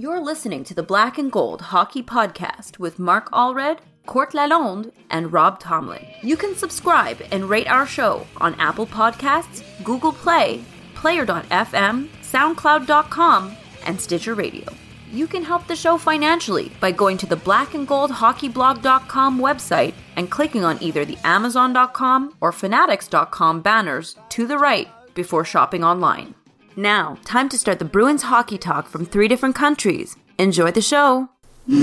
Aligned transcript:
You're 0.00 0.18
listening 0.18 0.64
to 0.64 0.72
the 0.72 0.82
Black 0.82 1.18
and 1.18 1.30
Gold 1.30 1.60
Hockey 1.60 2.02
Podcast 2.02 2.78
with 2.78 2.98
Mark 2.98 3.30
Allred, 3.32 3.80
Court 4.06 4.32
Lalonde, 4.32 4.92
and 5.10 5.30
Rob 5.30 5.60
Tomlin. 5.60 6.06
You 6.22 6.38
can 6.38 6.56
subscribe 6.56 7.20
and 7.30 7.50
rate 7.50 7.68
our 7.68 7.86
show 7.86 8.26
on 8.38 8.54
Apple 8.54 8.86
Podcasts, 8.86 9.62
Google 9.84 10.14
Play, 10.14 10.64
Player.fm, 10.94 12.08
SoundCloud.com, 12.22 13.56
and 13.84 14.00
Stitcher 14.00 14.32
Radio. 14.32 14.64
You 15.12 15.26
can 15.26 15.44
help 15.44 15.66
the 15.66 15.76
show 15.76 15.98
financially 15.98 16.72
by 16.80 16.92
going 16.92 17.18
to 17.18 17.26
the 17.26 17.36
blackandgoldhockeyblog.com 17.36 19.38
website 19.38 19.92
and 20.16 20.30
clicking 20.30 20.64
on 20.64 20.82
either 20.82 21.04
the 21.04 21.18
amazon.com 21.24 22.36
or 22.40 22.52
fanatics.com 22.52 23.60
banners 23.60 24.16
to 24.30 24.46
the 24.46 24.56
right 24.56 24.88
before 25.12 25.44
shopping 25.44 25.84
online. 25.84 26.34
Now, 26.80 27.18
time 27.26 27.50
to 27.50 27.58
start 27.58 27.78
the 27.78 27.84
Bruins 27.84 28.22
hockey 28.22 28.56
talk 28.56 28.88
from 28.88 29.04
three 29.04 29.28
different 29.28 29.54
countries. 29.54 30.16
Enjoy 30.38 30.70
the 30.70 30.80
show. 30.80 31.28
Orr 31.68 31.76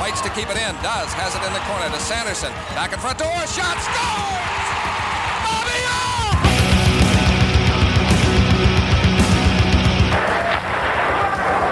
fights 0.00 0.22
to 0.22 0.30
keep 0.30 0.48
it 0.48 0.56
in. 0.56 0.74
Does. 0.80 1.12
Has 1.12 1.34
it 1.36 1.42
in 1.46 1.52
the 1.52 1.60
corner 1.68 1.90
to 1.90 2.00
Sanderson. 2.00 2.50
Back 2.74 2.94
in 2.94 2.98
front 2.98 3.18
to 3.18 3.26
Orr. 3.26 3.46
Shot. 3.46 3.76
Scores! 3.76 4.66
Bobby 5.44 5.84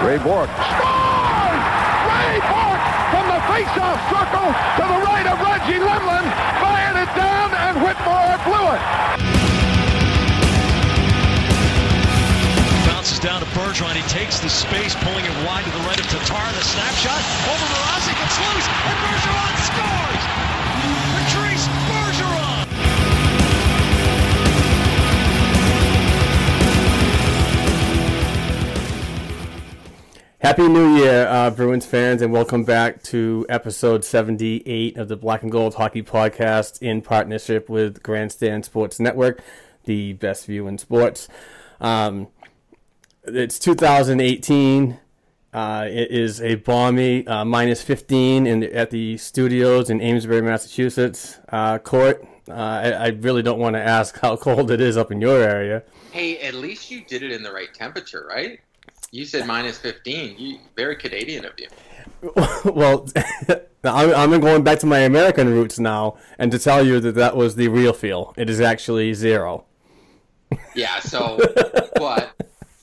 Orr! 0.05 0.07
Ray 0.07 0.17
Bourque 0.19 0.49
scores! 0.53 0.69
Ray 0.69 0.77
Bourque 0.77 0.90
face-off 3.71 3.99
circle 4.09 4.49
to 4.75 4.83
the 4.83 4.99
right 5.05 5.27
of 5.27 5.39
Reggie 5.39 5.79
Lemelin, 5.79 6.25
fired 6.59 6.97
it 6.99 7.11
down, 7.15 7.53
and 7.53 7.77
Whitmore 7.79 8.37
blew 8.43 8.67
it. 8.75 8.81
Bounces 12.87 13.19
down 13.19 13.39
to 13.39 13.47
Bergeron. 13.57 13.95
He 13.95 14.03
takes 14.09 14.39
the 14.39 14.49
space, 14.49 14.95
pulling 14.95 15.25
it 15.25 15.31
wide 15.45 15.63
to 15.63 15.71
the 15.71 15.83
right 15.87 15.99
of 15.99 16.07
Tatar. 16.07 16.51
The 16.51 16.63
snapshot 16.63 17.21
over 17.47 17.65
Mrazek. 17.71 18.17
It's 18.23 18.39
loose, 18.39 18.67
and 18.67 18.97
Bergeron 18.99 19.55
scores! 19.71 20.20
Happy 30.41 30.67
New 30.67 30.97
Year, 30.97 31.27
uh, 31.27 31.51
Bruins 31.51 31.85
fans, 31.85 32.19
and 32.23 32.33
welcome 32.33 32.63
back 32.63 33.03
to 33.03 33.45
episode 33.47 34.03
78 34.03 34.97
of 34.97 35.07
the 35.07 35.15
Black 35.15 35.43
and 35.43 35.51
Gold 35.51 35.75
Hockey 35.75 36.01
Podcast 36.01 36.81
in 36.81 37.03
partnership 37.03 37.69
with 37.69 38.01
Grandstand 38.01 38.65
Sports 38.65 38.99
Network, 38.99 39.43
the 39.83 40.13
best 40.13 40.47
view 40.47 40.65
in 40.65 40.79
sports. 40.79 41.27
Um, 41.79 42.29
it's 43.23 43.59
2018. 43.59 44.99
Uh, 45.53 45.87
it 45.87 46.09
is 46.09 46.41
a 46.41 46.55
balmy 46.55 47.27
uh, 47.27 47.45
minus 47.45 47.83
15 47.83 48.47
in 48.47 48.63
at 48.63 48.89
the 48.89 49.17
studios 49.17 49.91
in 49.91 50.01
Amesbury, 50.01 50.41
Massachusetts. 50.41 51.39
Uh, 51.49 51.77
Court, 51.77 52.27
uh, 52.49 52.53
I, 52.53 52.89
I 52.89 53.07
really 53.09 53.43
don't 53.43 53.59
want 53.59 53.75
to 53.75 53.81
ask 53.81 54.17
how 54.19 54.37
cold 54.37 54.71
it 54.71 54.81
is 54.81 54.97
up 54.97 55.11
in 55.11 55.21
your 55.21 55.39
area. 55.39 55.83
Hey, 56.11 56.39
at 56.39 56.55
least 56.55 56.89
you 56.89 57.05
did 57.05 57.21
it 57.21 57.31
in 57.31 57.43
the 57.43 57.51
right 57.51 57.71
temperature, 57.75 58.25
right? 58.27 58.59
You 59.11 59.25
said 59.25 59.45
minus 59.45 59.77
15. 59.77 60.37
You 60.37 60.59
very 60.75 60.95
Canadian 60.95 61.45
of 61.45 61.51
you. 61.59 61.67
well, 62.71 63.09
I'm, 63.83 64.33
I'm 64.33 64.39
going 64.39 64.63
back 64.63 64.79
to 64.79 64.85
my 64.85 64.99
American 64.99 65.49
roots 65.49 65.79
now, 65.79 66.17
and 66.39 66.51
to 66.51 66.59
tell 66.59 66.85
you 66.85 66.99
that 67.01 67.15
that 67.15 67.35
was 67.35 67.55
the 67.55 67.67
real 67.67 67.91
feel. 67.93 68.33
It 68.37 68.49
is 68.49 68.61
actually 68.61 69.13
zero. 69.13 69.65
Yeah, 70.75 70.99
so 70.99 71.39
but 71.95 72.33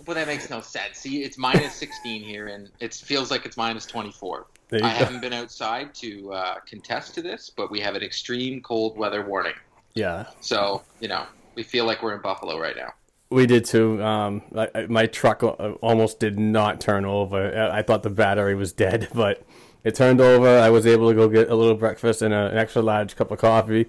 well 0.06 0.14
that 0.14 0.26
makes 0.26 0.50
no 0.50 0.60
sense. 0.60 0.98
See, 0.98 1.22
it's 1.22 1.38
minus 1.38 1.74
16 1.74 2.22
here 2.22 2.48
and 2.48 2.70
it 2.80 2.94
feels 2.94 3.30
like 3.30 3.44
it's 3.44 3.56
minus 3.56 3.84
24. 3.86 4.46
I 4.72 4.78
go. 4.78 4.86
haven't 4.86 5.20
been 5.20 5.32
outside 5.32 5.94
to 5.96 6.32
uh, 6.32 6.54
contest 6.66 7.14
to 7.14 7.22
this, 7.22 7.50
but 7.54 7.70
we 7.70 7.80
have 7.80 7.94
an 7.94 8.02
extreme 8.02 8.60
cold 8.62 8.96
weather 8.96 9.24
warning. 9.24 9.54
Yeah, 9.94 10.26
So, 10.40 10.82
you 11.00 11.08
know, 11.08 11.26
we 11.54 11.62
feel 11.62 11.84
like 11.84 12.02
we're 12.02 12.14
in 12.14 12.22
Buffalo 12.22 12.58
right 12.58 12.76
now. 12.76 12.92
We 13.30 13.46
did 13.46 13.64
too. 13.64 14.02
Um, 14.02 14.42
I, 14.56 14.86
my 14.88 15.06
truck 15.06 15.42
uh, 15.42 15.52
almost 15.80 16.18
did 16.20 16.38
not 16.38 16.80
turn 16.80 17.04
over. 17.04 17.70
I 17.70 17.82
thought 17.82 18.02
the 18.02 18.10
battery 18.10 18.54
was 18.54 18.72
dead, 18.72 19.08
but 19.14 19.42
it 19.84 19.94
turned 19.94 20.20
over. 20.20 20.48
I 20.58 20.70
was 20.70 20.86
able 20.86 21.08
to 21.08 21.14
go 21.14 21.28
get 21.28 21.50
a 21.50 21.54
little 21.54 21.74
breakfast 21.76 22.22
and 22.22 22.32
a, 22.32 22.50
an 22.50 22.58
extra 22.58 22.82
large 22.82 23.16
cup 23.16 23.30
of 23.30 23.38
coffee. 23.38 23.86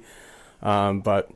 Um, 0.61 1.01
but 1.01 1.29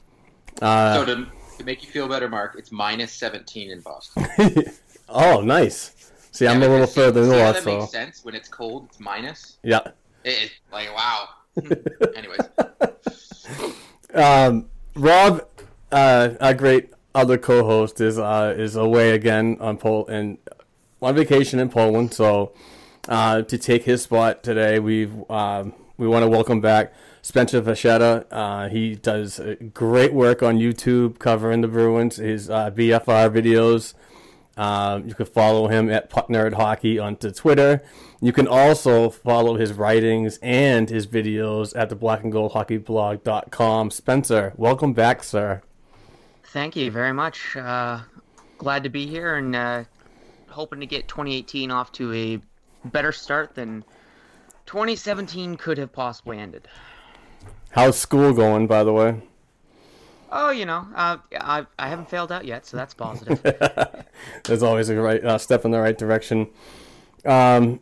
uh, 0.62 0.96
So 0.96 1.06
to, 1.06 1.28
to 1.58 1.64
make 1.64 1.84
you 1.84 1.90
feel 1.90 2.08
better, 2.08 2.28
Mark, 2.30 2.56
it's 2.58 2.72
minus 2.72 3.12
17 3.14 3.72
in 3.72 3.80
Boston. 3.82 4.26
oh, 5.10 5.42
nice. 5.42 6.12
See, 6.32 6.48
I'm 6.48 6.64
a 6.64 6.68
little 6.68 6.88
further 6.88 7.22
north, 7.26 7.56
that 7.56 7.64
so 7.64 7.80
makes 7.80 7.92
sense 7.92 8.26
when 8.26 8.34
it's 8.36 8.50
cold. 8.50 8.88
It's 8.90 9.00
minus. 9.00 9.58
yeah. 9.64 9.82
It, 10.24 10.44
it, 10.44 10.52
like 10.72 10.94
wow. 10.96 11.30
Anyways, 12.16 12.40
Um, 14.14 14.70
Rob, 14.96 15.48
uh, 15.92 16.30
our 16.40 16.54
great 16.54 16.93
other 17.16 17.38
co-host, 17.38 18.02
is 18.02 18.18
uh, 18.18 18.54
is 18.58 18.76
away 18.76 19.12
again 19.12 19.58
on 19.60 19.78
Pol 19.78 20.08
and 20.08 20.38
on 21.02 21.16
vacation 21.16 21.60
in 21.60 21.70
Poland. 21.70 22.14
So 22.14 22.54
uh, 23.08 23.42
to 23.44 23.58
take 23.58 23.84
his 23.84 24.02
spot 24.02 24.44
today, 24.44 24.80
we've 24.80 25.30
um, 25.30 25.74
we 25.98 26.08
want 26.08 26.24
to 26.24 26.30
welcome 26.30 26.62
back 26.62 26.94
Spencer 27.22 27.62
Vachetta. 27.62 28.26
Uh, 28.32 28.70
he 28.70 28.96
does 28.96 29.40
great 29.74 30.14
work 30.14 30.44
on 30.44 30.58
YouTube 30.58 31.20
covering 31.20 31.62
the 31.62 31.68
Bruins. 31.68 32.18
His 32.18 32.50
uh, 32.50 32.72
BFR 32.72 33.30
videos. 33.30 33.94
Um, 34.56 35.08
you 35.08 35.16
can 35.16 35.26
follow 35.26 35.68
him 35.68 35.90
at 35.90 36.10
Puck 36.10 36.28
Nerd 36.28 36.54
Hockey 36.54 37.00
on 37.00 37.16
to 37.18 37.32
Twitter. 37.32 37.82
You 38.22 38.32
can 38.32 38.48
also 38.48 39.10
follow 39.10 39.58
his 39.58 39.74
writings 39.74 40.38
and 40.44 40.90
his 40.90 41.08
videos 41.08 41.76
at 41.76 41.90
the 41.90 41.96
black 41.96 42.24
and 42.24 42.32
gold 42.32 42.52
hockey 42.52 42.78
blog.com. 42.78 43.90
Spencer, 43.90 44.54
welcome 44.56 44.94
back, 44.94 45.24
sir. 45.24 45.64
Thank 46.54 46.76
you 46.76 46.92
very 46.92 47.14
much. 47.14 47.56
Uh, 47.56 48.02
glad 48.60 48.84
to 48.84 48.90
be 48.90 49.08
here 49.08 49.38
and 49.38 49.56
uh, 49.56 49.86
hoping 50.50 50.82
to 50.82 50.86
get 50.86 51.08
2018 51.08 51.72
off 51.72 51.92
to 51.94 52.14
a 52.14 52.40
better 52.90 53.12
start 53.12 53.56
than 53.56 53.84
2017 54.68 55.58
could 55.58 55.80
have 55.80 55.92
possibly 55.92 56.38
ended. 56.38 56.68
How's 57.72 57.98
school 57.98 58.34
going, 58.34 58.68
by 58.68 58.84
the 58.84 58.94
way? 58.94 59.20
Oh, 60.32 60.52
you 60.52 60.68
know, 60.68 60.86
uh, 60.94 61.18
I, 61.42 61.66
I 61.80 61.90
haven't 61.90 62.12
failed 62.12 62.32
out 62.32 62.46
yet, 62.46 62.68
so 62.68 62.78
that's 62.78 62.94
positive. 62.94 63.42
There's 64.44 64.62
always 64.62 64.90
a 64.90 65.02
right 65.02 65.26
uh, 65.26 65.40
step 65.40 65.66
in 65.66 65.72
the 65.72 65.80
right 65.80 65.98
direction. 65.98 66.50
Um, 67.26 67.80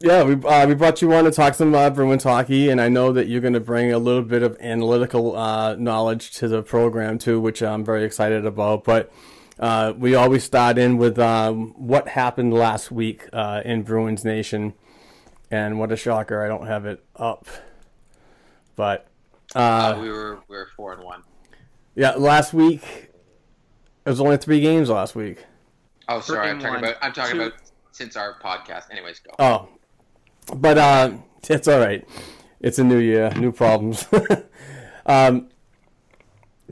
yeah, 0.00 0.22
we 0.22 0.34
uh, 0.44 0.66
we 0.66 0.74
brought 0.74 1.00
you 1.02 1.12
on 1.14 1.24
to 1.24 1.30
talk 1.30 1.54
some 1.54 1.74
uh, 1.74 1.90
Bruins 1.90 2.24
hockey, 2.24 2.68
and 2.70 2.80
I 2.80 2.88
know 2.88 3.12
that 3.12 3.26
you're 3.28 3.40
going 3.40 3.54
to 3.54 3.60
bring 3.60 3.92
a 3.92 3.98
little 3.98 4.22
bit 4.22 4.42
of 4.42 4.56
analytical 4.60 5.36
uh, 5.36 5.74
knowledge 5.76 6.32
to 6.32 6.48
the 6.48 6.62
program 6.62 7.18
too, 7.18 7.40
which 7.40 7.62
I'm 7.62 7.84
very 7.84 8.04
excited 8.04 8.44
about. 8.44 8.84
But 8.84 9.12
uh, 9.58 9.92
we 9.96 10.14
always 10.14 10.44
start 10.44 10.78
in 10.78 10.96
with 10.98 11.18
um, 11.18 11.74
what 11.76 12.08
happened 12.08 12.52
last 12.54 12.90
week 12.90 13.28
uh, 13.32 13.62
in 13.64 13.82
Bruins 13.82 14.24
Nation, 14.24 14.74
and 15.50 15.78
what 15.78 15.90
a 15.92 15.96
shocker! 15.96 16.42
I 16.44 16.48
don't 16.48 16.66
have 16.66 16.84
it 16.86 17.02
up, 17.16 17.46
but 18.76 19.06
Uh, 19.54 19.98
we 20.00 20.10
were 20.10 20.40
we 20.48 20.56
were 20.56 20.68
four 20.76 20.92
and 20.92 21.02
one. 21.04 21.22
yeah, 21.94 22.10
last 22.16 22.52
week 22.52 22.82
it 24.04 24.10
was 24.10 24.20
only 24.20 24.36
three 24.36 24.60
games 24.60 24.90
last 24.90 25.14
week. 25.14 25.44
Oh, 26.08 26.20
sorry. 26.20 26.50
I'm 26.50 26.58
talking 26.58 26.74
one. 26.74 26.84
about 26.84 26.96
I'm 27.00 27.12
talking 27.12 27.36
Two- 27.36 27.42
about 27.46 27.52
since 27.92 28.16
our 28.16 28.34
podcast. 28.40 28.90
Anyways, 28.90 29.20
go. 29.20 29.30
Oh, 29.38 29.68
but 30.54 30.78
uh, 30.78 31.12
it's 31.48 31.68
all 31.68 31.78
right. 31.80 32.06
It's 32.60 32.78
a 32.78 32.84
new 32.84 32.98
year, 32.98 33.30
new 33.36 33.52
problems. 33.52 34.06
um, 35.06 35.48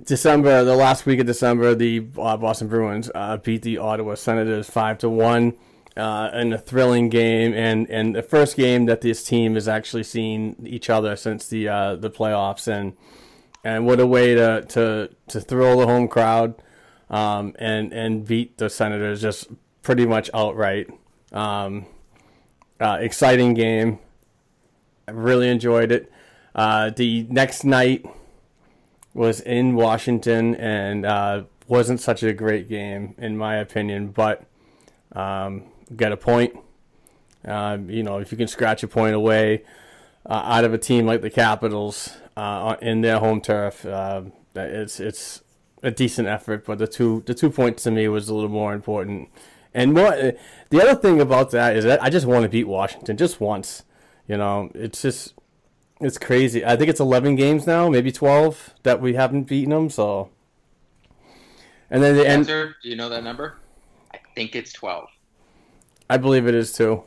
December, 0.02 0.64
the 0.64 0.74
last 0.74 1.04
week 1.04 1.20
of 1.20 1.26
December, 1.26 1.74
the 1.74 2.06
uh, 2.18 2.36
Boston 2.36 2.68
Bruins 2.68 3.10
uh, 3.14 3.36
beat 3.36 3.62
the 3.62 3.78
Ottawa 3.78 4.14
Senators 4.14 4.68
five 4.68 4.98
to 4.98 5.08
one 5.08 5.54
uh, 5.96 6.30
in 6.32 6.52
a 6.52 6.58
thrilling 6.58 7.08
game, 7.10 7.52
and, 7.52 7.88
and 7.90 8.16
the 8.16 8.22
first 8.22 8.56
game 8.56 8.86
that 8.86 9.02
this 9.02 9.22
team 9.22 9.54
has 9.54 9.68
actually 9.68 10.04
seen 10.04 10.56
each 10.66 10.88
other 10.88 11.14
since 11.16 11.46
the 11.48 11.68
uh, 11.68 11.96
the 11.96 12.10
playoffs, 12.10 12.66
and 12.66 12.94
and 13.62 13.86
what 13.86 14.00
a 14.00 14.06
way 14.06 14.34
to 14.34 14.62
to, 14.62 15.10
to 15.28 15.40
thrill 15.40 15.78
the 15.78 15.86
home 15.86 16.08
crowd, 16.08 16.54
um, 17.10 17.54
and 17.58 17.92
and 17.92 18.26
beat 18.26 18.56
the 18.56 18.70
Senators 18.70 19.20
just 19.20 19.48
pretty 19.82 20.06
much 20.06 20.30
outright. 20.32 20.88
Um, 21.32 21.86
uh, 22.82 22.98
exciting 23.00 23.54
game. 23.54 23.98
I 25.06 25.12
really 25.12 25.48
enjoyed 25.48 25.92
it. 25.92 26.12
Uh, 26.54 26.90
the 26.90 27.26
next 27.30 27.64
night 27.64 28.04
was 29.14 29.40
in 29.40 29.74
Washington 29.74 30.54
and 30.56 31.06
uh, 31.06 31.44
wasn't 31.68 32.00
such 32.00 32.22
a 32.22 32.32
great 32.32 32.68
game 32.68 33.14
in 33.18 33.36
my 33.36 33.56
opinion, 33.56 34.08
but 34.08 34.44
um, 35.12 35.64
got 35.94 36.12
a 36.12 36.16
point. 36.16 36.58
Um, 37.44 37.88
you 37.90 38.02
know, 38.02 38.18
if 38.18 38.32
you 38.32 38.38
can 38.38 38.48
scratch 38.48 38.82
a 38.82 38.88
point 38.88 39.14
away 39.14 39.64
uh, 40.26 40.42
out 40.44 40.64
of 40.64 40.74
a 40.74 40.78
team 40.78 41.06
like 41.06 41.22
the 41.22 41.30
Capitals 41.30 42.16
uh, 42.36 42.76
in 42.80 43.00
their 43.00 43.18
home 43.18 43.40
turf, 43.40 43.84
uh, 43.86 44.22
it's 44.54 45.00
it's 45.00 45.42
a 45.82 45.90
decent 45.90 46.28
effort. 46.28 46.64
But 46.64 46.78
the 46.78 46.86
two 46.86 47.22
the 47.26 47.34
two 47.34 47.50
points 47.50 47.82
to 47.84 47.90
me 47.90 48.08
was 48.08 48.28
a 48.28 48.34
little 48.34 48.50
more 48.50 48.74
important. 48.74 49.28
And 49.74 49.94
more, 49.94 50.34
the 50.70 50.82
other 50.82 50.94
thing 50.94 51.20
about 51.20 51.50
that 51.52 51.76
is 51.76 51.84
that 51.84 52.02
I 52.02 52.10
just 52.10 52.26
want 52.26 52.42
to 52.42 52.48
beat 52.48 52.64
Washington 52.64 53.16
just 53.16 53.40
once. 53.40 53.84
You 54.28 54.36
know, 54.36 54.70
it's 54.74 55.02
just 55.02 55.34
it's 56.00 56.18
crazy. 56.18 56.64
I 56.64 56.76
think 56.76 56.90
it's 56.90 57.00
11 57.00 57.36
games 57.36 57.66
now, 57.66 57.88
maybe 57.88 58.12
12 58.12 58.74
that 58.82 59.00
we 59.00 59.14
haven't 59.14 59.44
beaten 59.44 59.70
them. 59.70 59.88
So, 59.88 60.30
and 61.90 62.02
then 62.02 62.16
the 62.16 62.26
end, 62.26 62.40
Answer? 62.40 62.76
Do 62.82 62.88
you 62.88 62.96
know 62.96 63.08
that 63.08 63.22
number? 63.24 63.56
I 64.12 64.18
think 64.34 64.56
it's 64.56 64.72
twelve. 64.72 65.08
I 66.08 66.16
believe 66.16 66.46
it 66.46 66.54
is 66.54 66.72
too. 66.72 67.04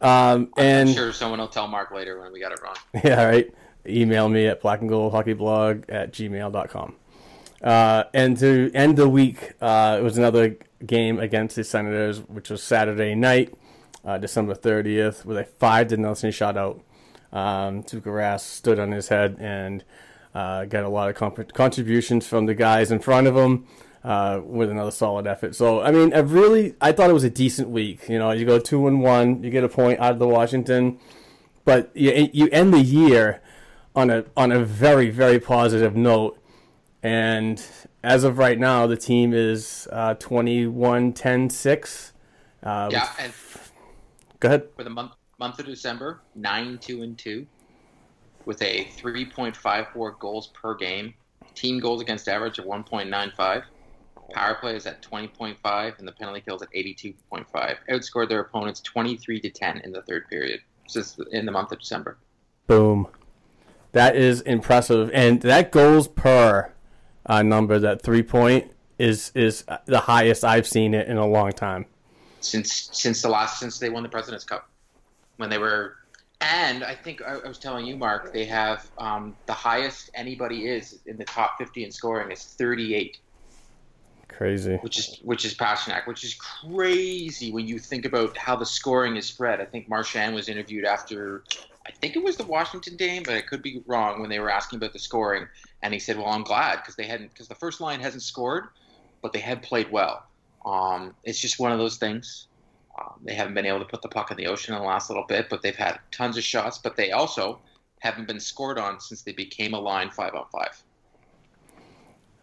Um, 0.00 0.48
and 0.56 0.88
I'm 0.88 0.94
sure 0.94 1.12
someone 1.12 1.38
will 1.38 1.48
tell 1.48 1.68
Mark 1.68 1.90
later 1.92 2.20
when 2.20 2.32
we 2.32 2.40
got 2.40 2.52
it 2.52 2.60
wrong. 2.62 2.76
yeah, 3.04 3.24
right. 3.24 3.54
Email 3.86 4.28
me 4.28 4.46
at 4.46 4.60
black 4.60 4.80
and 4.80 4.88
gold 4.88 5.12
hockey 5.12 5.32
blog 5.32 5.88
at 5.88 6.12
gmail.com. 6.12 6.96
Uh, 7.62 8.04
and 8.12 8.36
to 8.38 8.70
end 8.74 8.96
the 8.96 9.08
week, 9.08 9.52
uh, 9.60 9.96
it 10.00 10.02
was 10.02 10.18
another 10.18 10.56
game 10.86 11.18
against 11.18 11.56
the 11.56 11.64
Senators, 11.64 12.20
which 12.20 12.50
was 12.50 12.62
Saturday 12.62 13.14
night, 13.14 13.54
uh, 14.04 14.18
December 14.18 14.54
30th, 14.54 15.24
with 15.24 15.38
a 15.38 15.44
5 15.44 15.88
to 15.88 15.96
nothing 15.96 16.30
shutout. 16.30 16.80
Um, 17.32 17.82
Tuukka 17.82 18.38
stood 18.40 18.78
on 18.78 18.92
his 18.92 19.08
head 19.08 19.36
and 19.40 19.84
uh, 20.34 20.66
got 20.66 20.84
a 20.84 20.88
lot 20.88 21.08
of 21.08 21.16
comp- 21.16 21.52
contributions 21.54 22.26
from 22.26 22.46
the 22.46 22.54
guys 22.54 22.90
in 22.90 22.98
front 22.98 23.26
of 23.26 23.36
him 23.36 23.66
uh, 24.04 24.40
with 24.44 24.70
another 24.70 24.90
solid 24.90 25.26
effort. 25.26 25.54
So, 25.54 25.80
I 25.80 25.90
mean, 25.90 26.12
I 26.12 26.18
really, 26.18 26.74
I 26.80 26.92
thought 26.92 27.08
it 27.08 27.14
was 27.14 27.24
a 27.24 27.30
decent 27.30 27.68
week. 27.68 28.08
You 28.08 28.18
know, 28.18 28.32
you 28.32 28.44
go 28.44 28.58
2 28.58 28.86
and 28.86 29.00
1, 29.00 29.42
you 29.42 29.50
get 29.50 29.64
a 29.64 29.68
point 29.68 30.00
out 30.00 30.12
of 30.12 30.18
the 30.18 30.28
Washington, 30.28 30.98
but 31.64 31.90
you, 31.94 32.28
you 32.32 32.48
end 32.50 32.74
the 32.74 32.80
year 32.80 33.40
on 33.94 34.10
a 34.10 34.24
on 34.36 34.52
a 34.52 34.64
very 34.64 35.10
very 35.10 35.38
positive 35.38 35.94
note. 35.94 36.38
And 37.02 37.62
as 38.02 38.24
of 38.24 38.38
right 38.38 38.58
now, 38.58 38.86
the 38.86 38.96
team 38.96 39.32
is 39.32 39.86
uh, 39.92 40.14
21 40.14 41.12
10 41.12 41.50
6. 41.50 42.12
Uh, 42.62 42.88
Yeah, 42.92 43.08
and 43.18 43.32
go 44.40 44.48
ahead. 44.48 44.68
for 44.76 44.84
the 44.84 44.90
month 44.90 45.12
month 45.38 45.58
of 45.58 45.66
December, 45.66 46.20
nine 46.36 46.78
two 46.78 47.02
and 47.02 47.18
two, 47.18 47.46
with 48.44 48.62
a 48.62 48.84
three 48.96 49.24
point 49.24 49.56
five 49.56 49.88
four 49.92 50.12
goals 50.12 50.48
per 50.48 50.74
game, 50.74 51.14
team 51.54 51.80
goals 51.80 52.00
against 52.00 52.28
average 52.28 52.58
of 52.58 52.64
one 52.64 52.84
point 52.84 53.10
nine 53.10 53.32
five, 53.36 53.64
power 54.32 54.54
play 54.54 54.76
is 54.76 54.86
at 54.86 55.02
twenty 55.02 55.26
point 55.28 55.58
five, 55.62 55.94
and 55.98 56.06
the 56.06 56.12
penalty 56.12 56.40
kills 56.40 56.62
at 56.62 56.68
eighty 56.74 56.94
two 56.94 57.12
point 57.28 57.46
five. 57.52 57.78
Outscored 57.90 58.28
their 58.28 58.40
opponents 58.40 58.80
twenty 58.80 59.16
three 59.16 59.40
to 59.40 59.50
ten 59.50 59.78
in 59.78 59.90
the 59.92 60.02
third 60.02 60.28
period, 60.28 60.60
just 60.88 61.20
in 61.32 61.44
the 61.46 61.52
month 61.52 61.72
of 61.72 61.80
December. 61.80 62.16
Boom. 62.68 63.08
That 63.92 64.14
is 64.16 64.40
impressive. 64.42 65.10
And 65.12 65.42
that 65.42 65.70
goals 65.72 66.08
per 66.08 66.71
uh, 67.26 67.42
number, 67.42 67.78
that 67.78 68.02
three 68.02 68.22
point, 68.22 68.70
is 68.98 69.32
is 69.34 69.64
the 69.86 70.00
highest 70.00 70.44
I've 70.44 70.66
seen 70.66 70.94
it 70.94 71.08
in 71.08 71.16
a 71.16 71.26
long 71.26 71.52
time. 71.52 71.86
since 72.40 72.88
since 72.92 73.22
the 73.22 73.28
last 73.28 73.58
since 73.58 73.78
they 73.78 73.90
won 73.90 74.02
the 74.02 74.08
President's 74.08 74.44
Cup 74.44 74.68
when 75.36 75.50
they 75.50 75.58
were 75.58 75.96
and 76.40 76.82
I 76.84 76.94
think 76.94 77.22
I, 77.22 77.36
I 77.38 77.48
was 77.48 77.58
telling 77.58 77.86
you 77.86 77.96
Mark 77.96 78.32
they 78.32 78.44
have 78.46 78.88
um, 78.98 79.36
the 79.46 79.52
highest 79.52 80.10
anybody 80.14 80.66
is 80.66 81.00
in 81.06 81.16
the 81.16 81.24
top 81.24 81.58
50 81.58 81.84
in 81.84 81.90
scoring 81.90 82.30
is 82.30 82.44
38 82.44 83.18
Crazy. 84.28 84.76
which 84.76 84.98
is 84.98 85.18
which 85.22 85.44
is 85.44 85.54
Pastrnak 85.54 86.06
which 86.06 86.24
is 86.24 86.34
crazy 86.34 87.52
when 87.52 87.66
you 87.66 87.78
think 87.78 88.04
about 88.04 88.36
how 88.36 88.56
the 88.56 88.66
scoring 88.66 89.16
is 89.16 89.26
spread 89.26 89.60
I 89.60 89.64
think 89.64 89.88
Marchand 89.88 90.34
was 90.34 90.48
interviewed 90.48 90.84
after 90.84 91.44
I 91.86 91.90
think 91.90 92.16
it 92.16 92.22
was 92.22 92.36
the 92.36 92.44
Washington 92.44 92.96
game 92.96 93.22
but 93.24 93.34
I 93.34 93.40
could 93.40 93.62
be 93.62 93.82
wrong 93.86 94.20
when 94.20 94.30
they 94.30 94.38
were 94.38 94.50
asking 94.50 94.78
about 94.78 94.92
the 94.92 94.98
scoring 94.98 95.46
and 95.82 95.92
he 95.92 96.00
said 96.00 96.16
well 96.16 96.28
I'm 96.28 96.44
glad 96.44 96.76
because 96.76 96.96
they 96.96 97.06
hadn't 97.06 97.28
because 97.28 97.48
the 97.48 97.54
first 97.54 97.80
line 97.80 98.00
hasn't 98.00 98.22
scored 98.22 98.68
but 99.20 99.32
they 99.32 99.40
had 99.40 99.62
played 99.62 99.90
well 99.90 100.24
um, 100.64 101.14
it's 101.24 101.40
just 101.40 101.58
one 101.58 101.72
of 101.72 101.78
those 101.78 101.96
things 101.96 102.46
um, 102.98 103.14
they 103.24 103.34
haven't 103.34 103.54
been 103.54 103.66
able 103.66 103.78
to 103.78 103.84
put 103.84 104.02
the 104.02 104.08
puck 104.08 104.30
in 104.30 104.36
the 104.36 104.46
ocean 104.46 104.74
in 104.74 104.80
the 104.80 104.86
last 104.86 105.08
little 105.08 105.24
bit, 105.26 105.48
but 105.48 105.62
they've 105.62 105.76
had 105.76 105.98
tons 106.10 106.36
of 106.36 106.44
shots. 106.44 106.78
But 106.78 106.96
they 106.96 107.10
also 107.12 107.60
haven't 108.00 108.28
been 108.28 108.40
scored 108.40 108.78
on 108.78 109.00
since 109.00 109.22
they 109.22 109.32
became 109.32 109.74
a 109.74 109.80
line 109.80 110.10
five 110.10 110.34
on 110.34 110.44
five. 110.52 110.82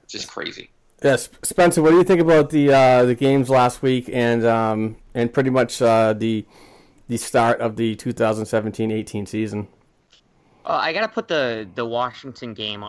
It's 0.04 0.14
Just 0.14 0.30
crazy. 0.30 0.72
Yes, 1.04 1.30
Spencer. 1.44 1.82
What 1.82 1.92
do 1.92 1.98
you 1.98 2.04
think 2.04 2.20
about 2.20 2.50
the 2.50 2.74
uh, 2.74 3.06
the 3.06 3.16
games 3.16 3.50
last 3.50 3.82
week 3.82 4.10
and 4.12 4.46
um, 4.46 4.98
and 5.14 5.32
pretty 5.32 5.50
much 5.50 5.82
uh, 5.82 6.14
the 6.14 6.46
the 7.08 7.18
start 7.18 7.62
of 7.62 7.76
the 7.76 7.96
2017-18 7.96 9.28
season? 9.28 9.68
Uh, 10.66 10.80
I 10.82 10.94
gotta 10.94 11.08
put 11.08 11.28
the 11.28 11.70
the 11.76 11.86
Washington 11.86 12.54
game 12.54 12.84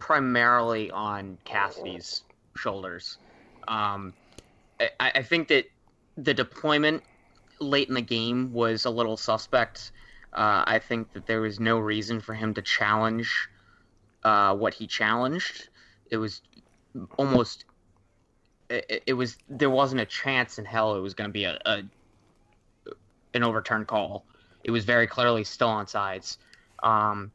primarily 0.00 0.90
on 0.90 1.38
Cassidy's 1.44 2.24
shoulders. 2.56 3.18
Um, 3.68 4.12
I, 4.80 5.12
I 5.14 5.22
think 5.22 5.46
that 5.48 5.66
the 6.16 6.34
deployment 6.34 7.04
late 7.60 7.88
in 7.88 7.94
the 7.94 8.02
game 8.02 8.52
was 8.52 8.86
a 8.86 8.90
little 8.90 9.16
suspect. 9.16 9.92
Uh, 10.32 10.64
I 10.66 10.80
think 10.80 11.12
that 11.12 11.26
there 11.26 11.40
was 11.40 11.60
no 11.60 11.78
reason 11.78 12.20
for 12.20 12.34
him 12.34 12.54
to 12.54 12.62
challenge 12.62 13.48
uh, 14.24 14.56
what 14.56 14.74
he 14.74 14.88
challenged. 14.88 15.68
It 16.10 16.16
was 16.16 16.42
almost. 17.16 17.64
It, 18.68 19.14
was 19.14 19.36
there 19.48 19.70
wasn't 19.70 20.00
a 20.00 20.06
chance 20.06 20.60
in 20.60 20.64
hell 20.64 20.94
it 20.94 21.00
was 21.00 21.14
going 21.14 21.28
to 21.28 21.32
be 21.32 21.42
a, 21.42 21.58
a 21.66 21.82
an 23.34 23.42
overturned 23.42 23.88
call. 23.88 24.24
It 24.62 24.70
was 24.70 24.84
very 24.84 25.08
clearly 25.08 25.42
still 25.42 25.68
on 25.68 25.88
sides. 25.88 26.38
Um, 26.80 27.32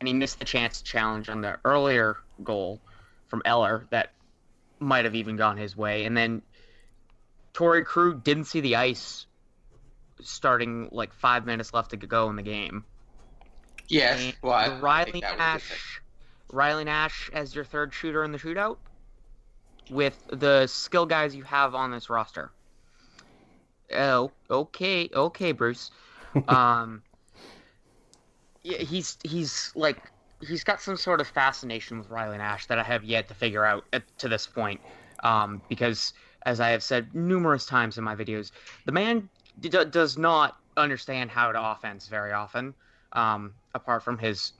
and 0.00 0.08
he 0.08 0.14
missed 0.14 0.38
the 0.38 0.44
chance 0.44 0.78
to 0.78 0.84
challenge 0.84 1.28
on 1.28 1.40
the 1.40 1.58
earlier 1.64 2.16
goal 2.42 2.80
from 3.28 3.42
Eller 3.44 3.86
that 3.90 4.12
might 4.80 5.04
have 5.04 5.14
even 5.14 5.36
gone 5.36 5.56
his 5.56 5.76
way. 5.76 6.04
And 6.04 6.16
then 6.16 6.42
Torey 7.54 7.84
Krug 7.84 8.24
didn't 8.24 8.44
see 8.44 8.60
the 8.60 8.76
ice 8.76 9.26
starting 10.20 10.88
like 10.92 11.12
five 11.12 11.46
minutes 11.46 11.72
left 11.72 11.90
to 11.90 11.96
go 11.96 12.28
in 12.30 12.36
the 12.36 12.42
game. 12.42 12.84
Yes, 13.88 14.20
And 14.20 14.36
well, 14.42 14.54
I, 14.54 14.66
I 14.66 14.80
Riley 14.80 15.12
think 15.12 15.24
that 15.24 15.36
was 15.36 15.44
a 15.46 15.50
good 15.50 15.68
pick. 15.68 15.70
Nash, 15.70 16.02
Riley 16.50 16.84
Nash 16.84 17.30
as 17.32 17.54
your 17.54 17.64
third 17.64 17.92
shooter 17.92 18.24
in 18.24 18.32
the 18.32 18.38
shootout 18.38 18.78
with 19.90 20.22
the 20.28 20.66
skill 20.66 21.06
guys 21.06 21.34
you 21.34 21.44
have 21.44 21.74
on 21.74 21.90
this 21.90 22.10
roster. 22.10 22.52
Oh, 23.94 24.32
okay, 24.50 25.08
okay, 25.14 25.52
Bruce. 25.52 25.90
um, 26.48 26.48
yeah, 26.48 27.03
he's 28.64 29.18
he's 29.22 29.70
like 29.74 30.10
he's 30.40 30.64
got 30.64 30.80
some 30.80 30.96
sort 30.96 31.20
of 31.20 31.28
fascination 31.28 31.98
with 31.98 32.10
Riley 32.10 32.38
Nash 32.38 32.66
that 32.66 32.78
I 32.78 32.82
have 32.82 33.04
yet 33.04 33.28
to 33.28 33.34
figure 33.34 33.64
out 33.64 33.84
at, 33.92 34.02
to 34.18 34.28
this 34.28 34.46
point. 34.46 34.80
Um, 35.22 35.62
because 35.68 36.12
as 36.44 36.60
I 36.60 36.70
have 36.70 36.82
said 36.82 37.14
numerous 37.14 37.66
times 37.66 37.96
in 37.96 38.04
my 38.04 38.14
videos, 38.14 38.50
the 38.84 38.92
man 38.92 39.28
d- 39.60 39.70
does 39.90 40.18
not 40.18 40.58
understand 40.76 41.30
how 41.30 41.52
to 41.52 41.70
offense 41.70 42.08
very 42.08 42.32
often. 42.32 42.74
Um, 43.12 43.54
apart 43.74 44.02
from 44.02 44.18
his 44.18 44.52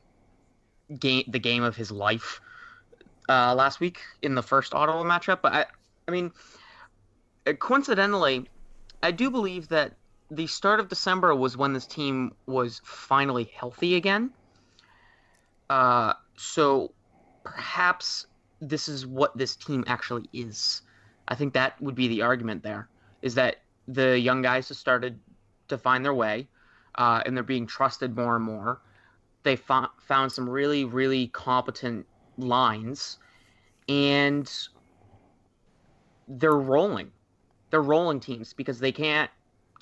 game, 0.99 1.25
the 1.29 1.41
game 1.41 1.63
of 1.63 1.77
his 1.77 1.91
life 1.91 2.41
uh, 3.29 3.55
last 3.55 3.81
week 3.81 4.01
in 4.23 4.35
the 4.35 4.43
first 4.43 4.75
Ottawa 4.75 5.03
matchup. 5.03 5.41
But 5.43 5.53
I, 5.53 5.67
I 6.07 6.11
mean, 6.11 6.31
uh, 7.47 7.55
coincidentally, 7.55 8.49
I 9.03 9.11
do 9.11 9.31
believe 9.31 9.69
that 9.69 9.95
the 10.35 10.47
start 10.47 10.81
of 10.81 10.89
December 10.89 11.35
was 11.35 11.57
when 11.57 11.73
this 11.73 11.87
team 11.87 12.33
was 12.47 12.81
finally 12.85 13.45
healthy 13.45 13.95
again. 13.97 14.31
Uh, 15.71 16.15
so 16.37 16.93
perhaps 17.45 18.27
this 18.61 18.89
is 18.89 19.07
what 19.07 19.37
this 19.37 19.57
team 19.57 19.85
actually 19.87 20.29
is. 20.33 20.83
I 21.29 21.35
think 21.35 21.55
that 21.55 21.81
would 21.81 21.95
be 21.95 22.09
the 22.09 22.23
argument 22.23 22.63
there, 22.63 22.89
is 23.23 23.35
that 23.37 23.57
the 23.89 24.19
young 24.19 24.43
guys 24.43 24.69
have 24.69 24.79
started 24.79 25.19
to 25.69 25.79
find 25.79 26.05
their 26.05 26.15
way, 26.15 26.49
uh, 26.97 27.23
and 27.25 27.37
they're 27.37 27.45
being 27.45 27.67
trusted 27.67 28.17
more 28.17 28.37
and 28.37 28.45
more. 28.45 28.81
They 29.43 29.57
fo- 29.57 29.91
found 29.99 30.33
some 30.33 30.49
really, 30.49 30.85
really 30.85 31.29
competent 31.29 32.07
lines, 32.37 33.19
and 33.89 34.51
they're 36.29 36.53
rolling. 36.53 37.13
They're 37.71 37.83
rolling 37.83 38.21
teams 38.21 38.53
because 38.53 38.79
they 38.79 38.93
can't. 38.93 39.31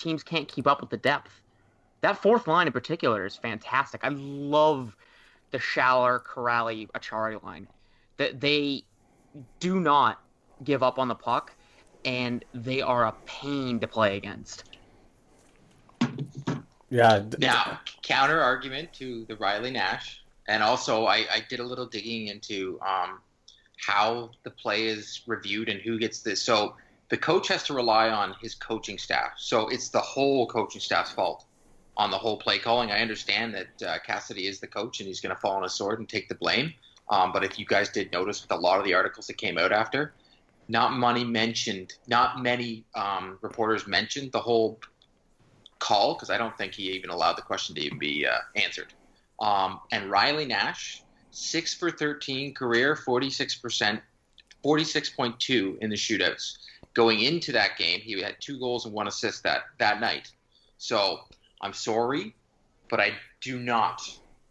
Teams 0.02 0.25
can't 0.25 0.49
keep 0.49 0.66
up 0.66 0.80
with 0.80 0.90
the 0.90 0.97
depth. 0.97 1.30
That 2.00 2.21
fourth 2.21 2.49
line 2.49 2.66
in 2.66 2.73
particular 2.73 3.25
is 3.25 3.37
fantastic. 3.37 4.00
I 4.02 4.09
love 4.09 4.97
the 5.52 5.59
Schaller, 5.59 6.21
Kuraly, 6.25 6.90
Acciari 6.90 7.40
line. 7.44 7.68
That 8.16 8.40
they 8.40 8.82
do 9.61 9.78
not 9.78 10.21
give 10.64 10.82
up 10.82 10.99
on 10.99 11.06
the 11.06 11.14
puck, 11.14 11.52
and 12.04 12.44
they 12.52 12.80
are 12.80 13.06
a 13.06 13.12
pain 13.26 13.78
to 13.78 13.87
play 13.87 14.16
against. 14.16 14.64
Yeah. 16.90 17.23
Now, 17.38 17.78
counter 18.02 18.40
argument 18.40 18.92
to 18.94 19.25
the 19.26 19.37
Riley 19.37 19.71
Nash, 19.71 20.21
and 20.49 20.64
also 20.64 21.06
I, 21.06 21.26
I 21.32 21.44
did 21.49 21.61
a 21.61 21.64
little 21.64 21.87
digging 21.87 22.26
into 22.26 22.80
um, 22.85 23.21
how 23.78 24.30
the 24.42 24.50
play 24.50 24.88
is 24.88 25.23
reviewed 25.28 25.68
and 25.68 25.80
who 25.80 25.97
gets 25.99 26.23
this. 26.23 26.42
So 26.42 26.75
the 27.12 27.19
coach 27.19 27.47
has 27.49 27.62
to 27.62 27.75
rely 27.75 28.09
on 28.09 28.35
his 28.40 28.54
coaching 28.54 28.97
staff. 28.97 29.33
So 29.37 29.69
it's 29.69 29.90
the 29.90 30.00
whole 30.00 30.47
coaching 30.47 30.81
staff's 30.81 31.12
fault 31.12 31.45
on 31.95 32.11
the 32.11 32.16
whole 32.16 32.38
play 32.38 32.59
calling. 32.59 32.90
I 32.90 33.02
understand 33.02 33.54
that 33.54 33.87
uh, 33.87 33.99
Cassidy 33.99 34.47
is 34.47 34.61
the 34.61 34.66
coach 34.66 34.99
and 35.00 35.07
he's 35.07 35.21
going 35.21 35.35
to 35.35 35.38
fall 35.38 35.57
on 35.57 35.62
his 35.62 35.75
sword 35.75 35.99
and 35.99 36.09
take 36.09 36.31
the 36.31 36.35
blame. 36.35 36.73
Um, 37.11 37.31
but 37.31 37.45
if 37.45 37.59
you 37.59 37.66
guys 37.66 37.90
did 37.90 38.11
notice 38.12 38.40
with 38.40 38.50
a 38.50 38.57
lot 38.57 38.78
of 38.78 38.87
the 38.87 38.95
articles 38.95 39.26
that 39.26 39.35
came 39.35 39.59
out 39.59 39.73
after, 39.73 40.14
not 40.69 40.95
money 40.95 41.23
mentioned, 41.23 41.92
not 42.07 42.42
many 42.42 42.87
um, 42.95 43.38
reporters 43.42 43.87
mentioned 43.87 44.33
the 44.33 44.40
whole 44.40 44.81
call 45.81 46.14
because 46.14 46.31
I 46.31 46.38
don't 46.38 46.57
think 46.57 46.73
he 46.73 46.85
even 46.92 47.11
allowed 47.11 47.37
the 47.37 47.42
question 47.42 47.75
to 47.75 47.83
even 47.83 47.99
be 47.99 48.26
uh, 48.26 48.38
answered. 48.57 48.95
Um, 49.38 49.81
and 49.90 50.11
Riley 50.11 50.47
Nash, 50.47 51.02
six 51.31 51.75
for 51.75 51.90
13 51.90 52.54
career, 52.54 52.97
46%, 52.97 54.00
46.2 54.64 55.78
in 55.83 55.90
the 55.90 55.97
shootouts. 55.97 56.57
Going 56.94 57.20
into 57.20 57.52
that 57.52 57.78
game, 57.78 58.00
he 58.00 58.20
had 58.20 58.37
two 58.40 58.58
goals 58.58 58.84
and 58.84 58.94
one 58.94 59.08
assist 59.08 59.42
that, 59.44 59.62
that 59.78 60.00
night. 60.00 60.30
So 60.78 61.20
I'm 61.61 61.72
sorry, 61.72 62.34
but 62.90 63.00
I 63.00 63.12
do 63.40 63.58
not 63.58 64.02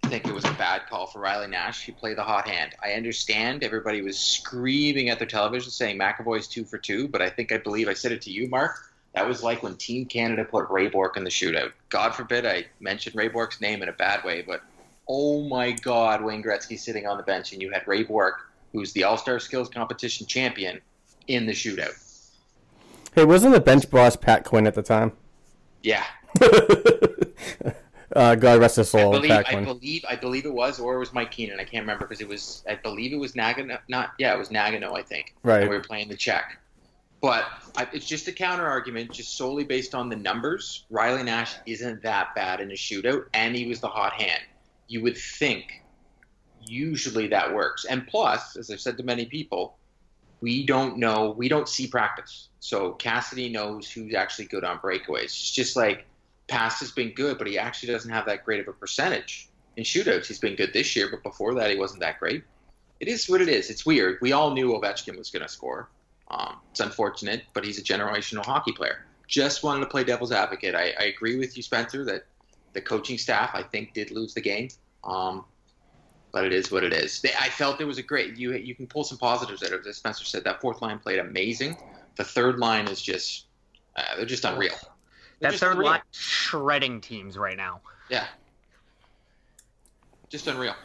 think 0.04 0.28
it 0.28 0.34
was 0.34 0.46
a 0.46 0.54
bad 0.54 0.88
call 0.90 1.08
for 1.08 1.20
Riley 1.20 1.48
Nash. 1.48 1.86
He 1.86 1.92
played 1.92 2.18
the 2.18 2.24
hot 2.24 2.48
hand. 2.48 2.76
I 2.84 2.94
understand 2.94 3.64
everybody 3.64 4.02
was 4.02 4.18
screaming 4.18 5.10
at 5.10 5.20
their 5.20 5.28
television 5.28 5.72
saying 5.72 6.00
McAvoy's 6.00 6.48
two 6.48 6.66
for 6.66 6.78
two, 6.78 7.08
but 7.08 7.22
I 7.22 7.30
think 7.30 7.52
I 7.52 7.58
believe 7.58 7.88
I 7.88 7.94
said 7.94 8.12
it 8.12 8.22
to 8.24 8.32
you, 8.32 8.50
Mark. 8.50 8.78
That 9.14 9.28
was 9.28 9.44
like 9.44 9.62
when 9.62 9.76
Team 9.76 10.06
Canada 10.06 10.46
put 10.46 10.70
Ray 10.70 10.88
Bourque 10.88 11.18
in 11.18 11.24
the 11.24 11.30
shootout. 11.30 11.72
God 11.90 12.16
forbid 12.16 12.46
I 12.46 12.66
mentioned 12.80 13.16
Ray 13.16 13.28
Bourque's 13.28 13.62
name 13.62 13.82
in 13.84 13.90
a 13.90 13.94
bad 13.94 14.24
way, 14.24 14.42
but 14.42 14.62
oh 15.08 15.44
my 15.44 15.72
God, 15.72 16.24
Wayne 16.24 16.44
Gretzky 16.44 16.80
sitting 16.80 17.06
on 17.06 17.18
the 17.18 17.24
bench, 17.24 17.52
and 17.52 17.62
you 17.62 17.72
had 17.72 17.88
Ray 17.88 18.04
Bourque, 18.04 18.40
who's 18.72 18.94
the 18.94 19.04
All 19.04 19.18
Star 19.18 19.40
Skills 19.40 19.70
Competition 19.70 20.28
champion, 20.28 20.80
in 21.28 21.46
the 21.46 21.52
shootout. 21.52 21.94
Hey, 23.14 23.26
wasn't 23.26 23.54
the 23.54 23.60
bench 23.60 23.90
boss 23.90 24.16
Pat 24.16 24.46
Quinn 24.46 24.66
at 24.66 24.74
the 24.74 24.82
time? 24.82 25.12
Yeah. 25.84 26.06
uh, 28.16 28.36
God 28.36 28.60
rest 28.62 28.78
his 28.78 28.90
soul, 28.90 29.14
I 29.14 29.18
believe, 29.18 29.32
Pat 29.32 29.48
I 29.48 29.52
Quinn. 29.52 29.66
believe, 29.66 30.06
I 30.10 30.16
believe 30.16 30.46
it 30.46 30.54
was, 30.54 30.80
or 30.80 30.96
it 30.96 31.00
was 31.00 31.12
Mike 31.12 31.32
Keenan. 31.32 31.60
I 31.60 31.66
can't 31.66 31.84
remember 31.84 32.06
because 32.06 32.22
it 32.22 32.28
was, 32.28 32.64
I 32.70 32.76
believe 32.76 33.12
it 33.12 33.18
was 33.18 33.34
Nagano. 33.34 33.80
Not, 33.90 34.12
yeah, 34.18 34.34
it 34.34 34.38
was 34.38 34.50
Nagano, 34.50 34.98
I 34.98 35.02
think. 35.04 35.36
Right. 35.44 35.62
And 35.62 35.70
we 35.70 35.76
were 35.76 35.84
playing 35.84 36.08
the 36.08 36.16
Czech, 36.16 36.58
But 37.22 37.46
I, 37.76 37.86
it's 37.92 38.08
just 38.08 38.30
a 38.30 38.32
counter 38.32 38.66
argument, 38.66 39.12
just 39.12 39.38
solely 39.38 39.66
based 39.66 39.94
on 39.94 40.08
the 40.08 40.16
numbers. 40.16 40.86
Riley 40.90 41.24
Nash 41.24 41.56
isn't 41.66 42.02
that 42.04 42.34
bad 42.34 42.62
in 42.62 42.72
a 42.72 42.76
shootout, 42.76 43.26
and 43.34 43.56
he 43.56 43.68
was 43.68 43.82
the 43.82 43.90
hot 43.90 44.14
hand. 44.14 44.42
You 44.88 45.02
would 45.02 45.18
think 45.18 45.82
usually 46.66 47.28
that 47.28 47.54
works. 47.54 47.84
And 47.84 48.08
plus, 48.08 48.56
as 48.56 48.72
I've 48.72 48.80
said 48.80 48.96
to 48.98 49.04
many 49.04 49.26
people, 49.26 49.78
we 50.40 50.66
don't 50.66 50.98
know, 50.98 51.32
we 51.32 51.50
don't 51.50 51.68
see 51.68 51.88
practice. 51.88 52.48
So 52.62 52.92
Cassidy 52.92 53.50
knows 53.50 53.90
who's 53.92 54.14
actually 54.14 54.46
good 54.46 54.64
on 54.64 54.78
breakaways. 54.78 55.26
It's 55.26 55.52
just 55.52 55.76
like 55.76 56.06
past 56.48 56.80
has 56.82 56.92
been 56.92 57.12
good, 57.12 57.40
but 57.40 57.48
he 57.48 57.58
actually 57.58 57.92
doesn't 57.92 58.12
have 58.12 58.28
that 58.28 58.46
great 58.46 58.60
of 58.60 58.68
a 58.68 58.74
percentage 58.74 59.50
in 59.78 59.84
shootouts. 59.84 60.28
He's 60.28 60.38
been 60.38 60.56
good 60.56 60.72
this 60.72 60.96
year, 60.96 61.10
but 61.10 61.24
before 61.24 61.56
that, 61.56 61.72
he 61.72 61.76
wasn't 61.76 62.02
that 62.02 62.20
great. 62.20 62.44
It 63.00 63.08
is 63.08 63.28
what 63.28 63.42
it 63.42 63.50
is. 63.50 63.72
It's 63.72 63.84
weird. 63.84 64.20
We 64.22 64.32
all 64.32 64.52
knew 64.52 64.74
Ovechkin 64.74 65.18
was 65.18 65.32
going 65.32 65.42
to 65.42 65.50
score. 65.50 65.90
Um, 66.30 66.58
it's 66.70 66.80
unfortunate, 66.80 67.44
but 67.54 67.66
he's 67.66 67.80
a 67.80 67.84
generational 67.84 68.46
hockey 68.46 68.74
player. 68.74 69.06
Just 69.28 69.64
wanted 69.64 69.80
to 69.80 69.88
play 69.88 70.04
devil's 70.04 70.32
advocate. 70.32 70.76
I, 70.76 70.94
I 71.00 71.06
agree 71.06 71.38
with 71.38 71.58
you, 71.58 71.64
Spencer, 71.64 72.06
that 72.06 72.26
the 72.74 72.82
coaching 72.82 73.18
staff, 73.18 73.52
I 73.56 73.64
think, 73.64 73.94
did 73.94 74.12
lose 74.12 74.36
the 74.36 74.42
game. 74.42 74.70
Um, 75.04 75.46
but 76.32 76.46
it 76.46 76.54
is 76.54 76.72
what 76.72 76.84
it 76.84 76.94
is. 76.94 77.22
They, 77.22 77.32
I 77.40 77.50
felt 77.50 77.82
it 77.82 77.86
was 77.86 77.98
a 77.98 78.04
great. 78.04 78.38
You 78.38 78.54
you 78.54 78.76
can 78.76 78.88
pull 78.88 79.04
some 79.04 79.18
positives 79.18 79.64
out 79.64 79.74
of 79.74 79.84
this. 79.84 79.98
Spencer 79.98 80.26
said 80.26 80.44
that 80.44 80.62
fourth 80.62 80.82
line 80.82 81.00
played 81.00 81.20
amazing. 81.20 81.76
The 82.18 82.24
third 82.24 82.60
line 82.60 82.88
is 82.88 83.02
just 83.02 83.46
uh, 83.96 84.04
they're 84.18 84.26
just 84.26 84.46
unreal. 84.46 84.72
They're 85.40 85.50
That 85.50 85.52
just 85.52 85.64
third 85.64 85.74
unreal. 85.74 85.90
line 85.92 86.02
shredding 86.12 87.02
teams 87.02 87.38
right 87.38 87.58
now. 87.58 87.82
Yeah, 88.10 88.26
just 90.30 90.48
unreal. 90.48 90.76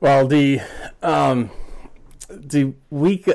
Well, 0.00 0.26
the 0.26 0.60
um, 1.02 1.50
the 2.28 2.74
week 2.90 3.28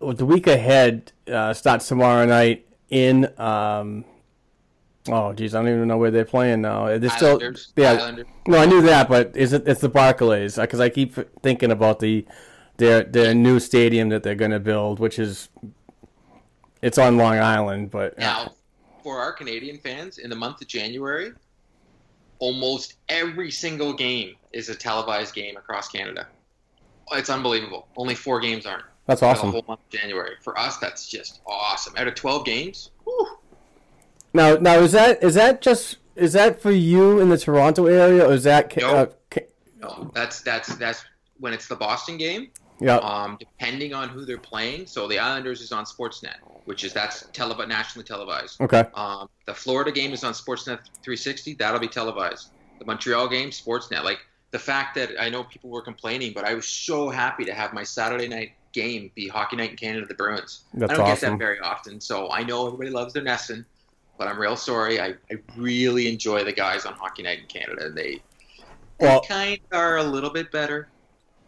the 0.00 0.26
week 0.26 0.46
ahead 0.46 1.12
uh, 1.30 1.52
starts 1.54 1.88
tomorrow 1.88 2.24
night 2.26 2.66
in 2.90 3.28
um, 3.40 4.04
oh 5.08 5.32
geez, 5.32 5.54
I 5.54 5.62
don't 5.62 5.68
even 5.74 5.88
know 5.88 5.98
where 5.98 6.10
they're 6.10 6.24
playing 6.24 6.62
now. 6.62 6.86
They're 6.98 7.10
still 7.10 7.28
Islanders. 7.30 7.72
yeah. 7.76 7.92
Islanders. 7.92 8.26
No, 8.46 8.58
I 8.58 8.66
knew 8.66 8.82
that, 8.82 9.08
but 9.08 9.36
is 9.36 9.52
it? 9.52 9.66
It's 9.66 9.80
the 9.80 9.88
Barclays 9.88 10.56
because 10.56 10.80
I 10.80 10.88
keep 10.88 11.14
thinking 11.42 11.70
about 11.70 11.98
the 12.00 12.26
their 12.76 13.02
their 13.04 13.34
new 13.34 13.60
stadium 13.60 14.08
that 14.10 14.22
they're 14.22 14.34
going 14.34 14.50
to 14.50 14.60
build, 14.60 14.98
which 14.98 15.18
is 15.18 15.48
it's 16.82 16.98
on 16.98 17.16
Long 17.16 17.38
Island, 17.38 17.90
but 17.90 18.18
Now, 18.18 18.52
for 19.02 19.18
our 19.18 19.32
Canadian 19.32 19.78
fans, 19.78 20.18
in 20.18 20.28
the 20.30 20.36
month 20.36 20.60
of 20.60 20.66
January, 20.68 21.32
almost 22.38 22.94
every 23.08 23.50
single 23.50 23.92
game 23.92 24.34
is 24.52 24.68
a 24.68 24.74
televised 24.74 25.34
game 25.34 25.56
across 25.56 25.88
Canada. 25.88 26.26
It's 27.12 27.30
unbelievable. 27.30 27.88
Only 27.96 28.14
four 28.14 28.40
games 28.40 28.66
aren't. 28.66 28.84
That's 29.06 29.22
awesome. 29.22 29.50
Whole 29.52 29.64
month 29.68 29.80
of 29.80 29.90
January. 29.90 30.36
For 30.42 30.58
us, 30.58 30.78
that's 30.78 31.06
just 31.08 31.40
awesome. 31.46 31.94
Out 31.98 32.08
of 32.08 32.14
12 32.14 32.44
games, 32.46 32.90
whew, 33.04 33.38
now 34.32 34.54
now 34.56 34.78
is 34.80 34.92
that 34.92 35.22
is 35.22 35.34
that 35.34 35.60
just 35.60 35.98
is 36.16 36.32
that 36.32 36.60
for 36.60 36.70
you 36.72 37.20
in 37.20 37.28
the 37.28 37.36
Toronto 37.38 37.86
area, 37.86 38.26
or 38.26 38.32
is 38.32 38.44
that 38.44 38.70
ca- 38.70 38.80
No. 38.80 38.94
uh, 38.94 39.06
ca- 39.30 39.46
no, 39.80 40.10
that's 40.14 40.40
that's 40.40 40.74
that's 40.76 41.04
when 41.38 41.52
it's 41.52 41.68
the 41.68 41.76
Boston 41.76 42.16
game. 42.16 42.50
Yeah? 42.80 42.96
Um, 42.96 43.36
depending 43.38 43.94
on 43.94 44.08
who 44.08 44.24
they're 44.24 44.38
playing. 44.38 44.86
So 44.86 45.06
the 45.06 45.18
Islanders 45.18 45.60
is 45.60 45.70
on 45.72 45.84
Sportsnet, 45.84 46.36
which 46.64 46.84
is 46.84 46.92
that's 46.92 47.26
tele- 47.32 47.66
nationally 47.66 48.04
televised. 48.04 48.60
okay. 48.60 48.84
Um, 48.94 49.28
the 49.46 49.54
Florida 49.54 49.92
game 49.92 50.12
is 50.12 50.24
on 50.24 50.32
Sportsnet 50.32 50.80
360. 51.02 51.54
That'll 51.54 51.80
be 51.80 51.88
televised. 51.88 52.50
The 52.78 52.84
Montreal 52.84 53.28
game, 53.28 53.50
Sportsnet. 53.50 54.02
Like 54.02 54.18
the 54.50 54.58
fact 54.58 54.94
that 54.96 55.10
I 55.20 55.28
know 55.28 55.44
people 55.44 55.70
were 55.70 55.82
complaining, 55.82 56.32
but 56.34 56.44
I 56.44 56.54
was 56.54 56.66
so 56.66 57.10
happy 57.10 57.44
to 57.44 57.54
have 57.54 57.72
my 57.72 57.84
Saturday 57.84 58.28
night 58.28 58.52
game 58.72 59.10
be 59.14 59.28
Hockey 59.28 59.54
Night 59.56 59.70
in 59.70 59.76
Canada, 59.76 60.06
the 60.06 60.14
Bruins. 60.14 60.64
That's 60.74 60.92
I 60.92 60.96
don't 60.96 61.06
get 61.06 61.20
that 61.20 61.38
very 61.38 61.60
often, 61.60 62.00
so 62.00 62.30
I 62.30 62.42
know 62.42 62.66
everybody 62.66 62.90
loves 62.90 63.12
their 63.14 63.22
NESN, 63.22 63.64
but 64.18 64.26
I'm 64.26 64.38
real 64.40 64.56
sorry. 64.56 65.00
I, 65.00 65.14
I 65.30 65.36
really 65.56 66.08
enjoy 66.08 66.42
the 66.44 66.52
guys 66.52 66.84
on 66.84 66.94
Hockey 66.94 67.22
Night 67.22 67.38
in 67.38 67.46
Canada. 67.46 67.90
They, 67.90 68.20
they 68.98 69.06
Well- 69.06 69.22
kind 69.22 69.60
of 69.70 69.78
are 69.78 69.98
a 69.98 70.02
little 70.02 70.30
bit 70.30 70.50
better. 70.50 70.88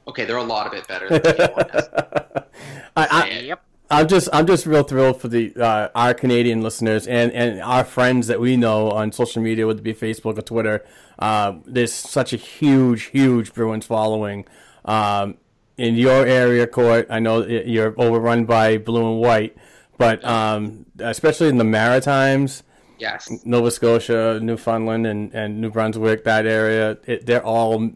Okay, 0.08 0.25
they're 0.25 0.36
a 0.36 0.42
lot 0.42 0.66
of 0.66 0.72
it 0.72 0.86
better 0.86 1.08
than 1.08 1.22
the 1.22 1.32
K1 2.52 2.66
I, 2.96 3.06
I, 3.10 3.28
Yep. 3.40 3.62
I'm 3.88 4.08
just 4.08 4.28
I'm 4.32 4.46
just 4.46 4.66
real 4.66 4.82
thrilled 4.82 5.20
for 5.20 5.28
the 5.28 5.54
uh, 5.56 5.88
our 5.94 6.12
Canadian 6.12 6.60
listeners 6.60 7.06
and, 7.06 7.30
and 7.32 7.60
our 7.62 7.84
friends 7.84 8.26
that 8.26 8.40
we 8.40 8.56
know 8.56 8.90
on 8.90 9.12
social 9.12 9.40
media, 9.42 9.64
whether 9.66 9.78
it 9.78 9.82
be 9.84 9.94
Facebook 9.94 10.36
or 10.38 10.42
Twitter. 10.42 10.84
Uh, 11.18 11.58
there's 11.64 11.92
such 11.92 12.32
a 12.32 12.36
huge, 12.36 13.04
huge 13.04 13.54
Bruins 13.54 13.86
following. 13.86 14.44
Um, 14.84 15.36
in 15.76 15.94
your 15.94 16.26
area, 16.26 16.66
Court, 16.66 17.06
I 17.10 17.20
know 17.20 17.46
you're 17.46 17.94
overrun 18.00 18.44
by 18.44 18.78
blue 18.78 19.12
and 19.12 19.20
white, 19.20 19.56
but 19.98 20.25
um, 20.25 20.86
especially 20.98 21.48
in 21.48 21.58
the 21.58 21.64
Maritimes, 21.64 22.62
Yes. 22.98 23.30
Nova 23.44 23.70
Scotia, 23.70 24.40
Newfoundland, 24.42 25.06
and, 25.06 25.32
and 25.34 25.60
New 25.60 25.70
Brunswick, 25.70 26.25
that 26.25 26.46
area, 26.46 26.96
it, 27.06 27.26
they're 27.26 27.44
all 27.44 27.90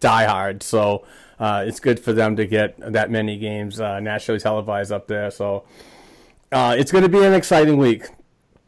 diehard. 0.00 0.62
So 0.62 1.06
uh, 1.38 1.64
it's 1.66 1.80
good 1.80 2.00
for 2.00 2.12
them 2.12 2.36
to 2.36 2.46
get 2.46 2.74
that 2.78 3.10
many 3.10 3.38
games 3.38 3.80
uh, 3.80 4.00
nationally 4.00 4.40
televised 4.40 4.92
up 4.92 5.06
there. 5.06 5.30
So 5.30 5.64
uh, 6.52 6.74
it's 6.78 6.92
going 6.92 7.04
to 7.04 7.10
be 7.10 7.24
an 7.24 7.34
exciting 7.34 7.76
week. 7.76 8.08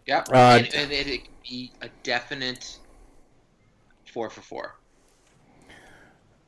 Yeah, 0.07 0.25
Uh, 0.31 0.59
and, 0.59 0.75
and 0.75 0.93
it 0.93 1.23
be 1.43 1.73
a 1.83 1.89
definite 2.03 2.79
four 4.07 4.31
for 4.31 4.41
four. 4.41 4.77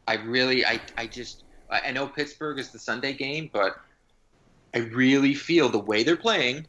I 0.08 0.14
really, 0.14 0.64
I, 0.66 0.80
I 0.96 1.06
just, 1.06 1.44
I 1.70 1.92
know 1.92 2.06
Pittsburgh 2.06 2.58
is 2.58 2.70
the 2.70 2.78
Sunday 2.78 3.12
game, 3.12 3.48
but 3.52 3.76
I 4.74 4.78
really 4.78 5.34
feel 5.34 5.68
the 5.68 5.78
way 5.78 6.02
they're 6.02 6.16
playing, 6.16 6.66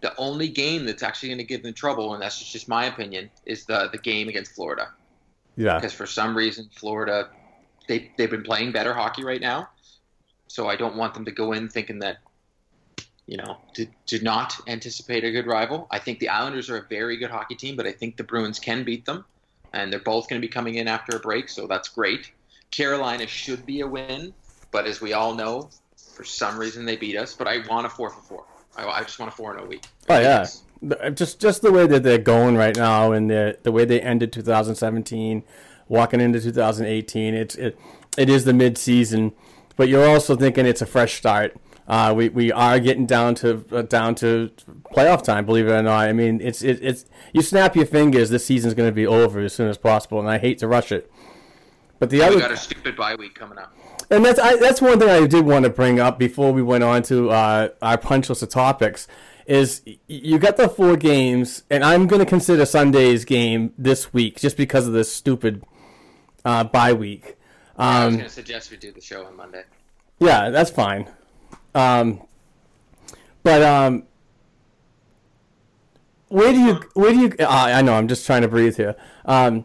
the 0.00 0.16
only 0.16 0.48
game 0.48 0.86
that's 0.86 1.02
actually 1.02 1.28
going 1.30 1.38
to 1.38 1.44
give 1.44 1.62
them 1.62 1.74
trouble, 1.74 2.14
and 2.14 2.22
that's 2.22 2.38
just, 2.38 2.52
just 2.52 2.68
my 2.68 2.86
opinion, 2.86 3.28
is 3.44 3.66
the 3.66 3.88
the 3.92 3.98
game 3.98 4.28
against 4.28 4.52
Florida. 4.54 4.92
Yeah. 5.56 5.74
Because 5.74 5.92
for 5.92 6.06
some 6.06 6.34
reason, 6.34 6.70
Florida, 6.74 7.28
they 7.90 8.12
they've 8.16 8.30
been 8.30 8.44
playing 8.44 8.70
better 8.70 8.94
hockey 8.94 9.24
right 9.24 9.40
now, 9.40 9.68
so 10.46 10.68
I 10.68 10.76
don't 10.76 10.96
want 10.96 11.12
them 11.12 11.24
to 11.24 11.32
go 11.32 11.52
in 11.52 11.68
thinking 11.68 11.98
that, 11.98 12.18
you 13.26 13.36
know, 13.36 13.58
to 13.74 13.86
to 14.06 14.22
not 14.22 14.56
anticipate 14.68 15.24
a 15.24 15.32
good 15.32 15.46
rival. 15.46 15.88
I 15.90 15.98
think 15.98 16.20
the 16.20 16.28
Islanders 16.28 16.70
are 16.70 16.76
a 16.76 16.86
very 16.88 17.16
good 17.16 17.30
hockey 17.30 17.56
team, 17.56 17.74
but 17.76 17.86
I 17.86 17.92
think 17.92 18.16
the 18.16 18.22
Bruins 18.22 18.60
can 18.60 18.84
beat 18.84 19.04
them, 19.04 19.24
and 19.72 19.92
they're 19.92 19.98
both 19.98 20.28
going 20.28 20.40
to 20.40 20.46
be 20.46 20.50
coming 20.50 20.76
in 20.76 20.86
after 20.86 21.16
a 21.16 21.20
break, 21.20 21.48
so 21.48 21.66
that's 21.66 21.88
great. 21.88 22.30
Carolina 22.70 23.26
should 23.26 23.66
be 23.66 23.80
a 23.80 23.88
win, 23.88 24.32
but 24.70 24.86
as 24.86 25.00
we 25.00 25.12
all 25.12 25.34
know, 25.34 25.68
for 26.14 26.22
some 26.22 26.56
reason 26.56 26.84
they 26.84 26.96
beat 26.96 27.16
us. 27.16 27.34
But 27.34 27.48
I 27.48 27.66
want 27.68 27.86
a 27.86 27.90
four 27.90 28.10
for 28.10 28.22
four. 28.22 28.44
I, 28.76 28.86
I 28.86 29.02
just 29.02 29.18
want 29.18 29.32
a 29.32 29.36
four 29.36 29.52
in 29.58 29.64
a 29.64 29.66
week. 29.66 29.84
Oh 30.08 30.20
yeah, 30.20 30.46
just 31.10 31.40
just 31.40 31.62
the 31.62 31.72
way 31.72 31.88
that 31.88 32.04
they're 32.04 32.18
going 32.18 32.56
right 32.56 32.76
now, 32.76 33.10
and 33.10 33.28
the 33.28 33.58
the 33.64 33.72
way 33.72 33.84
they 33.84 34.00
ended 34.00 34.32
2017, 34.32 35.42
walking 35.90 36.20
into 36.20 36.40
2018. 36.40 37.34
It's 37.34 37.56
it 37.56 37.78
it 38.16 38.30
is 38.30 38.44
the 38.44 38.54
mid 38.54 38.78
season, 38.78 39.32
but 39.76 39.90
you're 39.90 40.08
also 40.08 40.36
thinking 40.36 40.64
it's 40.64 40.80
a 40.80 40.86
fresh 40.86 41.14
start. 41.14 41.56
Uh, 41.86 42.14
we, 42.14 42.28
we 42.28 42.52
are 42.52 42.78
getting 42.78 43.04
down 43.04 43.34
to 43.34 43.64
uh, 43.72 43.82
down 43.82 44.14
to 44.14 44.50
playoff 44.94 45.22
time. 45.22 45.44
Believe 45.44 45.66
it 45.66 45.72
or 45.72 45.82
not, 45.82 46.08
I 46.08 46.12
mean 46.12 46.40
it's 46.40 46.62
it, 46.62 46.78
it's 46.80 47.04
you 47.34 47.42
snap 47.42 47.76
your 47.76 47.84
fingers. 47.86 48.30
This 48.30 48.46
season's 48.46 48.74
going 48.74 48.88
to 48.88 48.94
be 48.94 49.06
over 49.06 49.40
as 49.40 49.52
soon 49.52 49.68
as 49.68 49.76
possible, 49.76 50.20
and 50.20 50.30
I 50.30 50.38
hate 50.38 50.58
to 50.58 50.68
rush 50.68 50.92
it. 50.92 51.12
But 51.98 52.08
the 52.10 52.18
we 52.18 52.22
other 52.22 52.38
got 52.38 52.52
a 52.52 52.56
stupid 52.56 52.96
bye 52.96 53.16
week 53.16 53.34
coming 53.34 53.58
up. 53.58 53.74
and 54.08 54.24
that's 54.24 54.38
I, 54.38 54.56
that's 54.56 54.80
one 54.80 54.98
thing 55.00 55.10
I 55.10 55.26
did 55.26 55.44
want 55.44 55.64
to 55.64 55.70
bring 55.70 55.98
up 55.98 56.18
before 56.18 56.52
we 56.52 56.62
went 56.62 56.84
on 56.84 57.02
to 57.04 57.30
uh, 57.30 57.68
our 57.82 57.98
punch 57.98 58.28
list 58.28 58.42
of 58.42 58.48
topics. 58.48 59.08
Is 59.46 59.82
you 60.06 60.38
got 60.38 60.56
the 60.56 60.68
four 60.68 60.96
games, 60.96 61.64
and 61.68 61.82
I'm 61.82 62.06
going 62.06 62.20
to 62.20 62.26
consider 62.26 62.64
Sunday's 62.64 63.24
game 63.24 63.72
this 63.76 64.12
week 64.12 64.38
just 64.38 64.56
because 64.56 64.86
of 64.86 64.92
this 64.92 65.12
stupid 65.12 65.64
uh, 66.44 66.64
bye 66.64 66.92
week. 66.92 67.36
I 67.76 68.04
was 68.06 68.06
Um, 68.08 68.12
going 68.18 68.28
to 68.28 68.34
suggest 68.34 68.70
we 68.70 68.76
do 68.76 68.92
the 68.92 69.00
show 69.00 69.24
on 69.24 69.36
Monday. 69.36 69.64
yeah, 70.18 70.50
that's 70.50 70.70
fine. 70.70 71.08
Um, 71.74 72.22
but 73.42 73.62
um, 73.62 74.04
where 76.28 76.52
do 76.52 76.58
you 76.60 76.80
where 76.94 77.12
do 77.12 77.18
you? 77.20 77.34
Uh, 77.40 77.46
I 77.48 77.82
know 77.82 77.94
I'm 77.94 78.08
just 78.08 78.26
trying 78.26 78.42
to 78.42 78.48
breathe 78.48 78.76
here. 78.76 78.96
Um, 79.24 79.64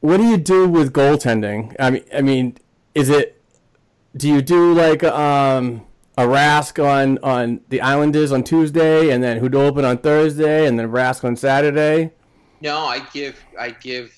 what 0.00 0.18
do 0.18 0.24
you 0.24 0.36
do 0.36 0.68
with 0.68 0.92
goaltending? 0.92 1.74
I 1.78 1.90
mean, 1.90 2.04
I 2.14 2.20
mean, 2.20 2.58
is 2.94 3.08
it? 3.08 3.40
Do 4.16 4.28
you 4.28 4.42
do 4.42 4.72
like 4.74 5.02
um, 5.04 5.86
a 6.16 6.22
Rask 6.22 6.82
on 6.84 7.18
on 7.18 7.60
the 7.68 7.80
Islanders 7.80 8.30
on 8.32 8.44
Tuesday, 8.44 9.10
and 9.10 9.22
then 9.22 9.40
Khudobin 9.40 9.88
on 9.88 9.98
Thursday, 9.98 10.66
and 10.66 10.78
then 10.78 10.90
Rask 10.90 11.24
on 11.24 11.36
Saturday? 11.36 12.12
No, 12.60 12.78
I 12.78 13.00
give 13.12 13.36
I 13.58 13.70
give 13.70 14.14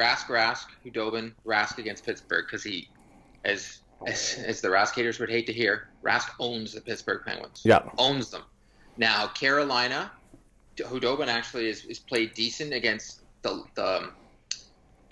Rask 0.00 0.26
Rask 0.26 0.66
Khudobin 0.82 1.32
Rask 1.44 1.78
against 1.78 2.04
Pittsburgh 2.06 2.44
because 2.46 2.64
he, 2.70 2.88
as 3.44 3.80
as 4.06 4.20
as 4.46 4.60
the 4.60 4.68
Rask 4.68 4.94
haters 4.94 5.18
would 5.20 5.30
hate 5.30 5.46
to 5.46 5.52
hear, 5.52 5.74
Rask 6.02 6.28
owns 6.38 6.72
the 6.72 6.80
Pittsburgh 6.80 7.22
Penguins. 7.26 7.60
Yeah. 7.64 7.82
owns 7.98 8.30
them. 8.30 8.44
Now 8.96 9.28
Carolina, 9.42 10.10
Khudobin 10.76 11.28
actually 11.28 11.68
is, 11.68 11.84
is 11.84 11.98
played 11.98 12.34
decent 12.34 12.72
against 12.72 13.22
the 13.42 13.52
the. 13.74 13.86
um, 13.98 14.12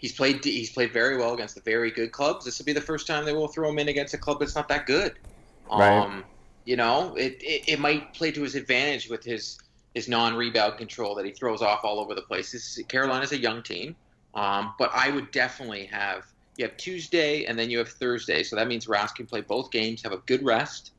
He's 0.00 0.12
played. 0.12 0.45
He's 0.45 0.71
played 0.71 0.92
very 0.92 1.16
well 1.16 1.35
against 1.35 1.57
the 1.57 1.61
very 1.62 1.90
good 1.90 2.12
clubs. 2.12 2.45
This 2.45 2.59
will 2.59 2.66
be 2.66 2.73
the 2.73 2.80
first 2.80 3.04
time 3.08 3.25
they 3.25 3.32
will 3.32 3.49
throw 3.49 3.69
him 3.69 3.80
in 3.80 3.89
against 3.89 4.15
a 4.15 4.19
club 4.19 4.39
that's 4.39 4.54
not 4.54 4.69
that 4.69 4.86
good. 4.86 5.12
Right. 5.69 5.99
Um, 5.99 6.25
you 6.65 6.76
know, 6.76 7.17
it, 7.17 7.34
it, 7.41 7.62
it 7.73 7.78
might 7.80 8.15
play 8.15 8.30
to 8.30 8.43
his 8.43 8.54
advantage 8.54 9.10
with 9.10 9.25
his 9.25 9.58
his 9.95 10.06
non-rebound 10.06 10.78
control 10.78 11.17
that 11.17 11.25
he 11.25 11.32
throws 11.32 11.62
off 11.62 11.80
all 11.82 11.99
over 11.99 12.15
the 12.15 12.23
place. 12.23 12.52
This 12.52 12.78
is, 12.78 12.86
Carolina's 12.86 13.32
a 13.32 13.41
young 13.41 13.60
team, 13.60 13.97
um, 14.38 14.74
but 14.78 14.90
I 14.94 15.10
would 15.10 15.32
definitely 15.32 15.86
have 15.86 16.24
you 16.56 16.64
have 16.64 16.76
Tuesday 16.76 17.44
and 17.44 17.58
then 17.58 17.70
you 17.70 17.78
have 17.78 17.88
Thursday, 17.88 18.42
so 18.44 18.54
that 18.56 18.68
means 18.68 18.86
Rask 18.86 19.16
can 19.16 19.26
play 19.26 19.40
both 19.40 19.70
games, 19.70 20.02
have 20.02 20.12
a 20.12 20.18
good 20.18 20.44
rest, 20.44 20.92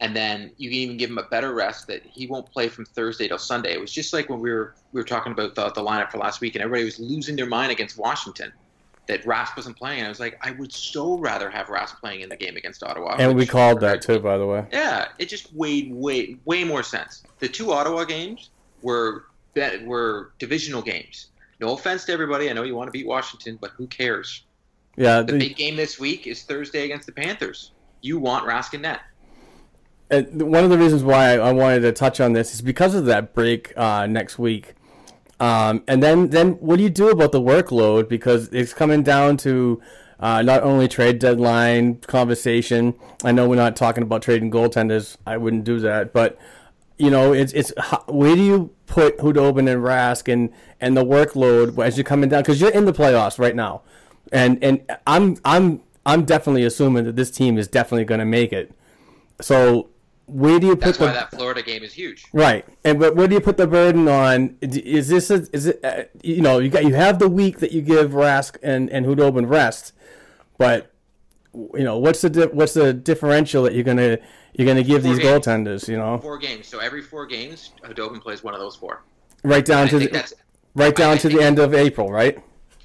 and 0.00 0.16
then 0.16 0.52
you 0.56 0.70
can 0.70 0.78
even 0.78 0.96
give 0.96 1.10
him 1.10 1.18
a 1.18 1.24
better 1.24 1.52
rest 1.52 1.86
that 1.88 2.02
he 2.04 2.26
won't 2.26 2.50
play 2.50 2.68
from 2.68 2.86
Thursday 2.86 3.28
till 3.28 3.38
Sunday. 3.38 3.72
It 3.72 3.80
was 3.80 3.92
just 3.92 4.12
like 4.14 4.30
when 4.30 4.40
we 4.40 4.50
were 4.50 4.74
we 4.92 5.00
were 5.00 5.06
talking 5.06 5.32
about 5.32 5.54
the, 5.54 5.68
the 5.70 5.82
lineup 5.82 6.10
for 6.10 6.16
last 6.18 6.40
week, 6.40 6.54
and 6.54 6.62
everybody 6.62 6.84
was 6.84 6.98
losing 6.98 7.36
their 7.36 7.46
mind 7.46 7.72
against 7.72 7.98
Washington. 7.98 8.52
That 9.06 9.22
Rask 9.24 9.56
wasn't 9.56 9.78
playing, 9.78 10.04
I 10.04 10.08
was 10.10 10.20
like, 10.20 10.38
I 10.42 10.50
would 10.50 10.70
so 10.70 11.18
rather 11.18 11.48
have 11.48 11.68
Rask 11.68 11.98
playing 11.98 12.20
in 12.20 12.28
the 12.28 12.36
game 12.36 12.56
against 12.56 12.82
Ottawa. 12.82 13.16
And 13.18 13.34
we 13.34 13.46
called 13.46 13.80
that 13.80 14.02
too, 14.02 14.18
by 14.20 14.36
the 14.36 14.46
way. 14.46 14.66
yeah, 14.70 15.08
it 15.18 15.30
just 15.30 15.52
weighed 15.54 15.92
way 15.92 16.36
way 16.46 16.64
more 16.64 16.82
sense. 16.82 17.22
The 17.38 17.48
two 17.48 17.72
Ottawa 17.72 18.04
games 18.04 18.50
were 18.82 19.24
that 19.54 19.84
were 19.84 20.32
divisional 20.38 20.82
games. 20.82 21.28
No 21.60 21.74
offense 21.74 22.04
to 22.04 22.12
everybody, 22.12 22.48
I 22.50 22.52
know 22.52 22.62
you 22.62 22.76
want 22.76 22.88
to 22.88 22.92
beat 22.92 23.06
Washington, 23.06 23.58
but 23.60 23.70
who 23.72 23.86
cares? 23.86 24.44
Yeah, 24.96 25.22
The 25.22 25.32
the- 25.32 25.38
big 25.38 25.56
game 25.56 25.76
this 25.76 25.98
week 25.98 26.26
is 26.26 26.42
Thursday 26.42 26.84
against 26.84 27.06
the 27.06 27.12
Panthers. 27.12 27.72
You 28.00 28.18
want 28.18 28.46
Rask 28.46 28.74
in 28.74 28.82
net. 28.82 29.00
And 30.10 30.50
one 30.50 30.64
of 30.64 30.70
the 30.70 30.78
reasons 30.78 31.02
why 31.02 31.34
I 31.36 31.52
wanted 31.52 31.80
to 31.80 31.92
touch 31.92 32.20
on 32.20 32.32
this 32.32 32.54
is 32.54 32.62
because 32.62 32.94
of 32.94 33.04
that 33.06 33.34
break 33.34 33.72
uh, 33.76 34.06
next 34.06 34.38
week. 34.38 34.74
Um, 35.40 35.82
and 35.86 36.02
then, 36.02 36.30
then 36.30 36.52
what 36.52 36.76
do 36.76 36.82
you 36.82 36.88
do 36.90 37.10
about 37.10 37.32
the 37.32 37.40
workload? 37.40 38.08
Because 38.08 38.48
it's 38.48 38.72
coming 38.72 39.02
down 39.02 39.36
to 39.38 39.80
uh, 40.18 40.42
not 40.42 40.62
only 40.62 40.88
trade 40.88 41.18
deadline 41.18 41.96
conversation. 41.96 42.94
I 43.22 43.32
know 43.32 43.48
we're 43.48 43.56
not 43.56 43.76
talking 43.76 44.02
about 44.02 44.22
trading 44.22 44.50
goaltenders. 44.50 45.16
I 45.26 45.36
wouldn't 45.36 45.64
do 45.64 45.78
that. 45.80 46.12
But 46.12 46.38
you 46.98 47.10
know, 47.10 47.32
it's 47.32 47.52
it's 47.52 47.72
where 48.06 48.34
do 48.34 48.42
you 48.42 48.70
put 48.86 49.18
Khudobin 49.18 49.70
and 49.70 49.82
Rask 49.82 50.32
and 50.32 50.50
and 50.80 50.96
the 50.96 51.04
workload 51.04 51.78
as 51.84 51.96
you're 51.96 52.04
coming 52.04 52.28
down? 52.28 52.42
Because 52.42 52.60
you're 52.60 52.72
in 52.72 52.84
the 52.84 52.92
playoffs 52.92 53.38
right 53.38 53.54
now, 53.54 53.82
and 54.32 54.62
and 54.62 54.82
I'm 55.06 55.36
I'm 55.44 55.82
I'm 56.04 56.24
definitely 56.24 56.64
assuming 56.64 57.04
that 57.04 57.16
this 57.16 57.30
team 57.30 57.58
is 57.58 57.68
definitely 57.68 58.04
going 58.04 58.20
to 58.20 58.26
make 58.26 58.52
it. 58.52 58.72
So 59.40 59.90
where 60.26 60.58
do 60.58 60.66
you 60.66 60.76
put 60.76 60.84
That's 60.84 60.98
the 60.98 61.04
why 61.06 61.12
that 61.12 61.30
Florida 61.30 61.62
game 61.62 61.82
is 61.82 61.92
huge. 61.92 62.26
right? 62.32 62.66
And 62.84 62.98
but 62.98 63.16
where 63.16 63.28
do 63.28 63.34
you 63.34 63.40
put 63.40 63.56
the 63.56 63.66
burden 63.66 64.08
on? 64.08 64.56
Is 64.60 65.08
this 65.08 65.30
a, 65.30 65.46
is 65.52 65.66
it 65.66 65.84
uh, 65.84 66.04
you 66.22 66.42
know 66.42 66.58
you 66.58 66.68
got 66.68 66.84
you 66.84 66.94
have 66.94 67.18
the 67.18 67.28
week 67.28 67.60
that 67.60 67.72
you 67.72 67.80
give 67.80 68.10
Rask 68.12 68.56
and 68.62 68.90
and 68.90 69.06
Khudobin 69.06 69.48
rest, 69.48 69.92
but 70.58 70.92
you 71.54 71.84
know 71.84 71.98
what's 71.98 72.20
the 72.20 72.30
di- 72.30 72.46
what's 72.46 72.74
the 72.74 72.92
differential 72.92 73.62
that 73.62 73.74
you're 73.74 73.84
gonna 73.84 74.18
you're 74.54 74.66
gonna 74.66 74.82
give 74.82 75.02
Four 75.02 75.14
these 75.14 75.22
games. 75.22 75.46
goaltenders? 75.46 75.88
You 75.88 75.96
know, 75.98 76.18
Four 76.18 76.38
games. 76.38 76.66
So 76.66 76.78
every 76.78 77.02
four 77.02 77.26
games, 77.26 77.72
Khudobin 77.82 78.20
plays 78.20 78.42
one 78.42 78.54
of 78.54 78.60
those 78.60 78.76
four. 78.76 79.02
right 79.44 79.64
down 79.64 79.88
to 79.88 79.98
the 79.98 80.34
right 80.74 80.94
down 80.94 81.14
I 81.14 81.18
to 81.18 81.28
the 81.28 81.40
end 81.42 81.58
of 81.58 81.74
April, 81.74 82.10
right? 82.10 82.38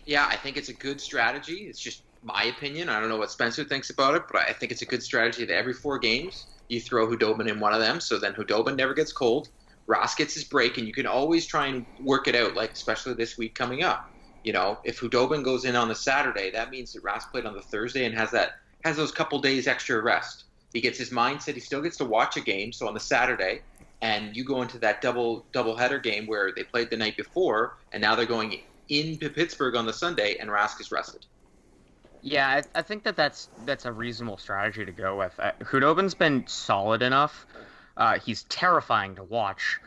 Yeah, 0.06 0.26
I 0.28 0.36
think 0.36 0.58
it's 0.58 0.69
a 0.69 0.73
good 0.73 0.99
strategy. 0.99 1.67
It's 1.69 1.80
just 1.80 2.04
my 2.23 2.43
opinion. 2.45 2.89
I 2.89 2.99
don't 2.99 3.10
know 3.10 3.17
what 3.17 3.32
Spencer 3.32 3.63
thinks 3.63 3.89
about 3.89 4.15
it, 4.15 4.23
but 4.32 4.41
I 4.49 4.54
think 4.54 4.71
it's 4.71 4.82
a 4.82 4.86
good 4.86 5.04
strategy 5.04 5.45
that 5.45 5.56
every 5.56 5.73
four 5.73 5.97
games 5.99 6.47
you 6.69 6.80
throw 6.80 7.08
Khudobin 7.08 7.49
in 7.49 7.60
one 7.60 7.73
of 7.73 7.80
them, 7.82 7.99
so 7.99 8.17
then 8.17 8.34
Khudobin 8.34 8.76
never 8.76 8.93
gets 8.93 9.12
cold. 9.12 9.49
Ross 9.86 10.15
gets 10.15 10.34
his 10.34 10.45
break, 10.45 10.78
and 10.78 10.88
you 10.88 10.93
can 10.93 11.06
always 11.06 11.45
try 11.45 11.67
and 11.67 11.86
work 11.99 12.28
it 12.30 12.36
out, 12.36 12.56
like 12.56 12.71
especially 12.71 13.13
this 13.13 13.38
week 13.38 13.54
coming 13.54 13.84
up. 13.84 14.10
You 14.43 14.54
know, 14.54 14.78
if 14.84 14.99
Khudobin 14.99 15.43
goes 15.43 15.65
in 15.65 15.76
on 15.76 15.88
the 15.89 15.95
Saturday, 15.95 16.52
that 16.52 16.69
means 16.69 16.93
that 16.93 17.04
Ross 17.04 17.26
played 17.26 17.45
on 17.45 17.54
the 17.54 17.62
Thursday 17.62 18.06
and 18.06 18.15
has 18.17 18.32
that 18.32 18.52
has 18.86 18.95
those 18.97 19.12
couple 19.12 19.39
days 19.39 19.67
extra 19.67 20.02
rest. 20.02 20.42
He 20.73 20.81
gets 20.81 20.97
his 20.97 21.12
mindset. 21.12 21.53
He 21.53 21.59
still 21.59 21.81
gets 21.81 21.97
to 21.97 22.05
watch 22.05 22.36
a 22.38 22.41
game. 22.41 22.73
So 22.73 22.88
on 22.88 22.93
the 22.93 22.99
Saturday, 22.99 23.62
and 24.01 24.36
you 24.36 24.43
go 24.43 24.62
into 24.62 24.77
that 24.79 25.01
double 25.01 25.45
double 25.53 25.75
header 25.77 25.99
game 25.99 26.25
where 26.25 26.51
they 26.55 26.63
played 26.63 26.89
the 26.89 26.97
night 26.97 27.15
before, 27.15 27.77
and 27.91 28.01
now 28.01 28.15
they're 28.15 28.25
going 28.25 28.59
into 28.89 29.29
Pittsburgh 29.29 29.75
on 29.75 29.86
the 29.86 29.93
Sunday, 29.93 30.36
and 30.39 30.49
Rask 30.49 30.81
is 30.81 30.91
rested. 30.91 31.25
Yeah, 32.21 32.47
I, 32.47 32.79
I 32.79 32.81
think 32.81 33.03
that 33.03 33.15
that's 33.15 33.49
that's 33.65 33.86
a 33.86 33.91
reasonable 33.91 34.38
strategy 34.38 34.86
to 34.86 34.91
go 34.91 35.17
with. 35.17 35.33
Uh, 35.39 35.51
Khudobin's 35.62 36.15
been 36.15 36.45
solid 36.47 37.01
enough. 37.01 37.45
Uh, 37.95 38.19
he's 38.19 38.43
terrifying 38.43 39.15
to 39.15 39.23
watch 39.23 39.79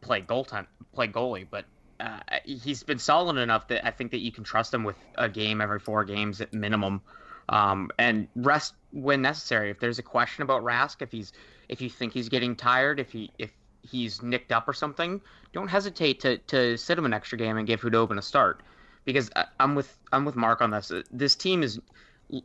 play 0.00 0.20
goaltime, 0.20 0.66
play 0.94 1.08
goalie, 1.08 1.46
but 1.48 1.64
uh, 1.98 2.18
he's 2.44 2.82
been 2.82 2.98
solid 2.98 3.36
enough 3.36 3.68
that 3.68 3.86
I 3.86 3.90
think 3.90 4.12
that 4.12 4.20
you 4.20 4.32
can 4.32 4.44
trust 4.44 4.72
him 4.72 4.84
with 4.84 4.96
a 5.16 5.28
game 5.28 5.60
every 5.60 5.78
four 5.78 6.04
games 6.04 6.40
at 6.40 6.52
minimum, 6.52 7.02
um, 7.50 7.90
and 7.98 8.28
rest 8.36 8.74
when 8.92 9.20
necessary. 9.20 9.70
If 9.70 9.80
there's 9.80 9.98
a 9.98 10.02
question 10.02 10.42
about 10.42 10.62
Rask, 10.62 11.02
if 11.02 11.12
he's 11.12 11.32
if 11.68 11.80
you 11.82 11.90
think 11.90 12.14
he's 12.14 12.28
getting 12.30 12.56
tired, 12.56 12.98
if 12.98 13.10
he 13.12 13.30
if 13.38 13.50
he's 13.82 14.22
nicked 14.22 14.52
up 14.52 14.66
or 14.68 14.72
something, 14.72 15.20
don't 15.52 15.68
hesitate 15.68 16.20
to 16.20 16.38
to 16.38 16.78
sit 16.78 16.96
him 16.96 17.04
an 17.04 17.12
extra 17.12 17.36
game 17.36 17.58
and 17.58 17.66
give 17.66 17.82
Khudobin 17.82 18.16
a 18.18 18.22
start 18.22 18.62
because 19.04 19.30
I- 19.36 19.46
I'm 19.58 19.74
with 19.74 19.98
I'm 20.12 20.24
with 20.24 20.36
Mark 20.36 20.62
on 20.62 20.70
this. 20.70 20.90
This 21.10 21.34
team 21.34 21.62
is 21.62 21.80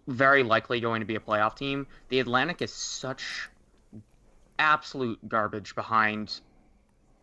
very 0.08 0.42
likely 0.44 0.80
going 0.82 1.02
to 1.02 1.06
be 1.06 1.16
a 1.16 1.20
playoff 1.20 1.56
team. 1.56 1.86
The 2.10 2.20
Atlantic 2.20 2.62
is 2.64 2.74
such 2.74 3.50
absolute 4.58 5.20
garbage 5.30 5.76
behind 5.76 6.40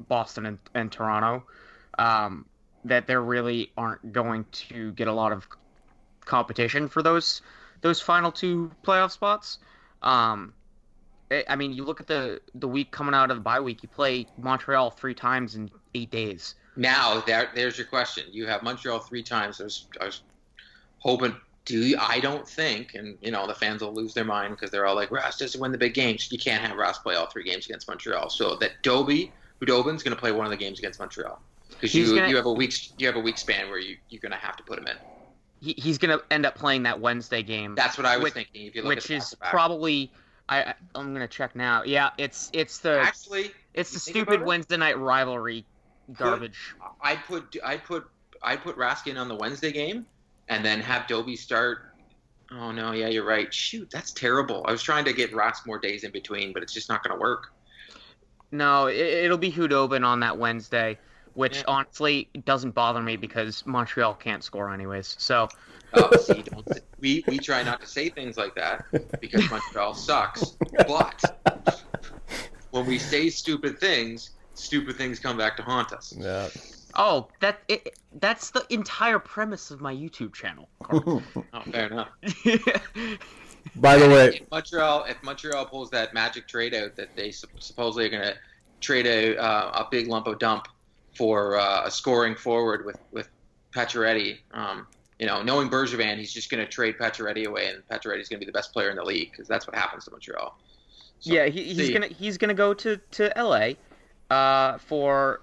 Boston 0.07 0.47
and, 0.47 0.59
and 0.75 0.93
Toronto, 0.93 1.45
um, 1.99 2.45
that 2.85 3.09
there 3.09 3.21
really 3.21 3.73
aren't 3.77 4.13
going 4.13 4.45
to 4.53 4.93
get 4.93 5.09
a 5.09 5.13
lot 5.13 5.33
of 5.33 5.49
competition 6.25 6.87
for 6.89 7.03
those 7.03 7.43
those 7.83 8.01
final 8.01 8.33
two 8.33 8.71
playoff 8.83 9.11
spots. 9.13 9.59
Um, 10.03 10.55
I- 11.31 11.45
I 11.49 11.57
mean, 11.57 11.73
you 11.73 11.85
look 11.85 12.01
at 12.01 12.07
the 12.07 12.41
the 12.55 12.69
week 12.69 12.91
coming 12.91 13.15
out 13.15 13.31
of 13.31 13.37
the 13.37 13.43
bye 13.43 13.61
week. 13.61 13.83
You 13.83 13.89
play 13.89 14.27
Montreal 14.39 14.91
three 14.91 15.15
times 15.15 15.55
in 15.55 15.71
eight 15.95 16.11
days. 16.11 16.55
Now 16.77 17.21
there, 17.27 17.51
there's 17.55 17.77
your 17.77 17.87
question. 17.87 18.25
You 18.31 18.47
have 18.47 18.63
Montreal 18.63 18.99
three 19.01 19.23
times. 19.23 19.61
I 19.61 19.65
was, 19.65 19.87
I 20.01 20.07
was 20.07 20.23
hoping. 20.99 21.37
Do 21.65 21.79
you, 21.79 21.97
I 22.01 22.19
don't 22.19 22.49
think, 22.49 22.95
and 22.95 23.17
you 23.23 23.31
know 23.31 23.47
the 23.47 23.55
fans 23.55 23.83
will 23.83 23.95
lose 23.95 24.15
their 24.15 24.25
mind 24.25 24.57
because 24.57 24.71
they're 24.73 24.85
all 24.87 24.97
like, 24.97 25.11
"Ross 25.13 25.39
doesn't 25.39 25.61
win 25.61 25.71
the 25.71 25.79
big 25.79 25.95
games." 25.95 26.31
You 26.33 26.39
can't 26.39 26.61
have 26.65 26.77
Ross 26.77 26.99
play 26.99 27.15
all 27.15 27.27
three 27.27 27.45
games 27.45 27.67
against 27.67 27.87
Montreal. 27.89 28.31
So 28.31 28.57
that 28.57 28.83
Dobie 28.83 29.33
Khudobin's 29.61 30.03
going 30.03 30.15
to 30.15 30.21
play 30.21 30.33
one 30.33 30.45
of 30.45 30.51
the 30.51 30.57
games 30.57 30.81
against 30.81 30.99
Montreal 30.99 31.41
because 31.71 31.95
you 31.95 32.07
gonna- 32.17 32.29
you 32.29 32.37
have 32.37 32.47
a 32.47 32.53
week 32.53 32.75
you 32.99 33.07
have 33.07 33.15
a 33.17 33.21
week 33.21 33.39
span 33.39 33.69
where 33.69 33.79
you 33.79 33.97
you're 34.09 34.21
going 34.21 34.33
to 34.33 34.39
have 34.39 34.57
to 34.57 34.63
put 34.65 34.77
him 34.79 34.89
in. 34.89 34.97
He, 35.63 35.75
he's 35.79 35.97
going 35.97 36.19
to 36.19 36.25
end 36.33 36.45
up 36.45 36.57
playing 36.57 36.83
that 36.83 37.01
Wednesday 37.01 37.43
game. 37.43 37.77
That's 37.77 37.97
what 37.97 38.05
I 38.05 38.17
was 38.17 38.25
which, 38.25 38.35
thinking. 38.35 38.67
If 38.67 38.75
you 38.75 38.83
look 38.83 38.89
which 38.89 39.11
is 39.11 39.35
probably 39.49 40.13
I 40.49 40.75
I'm 40.95 41.15
going 41.15 41.27
to 41.27 41.33
check 41.33 41.55
now. 41.55 41.83
Yeah, 41.85 42.11
it's 42.19 42.51
it's 42.53 42.79
the 42.79 43.01
actually 43.01 43.53
it's 43.75 43.93
the 43.93 44.01
stupid 44.01 44.41
it? 44.41 44.45
Wednesday 44.45 44.77
night 44.77 44.99
rivalry 44.99 45.65
garbage. 46.15 46.75
I 47.01 47.17
put 47.17 47.57
I 47.65 47.77
put 47.77 48.07
I 48.43 48.57
put 48.57 48.77
Raskin 48.77 49.19
on 49.19 49.29
the 49.29 49.37
Wednesday 49.37 49.73
game, 49.73 50.05
and 50.49 50.65
then 50.65 50.81
have 50.81 51.07
Dobie 51.07 51.37
start. 51.37 51.95
Oh 52.51 52.73
no, 52.73 52.93
yeah, 52.93 53.09
you're 53.09 53.25
right. 53.25 53.53
Shoot, 53.53 53.89
that's 53.91 54.13
terrible. 54.13 54.65
I 54.67 54.73
was 54.73 54.83
trying 54.83 55.05
to 55.07 55.13
get 55.13 55.33
Ras 55.33 55.65
more 55.65 55.79
days 55.79 56.05
in 56.05 56.11
between, 56.11 56.53
but 56.53 56.63
it's 56.63 56.73
just 56.73 56.89
not 56.89 57.03
going 57.03 57.17
to 57.17 57.21
work. 57.21 57.53
No, 58.51 58.87
it, 58.87 58.97
it'll 58.97 59.39
be 59.39 59.51
Khudobin 59.51 60.05
on 60.05 60.21
that 60.21 60.37
Wednesday, 60.37 60.99
which 61.35 61.59
Yeah. 61.59 61.65
honestly 61.69 62.29
doesn't 62.45 62.73
bother 62.73 63.01
me 63.03 63.17
because 63.17 63.65
Montreal 63.67 64.15
can't 64.15 64.43
score 64.45 64.73
anyways. 64.73 65.15
So 65.19 65.49
Oh, 65.95 66.11
see, 66.21 66.43
don't, 66.43 66.67
we 67.01 67.23
we 67.27 67.39
try 67.39 67.63
not 67.63 67.81
to 67.81 67.87
say 67.87 68.09
things 68.09 68.37
like 68.37 68.55
that 68.55 68.85
because 69.21 69.51
Montreal 69.51 69.95
sucks. 69.95 70.57
But 70.87 71.23
when 72.71 72.87
we 72.87 72.99
say 72.99 73.29
stupid 73.29 73.79
things, 73.79 74.31
stupid 74.55 74.97
things 74.97 75.19
come 75.19 75.37
back 75.37 75.57
to 75.59 75.63
haunt 75.63 75.93
us. 75.93 76.15
Yeah. 76.17 76.49
Oh, 76.95 77.29
that 77.41 77.61
it, 77.69 77.99
that's 78.21 78.51
the 78.51 78.67
entire 78.71 79.19
premise 79.19 79.71
of 79.71 79.81
my 79.81 79.95
YouTube 79.95 80.35
channel. 80.35 80.69
Oh, 81.55 81.63
fair 81.71 81.87
enough. 81.89 82.09
By 83.77 83.97
the 83.97 84.09
way, 84.09 84.27
if 84.41 84.51
Montreal 84.51 85.05
if 85.05 85.23
Montreal 85.23 85.67
pulls 85.67 85.91
that 85.91 86.13
magic 86.15 86.49
trade 86.49 86.75
out 86.75 86.97
that 86.97 87.15
they 87.17 87.31
supposedly 87.31 88.07
are 88.07 88.09
going 88.09 88.23
to 88.23 88.35
trade 88.81 89.07
a 89.07 89.37
uh, 89.37 89.83
a 89.85 89.89
big 89.91 90.09
lump 90.09 90.27
of 90.27 90.39
dump 90.39 90.67
for 91.15 91.59
uh, 91.59 91.87
a 91.87 91.91
scoring 91.91 92.35
forward 92.35 92.85
with 92.85 92.99
with 93.13 93.29
Pacioretty, 93.73 94.39
um, 94.53 94.87
you 95.19 95.27
know, 95.27 95.43
knowing 95.43 95.71
Bergevin, 95.71 96.19
he's 96.19 96.33
just 96.33 96.51
going 96.51 96.65
to 96.65 96.71
trade 96.71 96.97
Pacioretty 96.99 97.47
away, 97.47 97.69
and 97.69 97.83
Pacioretty's 97.89 98.29
going 98.29 98.39
to 98.41 98.45
be 98.45 98.47
the 98.47 98.53
best 98.53 98.73
player 98.73 98.91
in 98.91 98.97
the 98.97 99.05
league 99.05 99.31
because 99.31 99.49
that's 99.49 99.67
what 99.67 99.77
happens 99.77 100.05
to 100.05 100.11
Montreal. 100.11 100.59
So, 101.21 101.33
yeah, 101.33 101.47
he, 101.47 101.63
he's 101.63 101.87
see. 101.87 101.93
gonna 101.93 102.09
he's 102.09 102.37
gonna 102.37 102.55
go 102.55 102.75
to 102.75 102.97
to 102.97 103.39
L.A. 103.39 103.77
Uh, 104.31 104.79
for 104.79 105.41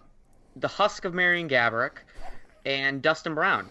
the 0.56 0.68
husk 0.68 1.06
of 1.06 1.14
Marian 1.14 1.48
Gaborik 1.48 2.00
and 2.66 3.02
Dustin 3.02 3.34
Brown. 3.34 3.70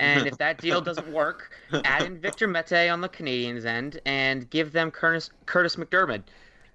And 0.00 0.26
if 0.26 0.38
that 0.38 0.58
deal 0.58 0.80
doesn't 0.82 1.12
work, 1.12 1.52
add 1.84 2.02
in 2.02 2.18
Victor 2.18 2.48
Mete 2.48 2.90
on 2.90 3.00
the 3.00 3.08
Canadiens 3.08 3.64
end 3.64 4.00
and 4.04 4.48
give 4.50 4.72
them 4.72 4.90
Curtis, 4.90 5.30
Curtis 5.46 5.76
McDermott. 5.76 6.22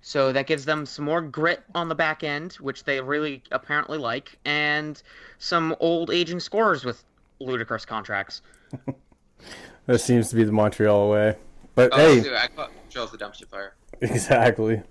So 0.02 0.32
that 0.32 0.48
gives 0.48 0.66
them 0.66 0.86
some 0.86 1.06
more 1.06 1.22
grit 1.22 1.62
on 1.76 1.90
the 1.90 1.96
back 1.96 2.24
end, 2.24 2.54
which 2.54 2.84
they 2.84 3.02
really 3.02 3.44
apparently 3.52 3.98
like, 3.98 4.38
and 4.46 5.02
some 5.40 5.76
old 5.80 6.10
aging 6.10 6.40
scorers 6.40 6.86
with 6.86 7.04
ludicrous 7.40 7.86
contracts. 7.86 8.42
that 9.86 10.00
seems 10.00 10.30
to 10.30 10.36
be 10.36 10.44
the 10.44 10.52
Montreal 10.52 11.10
way. 11.10 11.36
But 11.76 11.92
Oh, 11.94 11.98
hey, 11.98 12.22
dude, 12.22 12.34
I 12.34 12.48
thought 12.48 12.72
Montreal's 12.76 13.12
the 13.12 13.18
dumpster 13.18 13.48
fire. 13.48 13.76
exactly. 14.02 14.82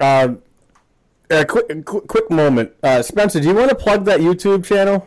Um, 0.00 0.42
a 1.30 1.44
quick, 1.44 1.84
quick, 1.84 2.06
quick 2.08 2.30
moment. 2.30 2.72
Uh, 2.82 3.02
Spencer, 3.02 3.40
do 3.40 3.48
you 3.48 3.54
want 3.54 3.70
to 3.70 3.76
plug 3.76 4.04
that 4.06 4.20
YouTube 4.20 4.64
channel? 4.64 5.06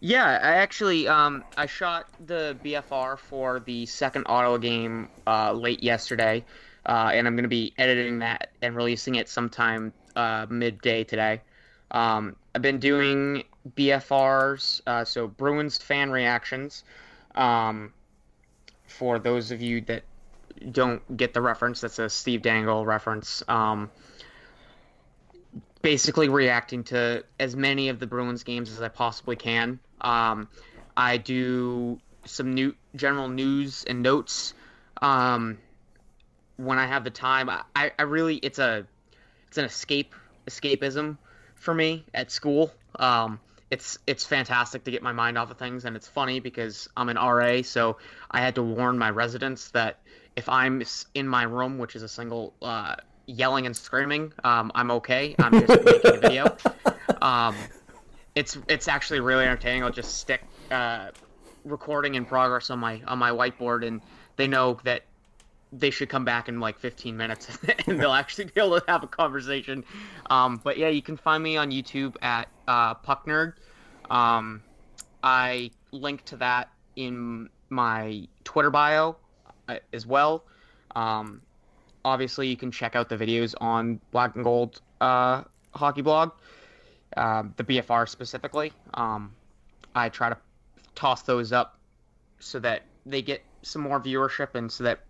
Yeah, 0.00 0.24
I 0.24 0.56
actually 0.56 1.08
um 1.08 1.42
I 1.56 1.66
shot 1.66 2.08
the 2.26 2.56
BFR 2.62 3.18
for 3.18 3.60
the 3.60 3.86
second 3.86 4.24
auto 4.24 4.58
game 4.58 5.08
uh, 5.26 5.52
late 5.52 5.82
yesterday, 5.82 6.44
uh, 6.86 7.10
and 7.12 7.26
I'm 7.26 7.36
gonna 7.36 7.48
be 7.48 7.74
editing 7.76 8.20
that 8.20 8.50
and 8.62 8.76
releasing 8.76 9.16
it 9.16 9.28
sometime 9.28 9.92
uh, 10.14 10.46
midday 10.48 11.04
today. 11.04 11.42
Um, 11.90 12.36
I've 12.54 12.62
been 12.62 12.78
doing 12.78 13.44
BFRs, 13.76 14.80
uh, 14.86 15.04
so 15.04 15.28
Bruins 15.28 15.78
fan 15.78 16.10
reactions. 16.10 16.84
Um, 17.34 17.92
for 18.86 19.18
those 19.18 19.50
of 19.50 19.60
you 19.60 19.80
that 19.82 20.04
don't 20.70 21.16
get 21.16 21.34
the 21.34 21.40
reference, 21.40 21.80
that's 21.82 21.98
a 21.98 22.08
Steve 22.08 22.42
Dangle 22.42 22.86
reference. 22.86 23.42
Um, 23.46 23.90
basically 25.82 26.28
reacting 26.28 26.84
to 26.84 27.24
as 27.38 27.54
many 27.54 27.88
of 27.88 27.98
the 27.98 28.06
Bruins 28.06 28.42
games 28.42 28.70
as 28.72 28.80
I 28.80 28.88
possibly 28.88 29.36
can. 29.36 29.78
Um, 30.00 30.48
I 30.96 31.18
do 31.18 32.00
some 32.24 32.54
new 32.54 32.74
general 32.96 33.28
news 33.28 33.84
and 33.84 34.02
notes 34.02 34.54
um, 35.00 35.58
when 36.56 36.78
I 36.78 36.86
have 36.86 37.04
the 37.04 37.10
time. 37.10 37.50
I, 37.50 37.92
I 37.98 38.02
really 38.02 38.36
it's 38.36 38.58
a 38.58 38.86
it's 39.48 39.58
an 39.58 39.64
escape 39.64 40.14
escapism 40.48 41.18
for 41.54 41.74
me 41.74 42.04
at 42.14 42.30
school. 42.30 42.72
Um, 42.98 43.40
it's 43.70 43.98
it's 44.06 44.24
fantastic 44.24 44.84
to 44.84 44.90
get 44.90 45.02
my 45.02 45.12
mind 45.12 45.36
off 45.36 45.50
of 45.50 45.58
things, 45.58 45.84
and 45.84 45.96
it's 45.96 46.08
funny 46.08 46.40
because 46.40 46.88
I'm 46.96 47.08
an 47.08 47.16
RA, 47.16 47.62
so 47.62 47.96
I 48.30 48.40
had 48.40 48.54
to 48.56 48.62
warn 48.62 48.96
my 48.98 49.10
residents 49.10 49.70
that 49.72 49.98
if 50.36 50.48
I'm 50.48 50.82
in 51.14 51.26
my 51.26 51.42
room, 51.42 51.78
which 51.78 51.96
is 51.96 52.02
a 52.02 52.08
single, 52.08 52.52
uh, 52.62 52.96
yelling 53.26 53.66
and 53.66 53.76
screaming, 53.76 54.32
um, 54.44 54.70
I'm 54.74 54.90
okay. 54.92 55.34
I'm 55.38 55.66
just 55.66 55.84
making 55.84 56.14
a 56.14 56.18
video. 56.18 56.56
Um, 57.20 57.56
it's 58.36 58.56
it's 58.68 58.86
actually 58.86 59.20
really 59.20 59.44
entertaining. 59.44 59.82
I'll 59.82 59.90
just 59.90 60.18
stick 60.18 60.42
uh, 60.70 61.10
recording 61.64 62.14
in 62.14 62.24
progress 62.24 62.70
on 62.70 62.78
my 62.78 63.02
on 63.06 63.18
my 63.18 63.30
whiteboard, 63.30 63.84
and 63.84 64.00
they 64.36 64.46
know 64.46 64.78
that 64.84 65.02
they 65.72 65.90
should 65.90 66.08
come 66.08 66.24
back 66.24 66.48
in 66.48 66.60
like 66.60 66.78
15 66.78 67.16
minutes, 67.16 67.58
and 67.86 68.00
they'll 68.00 68.12
actually 68.12 68.44
be 68.44 68.60
able 68.60 68.80
to 68.80 68.84
have 68.88 69.02
a 69.02 69.06
conversation. 69.06 69.84
Um, 70.30 70.60
but 70.62 70.78
yeah, 70.78 70.88
you 70.88 71.02
can 71.02 71.16
find 71.16 71.42
me 71.42 71.56
on 71.56 71.70
YouTube 71.70 72.16
at 72.22 72.48
uh, 72.68 72.94
Puck 72.94 73.26
Nerd. 73.26 73.54
Um, 74.10 74.62
I 75.22 75.70
link 75.90 76.24
to 76.26 76.36
that 76.36 76.70
in 76.94 77.48
my 77.68 78.26
Twitter 78.44 78.70
bio 78.70 79.16
uh, 79.68 79.76
as 79.92 80.06
well. 80.06 80.44
Um, 80.94 81.42
obviously, 82.04 82.48
you 82.48 82.56
can 82.56 82.70
check 82.70 82.94
out 82.94 83.08
the 83.08 83.16
videos 83.16 83.54
on 83.60 84.00
Black 84.12 84.34
and 84.34 84.44
Gold 84.44 84.80
uh, 85.00 85.42
Hockey 85.74 86.02
Blog, 86.02 86.32
um, 87.16 87.54
the 87.56 87.64
BFR 87.64 88.08
specifically. 88.08 88.72
Um, 88.94 89.34
I 89.94 90.08
try 90.08 90.28
to 90.28 90.36
toss 90.94 91.22
those 91.22 91.52
up 91.52 91.78
so 92.38 92.58
that 92.60 92.82
they 93.04 93.22
get 93.22 93.42
some 93.62 93.82
more 93.82 94.00
viewership 94.00 94.54
and 94.54 94.70
so 94.70 94.84
that 94.84 95.00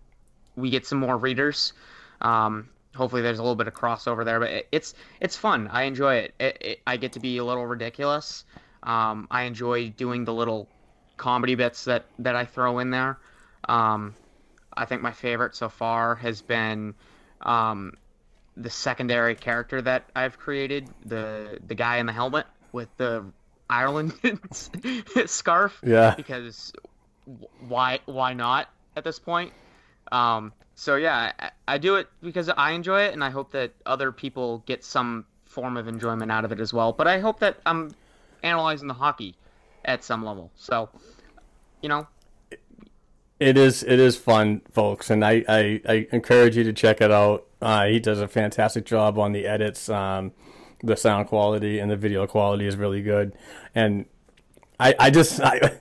we 0.57 0.69
get 0.69 0.85
some 0.85 0.99
more 0.99 1.15
readers. 1.15 1.71
Um, 2.19 2.67
hopefully, 2.93 3.21
there's 3.21 3.39
a 3.39 3.43
little 3.43 3.55
bit 3.55 3.67
of 3.67 3.73
crossover 3.73 4.25
there, 4.25 4.39
but 4.39 4.49
it, 4.49 4.67
it's 4.71 4.93
it's 5.21 5.37
fun. 5.37 5.69
I 5.71 5.83
enjoy 5.83 6.15
it. 6.15 6.33
It, 6.39 6.57
it. 6.59 6.79
I 6.85 6.97
get 6.97 7.13
to 7.13 7.19
be 7.21 7.37
a 7.37 7.45
little 7.45 7.65
ridiculous. 7.65 8.43
Um, 8.83 9.27
I 9.31 9.43
enjoy 9.43 9.89
doing 9.89 10.25
the 10.25 10.33
little 10.33 10.67
comedy 11.15 11.55
bits 11.55 11.85
that 11.85 12.05
that 12.19 12.35
I 12.35 12.45
throw 12.45 12.79
in 12.79 12.89
there. 12.89 13.17
Um, 13.69 14.15
I 14.75 14.85
think 14.85 15.01
my 15.01 15.11
favorite 15.11 15.55
so 15.55 15.69
far 15.69 16.15
has 16.15 16.41
been 16.41 16.95
um, 17.41 17.93
the 18.55 18.69
secondary 18.69 19.35
character 19.35 19.81
that 19.81 20.05
I've 20.15 20.37
created, 20.37 20.89
the 21.05 21.59
the 21.65 21.75
guy 21.75 21.97
in 21.97 22.07
the 22.07 22.13
helmet 22.13 22.47
with 22.71 22.89
the 22.97 23.25
Ireland 23.69 24.13
scarf. 25.25 25.79
Yeah. 25.85 26.15
Because 26.15 26.73
why 27.67 27.99
why 28.05 28.33
not 28.33 28.69
at 28.95 29.03
this 29.03 29.19
point? 29.19 29.53
Um, 30.11 30.53
so 30.75 30.95
yeah, 30.95 31.31
I, 31.39 31.51
I 31.67 31.77
do 31.77 31.95
it 31.95 32.07
because 32.21 32.49
I 32.49 32.71
enjoy 32.71 33.01
it, 33.03 33.13
and 33.13 33.23
I 33.23 33.29
hope 33.29 33.51
that 33.51 33.71
other 33.85 34.11
people 34.11 34.63
get 34.65 34.83
some 34.83 35.25
form 35.45 35.77
of 35.77 35.87
enjoyment 35.87 36.31
out 36.31 36.45
of 36.45 36.51
it 36.51 36.59
as 36.59 36.73
well. 36.73 36.93
But 36.93 37.07
I 37.07 37.19
hope 37.19 37.39
that 37.39 37.57
I'm 37.65 37.91
analyzing 38.43 38.87
the 38.87 38.93
hockey 38.93 39.35
at 39.85 40.03
some 40.03 40.23
level. 40.23 40.51
So, 40.55 40.89
you 41.81 41.89
know, 41.89 42.07
It 43.39 43.57
is 43.57 43.83
it 43.83 43.99
is 43.99 44.17
fun, 44.17 44.61
folks, 44.71 45.09
and 45.09 45.23
I, 45.23 45.43
I, 45.47 45.81
I 45.87 46.07
encourage 46.11 46.57
you 46.57 46.63
to 46.63 46.73
check 46.73 47.01
it 47.01 47.11
out. 47.11 47.45
Uh, 47.61 47.85
he 47.85 47.99
does 47.99 48.19
a 48.19 48.27
fantastic 48.27 48.85
job 48.85 49.17
on 49.17 49.31
the 49.31 49.45
edits. 49.45 49.89
Um, 49.89 50.31
the 50.83 50.95
sound 50.95 51.27
quality 51.27 51.79
and 51.79 51.89
the 51.89 51.95
video 51.97 52.27
quality 52.27 52.67
is 52.67 52.75
really 52.75 53.01
good, 53.01 53.33
and 53.73 54.05
I, 54.79 54.95
I 54.99 55.09
just 55.09 55.41
I, 55.41 55.79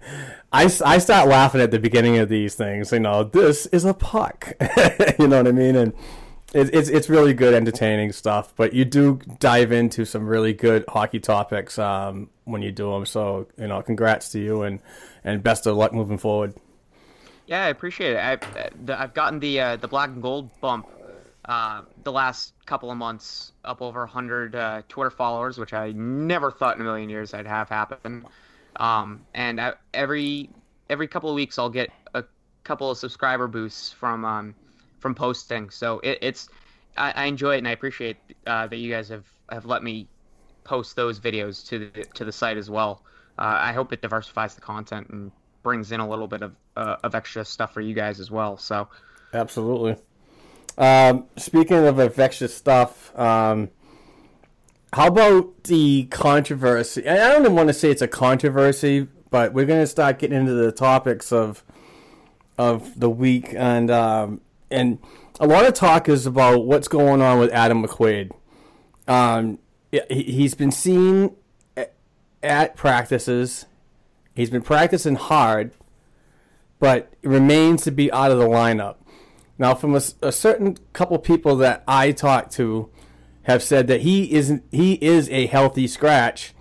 I, 0.52 0.64
I 0.84 0.98
start 0.98 1.28
laughing 1.28 1.60
at 1.60 1.70
the 1.70 1.78
beginning 1.78 2.18
of 2.18 2.28
these 2.28 2.54
things. 2.54 2.92
You 2.92 3.00
know, 3.00 3.24
this 3.24 3.66
is 3.66 3.84
a 3.84 3.94
puck. 3.94 4.54
you 5.18 5.28
know 5.28 5.38
what 5.38 5.48
I 5.48 5.52
mean? 5.52 5.76
And 5.76 5.92
It, 6.54 6.74
it's 6.74 6.88
it's 6.88 7.08
really 7.08 7.34
good, 7.34 7.54
entertaining 7.54 8.12
stuff. 8.12 8.54
But 8.56 8.72
you 8.72 8.84
do 8.84 9.20
dive 9.40 9.72
into 9.72 10.04
some 10.04 10.26
really 10.26 10.52
good 10.54 10.84
hockey 10.88 11.20
topics 11.20 11.78
um, 11.78 12.30
when 12.44 12.62
you 12.62 12.72
do 12.72 12.90
them. 12.92 13.06
So 13.06 13.48
you 13.58 13.66
know, 13.66 13.82
congrats 13.82 14.30
to 14.30 14.38
you 14.40 14.62
and 14.62 14.80
and 15.24 15.42
best 15.42 15.66
of 15.66 15.76
luck 15.76 15.92
moving 15.92 16.18
forward. 16.18 16.54
Yeah, 17.46 17.64
I 17.64 17.68
appreciate 17.68 18.14
it. 18.14 18.18
I've, 18.18 18.90
I've 18.90 19.14
gotten 19.14 19.38
the 19.40 19.60
uh, 19.60 19.76
the 19.76 19.88
black 19.88 20.10
and 20.10 20.22
gold 20.22 20.50
bump 20.60 20.88
uh, 21.46 21.82
the 22.02 22.12
last 22.12 22.54
couple 22.66 22.90
of 22.90 22.96
months, 22.96 23.52
up 23.64 23.80
over 23.80 24.00
100 24.00 24.54
uh, 24.56 24.82
Twitter 24.88 25.10
followers, 25.10 25.58
which 25.58 25.72
I 25.72 25.92
never 25.92 26.50
thought 26.50 26.74
in 26.74 26.80
a 26.80 26.84
million 26.84 27.08
years 27.08 27.34
I'd 27.34 27.46
have 27.46 27.68
happen. 27.68 28.26
Um, 28.76 29.24
and 29.34 29.60
I, 29.60 29.74
every 29.94 30.50
every 30.90 31.08
couple 31.08 31.30
of 31.30 31.34
weeks, 31.34 31.58
I'll 31.58 31.70
get 31.70 31.90
a 32.14 32.24
couple 32.64 32.90
of 32.90 32.98
subscriber 32.98 33.48
boosts 33.48 33.92
from 33.92 34.24
um, 34.24 34.54
from 34.98 35.14
posting. 35.14 35.70
So 35.70 36.00
it, 36.00 36.18
it's 36.20 36.48
I, 36.96 37.12
I, 37.12 37.24
enjoy 37.24 37.54
it 37.54 37.58
and 37.58 37.68
I 37.68 37.72
appreciate 37.72 38.16
uh, 38.46 38.66
that 38.66 38.76
you 38.76 38.90
guys 38.90 39.08
have, 39.08 39.26
have 39.50 39.66
let 39.66 39.82
me 39.82 40.08
post 40.64 40.96
those 40.96 41.20
videos 41.20 41.66
to 41.68 41.90
the 41.90 42.04
to 42.14 42.24
the 42.24 42.32
site 42.32 42.56
as 42.56 42.70
well. 42.70 43.02
Uh, 43.38 43.58
I 43.60 43.72
hope 43.72 43.92
it 43.92 44.02
diversifies 44.02 44.54
the 44.54 44.60
content 44.60 45.08
and 45.10 45.30
brings 45.62 45.92
in 45.92 46.00
a 46.00 46.08
little 46.08 46.26
bit 46.26 46.42
of 46.42 46.56
uh, 46.76 46.96
of 47.02 47.14
extra 47.14 47.44
stuff 47.44 47.72
for 47.72 47.80
you 47.80 47.94
guys 47.94 48.20
as 48.20 48.30
well. 48.30 48.56
So 48.56 48.88
absolutely. 49.32 49.96
Um, 50.78 51.24
speaking 51.36 51.86
of 51.86 51.98
infectious 51.98 52.54
stuff, 52.54 53.16
um, 53.18 53.70
how 54.92 55.08
about 55.08 55.64
the 55.64 56.04
controversy? 56.04 57.06
I 57.08 57.16
don't 57.16 57.42
even 57.42 57.54
want 57.56 57.68
to 57.68 57.74
say 57.74 57.90
it's 57.90 58.02
a 58.02 58.08
controversy, 58.08 59.08
but 59.30 59.52
we're 59.52 59.66
going 59.66 59.82
to 59.82 59.86
start 59.86 60.18
getting 60.18 60.38
into 60.38 60.54
the 60.54 60.72
topics 60.72 61.32
of 61.32 61.64
of 62.58 62.98
the 62.98 63.10
week, 63.10 63.52
and 63.54 63.90
um, 63.90 64.40
and 64.70 64.98
a 65.38 65.46
lot 65.46 65.66
of 65.66 65.74
talk 65.74 66.08
is 66.08 66.26
about 66.26 66.64
what's 66.64 66.88
going 66.88 67.20
on 67.20 67.38
with 67.38 67.52
Adam 67.52 67.84
McQuaid. 67.84 68.32
Um, 69.06 69.58
he's 70.10 70.54
been 70.54 70.72
seen 70.72 71.36
at 72.42 72.76
practices. 72.76 73.66
He's 74.34 74.50
been 74.50 74.62
practicing 74.62 75.16
hard, 75.16 75.72
but 76.78 77.12
remains 77.22 77.82
to 77.84 77.90
be 77.90 78.10
out 78.12 78.30
of 78.30 78.38
the 78.38 78.46
lineup. 78.46 78.96
Now, 79.58 79.74
from 79.74 79.94
a, 79.94 80.02
a 80.22 80.32
certain 80.32 80.76
couple 80.92 81.18
people 81.18 81.56
that 81.56 81.82
I 81.88 82.12
talked 82.12 82.52
to, 82.52 82.90
have 83.46 83.62
said 83.62 83.86
that 83.86 84.02
he 84.02 84.32
isn't. 84.32 84.64
He 84.70 84.94
is 84.94 85.28
a 85.30 85.46
healthy 85.46 85.86
scratch, 85.86 86.52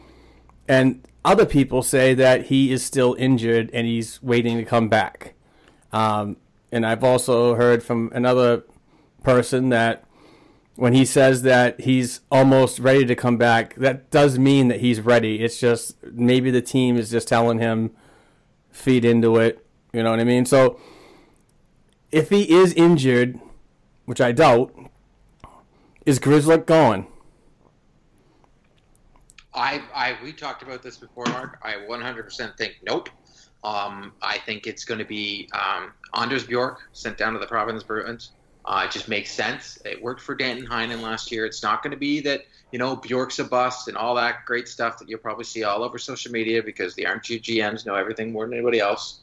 and 0.68 1.06
other 1.26 1.46
people 1.46 1.82
say 1.82 2.14
that 2.14 2.46
he 2.46 2.72
is 2.72 2.86
still 2.86 3.16
injured 3.18 3.72
and 3.74 3.88
he's 3.88 4.22
waiting 4.22 4.58
to 4.58 4.64
come 4.64 4.88
back. 4.88 5.34
Um, 5.92 6.38
and 6.72 6.86
I've 6.86 7.04
also 7.04 7.56
heard 7.56 7.82
from 7.82 8.12
another 8.14 8.64
person 9.24 9.70
that 9.70 10.06
when 10.76 10.94
he 10.94 11.04
says 11.04 11.42
that 11.42 11.82
he's 11.82 12.22
almost 12.32 12.78
ready 12.78 13.06
to 13.06 13.16
come 13.16 13.38
back, 13.38 13.74
that 13.76 14.12
does 14.12 14.38
mean 14.38 14.68
that 14.68 14.82
he's 14.82 15.02
ready. 15.02 15.44
It's 15.44 15.60
just 15.60 15.96
maybe 16.04 16.52
the 16.52 16.62
team 16.62 16.98
is 16.98 17.10
just 17.10 17.28
telling 17.28 17.58
him 17.58 17.92
feed 18.70 19.04
into 19.04 19.38
it. 19.38 19.66
You 19.92 20.04
know 20.04 20.12
what 20.12 20.20
I 20.20 20.26
mean? 20.26 20.46
So 20.46 20.80
if 22.12 22.30
he 22.30 22.54
is 22.54 22.74
injured, 22.74 23.40
which 24.06 24.22
I 24.22 24.32
doubt, 24.32 24.76
is 26.06 26.20
Grzelcyk 26.20 26.66
gone? 26.66 27.08
I, 29.54 29.82
I, 29.94 30.18
we 30.24 30.34
talked 30.34 30.64
about 30.64 30.84
this 30.84 30.98
before, 30.98 31.26
Mark. 31.28 31.60
I 31.64 31.74
100% 31.74 32.58
think 32.58 32.76
nope. 32.84 33.10
Um, 33.64 34.12
I 34.22 34.38
think 34.38 34.68
it's 34.68 34.86
going 34.86 35.00
to 35.00 35.06
be 35.06 35.50
um, 35.54 35.92
Anders 36.14 36.44
Bjork 36.44 36.82
sent 36.94 37.18
down 37.18 37.34
to 37.34 37.40
the 37.40 37.48
Providence 37.48 37.84
Bruins. 37.84 38.32
Uh, 38.66 38.84
it 38.86 38.92
just 38.92 39.08
makes 39.08 39.32
sense. 39.32 39.80
It 39.86 40.02
worked 40.02 40.22
for 40.22 40.36
Danton 40.36 40.68
Heinen 40.68 41.02
last 41.02 41.32
year. 41.32 41.46
It's 41.46 41.64
not 41.64 41.82
going 41.82 41.92
to 41.92 41.98
be 41.98 42.20
that 42.22 42.46
you 42.72 42.80
know 42.80 42.96
Bjork's 42.96 43.40
a 43.40 43.44
bust 43.44 43.88
and 43.88 43.98
all 43.98 44.14
that 44.16 44.46
great 44.46 44.68
stuff 44.68 45.00
that 45.00 45.10
you'll 45.10 45.20
probably 45.20 45.46
see 45.46 45.64
all 45.64 45.84
over 45.84 45.98
social 45.98 46.32
media 46.32 46.62
because 46.62 46.94
the 46.96 47.08
armchair 47.08 47.40
GMs 47.40 47.86
know 47.86 47.96
everything 47.96 48.32
more 48.32 48.46
than 48.46 48.54
anybody 48.54 48.80
else. 48.80 49.22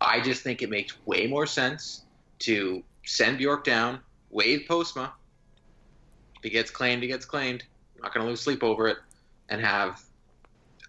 I 0.00 0.20
just 0.20 0.42
think 0.42 0.62
it 0.62 0.70
makes 0.70 0.94
way 1.06 1.26
more 1.26 1.46
sense 1.46 2.04
to 2.40 2.82
send 3.04 3.38
Bjork 3.38 3.64
down, 3.64 4.00
waive 4.30 4.66
Postma. 4.68 5.10
If 6.44 6.50
he 6.52 6.58
gets 6.58 6.70
claimed, 6.70 7.02
he 7.02 7.08
gets 7.08 7.24
claimed. 7.24 7.64
I'm 7.96 8.02
not 8.02 8.12
going 8.12 8.22
to 8.22 8.28
lose 8.28 8.42
sleep 8.42 8.62
over 8.62 8.86
it, 8.86 8.98
and 9.48 9.62
have 9.62 10.02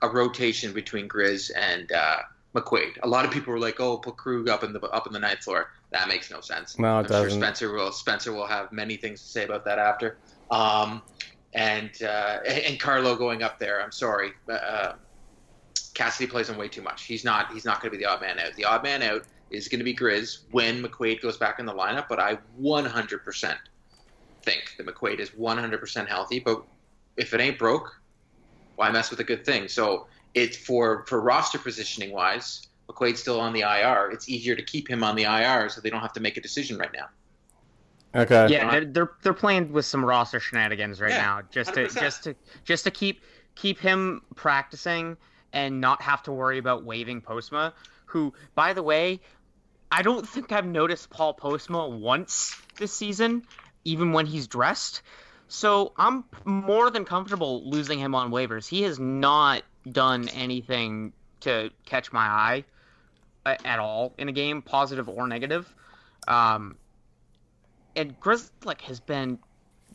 a 0.01 0.09
rotation 0.09 0.73
between 0.73 1.07
Grizz 1.07 1.49
and 1.55 1.89
uh, 1.93 2.17
McQuaid. 2.53 2.97
A 3.03 3.07
lot 3.07 3.23
of 3.23 3.31
people 3.31 3.53
were 3.53 3.59
like, 3.59 3.79
"Oh, 3.79 3.95
put 3.97 4.17
Krug 4.17 4.49
up 4.49 4.65
in 4.65 4.73
the 4.73 4.81
up 4.81 5.07
in 5.07 5.13
the 5.13 5.19
ninth 5.19 5.45
floor." 5.45 5.71
That 5.91 6.09
makes 6.09 6.29
no 6.29 6.41
sense. 6.41 6.77
No, 6.77 6.97
it 6.97 7.03
I'm 7.03 7.05
doesn't. 7.05 7.29
Sure 7.29 7.39
Spencer 7.39 7.71
will 7.71 7.93
Spencer 7.93 8.33
will 8.33 8.47
have 8.47 8.73
many 8.73 8.97
things 8.97 9.21
to 9.21 9.27
say 9.29 9.45
about 9.45 9.63
that 9.63 9.79
after. 9.79 10.17
Um, 10.51 11.01
and 11.53 11.91
uh, 12.03 12.39
and 12.45 12.77
Carlo 12.77 13.15
going 13.15 13.41
up 13.41 13.57
there. 13.57 13.81
I'm 13.81 13.93
sorry. 13.93 14.33
Uh, 14.49 14.95
Cassidy 15.93 16.29
plays 16.29 16.49
him 16.49 16.57
way 16.57 16.67
too 16.67 16.81
much. 16.81 17.05
He's 17.05 17.23
not. 17.23 17.53
He's 17.53 17.63
not 17.63 17.79
going 17.81 17.93
to 17.93 17.97
be 17.97 18.03
the 18.03 18.09
odd 18.09 18.19
man 18.19 18.39
out. 18.39 18.53
The 18.55 18.65
odd 18.65 18.83
man 18.83 19.01
out 19.03 19.23
is 19.51 19.69
going 19.69 19.79
to 19.79 19.85
be 19.85 19.95
Grizz 19.95 20.39
when 20.51 20.83
McQuaid 20.83 21.21
goes 21.21 21.37
back 21.37 21.59
in 21.59 21.65
the 21.65 21.73
lineup. 21.73 22.09
But 22.09 22.19
I 22.19 22.39
100% 22.61 23.55
think 24.45 24.75
that 24.77 24.85
McQuaid 24.85 25.19
is 25.19 25.31
100% 25.31 26.07
healthy. 26.07 26.39
But 26.39 26.63
if 27.17 27.33
it 27.33 27.41
ain't 27.41 27.57
broke, 27.57 27.99
why 28.75 28.91
mess 28.91 29.09
with 29.09 29.19
a 29.19 29.23
good 29.23 29.45
thing? 29.45 29.67
So 29.67 30.07
it's 30.33 30.55
for 30.57 31.05
for 31.07 31.19
roster 31.19 31.57
positioning 31.57 32.11
wise. 32.11 32.67
McQuaid's 32.89 33.19
still 33.19 33.39
on 33.39 33.53
the 33.53 33.61
IR. 33.61 34.11
It's 34.11 34.29
easier 34.29 34.55
to 34.55 34.63
keep 34.63 34.87
him 34.87 35.03
on 35.03 35.15
the 35.15 35.23
IR 35.23 35.69
so 35.69 35.81
they 35.81 35.89
don't 35.89 36.01
have 36.01 36.13
to 36.13 36.19
make 36.19 36.37
a 36.37 36.41
decision 36.41 36.77
right 36.77 36.91
now. 36.93 37.07
Okay. 38.21 38.47
Yeah, 38.49 38.71
they're 38.71 38.85
they're, 38.85 39.11
they're 39.23 39.33
playing 39.33 39.73
with 39.73 39.85
some 39.85 40.05
roster 40.05 40.39
shenanigans 40.39 41.01
right 41.01 41.11
yeah, 41.11 41.17
now, 41.17 41.41
just 41.51 41.71
100%. 41.71 41.73
to 41.73 41.99
just 41.99 42.23
to 42.23 42.35
just 42.63 42.83
to 42.85 42.91
keep 42.91 43.21
keep 43.55 43.79
him 43.79 44.21
practicing 44.35 45.17
and 45.51 45.81
not 45.81 46.01
have 46.01 46.21
to 46.23 46.31
worry 46.31 46.57
about 46.57 46.83
waiving 46.83 47.21
Postma, 47.21 47.73
who, 48.07 48.33
by 48.53 48.73
the 48.73 48.83
way, 48.83 49.21
I 49.91 50.01
don't 50.01 50.27
think 50.27 50.51
I've 50.51 50.65
noticed 50.65 51.09
Paul 51.09 51.33
Postma 51.33 51.89
once 51.89 52.55
this 52.77 52.91
season, 52.91 53.43
even 53.85 54.11
when 54.11 54.25
he's 54.25 54.47
dressed. 54.47 55.01
So 55.47 55.93
I'm 55.95 56.25
more 56.43 56.89
than 56.89 57.05
comfortable 57.05 57.69
losing 57.69 57.99
him 57.99 58.15
on 58.15 58.31
waivers. 58.31 58.67
He 58.67 58.81
has 58.81 58.99
not 58.99 59.63
done 59.89 60.27
anything 60.29 61.13
to 61.41 61.69
catch 61.85 62.11
my 62.11 62.25
eye 62.25 62.65
at 63.45 63.79
all 63.79 64.13
in 64.17 64.27
a 64.27 64.31
game, 64.31 64.61
positive 64.61 65.07
or 65.07 65.27
negative. 65.27 65.71
Um, 66.27 66.77
and 67.95 68.19
Grzelcyk 68.19 68.81
has 68.81 68.99
been 68.99 69.39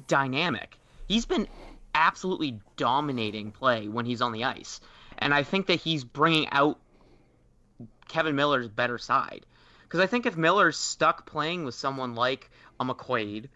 dynamic. 0.07 0.77
He's 1.09 1.27
been 1.27 1.49
absolutely 1.95 2.61
dominating 2.77 3.51
play 3.51 3.89
when 3.89 4.07
he's 4.07 4.23
on 4.23 4.33
the 4.33 4.45
ice, 4.45 4.81
and 5.19 5.35
I 5.35 5.43
think 5.43 5.67
that 5.67 5.81
he's 5.81 6.05
bringing 6.05 6.49
out 6.51 6.79
Kevan 8.09 8.37
Miller's 8.37 8.69
better 8.69 8.99
side. 8.99 9.45
Because 9.83 10.01
I 10.01 10.07
think 10.07 10.25
if 10.25 10.37
Miller's 10.37 10.79
stuck 10.79 11.27
playing 11.27 11.65
with 11.65 11.75
someone 11.75 12.15
like 12.15 12.49
a 12.79 12.85
McQuaid 12.85 13.49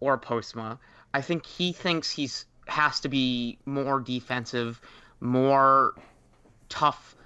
or 0.00 0.18
Postma, 0.18 0.78
I 1.12 1.20
think 1.20 1.46
he 1.46 1.72
thinks 1.72 2.10
he's 2.10 2.46
has 2.66 3.00
to 3.00 3.08
be 3.08 3.58
more 3.66 4.00
defensive, 4.00 4.80
more 5.20 5.94
tough 6.68 7.16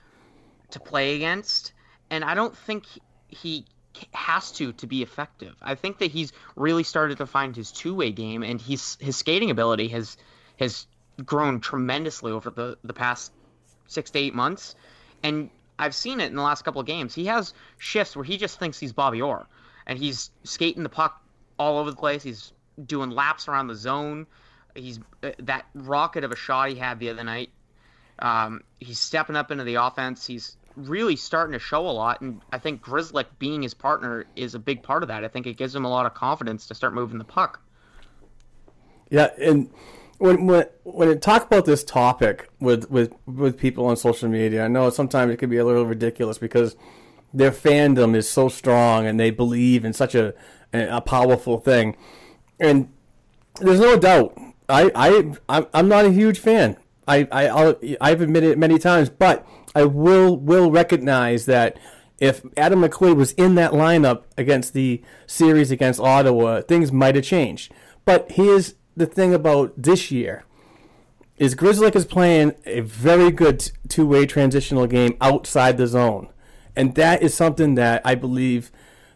to 0.70 0.80
play 0.80 1.16
against, 1.16 1.72
and 2.10 2.24
I 2.24 2.34
don't 2.34 2.56
think 2.56 2.87
he 3.28 3.66
has 4.12 4.50
to 4.52 4.72
to 4.72 4.87
be 4.87 5.02
effective. 5.02 5.54
I 5.62 5.74
think 5.74 5.98
that 5.98 6.10
he's 6.10 6.32
really 6.56 6.82
started 6.82 7.18
to 7.18 7.26
find 7.26 7.54
his 7.54 7.70
two-way 7.70 8.10
game, 8.10 8.42
and 8.42 8.60
he's 8.60 8.96
his 9.00 9.16
skating 9.16 9.50
ability 9.50 9.88
has 9.88 10.16
has 10.58 10.87
grown 11.24 11.60
tremendously 11.60 12.32
over 12.32 12.50
the 12.50 12.78
the 12.82 12.94
past 12.94 13.32
six 13.87 14.10
to 14.10 14.18
eight 14.18 14.34
months, 14.34 14.74
and 15.22 15.50
I've 15.78 15.94
seen 15.94 16.20
it 16.20 16.26
in 16.26 16.37
the 16.37 16.42
last 16.42 16.64
couple 16.64 16.80
of 16.80 16.87
games. 16.87 17.14
He 17.14 17.26
has 17.26 17.52
shifts 17.78 18.16
where 18.16 18.24
he 18.24 18.38
just 18.38 18.58
thinks 18.58 18.78
he's 18.78 18.92
Bobby 18.92 19.20
Orr, 19.20 19.46
and 19.87 19.98
he's 19.98 20.30
skating 20.44 20.82
the 20.82 20.88
puck 20.88 21.22
all 21.58 21.78
over 21.78 21.90
the 21.90 21.96
place. 21.96 22.22
He's 22.22 22.52
doing 22.84 23.10
laps 23.10 23.48
around 23.48 23.68
the 23.68 23.74
zone. 23.74 24.26
He's 24.74 24.98
uh, 25.22 25.30
that 25.40 25.66
rocket 25.74 26.24
of 26.24 26.32
a 26.32 26.37
shot 26.37 26.68
he 26.68 26.74
had 26.74 26.98
the 26.98 27.10
other 27.10 27.24
night. 27.24 27.50
Um, 28.18 28.62
he's 28.80 28.98
stepping 28.98 29.37
up 29.37 29.50
into 29.50 29.64
the 29.64 29.76
offense. 29.76 30.26
He's 30.26 30.56
really 30.76 31.16
starting 31.16 31.52
to 31.52 31.58
show 31.58 31.88
a 31.88 31.90
lot, 31.90 32.20
and 32.20 32.40
I 32.52 32.58
think 32.58 32.82
Grzelcyk 32.82 33.26
being 33.38 33.62
his 33.62 33.74
partner 33.74 34.26
is 34.34 34.54
a 34.54 34.58
big 34.58 34.82
part 34.82 35.02
of 35.02 35.08
that. 35.08 35.24
I 35.24 35.28
think 35.28 35.46
it 35.46 35.56
gives 35.56 35.74
him 35.74 35.84
a 35.84 35.90
lot 35.90 36.06
of 36.06 36.14
confidence 36.14 36.66
to 36.68 36.74
start 36.74 36.94
moving 36.94 37.18
the 37.18 37.24
puck. 37.24 37.60
Yeah, 39.10 39.30
and 39.40 39.70
when 40.18 40.46
when 40.46 40.66
when 40.82 41.08
I 41.08 41.14
talk 41.14 41.44
about 41.44 41.64
this 41.64 41.84
topic 41.84 42.48
with 42.60 42.90
with 42.90 43.12
with 43.26 43.58
people 43.58 43.87
on 43.87 43.96
social 43.96 44.28
media, 44.28 44.64
I 44.64 44.68
know 44.68 44.90
sometimes 44.90 45.32
it 45.32 45.37
can 45.37 45.50
be 45.50 45.58
a 45.58 45.64
little 45.64 45.87
ridiculous 45.87 46.38
because 46.38 46.76
their 47.32 47.50
fandom 47.50 48.14
is 48.14 48.28
so 48.28 48.48
strong 48.48 49.06
and 49.06 49.18
they 49.18 49.30
believe 49.30 49.84
in 49.84 49.92
such 49.92 50.14
a 50.14 50.34
a 50.72 51.00
powerful 51.00 51.58
thing, 51.58 51.96
and 52.60 52.88
there's 53.60 53.80
no 53.80 53.98
doubt. 53.98 54.36
I 54.68 55.34
I 55.48 55.66
I'm 55.72 55.88
not 55.88 56.04
a 56.04 56.12
huge 56.12 56.38
fan. 56.38 56.76
I 57.06 57.28
I 57.30 57.96
I've 58.00 58.20
admitted 58.20 58.50
it 58.50 58.58
many 58.58 58.78
times, 58.78 59.10
but 59.10 59.46
I 59.74 59.84
will 59.84 60.36
will 60.36 60.70
recognize 60.70 61.46
that 61.46 61.78
if 62.18 62.42
Adam 62.56 62.80
McQuaid 62.82 63.16
was 63.16 63.32
in 63.32 63.56
that 63.56 63.72
lineup 63.72 64.22
against 64.38 64.72
the 64.72 65.02
series 65.26 65.70
against 65.70 66.00
Ottawa, 66.00 66.62
things 66.62 66.92
might 66.92 67.16
have 67.16 67.24
changed. 67.24 67.72
But 68.04 68.32
here's 68.32 68.74
the 68.96 69.06
thing 69.06 69.34
about 69.34 69.74
this 69.76 70.10
year 70.10 70.44
is 71.36 71.54
Grzelcyk 71.54 71.96
is 71.96 72.04
playing 72.04 72.54
a 72.64 72.80
very 72.80 73.30
good 73.30 73.70
two 73.88 74.06
way 74.06 74.26
transitional 74.26 74.86
game 74.86 75.16
outside 75.20 75.76
the 75.76 75.86
zone. 75.86 76.28
And 76.76 76.94
that 76.94 77.22
is 77.22 77.34
something 77.34 77.74
that 77.74 78.02
I 78.04 78.14
believe 78.14 78.70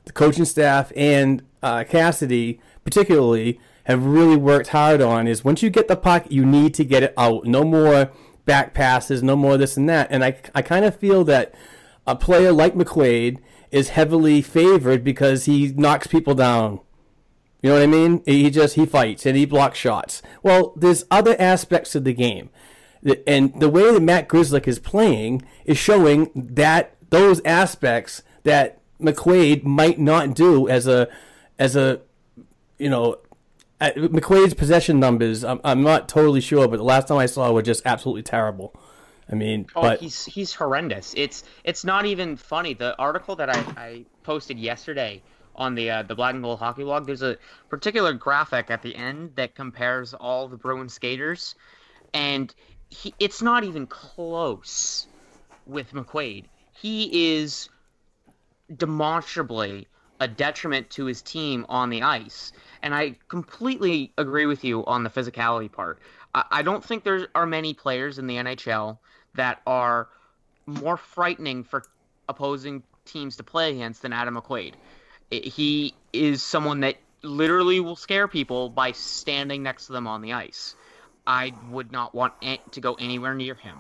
the 0.05 0.13
coaching 0.13 0.45
staff 0.45 0.93
and 0.97 1.43
uh, 1.63 1.85
Cassidy, 1.85 2.61
particularly, 2.89 3.61
have 3.85 4.07
really 4.07 4.37
worked 4.37 4.69
hard 4.69 5.03
on. 5.03 5.29
Is 5.29 5.45
once 5.45 5.63
you 5.63 5.69
get 5.69 5.89
the 5.89 5.97
puck, 5.97 6.25
you 6.31 6.47
need 6.47 6.73
to 6.75 6.85
get 6.85 7.03
it 7.03 7.13
out. 7.19 7.45
No 7.45 7.65
more 7.65 8.11
back 8.47 8.73
passes, 8.73 9.23
no 9.23 9.37
more 9.37 9.59
this 9.59 9.77
and 9.77 9.89
that. 9.91 10.09
And 10.11 10.25
I, 10.25 10.39
I 10.55 10.63
kind 10.63 10.87
of 10.87 10.97
feel 10.97 11.23
that 11.25 11.55
a 12.07 12.17
player 12.17 12.51
like 12.51 12.75
McQuaid 12.75 13.39
is 13.71 13.91
heavily 13.91 14.41
favored 14.41 15.05
because 15.05 15.45
he 15.45 15.69
knocks 15.77 16.07
people 16.07 16.35
down. 16.35 16.81
You 17.61 17.71
know 17.71 17.75
what 17.77 17.83
I 17.83 17.87
mean? 17.87 18.23
He 18.25 18.49
just 18.49 18.77
he 18.77 18.87
fights 18.87 19.27
and 19.27 19.37
he 19.37 19.45
blocks 19.45 19.79
shots. 19.79 20.23
Well, 20.43 20.73
there's 20.75 21.05
other 21.11 21.37
aspects 21.39 21.95
of 21.95 22.05
the 22.05 22.15
game, 22.15 22.49
and 23.27 23.61
the 23.61 23.69
way 23.69 23.93
that 23.93 24.01
Matt 24.01 24.29
Grzelcyk 24.29 24.67
is 24.67 24.79
playing 24.79 25.43
is 25.67 25.77
showing 25.77 26.31
that 26.35 26.95
those 27.11 27.43
aspects 27.45 28.23
that 28.45 28.81
McQuaid 28.99 29.65
might 29.65 29.99
not 29.99 30.35
do 30.35 30.69
as 30.69 30.87
a 30.87 31.09
as 31.59 31.75
a 31.75 32.01
you 32.79 32.89
know 32.91 33.19
McQuaid's 33.81 34.55
possession 34.55 34.99
numbers. 34.99 35.45
I'm, 35.45 35.61
I'm 35.63 35.83
not 35.83 36.09
totally 36.09 36.41
sure, 36.41 36.67
but 36.69 36.79
the 36.79 36.85
last 36.85 37.09
time 37.09 37.19
I 37.19 37.27
saw 37.27 37.53
were 37.53 37.63
just 37.63 37.83
absolutely 37.85 38.23
terrible. 38.23 38.75
I 39.31 39.35
mean, 39.35 39.67
oh, 39.77 39.83
but 39.83 40.01
he's 40.01 40.25
he's 40.25 40.55
horrendous. 40.55 41.15
It's 41.17 41.45
it's 41.63 41.85
not 41.85 42.07
even 42.07 42.37
funny. 42.37 42.75
The 42.75 42.97
article 42.99 43.37
that 43.37 43.51
I, 43.51 43.59
I 43.77 44.05
posted 44.23 44.59
yesterday 44.59 45.23
on 45.55 45.75
the 45.75 45.91
uh, 45.91 46.03
the 46.03 46.15
Black 46.15 46.35
and 46.35 46.43
Gold 46.43 46.59
Hockey 46.59 46.83
Blog, 46.83 47.07
there's 47.07 47.23
a 47.23 47.37
particular 47.69 48.15
graphic 48.15 48.71
at 48.71 48.83
the 48.83 48.97
end 48.97 49.33
that 49.37 49.55
compares 49.55 50.15
all 50.15 50.49
the 50.49 50.57
Bruin 50.57 50.89
skaters, 50.89 51.55
and 52.15 52.53
he, 52.89 53.15
it's 53.19 53.43
not 53.43 53.65
even 53.65 53.87
close 53.87 55.07
with 55.67 55.93
McQuaid. 55.93 56.47
He 56.73 57.37
is 57.37 57.69
demonstrably 58.75 59.89
a 60.21 60.29
detriment 60.29 60.91
to 60.91 61.05
his 61.05 61.23
team 61.23 61.65
on 61.69 61.91
the 61.91 62.03
ice, 62.03 62.53
and 62.83 62.95
I 62.95 63.17
completely 63.29 64.13
agree 64.19 64.47
with 64.47 64.65
you 64.65 64.85
on 64.87 65.05
the 65.05 65.11
physicality 65.11 65.71
part. 65.71 65.99
I, 66.35 66.63
don't 66.63 66.85
think 66.85 67.05
there 67.05 67.29
are 67.35 67.47
many 67.47 67.75
players 67.75 68.19
in 68.19 68.27
the 68.27 68.37
NHL 68.37 68.99
that 69.35 69.61
are 69.67 70.09
more 70.67 70.97
frightening 70.97 71.65
for 71.65 71.83
opposing 72.29 72.83
teams 73.07 73.37
to 73.37 73.43
play 73.43 73.73
against 73.73 74.03
than 74.03 74.13
Adam 74.13 74.37
McQuaid 74.37 74.75
he 75.31 75.95
is 76.13 76.43
someone 76.43 76.81
that 76.81 76.97
literally 77.23 77.81
will 77.81 77.97
scare 77.97 78.29
people 78.29 78.69
by 78.69 78.93
standing 78.93 79.63
next 79.63 79.87
to 79.87 79.93
them 79.93 80.07
on 80.07 80.23
the 80.23 80.33
ice. 80.33 80.75
I 81.27 81.53
would 81.71 81.93
not 81.93 82.15
want 82.15 82.35
to 82.73 82.81
go 82.81 82.95
anywhere 82.95 83.35
near 83.35 83.55
him. 83.55 83.77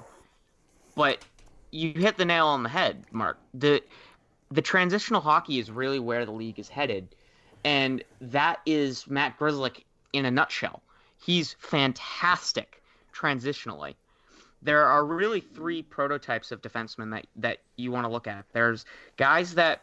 But 0.94 1.18
you 1.70 1.92
hit 1.92 2.16
the 2.16 2.24
nail 2.24 2.46
on 2.48 2.62
the 2.62 2.68
head, 2.68 3.04
Mark. 3.10 3.38
The 3.54 3.82
the 4.50 4.62
transitional 4.62 5.20
hockey 5.20 5.58
is 5.58 5.70
really 5.70 5.98
where 5.98 6.24
the 6.24 6.32
league 6.32 6.58
is 6.58 6.68
headed, 6.68 7.14
and 7.64 8.02
that 8.20 8.60
is 8.66 9.06
Matt 9.06 9.38
Grzelcyk 9.38 9.84
in 10.12 10.24
a 10.24 10.30
nutshell. 10.30 10.82
He's 11.20 11.54
fantastic 11.58 12.82
transitionally. 13.14 13.94
There 14.62 14.84
are 14.84 15.04
really 15.04 15.40
three 15.40 15.82
prototypes 15.82 16.50
of 16.50 16.62
defensemen 16.62 17.10
that, 17.12 17.26
that 17.36 17.58
you 17.76 17.92
want 17.92 18.04
to 18.04 18.12
look 18.12 18.26
at. 18.26 18.44
There's 18.52 18.84
guys 19.16 19.54
that 19.54 19.82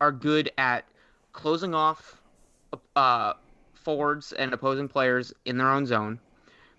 are 0.00 0.12
good 0.12 0.50
at 0.58 0.84
closing 1.32 1.74
off 1.74 2.20
uh, 2.94 3.32
forwards 3.74 4.32
and 4.32 4.52
opposing 4.52 4.88
players 4.88 5.32
in 5.44 5.56
their 5.56 5.70
own 5.70 5.86
zone. 5.86 6.20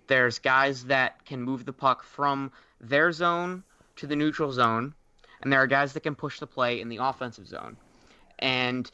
There's 0.08 0.40
guys 0.40 0.86
that 0.86 1.26
can 1.26 1.42
move 1.42 1.66
the 1.66 1.74
puck 1.74 2.04
from 2.04 2.52
their 2.80 3.12
zone 3.12 3.64
to 3.98 4.08
the 4.08 4.16
neutral 4.16 4.52
zone, 4.52 4.94
and 5.42 5.52
there 5.52 5.62
are 5.62 5.68
guys 5.68 5.94
that 5.94 6.02
can 6.02 6.16
push 6.16 6.40
the 6.40 6.48
play 6.48 6.82
in 6.82 6.90
the 6.90 6.98
offensive 6.98 7.48
zone. 7.48 7.78
And 8.40 8.90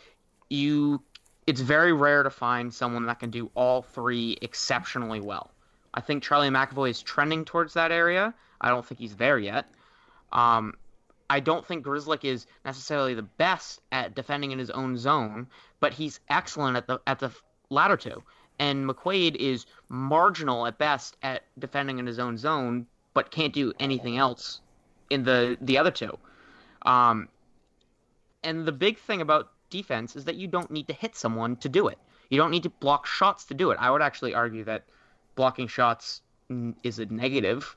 you 0.49 1.01
it's 1.47 1.61
very 1.61 1.93
rare 1.93 2.23
to 2.23 2.29
find 2.29 2.73
someone 2.73 3.05
that 3.05 3.19
can 3.19 3.29
do 3.29 3.51
all 3.53 3.81
three 3.83 4.37
exceptionally 4.41 5.19
well. 5.19 5.51
I 5.93 6.01
think 6.01 6.23
Charlie 6.23 6.49
McAvoy 6.49 6.89
is 6.89 7.01
trending 7.01 7.45
towards 7.45 7.73
that 7.75 7.91
area. 7.91 8.33
I 8.59 8.69
don't 8.69 8.85
think 8.85 8.99
he's 8.99 9.15
there 9.15 9.37
yet. 9.37 9.65
Um, 10.31 10.73
I 11.29 11.39
don't 11.39 11.65
think 11.65 11.85
Grzelcyk 11.85 12.23
is 12.23 12.45
necessarily 12.65 13.13
the 13.13 13.23
best 13.23 13.81
at 13.91 14.15
defending 14.15 14.51
in 14.51 14.59
his 14.59 14.69
own 14.69 14.97
zone, 14.97 15.47
but 15.79 15.93
he's 15.93 16.19
excellent 16.29 16.77
at 16.77 16.87
the 16.87 16.99
at 17.07 17.19
the 17.19 17.31
latter 17.69 17.97
two. 17.97 18.23
And 18.59 18.87
McQuaid 18.89 19.35
is 19.35 19.65
marginal 19.89 20.65
at 20.65 20.77
best 20.77 21.17
at 21.21 21.43
defending 21.59 21.99
in 21.99 22.05
his 22.05 22.19
own 22.19 22.37
zone, 22.37 22.85
but 23.13 23.31
can't 23.31 23.53
do 23.53 23.73
anything 23.79 24.17
else 24.17 24.61
in 25.09 25.23
the 25.23 25.57
the 25.61 25.77
other 25.77 25.91
two. 25.91 26.17
Um, 26.85 27.29
and 28.43 28.65
the 28.65 28.71
big 28.71 28.99
thing 28.99 29.21
about 29.21 29.51
defense 29.69 30.15
is 30.15 30.25
that 30.25 30.35
you 30.35 30.47
don't 30.47 30.71
need 30.71 30.87
to 30.87 30.93
hit 30.93 31.15
someone 31.15 31.55
to 31.57 31.69
do 31.69 31.87
it. 31.87 31.97
You 32.29 32.37
don't 32.37 32.51
need 32.51 32.63
to 32.63 32.69
block 32.69 33.05
shots 33.05 33.45
to 33.45 33.53
do 33.53 33.71
it. 33.71 33.77
I 33.79 33.91
would 33.91 34.01
actually 34.01 34.33
argue 34.33 34.63
that 34.65 34.83
blocking 35.35 35.67
shots 35.67 36.21
is 36.83 36.99
a 36.99 37.05
negative 37.05 37.75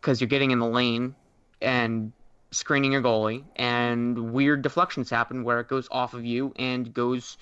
because 0.00 0.20
you're 0.20 0.28
getting 0.28 0.50
in 0.50 0.58
the 0.58 0.66
lane 0.66 1.14
and 1.60 2.12
screening 2.50 2.92
your 2.92 3.02
goalie, 3.02 3.44
and 3.56 4.32
weird 4.32 4.62
deflections 4.62 5.10
happen 5.10 5.44
where 5.44 5.60
it 5.60 5.68
goes 5.68 5.88
off 5.90 6.14
of 6.14 6.24
you 6.24 6.52
and 6.56 6.92
goes 6.94 7.36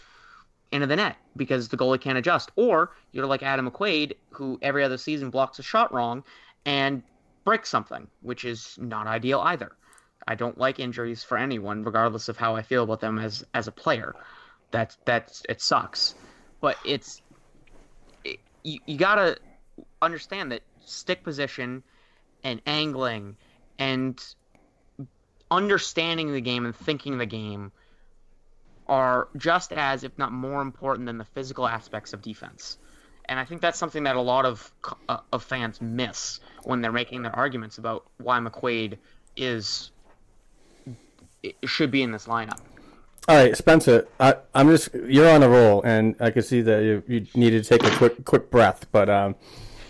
into 0.72 0.86
the 0.86 0.96
net 0.96 1.16
because 1.36 1.68
the 1.68 1.76
goalie 1.76 2.00
can't 2.00 2.18
adjust. 2.18 2.50
Or 2.56 2.92
you're 3.12 3.26
like 3.26 3.42
Adam 3.42 3.70
McQuaid, 3.70 4.14
who 4.30 4.58
every 4.62 4.82
other 4.82 4.98
season 4.98 5.30
blocks 5.30 5.58
a 5.58 5.62
shot 5.62 5.92
wrong 5.92 6.24
and 6.64 7.02
breaks 7.44 7.68
something, 7.68 8.08
which 8.22 8.44
is 8.44 8.76
not 8.80 9.06
ideal 9.06 9.40
either. 9.40 9.72
I 10.26 10.34
don't 10.34 10.58
like 10.58 10.78
injuries 10.78 11.22
for 11.22 11.36
anyone, 11.36 11.84
regardless 11.84 12.28
of 12.28 12.36
how 12.36 12.56
I 12.56 12.62
feel 12.62 12.84
about 12.84 13.00
them 13.00 13.18
as 13.18 13.44
as 13.54 13.68
a 13.68 13.72
player. 13.72 14.14
That's 14.70 14.96
that's 15.04 15.42
it 15.48 15.60
sucks, 15.60 16.14
but 16.60 16.76
it's 16.84 17.22
it, 18.24 18.38
you 18.62 18.80
you 18.86 18.96
gotta 18.96 19.36
understand 20.00 20.52
that 20.52 20.62
stick 20.84 21.22
position 21.22 21.82
and 22.42 22.60
angling 22.66 23.36
and 23.78 24.22
understanding 25.50 26.32
the 26.32 26.40
game 26.40 26.64
and 26.64 26.74
thinking 26.74 27.18
the 27.18 27.26
game 27.26 27.72
are 28.86 29.28
just 29.36 29.72
as, 29.72 30.04
if 30.04 30.16
not 30.18 30.32
more 30.32 30.60
important 30.60 31.06
than 31.06 31.18
the 31.18 31.24
physical 31.24 31.66
aspects 31.66 32.12
of 32.12 32.20
defense. 32.20 32.78
And 33.26 33.40
I 33.40 33.44
think 33.44 33.62
that's 33.62 33.78
something 33.78 34.02
that 34.04 34.16
a 34.16 34.20
lot 34.20 34.44
of 34.44 34.70
uh, 35.08 35.18
of 35.32 35.42
fans 35.42 35.80
miss 35.80 36.40
when 36.64 36.82
they're 36.82 36.92
making 36.92 37.22
their 37.22 37.34
arguments 37.34 37.78
about 37.78 38.04
why 38.18 38.38
McQuaid 38.38 38.98
is 39.36 39.90
should 41.64 41.90
be 41.90 42.02
in 42.02 42.12
this 42.12 42.26
lineup. 42.26 42.60
All 43.26 43.36
right, 43.36 43.56
Spencer, 43.56 44.06
I, 44.20 44.36
am 44.54 44.68
just 44.68 44.92
you're 44.94 45.30
on 45.30 45.42
a 45.42 45.48
roll, 45.48 45.82
and 45.82 46.14
I 46.20 46.30
can 46.30 46.42
see 46.42 46.60
that 46.60 46.82
you, 46.82 47.02
you 47.08 47.26
needed 47.34 47.64
to 47.64 47.78
take 47.78 47.82
a 47.90 47.96
quick 47.96 48.24
quick 48.24 48.50
breath. 48.50 48.86
But 48.92 49.08
um, 49.08 49.36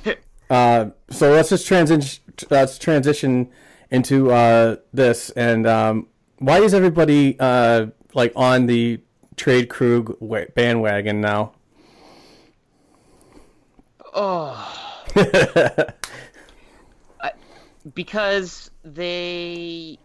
uh, 0.51 0.90
so 1.11 1.33
let's 1.33 1.49
just 1.49 1.67
transition. 1.67 2.23
Let's 2.49 2.79
transition 2.79 3.51
into 3.90 4.31
uh, 4.31 4.77
this, 4.93 5.31
and 5.31 5.67
um, 5.67 6.07
why 6.38 6.61
is 6.61 6.75
everybody 6.75 7.37
uh, 7.40 7.87
like 8.12 8.33
on 8.37 8.67
the 8.67 9.01
trade 9.37 9.69
Krug 9.69 10.17
bandwagon 10.55 11.21
now? 11.21 11.55
Oh, 14.14 15.03
because 17.95 18.71
they 18.85 19.99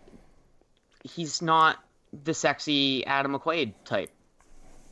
he's 1.15 1.41
not 1.41 1.77
the 2.23 2.33
sexy 2.33 3.05
Adam 3.05 3.33
McQuaid 3.33 3.73
type. 3.85 4.11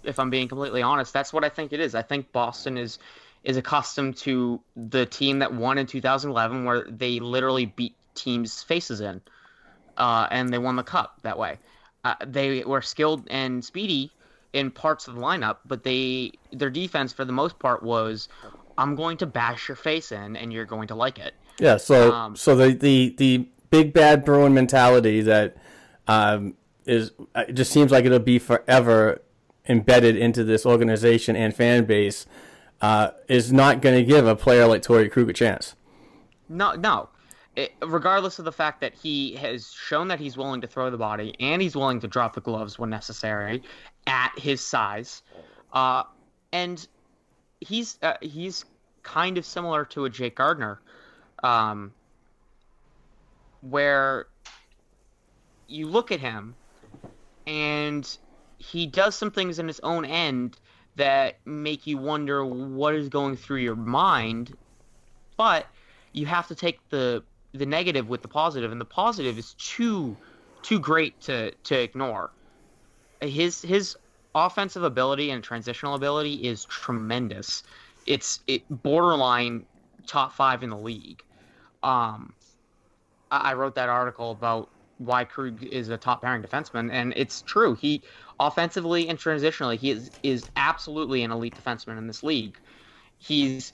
If 0.03 0.19
I'm 0.19 0.29
being 0.29 0.47
completely 0.47 0.81
honest, 0.81 1.13
that's 1.13 1.33
what 1.33 1.43
I 1.43 1.49
think 1.49 1.73
it 1.73 1.79
is. 1.79 1.95
I 1.95 2.01
think 2.01 2.31
Boston 2.31 2.77
is 2.77 2.99
is 3.43 3.57
accustomed 3.57 4.17
to 4.17 4.59
the 4.75 5.05
team 5.05 5.39
that 5.39 5.53
won 5.53 5.77
in 5.77 5.85
2011, 5.85 6.65
where 6.65 6.85
they 6.89 7.19
literally 7.19 7.65
beat 7.65 7.95
teams' 8.13 8.61
faces 8.63 8.99
in, 8.99 9.21
uh, 9.95 10.27
and 10.31 10.51
they 10.51 10.57
won 10.57 10.75
the 10.75 10.83
cup 10.83 11.19
that 11.21 11.37
way. 11.37 11.57
Uh, 12.03 12.15
they 12.25 12.63
were 12.63 12.81
skilled 12.81 13.25
and 13.29 13.63
speedy 13.63 14.11
in 14.53 14.71
parts 14.71 15.07
of 15.07 15.15
the 15.15 15.21
lineup, 15.21 15.57
but 15.65 15.83
they 15.83 16.31
their 16.51 16.69
defense 16.69 17.13
for 17.13 17.25
the 17.25 17.33
most 17.33 17.59
part 17.59 17.83
was, 17.83 18.27
"I'm 18.77 18.95
going 18.95 19.17
to 19.17 19.25
bash 19.25 19.67
your 19.67 19.75
face 19.75 20.11
in, 20.11 20.35
and 20.35 20.53
you're 20.53 20.65
going 20.65 20.87
to 20.89 20.95
like 20.95 21.19
it." 21.19 21.33
Yeah. 21.59 21.77
So 21.77 22.11
um, 22.11 22.35
so 22.35 22.55
the 22.55 22.73
the 22.73 23.15
the 23.17 23.47
big 23.69 23.93
bad 23.93 24.23
Bruin 24.23 24.53
mentality 24.53 25.21
that 25.21 25.57
um, 26.07 26.55
is 26.85 27.11
it 27.35 27.53
just 27.53 27.71
seems 27.71 27.91
like 27.91 28.05
it'll 28.05 28.19
be 28.19 28.39
forever 28.39 29.21
embedded 29.67 30.15
into 30.15 30.43
this 30.43 30.65
organization 30.65 31.35
and 31.35 31.53
fan 31.53 31.85
base 31.85 32.25
uh, 32.81 33.11
is 33.27 33.51
not 33.51 33.81
going 33.81 33.95
to 33.95 34.03
give 34.03 34.25
a 34.25 34.35
player 34.35 34.65
like 34.67 34.81
Torey 34.81 35.11
Krug 35.11 35.29
a 35.29 35.33
chance. 35.33 35.75
No, 36.47 36.73
no 36.73 37.09
it, 37.57 37.73
regardless 37.83 38.37
of 38.37 38.45
the 38.45 38.51
fact 38.51 38.81
that 38.81 38.93
he 38.93 39.35
has 39.35 39.71
shown 39.71 40.07
that 40.09 40.19
he's 40.19 40.37
willing 40.37 40.61
to 40.61 40.67
throw 40.67 40.91
the 40.91 40.97
body 40.97 41.35
and 41.39 41.59
he's 41.59 41.75
willing 41.75 41.99
to 41.99 42.07
drop 42.07 42.35
the 42.35 42.41
gloves 42.41 42.77
when 42.77 42.91
necessary 42.91 43.63
at 44.05 44.31
his 44.37 44.63
size, 44.63 45.23
uh, 45.73 46.03
and 46.53 46.87
he's 47.59 47.97
uh, 48.03 48.13
he's 48.21 48.63
kind 49.01 49.39
of 49.39 49.45
similar 49.45 49.83
to 49.85 50.05
a 50.05 50.09
Jake 50.09 50.35
Gardiner, 50.35 50.79
um, 51.43 51.93
where 53.61 54.27
you 55.67 55.87
look 55.87 56.11
at 56.11 56.19
him 56.19 56.55
and 57.45 58.17
he 58.57 58.87
does 58.87 59.15
some 59.15 59.31
things 59.31 59.59
in 59.59 59.67
his 59.67 59.79
own 59.81 60.05
end 60.05 60.57
that 60.95 61.37
make 61.45 61.85
you 61.85 61.97
wonder 61.97 62.43
what 62.45 62.95
is 62.95 63.09
going 63.09 63.37
through 63.37 63.59
your 63.59 63.75
mind, 63.75 64.55
but 65.37 65.67
you 66.13 66.25
have 66.25 66.47
to 66.47 66.55
take 66.55 66.79
the 66.89 67.23
the 67.53 67.65
negative 67.65 68.09
with 68.09 68.21
the 68.21 68.27
positive, 68.27 68.71
and 68.71 68.81
the 68.81 68.85
positive 68.85 69.37
is 69.37 69.53
too 69.53 70.17
too 70.63 70.79
great 70.79 71.19
to 71.21 71.51
to 71.51 71.79
ignore. 71.79 72.31
His 73.21 73.61
his 73.61 73.95
offensive 74.35 74.83
ability 74.83 75.31
and 75.31 75.43
transitional 75.43 75.95
ability 75.95 76.47
is 76.47 76.65
tremendous. 76.65 77.63
It's 78.05 78.41
it 78.47 78.63
borderline 78.69 79.65
top 80.07 80.33
five 80.33 80.63
in 80.63 80.69
the 80.69 80.77
league. 80.77 81.21
Um, 81.83 82.33
I, 83.29 83.51
I 83.51 83.53
wrote 83.53 83.75
that 83.75 83.89
article 83.89 84.31
about 84.31 84.69
why 84.97 85.23
Krug 85.23 85.63
is 85.63 85.89
a 85.89 85.97
top 85.97 86.21
pairing 86.21 86.41
defenseman, 86.41 86.91
and 86.91 87.13
it's 87.15 87.41
true. 87.41 87.75
He 87.75 88.01
offensively 88.39 89.07
and 89.07 89.17
transitionally, 89.17 89.77
he 89.77 89.91
is 89.91 90.11
is 90.23 90.45
absolutely 90.55 91.23
an 91.23 91.31
elite 91.31 91.55
defenseman 91.55 91.97
in 91.97 92.07
this 92.07 92.23
league. 92.23 92.57
He's 93.17 93.73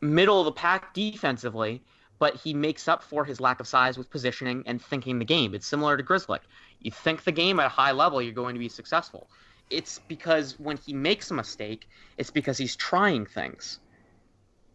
middle 0.00 0.40
of 0.40 0.44
the 0.44 0.52
pack 0.52 0.94
defensively, 0.94 1.82
but 2.18 2.36
he 2.36 2.54
makes 2.54 2.88
up 2.88 3.02
for 3.02 3.24
his 3.24 3.40
lack 3.40 3.60
of 3.60 3.66
size 3.66 3.98
with 3.98 4.10
positioning 4.10 4.62
and 4.66 4.80
thinking 4.80 5.18
the 5.18 5.24
game. 5.24 5.54
It's 5.54 5.66
similar 5.66 5.96
to 5.96 6.02
Grzelcyk. 6.02 6.40
You 6.80 6.90
think 6.90 7.24
the 7.24 7.32
game 7.32 7.58
at 7.60 7.66
a 7.66 7.70
high 7.70 7.92
level, 7.92 8.20
you're 8.20 8.32
going 8.32 8.54
to 8.54 8.58
be 8.58 8.68
successful. 8.68 9.28
It's 9.70 10.00
because 10.08 10.58
when 10.58 10.76
he 10.76 10.92
makes 10.92 11.30
a 11.30 11.34
mistake, 11.34 11.88
it's 12.18 12.30
because 12.30 12.58
he's 12.58 12.76
trying 12.76 13.26
things. 13.26 13.80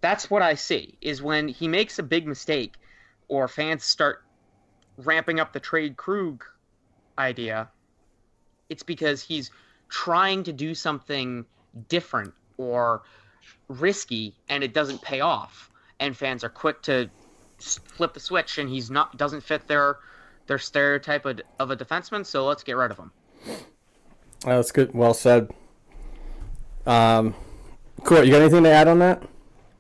That's 0.02 0.30
what 0.30 0.42
I 0.42 0.56
see. 0.56 0.98
Is 1.02 1.22
when 1.22 1.48
he 1.48 1.68
makes 1.68 2.00
a 2.00 2.04
big 2.04 2.28
mistake, 2.28 2.76
or 3.28 3.48
fans 3.48 3.84
start 3.84 4.24
ramping 5.06 5.40
up 5.40 5.54
the 5.54 5.60
trade 5.60 5.98
Krug 5.98 6.44
idea. 7.18 7.70
It's 8.70 8.84
because 8.84 9.22
he's 9.22 9.52
trying 9.88 10.44
to 10.44 10.54
do 10.54 10.76
something 10.76 11.46
different 11.88 12.34
or 12.58 13.02
risky, 13.68 14.36
and 14.48 14.64
it 14.64 14.74
doesn't 14.74 15.02
pay 15.02 15.22
off. 15.22 15.72
And 16.00 16.16
fans 16.16 16.44
are 16.44 16.50
quick 16.50 16.82
to 16.84 17.10
flip 17.60 18.14
the 18.14 18.20
switch, 18.20 18.58
and 18.58 18.70
he's 18.70 18.90
not 18.90 19.18
doesn't 19.18 19.42
fit 19.42 19.68
their 19.68 19.98
their 20.48 20.58
stereotype 20.58 21.26
of, 21.26 21.42
of 21.60 21.72
a 21.72 21.76
defenseman. 21.76 22.26
So 22.26 22.46
let's 22.46 22.64
get 22.64 22.76
rid 22.76 22.92
of 22.92 22.98
him. 22.98 23.12
That's 24.42 24.72
good. 24.72 24.94
Well 24.94 25.14
said. 25.14 25.52
Um, 26.86 27.36
cool. 28.04 28.24
You 28.24 28.32
got 28.32 28.42
anything 28.42 28.64
to 28.64 28.72
add 28.72 28.88
on 28.88 29.00
that? 29.00 29.24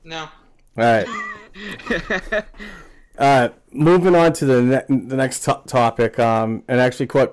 No. 0.03 0.27
All 0.77 0.83
right. 0.83 1.07
uh, 3.19 3.49
moving 3.73 4.15
on 4.15 4.31
to 4.33 4.45
the 4.45 4.61
ne- 4.61 5.07
the 5.07 5.17
next 5.17 5.41
to- 5.41 5.61
topic. 5.67 6.17
Um, 6.17 6.63
and 6.67 6.79
actually, 6.79 7.07
quite, 7.07 7.31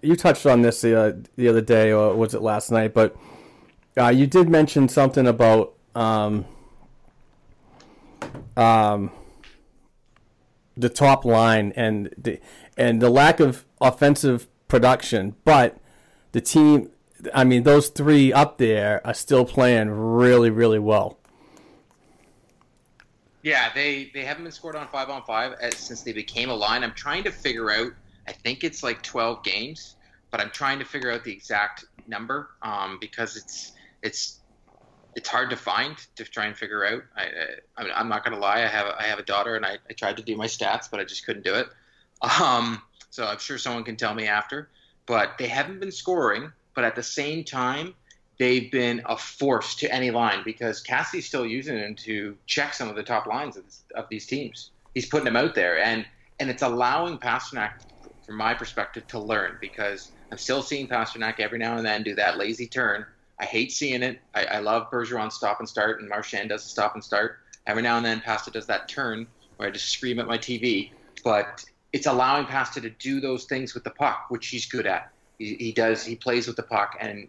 you 0.00 0.14
touched 0.14 0.46
on 0.46 0.62
this 0.62 0.80
the 0.80 0.98
uh, 0.98 1.12
the 1.36 1.48
other 1.48 1.60
day, 1.60 1.92
or 1.92 2.14
was 2.14 2.34
it 2.34 2.40
last 2.40 2.70
night? 2.70 2.94
But 2.94 3.16
uh, 3.98 4.08
you 4.08 4.26
did 4.28 4.48
mention 4.48 4.88
something 4.88 5.26
about 5.26 5.74
um, 5.96 6.44
um, 8.56 9.10
the 10.76 10.88
top 10.88 11.24
line 11.24 11.72
and 11.74 12.14
the 12.16 12.38
and 12.76 13.02
the 13.02 13.10
lack 13.10 13.40
of 13.40 13.64
offensive 13.80 14.46
production, 14.68 15.34
but 15.44 15.76
the 16.32 16.40
team. 16.40 16.90
I 17.32 17.42
mean, 17.42 17.62
those 17.62 17.88
three 17.88 18.34
up 18.34 18.58
there 18.58 19.00
are 19.06 19.14
still 19.14 19.46
playing 19.46 19.88
really, 19.88 20.50
really 20.50 20.78
well. 20.78 21.18
Yeah, 23.44 23.70
they 23.74 24.10
they 24.14 24.24
haven't 24.24 24.44
been 24.44 24.52
scored 24.52 24.74
on 24.74 24.88
five 24.88 25.10
on 25.10 25.22
five 25.24 25.52
as, 25.60 25.76
since 25.76 26.00
they 26.02 26.14
became 26.14 26.48
a 26.48 26.54
line. 26.54 26.82
I'm 26.82 26.94
trying 26.94 27.24
to 27.24 27.30
figure 27.30 27.70
out. 27.70 27.92
I 28.26 28.32
think 28.32 28.64
it's 28.64 28.82
like 28.82 29.02
12 29.02 29.44
games, 29.44 29.96
but 30.30 30.40
I'm 30.40 30.48
trying 30.48 30.78
to 30.78 30.84
figure 30.86 31.12
out 31.12 31.24
the 31.24 31.32
exact 31.32 31.84
number 32.06 32.48
um, 32.62 32.96
because 33.02 33.36
it's 33.36 33.72
it's 34.02 34.40
it's 35.14 35.28
hard 35.28 35.50
to 35.50 35.56
find 35.56 35.94
to 36.16 36.24
try 36.24 36.46
and 36.46 36.56
figure 36.56 36.86
out. 36.86 37.02
I, 37.14 37.26
I 37.76 37.90
I'm 37.94 38.08
not 38.08 38.24
gonna 38.24 38.38
lie. 38.38 38.62
I 38.62 38.66
have 38.66 38.86
I 38.98 39.02
have 39.02 39.18
a 39.18 39.22
daughter, 39.22 39.56
and 39.56 39.66
I, 39.66 39.76
I 39.90 39.92
tried 39.92 40.16
to 40.16 40.22
do 40.22 40.36
my 40.36 40.46
stats, 40.46 40.90
but 40.90 40.98
I 40.98 41.04
just 41.04 41.26
couldn't 41.26 41.44
do 41.44 41.54
it. 41.54 41.68
Um, 42.40 42.80
so 43.10 43.26
I'm 43.26 43.38
sure 43.38 43.58
someone 43.58 43.84
can 43.84 43.96
tell 43.96 44.14
me 44.14 44.26
after. 44.26 44.70
But 45.04 45.36
they 45.36 45.48
haven't 45.48 45.80
been 45.80 45.92
scoring, 45.92 46.50
but 46.74 46.84
at 46.84 46.96
the 46.96 47.02
same 47.02 47.44
time, 47.44 47.94
they've 48.38 48.70
been 48.70 49.02
a 49.06 49.16
force 49.16 49.74
to 49.76 49.92
any 49.92 50.10
line 50.10 50.42
because 50.44 50.80
Cassie's 50.80 51.26
still 51.26 51.46
using 51.46 51.76
him 51.76 51.94
to 51.96 52.36
check 52.46 52.74
some 52.74 52.88
of 52.88 52.96
the 52.96 53.02
top 53.02 53.26
lines 53.26 53.56
of, 53.56 53.64
this, 53.64 53.82
of 53.94 54.08
these 54.08 54.26
teams. 54.26 54.70
He's 54.94 55.06
putting 55.06 55.24
them 55.24 55.36
out 55.36 55.54
there, 55.54 55.78
and 55.82 56.04
and 56.40 56.50
it's 56.50 56.62
allowing 56.62 57.18
Pastrnak, 57.18 57.72
from 58.26 58.36
my 58.36 58.54
perspective, 58.54 59.06
to 59.08 59.18
learn 59.18 59.56
because 59.60 60.10
I'm 60.32 60.38
still 60.38 60.62
seeing 60.62 60.88
Pastrnak 60.88 61.38
every 61.38 61.58
now 61.58 61.76
and 61.76 61.86
then 61.86 62.02
do 62.02 62.14
that 62.16 62.38
lazy 62.38 62.66
turn. 62.66 63.06
I 63.38 63.44
hate 63.44 63.72
seeing 63.72 64.02
it. 64.02 64.20
I, 64.34 64.44
I 64.44 64.58
love 64.58 64.90
Bergeron's 64.90 65.34
stop 65.34 65.60
and 65.60 65.68
start, 65.68 66.00
and 66.00 66.08
Marchand 66.08 66.48
does 66.48 66.64
a 66.64 66.68
stop 66.68 66.94
and 66.94 67.02
start. 67.02 67.38
Every 67.66 67.82
now 67.82 67.96
and 67.96 68.06
then, 68.06 68.20
Pasta 68.20 68.50
does 68.50 68.66
that 68.66 68.88
turn 68.88 69.26
where 69.56 69.68
I 69.68 69.72
just 69.72 69.88
scream 69.88 70.18
at 70.18 70.26
my 70.26 70.38
TV, 70.38 70.90
but 71.22 71.64
it's 71.92 72.06
allowing 72.06 72.46
Pasta 72.46 72.80
to 72.80 72.90
do 72.90 73.20
those 73.20 73.44
things 73.44 73.74
with 73.74 73.84
the 73.84 73.90
puck, 73.90 74.26
which 74.28 74.48
he's 74.48 74.66
good 74.66 74.86
at. 74.86 75.10
He, 75.38 75.54
he 75.54 75.72
does. 75.72 76.04
He 76.04 76.16
plays 76.16 76.46
with 76.46 76.56
the 76.56 76.62
puck, 76.62 76.96
and 77.00 77.28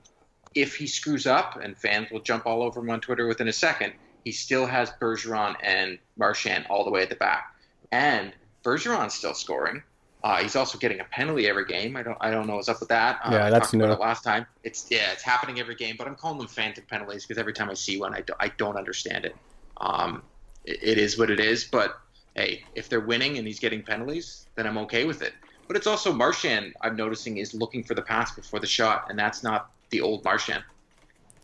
if 0.56 0.76
he 0.76 0.88
screws 0.88 1.28
up, 1.28 1.58
and 1.62 1.78
fans 1.78 2.10
will 2.10 2.22
jump 2.22 2.45
all 2.45 2.64
over 2.64 2.80
him 2.80 2.89
on 2.89 3.01
Twitter 3.01 3.28
within 3.28 3.47
a 3.47 3.53
second, 3.53 3.93
he 4.24 4.32
still 4.32 4.66
has 4.66 4.89
Bergeron 5.01 5.56
and 5.62 5.99
Marchand 6.18 6.66
all 6.70 6.84
the 6.84 6.89
way 6.91 7.03
at 7.03 7.10
the 7.10 7.16
back, 7.16 7.53
and 7.91 8.34
Bergeron's 8.64 9.14
still 9.14 9.34
scoring. 9.34 9.84
Uh, 10.24 10.38
he's 10.38 10.56
also 10.56 10.80
getting 10.80 10.99
a 10.99 11.03
penalty 11.03 11.47
every 11.47 11.66
game. 11.66 11.95
I 11.95 12.01
don't, 12.01 12.18
I 12.20 12.32
don't 12.32 12.47
know 12.47 12.56
what's 12.56 12.68
up 12.68 12.80
with 12.80 12.89
that. 12.89 13.20
Uh, 13.24 13.30
Yeah, 13.34 13.45
I 13.45 13.49
that's 13.51 13.74
new. 13.74 13.86
it 13.86 13.99
last 13.99 14.24
time. 14.24 14.47
It's 14.64 14.88
yeah, 14.89 15.12
it's 15.12 15.22
happening 15.22 15.60
every 15.60 15.76
game, 15.76 15.95
but 15.99 16.08
I'm 16.08 16.16
calling 16.16 16.39
them 16.39 16.47
phantom 16.47 16.84
penalties 16.89 17.26
because 17.28 17.38
every 17.38 17.53
time 17.53 17.70
I 17.70 17.76
see 17.76 17.99
one, 17.99 18.16
I, 18.16 18.22
do, 18.22 18.34
I 18.39 18.47
don't 18.47 18.76
understand 18.76 19.26
it. 19.26 19.36
Um, 19.78 20.24
it. 20.64 20.80
It 20.82 20.97
is 20.97 21.20
what 21.20 21.30
it 21.30 21.39
is, 21.39 21.66
but 21.66 21.99
hey, 22.34 22.64
if 22.74 22.89
they're 22.89 23.01
winning 23.01 23.38
and 23.38 23.45
he's 23.45 23.60
getting 23.60 23.84
penalties, 23.84 24.47
then 24.56 24.66
I'm 24.66 24.80
okay 24.80 25.06
with 25.06 25.22
it. 25.22 25.34
But 25.68 25.78
it's 25.78 25.86
also 25.86 26.12
Marchand. 26.12 26.74
I'm 26.82 26.95
noticing 26.95 27.38
is 27.38 27.53
looking 27.53 27.84
for 27.84 27.93
the 27.93 28.01
pass 28.01 28.34
before 28.34 28.60
the 28.60 28.66
shot, 28.68 29.06
and 29.12 29.20
that's 29.20 29.43
not 29.43 29.70
the 29.90 30.02
old 30.02 30.24
Marchand. 30.24 30.64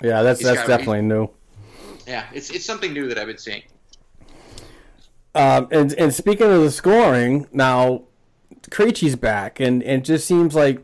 Yeah, 0.01 0.23
that's 0.23 0.39
He's 0.39 0.47
that's 0.47 0.67
definitely 0.67 1.03
new. 1.03 1.29
Yeah, 2.07 2.25
it's 2.33 2.49
it's 2.49 2.65
something 2.65 2.93
new 2.93 3.07
that 3.07 3.17
I've 3.17 3.27
been 3.27 3.37
seeing. 3.37 3.63
Um, 5.33 5.67
and 5.71 5.93
and 5.93 6.13
speaking 6.13 6.47
of 6.47 6.61
the 6.61 6.71
scoring, 6.71 7.47
now 7.51 8.03
Krejci's 8.63 9.15
back, 9.15 9.59
and 9.59 9.81
and 9.83 10.01
it 10.01 10.05
just 10.05 10.27
seems 10.27 10.55
like 10.55 10.83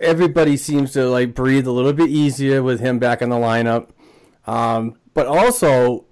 everybody 0.00 0.56
seems 0.56 0.92
to 0.92 1.08
like 1.08 1.34
breathe 1.34 1.66
a 1.66 1.72
little 1.72 1.92
bit 1.92 2.10
easier 2.10 2.62
with 2.62 2.80
him 2.80 2.98
back 2.98 3.22
in 3.22 3.30
the 3.30 3.36
lineup. 3.36 3.90
Um, 4.46 4.98
but 5.14 5.26
also, 5.26 6.04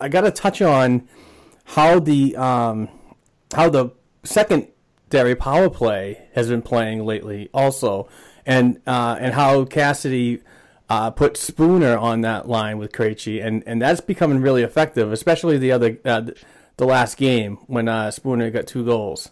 I 0.00 0.08
got 0.08 0.22
to 0.22 0.30
touch 0.30 0.62
on 0.62 1.08
how 1.64 1.98
the 1.98 2.36
um, 2.36 2.88
how 3.54 3.68
the 3.68 3.90
secondary 4.24 5.34
power 5.34 5.68
play 5.70 6.28
has 6.34 6.48
been 6.48 6.62
playing 6.62 7.04
lately, 7.04 7.50
also, 7.52 8.08
and 8.46 8.80
uh, 8.86 9.16
and 9.20 9.34
how 9.34 9.64
Cassidy 9.64 10.42
uh, 10.88 11.10
put 11.10 11.36
Spooner 11.36 11.96
on 11.96 12.20
that 12.22 12.48
line 12.48 12.78
with 12.78 12.92
Krejci, 12.92 13.44
and 13.44 13.62
and 13.66 13.80
that's 13.80 14.00
becoming 14.00 14.40
really 14.40 14.62
effective, 14.62 15.12
especially 15.12 15.58
the 15.58 15.72
other 15.72 15.98
uh, 16.04 16.22
the 16.76 16.86
last 16.86 17.16
game 17.16 17.56
when 17.66 17.88
uh, 17.88 18.10
Spooner 18.10 18.50
got 18.50 18.66
two 18.66 18.84
goals. 18.84 19.30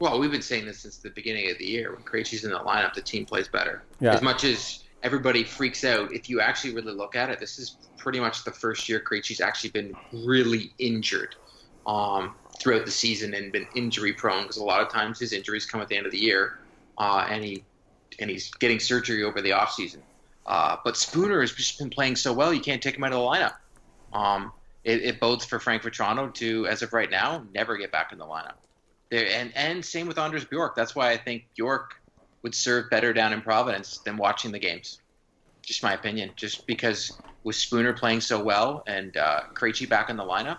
Well, 0.00 0.18
we've 0.18 0.30
been 0.30 0.42
saying 0.42 0.66
this 0.66 0.80
since 0.80 0.96
the 0.96 1.10
beginning 1.10 1.50
of 1.50 1.58
the 1.58 1.64
year. 1.64 1.92
When 1.94 2.02
Krejci's 2.02 2.44
in 2.44 2.50
the 2.50 2.58
lineup, 2.58 2.94
the 2.94 3.00
team 3.00 3.24
plays 3.24 3.48
better. 3.48 3.82
Yeah. 4.00 4.14
As 4.14 4.22
much 4.22 4.44
as 4.44 4.84
everybody 5.02 5.44
freaks 5.44 5.84
out, 5.84 6.12
if 6.12 6.28
you 6.28 6.40
actually 6.40 6.74
really 6.74 6.92
look 6.92 7.14
at 7.14 7.30
it, 7.30 7.38
this 7.38 7.58
is 7.58 7.76
pretty 7.96 8.20
much 8.20 8.44
the 8.44 8.50
first 8.50 8.88
year 8.88 9.00
Krejci's 9.00 9.40
actually 9.40 9.70
been 9.70 9.94
really 10.12 10.72
injured 10.78 11.36
um, 11.86 12.34
throughout 12.60 12.84
the 12.84 12.90
season 12.90 13.34
and 13.34 13.52
been 13.52 13.66
injury 13.74 14.12
prone 14.12 14.42
because 14.42 14.56
a 14.56 14.64
lot 14.64 14.82
of 14.82 14.90
times 14.90 15.18
his 15.18 15.32
injuries 15.32 15.64
come 15.64 15.80
at 15.80 15.88
the 15.88 15.96
end 15.96 16.06
of 16.06 16.12
the 16.12 16.18
year, 16.18 16.58
uh, 16.98 17.26
and 17.28 17.44
he 17.44 17.64
and 18.18 18.30
he's 18.30 18.50
getting 18.54 18.78
surgery 18.78 19.24
over 19.24 19.40
the 19.40 19.50
offseason. 19.50 19.98
Uh, 20.46 20.76
but 20.84 20.96
Spooner 20.96 21.40
has 21.40 21.52
just 21.52 21.78
been 21.78 21.90
playing 21.90 22.16
so 22.16 22.32
well, 22.32 22.52
you 22.52 22.60
can't 22.60 22.82
take 22.82 22.96
him 22.96 23.04
out 23.04 23.12
of 23.12 23.18
the 23.18 23.24
lineup. 23.24 23.54
Um, 24.12 24.52
it, 24.84 25.02
it 25.02 25.20
bodes 25.20 25.44
for 25.44 25.58
Frank 25.58 25.82
Vatrano 25.82 26.32
to, 26.34 26.66
as 26.66 26.82
of 26.82 26.92
right 26.92 27.10
now, 27.10 27.44
never 27.54 27.76
get 27.76 27.90
back 27.90 28.12
in 28.12 28.18
the 28.18 28.26
lineup. 28.26 28.54
There, 29.10 29.26
and 29.26 29.52
and 29.56 29.84
same 29.84 30.06
with 30.06 30.18
Anders 30.18 30.44
Bjork. 30.44 30.76
That's 30.76 30.94
why 30.94 31.10
I 31.10 31.16
think 31.16 31.46
Bjork 31.56 32.00
would 32.42 32.54
serve 32.54 32.90
better 32.90 33.12
down 33.12 33.32
in 33.32 33.40
Providence 33.40 33.98
than 33.98 34.16
watching 34.16 34.52
the 34.52 34.58
games. 34.58 35.00
Just 35.62 35.82
my 35.82 35.94
opinion. 35.94 36.30
Just 36.36 36.66
because 36.66 37.18
with 37.42 37.56
Spooner 37.56 37.94
playing 37.94 38.20
so 38.20 38.42
well 38.42 38.84
and 38.86 39.16
uh, 39.16 39.42
Krejci 39.54 39.88
back 39.88 40.10
in 40.10 40.16
the 40.16 40.24
lineup, 40.24 40.58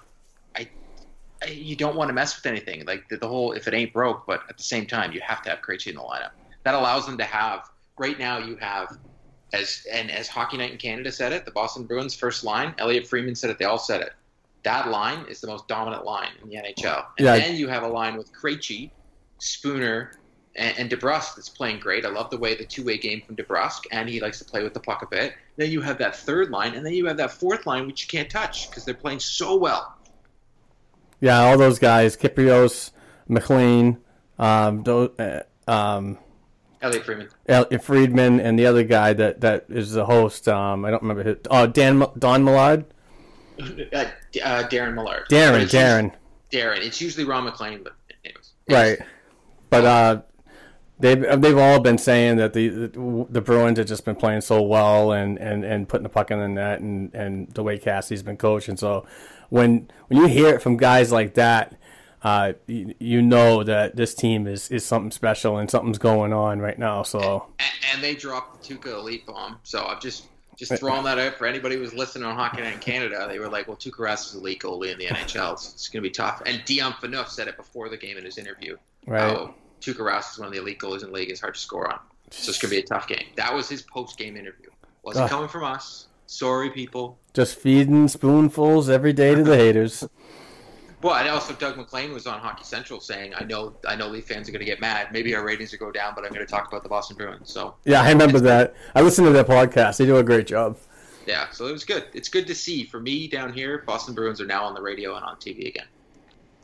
you 1.47 1.75
don't 1.75 1.95
want 1.95 2.09
to 2.09 2.13
mess 2.13 2.35
with 2.35 2.45
anything 2.45 2.85
like 2.85 3.07
the, 3.09 3.17
the 3.17 3.27
whole 3.27 3.51
if 3.51 3.67
it 3.67 3.73
ain't 3.73 3.93
broke. 3.93 4.25
But 4.25 4.41
at 4.49 4.57
the 4.57 4.63
same 4.63 4.85
time, 4.85 5.11
you 5.11 5.21
have 5.25 5.41
to 5.43 5.49
have 5.49 5.59
Krejci 5.61 5.87
in 5.87 5.95
the 5.95 6.01
lineup. 6.01 6.31
That 6.63 6.75
allows 6.75 7.05
them 7.05 7.17
to 7.17 7.25
have. 7.25 7.61
Right 7.97 8.19
now, 8.19 8.39
you 8.39 8.57
have 8.57 8.89
as 9.53 9.81
and 9.91 10.11
as 10.11 10.27
Hockey 10.27 10.57
Night 10.57 10.71
in 10.71 10.77
Canada 10.77 11.11
said 11.11 11.31
it, 11.31 11.45
the 11.45 11.51
Boston 11.51 11.85
Bruins 11.85 12.15
first 12.15 12.43
line, 12.43 12.75
Elliot 12.77 13.07
Freeman 13.07 13.35
said 13.35 13.49
it. 13.49 13.57
They 13.57 13.65
all 13.65 13.77
said 13.77 14.01
it. 14.01 14.11
That 14.63 14.89
line 14.89 15.25
is 15.29 15.39
the 15.39 15.47
most 15.47 15.67
dominant 15.67 16.03
line 16.05 16.31
in 16.41 16.49
the 16.49 16.55
NHL. 16.55 17.05
And 17.17 17.25
Yeah. 17.25 17.37
then 17.37 17.55
you 17.55 17.67
have 17.69 17.83
a 17.83 17.87
line 17.87 18.17
with 18.17 18.31
Krejci, 18.33 18.91
Spooner, 19.39 20.11
and, 20.55 20.77
and 20.77 20.89
DeBrusk 20.89 21.35
that's 21.35 21.49
playing 21.49 21.79
great. 21.79 22.05
I 22.05 22.09
love 22.09 22.29
the 22.31 22.37
way 22.37 22.55
the 22.55 22.65
two-way 22.65 22.97
game 22.97 23.21
from 23.25 23.35
DeBrusk, 23.35 23.81
and 23.91 24.09
he 24.09 24.19
likes 24.19 24.39
to 24.39 24.45
play 24.45 24.63
with 24.63 24.73
the 24.73 24.79
puck 24.79 25.03
a 25.03 25.07
bit. 25.07 25.33
Then 25.57 25.71
you 25.71 25.81
have 25.81 25.97
that 25.99 26.15
third 26.15 26.49
line, 26.49 26.73
and 26.73 26.85
then 26.85 26.93
you 26.93 27.05
have 27.05 27.17
that 27.17 27.31
fourth 27.31 27.65
line, 27.65 27.87
which 27.87 28.03
you 28.03 28.17
can't 28.17 28.29
touch 28.29 28.69
because 28.69 28.85
they're 28.85 28.93
playing 28.95 29.19
so 29.19 29.55
well. 29.55 29.87
Yeah, 31.21 31.39
all 31.39 31.57
those 31.57 31.79
guys, 31.79 32.15
Kypreos, 32.17 32.91
MacLean, 33.27 33.97
um, 34.37 34.83
those, 34.83 35.09
uh, 35.19 35.43
um, 35.67 36.17
Elliot 36.81 37.05
Freeman. 37.05 37.29
El- 37.47 37.65
Friedman, 37.79 38.39
and 38.39 38.59
the 38.59 38.65
other 38.67 38.83
guy 38.83 39.13
that, 39.13 39.41
that 39.41 39.65
is 39.69 39.93
the 39.93 40.05
host. 40.05 40.47
Um, 40.47 40.85
I 40.85 40.91
don't 40.91 41.01
remember 41.01 41.23
his. 41.23 41.37
Oh, 41.49 41.65
Dan 41.67 42.05
Don 42.19 42.43
Millard, 42.43 42.85
Uh, 43.59 43.63
uh, 43.63 44.05
Darren 44.67 44.93
Millard. 44.93 45.23
Darren, 45.29 45.61
it's 45.61 45.73
usually- 45.73 45.79
Darren, 45.79 46.11
Darren. 46.51 46.85
It's 46.85 47.01
usually 47.01 47.23
Ron 47.25 47.45
MacLean, 47.45 47.81
but 47.83 47.93
anyways. 48.23 48.51
right? 48.69 48.99
But 49.71 49.85
uh, 49.85 50.21
they've 50.99 51.41
they've 51.41 51.57
all 51.57 51.79
been 51.79 51.97
saying 51.97 52.37
that 52.37 52.53
the 52.53 52.69
the 53.29 53.41
Bruins 53.41 53.77
have 53.79 53.87
just 53.87 54.05
been 54.05 54.15
playing 54.15 54.41
so 54.41 54.61
well 54.61 55.11
and, 55.11 55.39
and, 55.39 55.63
and 55.65 55.87
putting 55.89 56.03
the 56.03 56.09
puck 56.09 56.29
in 56.31 56.39
the 56.39 56.47
net 56.47 56.81
and, 56.81 57.13
and 57.15 57.49
the 57.53 57.63
way 57.63 57.77
Cassie's 57.79 58.21
been 58.21 58.37
coaching. 58.37 58.77
So 58.77 59.05
when 59.49 59.89
when 60.07 60.19
you 60.19 60.27
hear 60.27 60.49
it 60.49 60.61
from 60.61 60.77
guys 60.77 61.11
like 61.11 61.35
that, 61.35 61.75
uh, 62.23 62.53
you, 62.67 62.95
you 62.99 63.21
know 63.21 63.63
that 63.63 63.95
this 63.95 64.15
team 64.15 64.47
is, 64.47 64.71
is 64.71 64.85
something 64.85 65.11
special 65.11 65.57
and 65.57 65.69
something's 65.69 65.99
going 65.99 66.33
on 66.33 66.59
right 66.59 66.79
now. 66.79 67.03
So 67.03 67.47
and, 67.59 67.69
and 67.93 68.03
they 68.03 68.15
dropped 68.15 68.67
the 68.67 68.75
Tuukka 68.75 68.93
elite 68.93 69.25
bomb. 69.25 69.59
So 69.63 69.85
I'm 69.85 69.99
just 69.99 70.27
just 70.57 70.79
throwing 70.79 71.03
that 71.03 71.19
out 71.19 71.35
for 71.35 71.45
anybody 71.45 71.75
who 71.75 71.81
was 71.81 71.93
listening 71.93 72.25
on 72.25 72.35
Hockey 72.35 72.61
Night 72.61 72.73
in 72.73 72.79
Canada. 72.79 73.27
They 73.29 73.39
were 73.39 73.49
like, 73.49 73.67
"Well, 73.67 73.77
Tuukka 73.77 73.99
Rask 73.99 74.27
is 74.27 74.35
elite 74.35 74.61
goalie 74.61 74.91
in 74.91 74.97
the 74.97 75.05
NHL. 75.07 75.53
It's, 75.53 75.73
it's 75.73 75.87
going 75.89 76.01
to 76.01 76.09
be 76.09 76.13
tough." 76.13 76.41
And 76.45 76.63
Dion 76.65 76.93
Phaneuf 76.93 77.27
said 77.27 77.47
it 77.47 77.57
before 77.57 77.89
the 77.89 77.97
game 77.97 78.17
in 78.17 78.25
his 78.25 78.37
interview. 78.37 78.77
Right. 79.05 79.21
Oh, 79.21 79.53
Tuukka 79.81 79.99
Rask 79.99 80.33
is 80.33 80.39
one 80.39 80.47
of 80.47 80.53
the 80.53 80.59
elite 80.59 80.79
goalies 80.79 81.01
in 81.01 81.09
the 81.09 81.13
league. 81.13 81.29
It's 81.29 81.41
hard 81.41 81.55
to 81.55 81.59
score 81.59 81.91
on. 81.91 81.99
So 82.31 82.49
it's 82.49 82.59
going 82.59 82.69
to 82.69 82.75
be 82.75 82.81
a 82.81 82.85
tough 82.85 83.07
game. 83.07 83.25
That 83.35 83.53
was 83.53 83.69
his 83.69 83.83
post-game 83.83 84.35
interview. 84.35 84.69
Wasn't 85.03 85.29
coming 85.29 85.47
from 85.47 85.63
us. 85.63 86.04
Sorry, 86.27 86.69
people. 86.69 87.17
just 87.33 87.57
feeding 87.57 88.07
spoonfuls 88.07 88.89
every 88.89 89.13
day 89.13 89.35
to 89.35 89.43
the 89.43 89.55
haters. 89.57 90.03
Well, 91.01 91.13
and 91.13 91.29
also 91.29 91.53
Doug 91.53 91.77
MacLean 91.77 92.13
was 92.13 92.25
on 92.25 92.39
Hockey 92.39 92.63
Central 92.63 92.99
saying, 92.99 93.35
"I 93.35 93.43
know, 93.43 93.75
I 93.87 93.95
know, 93.95 94.07
Leaf 94.07 94.25
fans 94.25 94.49
are 94.49 94.51
going 94.51 94.61
to 94.61 94.65
get 94.65 94.81
mad. 94.81 95.09
Maybe 95.11 95.35
our 95.35 95.45
ratings 95.45 95.71
will 95.71 95.77
go 95.77 95.91
down, 95.91 96.13
but 96.15 96.25
I'm 96.25 96.33
going 96.33 96.43
to 96.43 96.51
talk 96.51 96.67
about 96.67 96.81
the 96.81 96.89
Boston 96.89 97.15
Bruins." 97.15 97.51
So 97.51 97.75
Yeah, 97.83 98.01
I 98.01 98.09
remember 98.09 98.39
that. 98.39 98.73
I 98.95 99.01
listened 99.01 99.27
to 99.27 99.31
their 99.31 99.43
podcast. 99.43 99.97
They 99.97 100.07
do 100.07 100.17
a 100.17 100.23
great 100.23 100.47
job. 100.47 100.79
Yeah, 101.27 101.51
so 101.51 101.67
it 101.67 101.71
was 101.73 101.83
good. 101.83 102.05
It's 102.15 102.29
good 102.29 102.47
to 102.47 102.55
see. 102.55 102.85
For 102.85 102.99
me 102.99 103.27
down 103.27 103.53
here, 103.53 103.83
Boston 103.85 104.15
Bruins 104.15 104.41
are 104.41 104.47
now 104.47 104.63
on 104.63 104.73
the 104.73 104.81
radio 104.81 105.15
and 105.15 105.23
on 105.23 105.35
TV 105.35 105.67
again. 105.67 105.85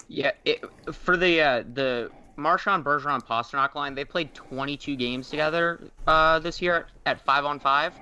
Yeah, 0.07 0.32
it, 0.43 0.64
for 0.91 1.18
the 1.18 1.39
uh, 1.39 1.64
the 1.74 2.09
Marchand 2.36 2.84
Bergeron 2.84 3.24
Pastrnak 3.24 3.76
line, 3.76 3.93
they 3.93 4.05
played 4.05 4.34
22 4.34 4.95
games 4.95 5.30
together 5.30 5.80
uh, 6.07 6.39
this 6.39 6.62
year 6.64 6.88
at 7.05 7.24
five 7.24 7.45
on 7.45 7.59
five, 7.59 7.93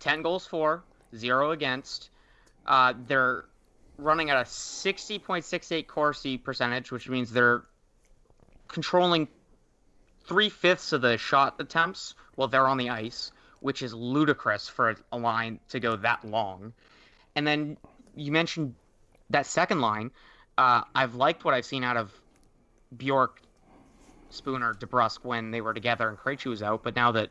10 0.00 0.22
goals 0.22 0.46
for, 0.46 0.82
zero 1.16 1.50
against. 1.50 2.10
Uh, 2.66 2.94
they're 3.06 3.44
running 3.98 4.30
at 4.30 4.36
a 4.36 4.44
60.68 4.44 5.86
Corsi 5.86 6.38
percentage, 6.38 6.90
which 6.90 7.08
means 7.08 7.30
they're 7.32 7.62
controlling 8.68 9.28
three 10.24 10.48
fifths 10.48 10.92
of 10.92 11.02
the 11.02 11.18
shot 11.18 11.56
attempts 11.60 12.14
while 12.36 12.48
they're 12.48 12.66
on 12.66 12.78
the 12.78 12.90
ice, 12.90 13.32
which 13.60 13.82
is 13.82 13.92
ludicrous 13.92 14.68
for 14.68 14.94
a 15.12 15.18
line 15.18 15.60
to 15.68 15.80
go 15.80 15.96
that 15.96 16.24
long. 16.24 16.72
And 17.34 17.46
then 17.46 17.76
you 18.14 18.32
mentioned 18.32 18.74
that 19.30 19.46
second 19.46 19.80
line. 19.80 20.10
Uh, 20.56 20.82
I've 20.94 21.14
liked 21.14 21.44
what 21.44 21.54
I've 21.54 21.64
seen 21.64 21.84
out 21.84 21.96
of 21.96 22.12
Bjork, 22.96 23.40
Spooner, 24.30 24.74
DeBrusk 24.74 25.24
when 25.24 25.50
they 25.50 25.60
were 25.60 25.74
together 25.74 26.08
and 26.08 26.18
Krejci 26.18 26.46
was 26.46 26.62
out, 26.62 26.82
but 26.82 26.96
now 26.96 27.12
that 27.12 27.30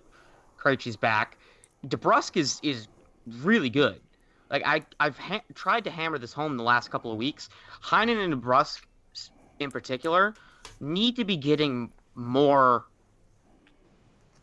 Krejci's 0.59 0.95
back, 0.95 1.37
DeBrusk 1.85 2.37
is 2.37 2.59
is 2.61 2.87
really 3.27 3.69
good. 3.69 3.99
Like 4.49 4.63
I 4.65 4.83
I've 4.99 5.17
ha- 5.17 5.43
tried 5.55 5.85
to 5.85 5.91
hammer 5.91 6.17
this 6.17 6.33
home 6.33 6.57
the 6.57 6.63
last 6.63 6.91
couple 6.91 7.11
of 7.11 7.17
weeks. 7.17 7.49
Heinen 7.81 8.23
and 8.23 8.33
DeBrusk, 8.33 8.81
in 9.59 9.71
particular, 9.71 10.33
need 10.79 11.15
to 11.15 11.25
be 11.25 11.37
getting 11.37 11.91
more 12.15 12.85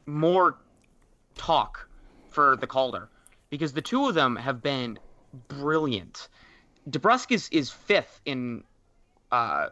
more 0.07 0.59
talk 1.37 1.89
for 2.31 2.57
the 2.57 2.67
Calder 2.67 3.09
because 3.51 3.73
the 3.73 3.83
two 3.83 4.07
of 4.07 4.15
them 4.15 4.37
have 4.37 4.63
been 4.63 4.99
brilliant. 5.49 6.29
DeBrusk 6.89 7.33
is, 7.33 7.49
is 7.51 7.71
fifth 7.71 8.21
in 8.25 8.65
uh, 9.31 9.69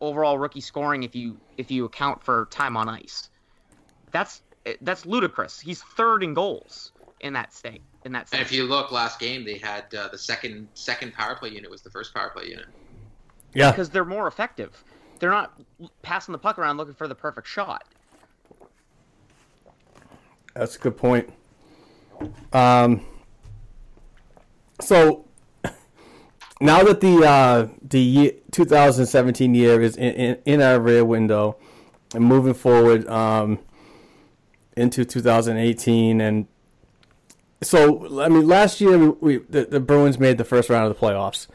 overall 0.00 0.38
rookie 0.38 0.60
scoring 0.60 1.02
if 1.04 1.14
you 1.14 1.38
if 1.56 1.70
you 1.70 1.84
account 1.84 2.22
for 2.22 2.46
time 2.50 2.76
on 2.76 2.88
ice. 2.88 3.30
That's 4.10 4.42
that's 4.82 5.06
ludicrous. 5.06 5.58
He's 5.58 5.82
third 5.82 6.22
in 6.22 6.34
goals 6.34 6.92
in 7.20 7.32
that 7.32 7.52
state. 7.52 7.82
In 8.04 8.12
that 8.12 8.28
And 8.32 8.42
if 8.42 8.50
you 8.50 8.64
look 8.64 8.90
last 8.90 9.20
game, 9.20 9.44
they 9.44 9.58
had 9.58 9.94
uh, 9.94 10.08
the 10.08 10.18
second 10.18 10.68
second 10.74 11.12
power 11.14 11.36
play 11.36 11.50
unit 11.50 11.70
was 11.70 11.82
the 11.82 11.90
first 11.90 12.12
power 12.12 12.30
play 12.30 12.48
unit. 12.48 12.66
Yeah. 13.54 13.70
because 13.70 13.90
they're 13.90 14.04
more 14.04 14.26
effective. 14.26 14.82
They're 15.18 15.30
not 15.30 15.60
passing 16.02 16.32
the 16.32 16.38
puck 16.38 16.58
around 16.58 16.78
looking 16.78 16.94
for 16.94 17.06
the 17.06 17.14
perfect 17.14 17.46
shot. 17.46 17.84
That's 20.54 20.76
a 20.76 20.78
good 20.78 20.96
point. 20.96 21.32
Um, 22.52 23.06
so 24.80 25.26
now 26.60 26.82
that 26.82 27.00
the 27.00 27.24
uh, 27.24 27.68
the 27.88 28.00
ye 28.00 28.32
2017 28.50 29.54
year 29.54 29.80
is 29.80 29.96
in, 29.96 30.12
in, 30.14 30.38
in 30.44 30.62
our 30.62 30.80
rear 30.80 31.04
window 31.04 31.56
and 32.14 32.24
moving 32.24 32.54
forward 32.54 33.06
um, 33.08 33.58
into 34.76 35.04
2018, 35.04 36.20
and 36.20 36.46
so 37.62 38.22
I 38.22 38.28
mean, 38.28 38.46
last 38.46 38.80
year 38.80 39.10
we, 39.10 39.38
the, 39.38 39.64
the 39.64 39.80
Bruins 39.80 40.18
made 40.18 40.38
the 40.38 40.44
first 40.44 40.68
round 40.68 40.90
of 40.90 40.98
the 40.98 41.06
playoffs. 41.06 41.46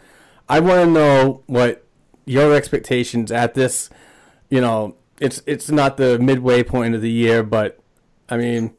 I 0.49 0.59
want 0.59 0.85
to 0.85 0.91
know 0.91 1.43
what 1.47 1.85
your 2.25 2.53
expectations 2.53 3.31
at 3.31 3.53
this. 3.53 3.89
You 4.49 4.61
know, 4.61 4.95
it's 5.19 5.41
it's 5.45 5.69
not 5.69 5.97
the 5.97 6.19
midway 6.19 6.63
point 6.63 6.95
of 6.95 7.01
the 7.01 7.11
year, 7.11 7.43
but 7.43 7.79
I 8.29 8.37
mean, 8.37 8.75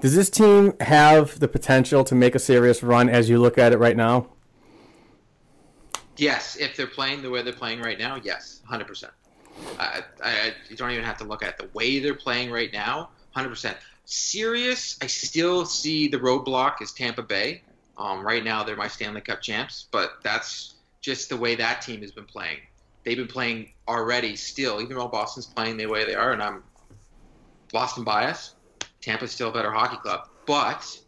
does 0.00 0.14
this 0.14 0.30
team 0.30 0.74
have 0.80 1.38
the 1.40 1.48
potential 1.48 2.04
to 2.04 2.14
make 2.14 2.34
a 2.34 2.38
serious 2.38 2.82
run 2.82 3.08
as 3.08 3.28
you 3.28 3.38
look 3.38 3.58
at 3.58 3.72
it 3.72 3.78
right 3.78 3.96
now? 3.96 4.28
Yes, 6.16 6.56
if 6.56 6.76
they're 6.76 6.86
playing 6.86 7.22
the 7.22 7.30
way 7.30 7.42
they're 7.42 7.52
playing 7.52 7.80
right 7.80 7.98
now, 7.98 8.20
yes, 8.22 8.60
hundred 8.64 8.86
percent. 8.86 9.12
I, 9.78 10.02
I, 10.22 10.52
you 10.68 10.76
don't 10.76 10.90
even 10.90 11.04
have 11.04 11.18
to 11.18 11.24
look 11.24 11.42
at 11.42 11.58
the 11.58 11.68
way 11.74 11.98
they're 11.98 12.14
playing 12.14 12.50
right 12.50 12.72
now, 12.72 13.10
hundred 13.32 13.48
percent. 13.48 13.76
Serious, 14.04 14.98
I 15.02 15.06
still 15.06 15.64
see 15.64 16.08
the 16.08 16.18
roadblock 16.18 16.82
is 16.82 16.92
Tampa 16.92 17.22
Bay. 17.22 17.62
Um, 17.96 18.24
right 18.24 18.44
now, 18.44 18.62
they're 18.64 18.76
my 18.76 18.88
Stanley 18.88 19.20
Cup 19.20 19.40
champs, 19.40 19.86
but 19.90 20.14
that's 20.22 20.74
just 21.00 21.28
the 21.28 21.36
way 21.36 21.54
that 21.54 21.80
team 21.82 22.00
has 22.00 22.12
been 22.12 22.24
playing. 22.24 22.58
They've 23.04 23.16
been 23.16 23.28
playing 23.28 23.72
already, 23.86 24.36
still, 24.36 24.80
even 24.80 24.96
though 24.96 25.08
Boston's 25.08 25.46
playing 25.46 25.76
the 25.76 25.86
way 25.86 26.04
they 26.04 26.14
are, 26.14 26.32
and 26.32 26.42
I'm 26.42 26.62
Boston 27.72 28.04
bias. 28.04 28.54
Tampa's 29.00 29.32
still 29.32 29.50
a 29.50 29.52
better 29.52 29.70
hockey 29.70 29.98
club, 29.98 30.28
but 30.46 30.98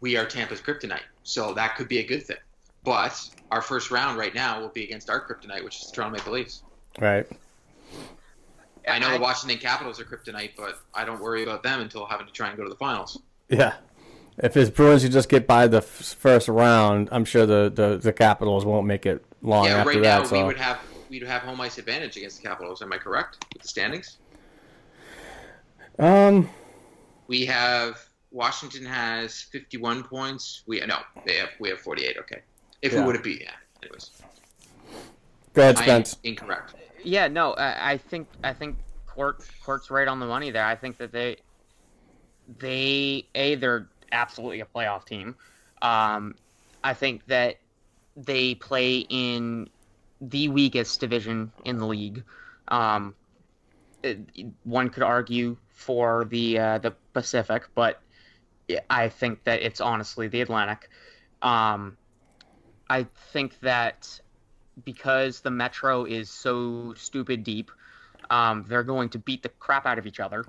we 0.00 0.16
are 0.16 0.26
Tampa's 0.26 0.60
kryptonite, 0.60 1.06
so 1.22 1.54
that 1.54 1.76
could 1.76 1.88
be 1.88 1.98
a 1.98 2.06
good 2.06 2.24
thing. 2.24 2.36
But 2.82 3.20
our 3.50 3.62
first 3.62 3.90
round 3.90 4.18
right 4.18 4.34
now 4.34 4.60
will 4.60 4.68
be 4.68 4.84
against 4.84 5.08
our 5.08 5.24
kryptonite, 5.26 5.64
which 5.64 5.80
is 5.80 5.90
the 5.90 5.94
Toronto 5.94 6.18
Maple 6.18 6.32
Leafs. 6.32 6.62
Right. 6.98 7.26
I 8.86 8.98
know 8.98 9.10
the 9.12 9.18
Washington 9.20 9.58
Capitals 9.58 10.00
are 10.00 10.04
kryptonite, 10.04 10.50
but 10.56 10.80
I 10.94 11.04
don't 11.04 11.20
worry 11.20 11.42
about 11.42 11.62
them 11.62 11.80
until 11.80 12.06
having 12.06 12.26
to 12.26 12.32
try 12.32 12.48
and 12.48 12.56
go 12.56 12.62
to 12.64 12.70
the 12.70 12.76
finals. 12.76 13.18
Yeah. 13.48 13.74
If 14.38 14.56
it's 14.56 14.70
Bruins 14.70 15.02
who 15.02 15.08
just 15.08 15.28
get 15.28 15.46
by 15.46 15.66
the 15.66 15.78
f- 15.78 15.84
first 15.84 16.48
round, 16.48 17.08
I'm 17.10 17.24
sure 17.24 17.46
the, 17.46 17.70
the, 17.74 17.96
the 17.96 18.12
Capitals 18.12 18.64
won't 18.64 18.86
make 18.86 19.06
it 19.06 19.24
long 19.42 19.64
yeah, 19.64 19.76
after 19.78 19.88
right 19.90 20.02
that. 20.02 20.18
now 20.20 20.24
so 20.24 20.38
we 20.38 20.44
would 20.44 20.58
have 20.58 20.78
we'd 21.08 21.22
have 21.22 21.42
home 21.42 21.60
ice 21.60 21.78
advantage 21.78 22.16
against 22.16 22.42
the 22.42 22.46
Capitals. 22.48 22.82
Am 22.82 22.92
I 22.92 22.98
correct 22.98 23.44
with 23.54 23.62
the 23.62 23.68
standings? 23.68 24.18
um, 25.98 26.48
We 27.28 27.46
have 27.46 27.98
Washington 28.30 28.84
has 28.84 29.40
51 29.40 30.04
points. 30.04 30.62
We 30.66 30.80
no, 30.84 30.98
they 31.24 31.36
have 31.36 31.50
we 31.58 31.70
have 31.70 31.80
48. 31.80 32.18
Okay, 32.18 32.40
if 32.82 32.92
Yeah. 32.92 33.00
we 33.00 33.06
would 33.06 33.14
have 33.16 33.24
beat, 33.24 33.40
yeah. 33.42 33.50
Anyways, 33.82 34.10
go 35.54 35.62
ahead, 35.62 35.76
I 35.78 35.82
Spence. 35.82 36.16
incorrect. 36.24 36.74
Yeah, 37.02 37.28
no, 37.28 37.52
I, 37.54 37.92
I 37.92 37.98
think 37.98 38.36
I 38.42 38.52
think 38.54 38.78
Court 39.06 39.38
Court's 39.60 39.90
right 39.90 40.08
on 40.08 40.18
the 40.20 40.26
money 40.26 40.50
there. 40.50 40.64
I 40.64 40.76
think 40.76 40.98
that 40.98 41.12
they 41.12 41.38
they 42.46 43.28
a 43.34 43.54
they're 43.56 43.90
absolutely 44.12 44.60
a 44.60 44.66
playoff 44.66 45.04
team. 45.04 45.36
Um, 45.82 46.36
I 46.82 46.94
think 46.94 47.26
that 47.26 47.56
they 48.16 48.54
play 48.54 48.98
in 49.00 49.68
the 50.20 50.48
weakest 50.48 51.00
division 51.00 51.52
in 51.64 51.78
the 51.78 51.86
league. 51.86 52.24
Um, 52.68 53.16
it- 54.02 54.54
one 54.64 54.90
could 54.90 55.02
argue 55.04 55.58
for 55.68 56.26
the 56.26 56.58
uh, 56.58 56.78
the 56.78 56.92
Pacific, 57.14 57.70
but 57.74 58.02
I 58.90 59.08
think 59.10 59.44
that 59.44 59.62
it's 59.62 59.80
honestly 59.80 60.28
the 60.28 60.40
Atlantic. 60.42 60.88
Um, 61.42 61.98
I 62.88 63.04
think 63.32 63.58
that 63.60 64.20
because 64.84 65.40
the 65.40 65.50
Metro 65.50 66.04
is 66.04 66.30
so 66.30 66.94
stupid 66.96 67.44
deep, 67.44 67.70
um, 68.30 68.64
they're 68.68 68.82
going 68.82 69.08
to 69.10 69.18
beat 69.18 69.42
the 69.42 69.48
crap 69.48 69.86
out 69.86 69.98
of 69.98 70.06
each 70.06 70.20
other 70.20 70.44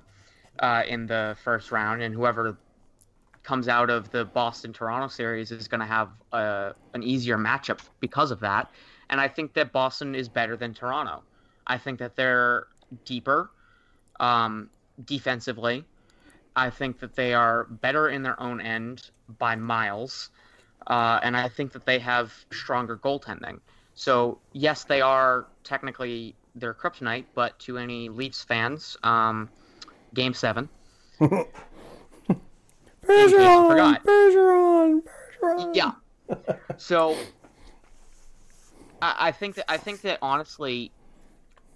uh, 0.58 0.82
in 0.86 1.06
the 1.06 1.36
first 1.44 1.70
round, 1.70 2.02
and 2.02 2.14
whoever 2.14 2.56
comes 3.42 3.68
out 3.68 3.88
of 3.88 4.10
the 4.10 4.24
Boston 4.24 4.72
Toronto 4.72 5.08
series 5.08 5.50
is 5.50 5.68
going 5.68 5.80
to 5.80 5.86
have 5.86 6.10
uh, 6.32 6.72
an 6.92 7.02
easier 7.02 7.38
matchup 7.38 7.80
because 8.00 8.30
of 8.30 8.40
that. 8.40 8.70
And 9.08 9.20
I 9.20 9.28
think 9.28 9.54
that 9.54 9.72
Boston 9.72 10.14
is 10.14 10.28
better 10.28 10.56
than 10.56 10.74
Toronto. 10.74 11.22
I 11.66 11.78
think 11.78 11.98
that 12.00 12.14
they're 12.14 12.66
deeper 13.04 13.50
um, 14.20 14.68
defensively. 15.04 15.84
I 16.54 16.70
think 16.70 16.98
that 17.00 17.14
they 17.14 17.32
are 17.32 17.64
better 17.64 18.08
in 18.08 18.22
their 18.22 18.40
own 18.40 18.60
end 18.60 19.10
by 19.38 19.56
miles. 19.56 20.30
Uh, 20.86 21.20
and 21.22 21.36
I 21.36 21.48
think 21.48 21.72
that 21.72 21.86
they 21.86 21.98
have 22.00 22.32
stronger 22.52 22.96
goaltending. 22.96 23.60
So, 23.98 24.38
yes, 24.52 24.84
they 24.84 25.00
are 25.00 25.46
technically 25.64 26.36
their 26.54 26.72
kryptonite, 26.72 27.24
but 27.34 27.58
to 27.58 27.78
any 27.78 28.08
Leafs 28.08 28.44
fans, 28.44 28.96
um, 29.02 29.48
game 30.14 30.34
seven. 30.34 30.68
Bergeron, 31.20 31.50
Bergeron, 34.04 35.02
Bergeron. 35.42 35.74
Yeah. 35.74 35.90
So 36.76 37.16
I, 39.02 39.16
I 39.18 39.32
think 39.32 39.56
that 39.56 39.68
I 39.68 39.78
think 39.78 40.02
that 40.02 40.20
honestly, 40.22 40.92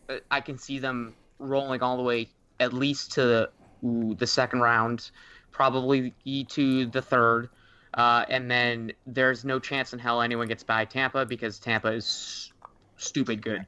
uh, 0.08 0.18
I 0.30 0.42
can 0.42 0.58
see 0.58 0.78
them 0.78 1.16
rolling 1.40 1.82
all 1.82 1.96
the 1.96 2.04
way 2.04 2.28
at 2.60 2.72
least 2.72 3.10
to 3.14 3.24
the, 3.24 3.50
ooh, 3.84 4.14
the 4.14 4.28
second 4.28 4.60
round, 4.60 5.10
probably 5.50 6.14
to 6.50 6.86
the 6.86 7.02
third, 7.02 7.48
uh, 7.94 8.24
and 8.28 8.50
then 8.50 8.92
there's 9.06 9.44
no 9.44 9.58
chance 9.58 9.92
in 9.92 9.98
hell 9.98 10.22
anyone 10.22 10.48
gets 10.48 10.62
by 10.62 10.84
Tampa 10.84 11.26
because 11.26 11.58
Tampa 11.58 11.88
is 11.88 12.52
stupid 12.96 13.42
good. 13.42 13.66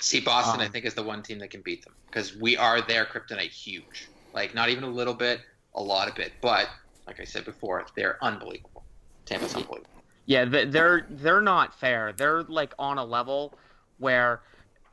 See, 0.00 0.20
Boston, 0.20 0.60
I 0.60 0.66
Um, 0.66 0.72
think, 0.72 0.84
is 0.84 0.94
the 0.94 1.02
one 1.02 1.22
team 1.22 1.38
that 1.38 1.50
can 1.50 1.60
beat 1.62 1.84
them 1.84 1.94
because 2.06 2.34
we 2.36 2.56
are 2.56 2.80
their 2.80 3.04
kryptonite 3.04 3.50
huge. 3.50 4.08
Like, 4.34 4.54
not 4.54 4.68
even 4.68 4.84
a 4.84 4.88
little 4.90 5.14
bit, 5.14 5.40
a 5.74 5.82
lot 5.82 6.08
of 6.08 6.14
bit. 6.14 6.32
But, 6.40 6.68
like 7.06 7.20
I 7.20 7.24
said 7.24 7.44
before, 7.44 7.86
they're 7.96 8.18
unbelievable. 8.22 8.84
Tampa's 9.26 9.54
unbelievable. 9.54 9.88
Yeah, 10.26 10.44
they're 10.44 11.06
they're 11.10 11.40
not 11.42 11.78
fair. 11.78 12.12
They're 12.16 12.42
like 12.44 12.74
on 12.78 12.98
a 12.98 13.04
level 13.04 13.54
where 13.98 14.40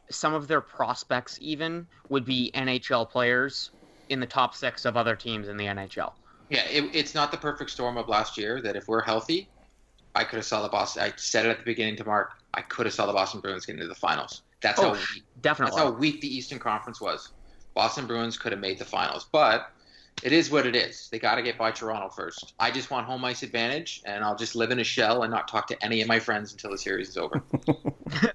some 0.09 0.33
of 0.33 0.47
their 0.47 0.61
prospects 0.61 1.37
even 1.39 1.85
would 2.09 2.25
be 2.25 2.51
NHL 2.55 3.09
players 3.09 3.69
in 4.09 4.19
the 4.19 4.25
top 4.25 4.55
six 4.55 4.85
of 4.85 4.97
other 4.97 5.15
teams 5.15 5.47
in 5.47 5.55
the 5.57 5.65
NHL. 5.65 6.13
Yeah, 6.49 6.65
it, 6.65 6.89
it's 6.93 7.13
not 7.13 7.31
the 7.31 7.37
perfect 7.37 7.69
storm 7.69 7.97
of 7.97 8.07
last 8.07 8.37
year 8.37 8.61
that 8.61 8.75
if 8.75 8.87
we're 8.87 9.03
healthy, 9.03 9.49
I 10.15 10.23
could 10.23 10.37
have 10.37 10.45
saw 10.45 10.61
the 10.63 10.69
Boston. 10.69 11.03
I 11.03 11.13
said 11.15 11.45
it 11.45 11.49
at 11.49 11.59
the 11.59 11.63
beginning 11.63 11.95
to 11.97 12.05
Mark. 12.05 12.31
I 12.53 12.61
could 12.61 12.85
have 12.87 12.93
saw 12.93 13.05
the 13.05 13.13
Boston 13.13 13.41
Bruins 13.41 13.65
get 13.65 13.75
into 13.75 13.87
the 13.87 13.95
finals. 13.95 14.41
That's 14.61 14.79
Oh, 14.79 14.89
how 14.89 14.93
weak, 14.93 15.23
definitely. 15.41 15.71
That's 15.71 15.83
how 15.83 15.91
weak 15.91 16.21
the 16.21 16.35
Eastern 16.35 16.59
Conference 16.59 16.99
was. 16.99 17.29
Boston 17.75 18.07
Bruins 18.07 18.37
could 18.37 18.51
have 18.51 18.59
made 18.59 18.79
the 18.79 18.85
finals, 18.85 19.27
but 19.31 19.71
it 20.23 20.33
is 20.33 20.49
what 20.51 20.65
it 20.65 20.75
is. 20.75 21.07
They 21.11 21.19
got 21.19 21.35
to 21.35 21.43
get 21.43 21.57
by 21.57 21.71
Toronto 21.71 22.09
first. 22.09 22.53
I 22.59 22.71
just 22.71 22.89
want 22.89 23.05
home 23.05 23.23
ice 23.23 23.43
advantage, 23.43 24.01
and 24.05 24.23
I'll 24.23 24.35
just 24.35 24.55
live 24.55 24.71
in 24.71 24.79
a 24.79 24.83
shell 24.83 25.23
and 25.23 25.31
not 25.31 25.47
talk 25.47 25.67
to 25.67 25.85
any 25.85 26.01
of 26.01 26.07
my 26.07 26.19
friends 26.19 26.51
until 26.51 26.71
the 26.71 26.77
series 26.77 27.09
is 27.09 27.17
over. 27.17 27.43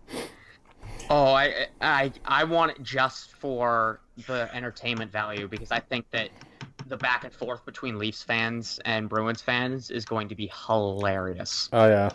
Oh, 1.10 1.34
I 1.34 1.66
I 1.82 2.12
I 2.24 2.44
want 2.44 2.72
it 2.72 2.82
just 2.82 3.32
for 3.32 4.00
the 4.26 4.48
entertainment 4.54 5.12
value 5.12 5.46
because 5.48 5.70
I 5.70 5.80
think 5.80 6.10
that 6.12 6.30
the 6.87 6.97
back 6.97 7.24
and 7.24 7.32
forth 7.32 7.64
between 7.64 7.99
Leafs 7.99 8.22
fans 8.22 8.80
and 8.85 9.09
Bruins 9.09 9.41
fans 9.41 9.91
is 9.91 10.05
going 10.05 10.28
to 10.28 10.35
be 10.35 10.51
hilarious. 10.66 11.68
Oh 11.72 11.87
yeah, 11.87 12.11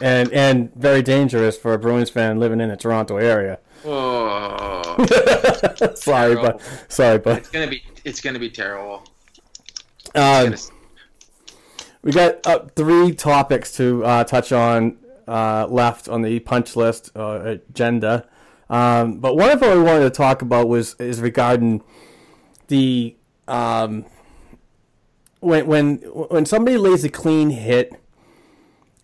and 0.00 0.32
and 0.32 0.74
very 0.74 1.02
dangerous 1.02 1.56
for 1.56 1.74
a 1.74 1.78
Bruins 1.78 2.10
fan 2.10 2.38
living 2.38 2.60
in 2.60 2.68
the 2.68 2.76
Toronto 2.76 3.16
area. 3.16 3.58
oh, 3.84 5.04
sorry, 5.94 6.34
but 6.34 6.60
sorry, 6.88 7.18
but 7.18 7.38
it's 7.38 7.50
gonna 7.50 7.66
be 7.66 7.82
it's 8.04 8.20
gonna 8.20 8.38
be 8.38 8.50
terrible. 8.50 9.04
um, 10.14 10.54
we 12.02 12.12
got 12.12 12.46
uh, 12.46 12.60
three 12.74 13.14
topics 13.14 13.76
to 13.76 14.04
uh, 14.04 14.24
touch 14.24 14.52
on 14.52 14.98
uh, 15.26 15.66
left 15.68 16.08
on 16.08 16.22
the 16.22 16.40
punch 16.40 16.76
list 16.76 17.10
uh, 17.16 17.40
agenda. 17.44 18.28
Um, 18.68 19.18
but 19.18 19.36
one 19.36 19.50
of 19.50 19.60
them 19.60 19.78
we 19.78 19.84
wanted 19.84 20.04
to 20.04 20.10
talk 20.10 20.42
about 20.42 20.68
was 20.68 20.94
is 20.98 21.20
regarding 21.20 21.82
the 22.68 23.16
um, 23.46 24.06
when 25.42 25.66
when 25.66 25.96
when 25.96 26.46
somebody 26.46 26.76
lays 26.76 27.04
a 27.04 27.08
clean 27.08 27.50
hit. 27.50 27.92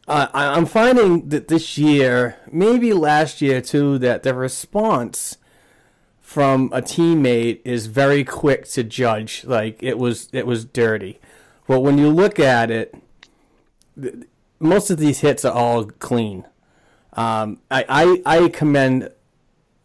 Uh, 0.06 0.28
I, 0.32 0.56
I'm 0.56 0.64
finding 0.64 1.28
that 1.28 1.48
this 1.48 1.76
year, 1.76 2.36
maybe 2.50 2.94
last 2.94 3.42
year 3.42 3.60
too, 3.60 3.98
that 3.98 4.22
the 4.22 4.32
response 4.34 5.36
from 6.22 6.70
a 6.72 6.80
teammate 6.80 7.60
is 7.64 7.86
very 7.86 8.24
quick 8.24 8.66
to 8.68 8.82
judge. 8.82 9.44
Like 9.44 9.82
it 9.82 9.98
was, 9.98 10.30
it 10.32 10.46
was 10.46 10.64
dirty. 10.64 11.20
But 11.66 11.80
when 11.80 11.98
you 11.98 12.08
look 12.08 12.40
at 12.40 12.70
it, 12.70 12.94
most 14.58 14.88
of 14.88 14.96
these 14.96 15.20
hits 15.20 15.44
are 15.44 15.52
all 15.52 15.84
clean. 15.84 16.46
Um, 17.12 17.60
I, 17.70 17.84
I 18.26 18.38
I 18.44 18.48
commend 18.48 19.10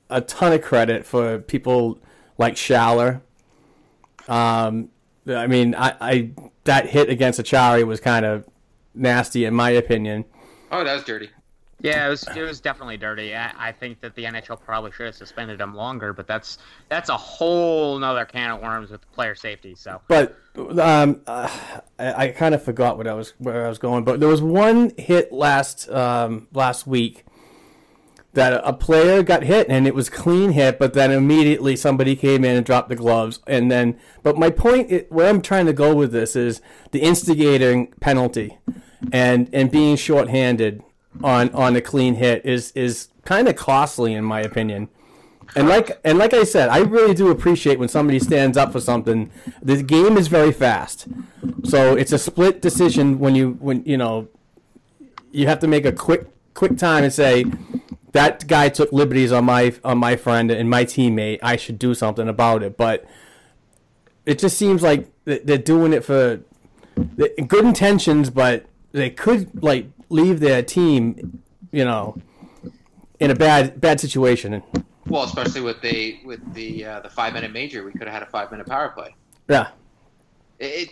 a 0.10 0.22
ton 0.22 0.54
of 0.54 0.62
credit 0.62 1.06
for 1.06 1.40
people 1.40 2.00
like 2.38 2.56
Schaller. 2.56 3.22
Um, 4.28 4.90
I 5.28 5.48
mean, 5.48 5.76
I, 5.76 5.96
I 6.00 6.32
that 6.66 6.88
hit 6.88 7.10
against 7.10 7.40
Acciari 7.40 7.86
was 7.86 8.00
kind 8.00 8.26
of 8.26 8.48
nasty 8.94 9.46
in 9.46 9.54
my 9.54 9.70
opinion. 9.72 10.26
Oh, 10.72 10.84
that 10.84 10.94
was 10.94 11.04
dirty. 11.04 11.30
Yeah, 11.84 12.08
it 12.08 12.10
was 12.10 12.26
it 12.34 12.42
was 12.42 12.62
definitely 12.62 12.96
dirty. 12.96 13.36
I, 13.36 13.52
I 13.58 13.72
think 13.74 14.00
that 14.00 14.16
the 14.16 14.24
NHL 14.24 14.62
probably 14.62 14.92
should 14.92 15.08
have 15.08 15.16
suspended 15.16 15.60
him 15.60 15.76
longer, 15.76 16.14
but 16.14 16.28
that's 16.28 16.58
that's 16.88 17.10
a 17.10 17.18
whole 17.18 18.00
nother 18.00 18.24
can 18.24 18.52
of 18.52 18.62
worms 18.62 18.90
with 18.90 19.02
player 19.12 19.36
safety. 19.36 19.76
So 19.76 20.00
But 20.08 20.38
um, 20.80 21.22
uh, 21.28 21.50
I, 22.00 22.14
I 22.14 22.28
kind 22.30 22.56
of 22.56 22.64
forgot 22.64 22.96
what 22.96 23.06
I 23.06 23.14
was 23.14 23.34
where 23.38 23.66
I 23.66 23.70
was 23.70 23.80
going. 23.80 24.06
But 24.06 24.22
there 24.22 24.30
was 24.30 24.42
one 24.42 24.94
hit 24.98 25.34
last 25.34 25.90
um, 25.90 26.48
last 26.54 26.88
week 26.88 27.23
that 28.34 28.62
a 28.64 28.74
player 28.74 29.22
got 29.22 29.44
hit 29.44 29.68
and 29.70 29.86
it 29.86 29.94
was 29.94 30.10
clean 30.10 30.52
hit, 30.52 30.80
but 30.80 30.94
then 30.94 31.12
immediately 31.12 31.76
somebody 31.76 32.16
came 32.16 32.44
in 32.44 32.56
and 32.56 32.66
dropped 32.66 32.90
the 32.90 32.96
gloves. 32.96 33.40
And 33.48 33.72
then, 33.72 33.98
but 34.24 34.38
my 34.38 34.50
point, 34.50 35.12
where 35.12 35.30
I'm 35.30 35.42
trying 35.42 35.68
to 35.68 35.74
go 35.74 35.96
with 35.96 36.12
this 36.12 36.36
is 36.36 36.62
the 36.92 37.00
instigating 37.00 37.88
penalty 38.00 38.58
and 39.12 39.50
and 39.54 39.70
being 39.70 39.96
shorthanded 39.96 40.82
on 41.24 41.50
on 41.54 41.76
a 41.76 41.82
clean 41.82 42.16
hit 42.16 42.46
is 42.46 42.72
is 42.72 43.10
kind 43.26 43.48
of 43.48 43.56
costly 43.56 44.14
in 44.14 44.24
my 44.24 44.42
opinion. 44.42 44.90
And 45.56 45.68
like 45.68 46.00
and 46.04 46.18
like 46.18 46.34
I 46.34 46.44
said, 46.44 46.70
I 46.70 46.80
really 46.80 47.14
do 47.14 47.30
appreciate 47.30 47.78
when 47.78 47.90
somebody 47.90 48.20
stands 48.20 48.58
up 48.58 48.72
for 48.72 48.80
something. 48.80 49.30
The 49.62 49.84
game 49.84 50.18
is 50.18 50.28
very 50.28 50.52
fast, 50.52 51.08
so 51.64 51.96
it's 51.96 52.12
a 52.12 52.18
split 52.18 52.62
decision 52.62 53.20
when 53.20 53.36
you 53.36 53.58
when 53.60 53.84
you 53.86 53.98
know 53.98 54.30
you 55.32 55.48
have 55.48 55.60
to 55.60 55.68
make 55.68 55.86
a 55.86 55.92
quick 55.92 56.28
quick 56.54 56.78
time 56.78 57.04
and 57.04 57.14
say 57.14 57.46
that 58.14 58.48
guy 58.48 58.70
took 58.70 58.92
liberties 58.92 59.32
on 59.32 59.46
my 59.46 59.74
on 59.84 59.98
my 59.98 60.16
friend 60.16 60.50
and 60.50 60.70
my 60.70 60.86
teammate. 60.86 61.40
I 61.44 61.58
should 61.58 61.78
do 61.78 61.94
something 61.94 62.28
about 62.28 62.64
it. 62.64 62.78
But 62.78 63.06
it 64.26 64.40
just 64.40 64.58
seems 64.58 64.82
like 64.82 65.12
they're 65.26 65.58
doing 65.58 65.94
it 65.94 66.06
for 66.06 66.40
good 67.48 67.66
intentions, 67.66 68.30
but 68.30 68.66
they 68.92 69.10
could 69.10 69.62
like 69.62 69.88
leave 70.10 70.40
their 70.40 70.62
team, 70.62 71.42
you 71.72 71.84
know, 71.84 72.16
in 73.20 73.32
a 73.32 73.36
bad 73.36 73.82
bad 73.82 74.00
situation. 74.00 74.64
Well, 75.08 75.24
especially 75.24 75.62
with 75.62 75.82
the 75.82 76.20
with 76.24 76.54
the 76.54 76.86
uh, 76.86 77.00
the 77.02 77.10
five 77.10 77.34
minute 77.34 77.52
major, 77.52 77.84
we 77.84 77.92
could 77.92 78.04
have 78.04 78.14
had 78.14 78.24
a 78.24 78.28
five 78.28 78.52
minute 78.52 78.68
power 78.68 78.90
play. 78.90 79.16
Yeah. 79.50 79.70
It, 80.60 80.66
it, 80.66 80.90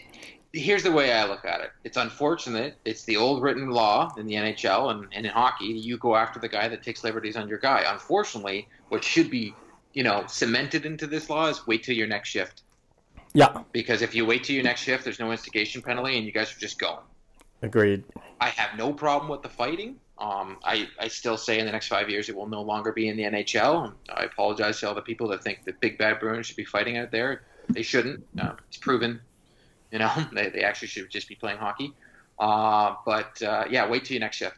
here's 0.53 0.83
the 0.83 0.91
way 0.91 1.13
I 1.13 1.25
look 1.25 1.45
at 1.45 1.61
it. 1.61 1.71
It's 1.83 1.97
unfortunate. 1.97 2.75
It's 2.85 3.03
the 3.03 3.17
old 3.17 3.41
written 3.41 3.69
law 3.69 4.13
in 4.17 4.25
the 4.25 4.35
NHL 4.35 4.91
and, 4.91 5.07
and 5.11 5.25
in 5.25 5.31
hockey. 5.31 5.65
You 5.65 5.97
go 5.97 6.15
after 6.15 6.39
the 6.39 6.49
guy 6.49 6.67
that 6.67 6.83
takes 6.83 7.03
liberties 7.03 7.35
on 7.35 7.47
your 7.47 7.57
guy. 7.57 7.85
Unfortunately, 7.87 8.67
what 8.89 9.03
should 9.03 9.29
be, 9.29 9.53
you 9.93 10.03
know, 10.03 10.25
cemented 10.27 10.85
into 10.85 11.07
this 11.07 11.29
law 11.29 11.47
is 11.47 11.65
wait 11.67 11.83
till 11.83 11.95
your 11.95 12.07
next 12.07 12.29
shift. 12.29 12.63
Yeah. 13.33 13.63
Because 13.71 14.01
if 14.01 14.13
you 14.13 14.25
wait 14.25 14.43
till 14.43 14.55
your 14.55 14.63
next 14.63 14.81
shift, 14.81 15.05
there's 15.05 15.19
no 15.19 15.31
instigation 15.31 15.81
penalty, 15.81 16.17
and 16.17 16.25
you 16.25 16.33
guys 16.33 16.53
are 16.55 16.59
just 16.59 16.79
going. 16.79 17.03
Agreed. 17.61 18.03
I 18.41 18.49
have 18.49 18.77
no 18.77 18.91
problem 18.91 19.29
with 19.29 19.43
the 19.43 19.49
fighting. 19.49 19.97
Um, 20.17 20.57
I, 20.63 20.87
I 20.99 21.07
still 21.07 21.37
say 21.37 21.59
in 21.59 21.65
the 21.65 21.71
next 21.71 21.87
five 21.87 22.09
years 22.09 22.29
it 22.29 22.35
will 22.35 22.47
no 22.47 22.61
longer 22.61 22.91
be 22.91 23.07
in 23.07 23.17
the 23.17 23.23
NHL. 23.23 23.93
I 24.13 24.25
apologize 24.25 24.79
to 24.81 24.89
all 24.89 24.95
the 24.95 25.01
people 25.01 25.27
that 25.29 25.43
think 25.43 25.63
that 25.65 25.79
Big 25.79 25.97
Bad 25.97 26.19
Bruins 26.19 26.45
should 26.45 26.57
be 26.57 26.65
fighting 26.65 26.97
out 26.97 27.11
there. 27.11 27.43
They 27.69 27.81
shouldn't. 27.81 28.23
Uh, 28.39 28.53
it's 28.67 28.77
proven. 28.77 29.21
You 29.91 29.99
know, 29.99 30.11
they, 30.33 30.49
they 30.49 30.61
actually 30.63 30.89
should 30.89 31.09
just 31.09 31.27
be 31.27 31.35
playing 31.35 31.57
hockey. 31.57 31.93
Uh, 32.39 32.95
but 33.05 33.41
uh, 33.41 33.65
yeah, 33.69 33.87
wait 33.87 34.05
till 34.05 34.15
your 34.15 34.21
next 34.21 34.37
shift. 34.37 34.57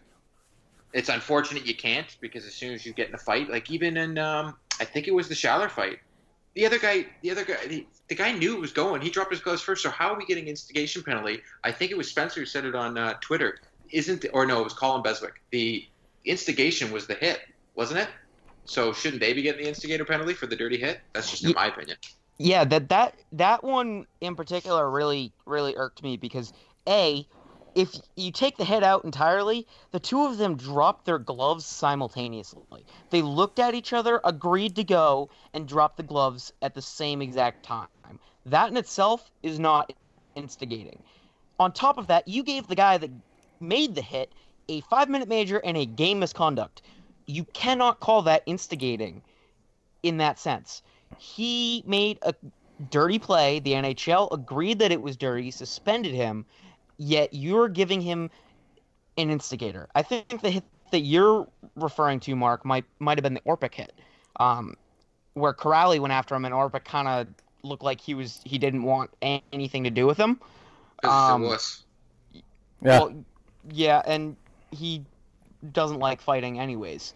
It's 0.93 1.09
unfortunate 1.09 1.65
you 1.65 1.75
can't 1.75 2.15
because 2.21 2.45
as 2.45 2.53
soon 2.53 2.73
as 2.73 2.85
you 2.85 2.93
get 2.93 3.09
in 3.09 3.15
a 3.15 3.17
fight, 3.17 3.49
like 3.49 3.69
even 3.71 3.97
in, 3.97 4.17
um, 4.17 4.55
I 4.79 4.85
think 4.85 5.07
it 5.07 5.13
was 5.13 5.27
the 5.27 5.35
Schaller 5.35 5.69
fight, 5.69 5.99
the 6.53 6.65
other 6.65 6.77
guy, 6.77 7.07
the 7.21 7.31
other 7.31 7.43
guy, 7.43 7.65
the, 7.67 7.87
the 8.09 8.15
guy 8.15 8.31
knew 8.31 8.55
it 8.55 8.59
was 8.59 8.71
going. 8.71 9.01
He 9.01 9.09
dropped 9.09 9.31
his 9.31 9.39
gloves 9.39 9.61
first. 9.61 9.81
So 9.81 9.89
how 9.89 10.13
are 10.13 10.17
we 10.17 10.25
getting 10.25 10.47
instigation 10.47 11.01
penalty? 11.03 11.41
I 11.63 11.71
think 11.71 11.91
it 11.91 11.97
was 11.97 12.07
Spencer 12.09 12.41
who 12.41 12.45
said 12.45 12.65
it 12.65 12.75
on 12.75 12.97
uh, 12.97 13.15
Twitter. 13.21 13.59
Isn't 13.89 14.21
the, 14.21 14.29
or 14.29 14.45
no, 14.45 14.61
it 14.61 14.63
was 14.63 14.73
Colin 14.73 15.01
Beswick. 15.01 15.41
The 15.49 15.87
instigation 16.25 16.91
was 16.91 17.07
the 17.07 17.15
hit, 17.15 17.41
wasn't 17.75 18.01
it? 18.01 18.09
So 18.65 18.93
shouldn't 18.93 19.19
they 19.19 19.33
be 19.33 19.41
getting 19.41 19.63
the 19.63 19.67
instigator 19.67 20.05
penalty 20.05 20.33
for 20.33 20.47
the 20.47 20.55
dirty 20.55 20.77
hit? 20.77 21.01
That's 21.13 21.29
just 21.29 21.43
in 21.43 21.53
my 21.53 21.67
opinion. 21.67 21.97
Yeah, 22.37 22.63
that 22.65 22.89
that 22.89 23.15
that 23.33 23.63
one 23.63 24.05
in 24.21 24.35
particular 24.35 24.89
really 24.89 25.31
really 25.45 25.75
irked 25.75 26.03
me 26.03 26.17
because 26.17 26.51
a 26.87 27.27
if 27.75 27.95
you 28.15 28.31
take 28.31 28.57
the 28.57 28.65
head 28.65 28.83
out 28.83 29.03
entirely, 29.03 29.65
the 29.91 29.99
two 29.99 30.25
of 30.25 30.37
them 30.37 30.55
dropped 30.55 31.05
their 31.05 31.17
gloves 31.17 31.65
simultaneously. 31.65 32.85
They 33.09 33.21
looked 33.23 33.57
at 33.59 33.73
each 33.73 33.93
other, 33.93 34.21
agreed 34.23 34.75
to 34.75 34.83
go, 34.83 35.29
and 35.53 35.67
dropped 35.67 35.97
the 35.97 36.03
gloves 36.03 36.53
at 36.61 36.75
the 36.75 36.81
same 36.81 37.21
exact 37.21 37.63
time. 37.63 37.87
That 38.45 38.69
in 38.69 38.77
itself 38.77 39.31
is 39.41 39.57
not 39.57 39.91
instigating. 40.35 41.01
On 41.59 41.71
top 41.71 41.97
of 41.97 42.07
that, 42.07 42.27
you 42.27 42.43
gave 42.43 42.67
the 42.67 42.75
guy 42.75 42.97
that 42.97 43.09
made 43.59 43.95
the 43.95 44.01
hit 44.01 44.31
a 44.69 44.81
five 44.81 45.09
minute 45.09 45.27
major 45.27 45.59
and 45.59 45.77
a 45.77 45.85
game 45.85 46.19
misconduct. 46.19 46.81
You 47.25 47.45
cannot 47.45 47.99
call 47.99 48.21
that 48.23 48.43
instigating 48.45 49.21
in 50.03 50.17
that 50.17 50.39
sense. 50.39 50.81
He 51.19 51.83
made 51.85 52.19
a 52.21 52.33
dirty 52.89 53.19
play. 53.19 53.59
The 53.59 53.73
NHL 53.73 54.31
agreed 54.31 54.79
that 54.79 54.91
it 54.91 55.01
was 55.01 55.15
dirty, 55.15 55.51
suspended 55.51 56.13
him, 56.13 56.45
yet 56.97 57.33
you're 57.33 57.69
giving 57.69 58.01
him 58.01 58.29
an 59.17 59.29
instigator. 59.29 59.87
I 59.95 60.01
think 60.01 60.41
the 60.41 60.49
hit 60.49 60.63
that 60.91 61.01
you're 61.01 61.47
referring 61.75 62.19
to, 62.21 62.35
Mark, 62.35 62.65
might 62.65 62.85
might 62.99 63.17
have 63.17 63.23
been 63.23 63.33
the 63.33 63.41
Orpik 63.41 63.73
hit, 63.73 63.93
um, 64.39 64.75
where 65.33 65.53
Kuraly 65.53 65.99
went 65.99 66.13
after 66.13 66.35
him 66.35 66.45
and 66.45 66.53
Orpik 66.53 66.85
kind 66.85 67.07
of 67.07 67.27
looked 67.63 67.83
like 67.83 67.99
he 67.99 68.13
was 68.13 68.41
he 68.43 68.57
didn't 68.57 68.83
want 68.83 69.09
a- 69.23 69.43
anything 69.51 69.83
to 69.83 69.89
do 69.89 70.05
with 70.05 70.17
him. 70.17 70.39
Um, 71.03 71.43
it 71.43 71.47
was. 71.47 71.83
Yeah. 72.33 72.41
Well, 72.99 73.25
yeah, 73.71 74.01
and 74.05 74.35
he 74.71 75.03
doesn't 75.71 75.99
like 75.99 76.21
fighting 76.21 76.59
anyways. 76.59 77.13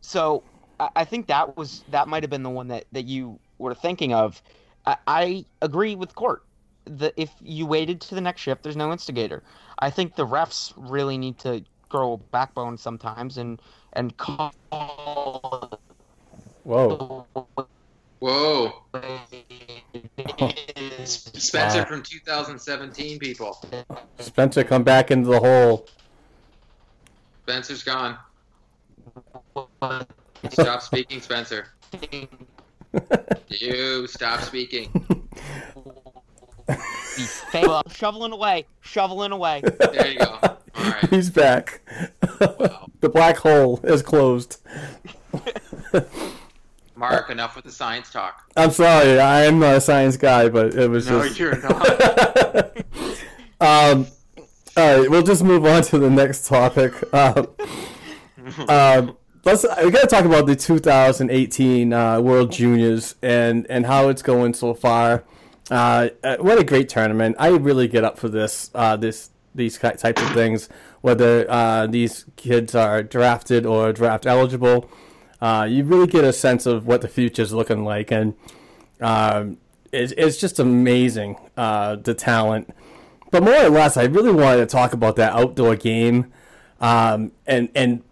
So 0.00 0.42
I, 0.80 0.88
I 0.96 1.04
think 1.04 1.26
that 1.28 1.56
was 1.56 1.82
that 1.88 2.08
might 2.08 2.22
have 2.22 2.30
been 2.30 2.42
the 2.42 2.50
one 2.50 2.68
that, 2.68 2.84
that 2.92 3.06
you 3.06 3.38
were 3.58 3.74
thinking 3.74 4.12
of. 4.12 4.42
I, 4.86 4.96
I 5.06 5.44
agree 5.62 5.94
with 5.94 6.14
Court 6.14 6.42
that 6.86 7.14
if 7.16 7.30
you 7.40 7.66
waited 7.66 8.00
to 8.02 8.14
the 8.14 8.20
next 8.20 8.42
shift, 8.42 8.62
there's 8.62 8.76
no 8.76 8.92
instigator. 8.92 9.42
I 9.78 9.90
think 9.90 10.14
the 10.14 10.26
refs 10.26 10.72
really 10.76 11.18
need 11.18 11.38
to 11.40 11.64
grow 11.88 12.14
a 12.14 12.18
backbone 12.18 12.78
sometimes 12.78 13.38
and 13.38 13.60
and 13.92 14.16
call 14.16 14.52
Whoa. 16.64 17.26
Whoa, 18.18 18.72
Spencer 21.04 21.78
Wow. 21.78 21.84
from 21.84 22.02
2017, 22.02 23.18
people. 23.18 23.58
Spencer, 24.18 24.64
come 24.64 24.82
back 24.82 25.10
into 25.10 25.28
the 25.28 25.38
hole. 25.38 25.86
Spencer's 27.42 27.84
gone. 27.84 28.18
Stop 30.50 30.82
speaking, 30.82 31.20
Spencer. 31.20 31.68
You 33.48 34.06
stop 34.06 34.40
speaking. 34.42 34.90
shoveling 37.90 38.32
away, 38.32 38.66
shoveling 38.80 39.32
away. 39.32 39.62
There 39.62 40.08
you 40.08 40.18
go. 40.18 40.38
All 40.42 40.58
right. 40.76 41.10
He's 41.10 41.30
back. 41.30 41.80
the 43.00 43.08
black 43.08 43.36
hole 43.38 43.80
is 43.84 44.02
closed. 44.02 44.58
Mark, 46.96 47.30
enough 47.30 47.56
with 47.56 47.64
the 47.64 47.70
science 47.70 48.10
talk. 48.10 48.50
I'm 48.56 48.70
sorry, 48.70 49.20
I 49.20 49.44
am 49.44 49.58
not 49.58 49.76
a 49.76 49.80
science 49.80 50.16
guy, 50.16 50.48
but 50.48 50.74
it 50.74 50.88
was 50.88 51.08
No, 51.08 51.22
just. 51.22 51.38
No, 51.38 51.46
you're 51.46 51.62
not. 51.62 52.76
um, 53.60 54.06
all 54.76 54.98
right, 54.98 55.10
we'll 55.10 55.22
just 55.22 55.44
move 55.44 55.64
on 55.66 55.82
to 55.84 55.98
the 55.98 56.10
next 56.10 56.46
topic. 56.46 56.94
Um, 58.68 58.68
um, 58.68 59.16
let's. 59.46 59.64
We 59.82 59.90
got 59.90 60.02
to 60.02 60.06
talk 60.06 60.24
about 60.24 60.46
the 60.46 60.56
2018 60.56 61.92
uh, 61.92 62.20
World 62.20 62.52
Juniors 62.52 63.14
and 63.22 63.66
and 63.70 63.86
how 63.86 64.08
it's 64.08 64.22
going 64.22 64.52
so 64.52 64.74
far. 64.74 65.24
Uh, 65.70 66.10
uh, 66.22 66.36
what 66.38 66.58
a 66.58 66.64
great 66.64 66.88
tournament! 66.88 67.36
I 67.38 67.48
really 67.48 67.88
get 67.88 68.04
up 68.04 68.18
for 68.18 68.28
this. 68.28 68.70
Uh, 68.74 68.96
this 68.96 69.30
these 69.54 69.78
types 69.78 70.04
of 70.04 70.30
things, 70.32 70.68
whether 71.00 71.50
uh, 71.50 71.86
these 71.86 72.26
kids 72.36 72.74
are 72.74 73.02
drafted 73.02 73.64
or 73.64 73.92
draft 73.92 74.26
eligible. 74.26 74.90
Uh, 75.40 75.66
you 75.68 75.84
really 75.84 76.06
get 76.06 76.24
a 76.24 76.32
sense 76.32 76.66
of 76.66 76.86
what 76.86 77.00
the 77.00 77.08
future 77.08 77.42
is 77.42 77.52
looking 77.52 77.84
like, 77.84 78.10
and 78.10 78.34
um, 79.00 79.58
it's, 79.92 80.12
it's 80.16 80.36
just 80.36 80.58
amazing 80.58 81.36
uh, 81.56 81.96
the 81.96 82.14
talent. 82.14 82.74
But 83.30 83.42
more 83.42 83.56
or 83.56 83.68
less, 83.68 83.96
I 83.96 84.04
really 84.04 84.32
wanted 84.32 84.58
to 84.58 84.66
talk 84.66 84.92
about 84.92 85.16
that 85.16 85.32
outdoor 85.32 85.76
game, 85.76 86.32
um, 86.80 87.32
and 87.46 87.68
and 87.74 88.02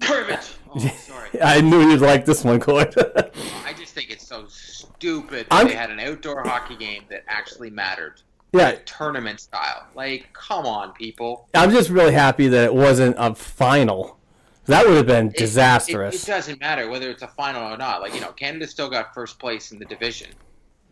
Garbage. 0.00 0.56
Oh, 0.74 0.78
sorry. 0.96 1.40
I 1.42 1.60
knew 1.60 1.80
you'd 1.90 2.00
like 2.00 2.24
this 2.24 2.44
one, 2.44 2.60
Court. 2.60 2.94
I 2.96 3.72
just 3.76 3.94
think 3.94 4.10
it's 4.10 4.26
so 4.26 4.46
stupid 4.48 5.46
that 5.50 5.54
I'm- 5.54 5.68
they 5.68 5.74
had 5.74 5.90
an 5.90 6.00
outdoor 6.00 6.42
hockey 6.42 6.76
game 6.76 7.04
that 7.10 7.24
actually 7.28 7.70
mattered. 7.70 8.22
yeah, 8.52 8.76
Tournament 8.84 9.40
style. 9.40 9.86
Like, 9.94 10.28
come 10.32 10.66
on, 10.66 10.92
people. 10.92 11.48
I'm 11.54 11.70
just 11.70 11.88
really 11.90 12.12
happy 12.12 12.48
that 12.48 12.64
it 12.64 12.74
wasn't 12.74 13.16
a 13.18 13.34
final. 13.34 14.18
That 14.66 14.86
would 14.86 14.96
have 14.96 15.06
been 15.06 15.28
It- 15.28 15.36
disastrous. 15.36 16.14
It, 16.14 16.28
it 16.28 16.32
doesn't 16.32 16.60
matter 16.60 16.88
whether 16.90 17.10
it's 17.10 17.22
a 17.22 17.28
final 17.28 17.72
or 17.72 17.76
not. 17.76 18.00
Like, 18.00 18.14
you 18.14 18.20
know, 18.20 18.32
Canada 18.32 18.66
still 18.66 18.88
got 18.90 19.12
first 19.14 19.38
place 19.38 19.72
in 19.72 19.78
the 19.78 19.84
division. 19.86 20.28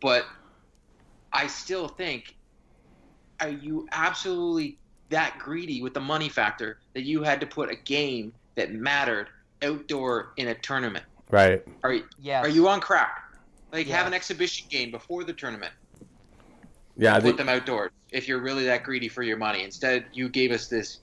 But 0.00 0.24
I 1.32 1.46
still 1.46 1.86
think, 1.86 2.34
are 3.40 3.48
you 3.50 3.86
absolutely 3.92 4.76
that 5.10 5.38
greedy 5.38 5.82
with 5.82 5.92
the 5.94 6.00
money 6.00 6.28
factor 6.28 6.78
that 6.94 7.02
you 7.02 7.22
had 7.22 7.40
to 7.40 7.46
put 7.46 7.70
a 7.70 7.76
game 7.76 8.32
that 8.54 8.72
mattered 8.72 9.28
outdoor 9.62 10.32
in 10.36 10.48
a 10.48 10.54
tournament? 10.54 11.04
right. 11.30 11.62
Are, 11.84 11.96
Yes. 12.20 12.44
are 12.44 12.48
you 12.48 12.68
on 12.68 12.80
crack? 12.80 13.24
Like, 13.72 13.86
have 13.86 14.06
an 14.06 14.14
exhibition 14.14 14.66
game 14.68 14.90
before 14.90 15.22
the 15.22 15.32
tournament. 15.32 15.72
Yeah, 16.96 17.18
put 17.20 17.36
the, 17.36 17.44
them 17.44 17.48
outdoors 17.48 17.92
if 18.10 18.26
you're 18.28 18.40
really 18.40 18.64
that 18.64 18.82
greedy 18.82 19.08
for 19.08 19.22
your 19.22 19.36
money. 19.36 19.62
Instead, 19.62 20.06
you 20.12 20.28
gave 20.28 20.50
us 20.50 20.66
this. 20.66 20.98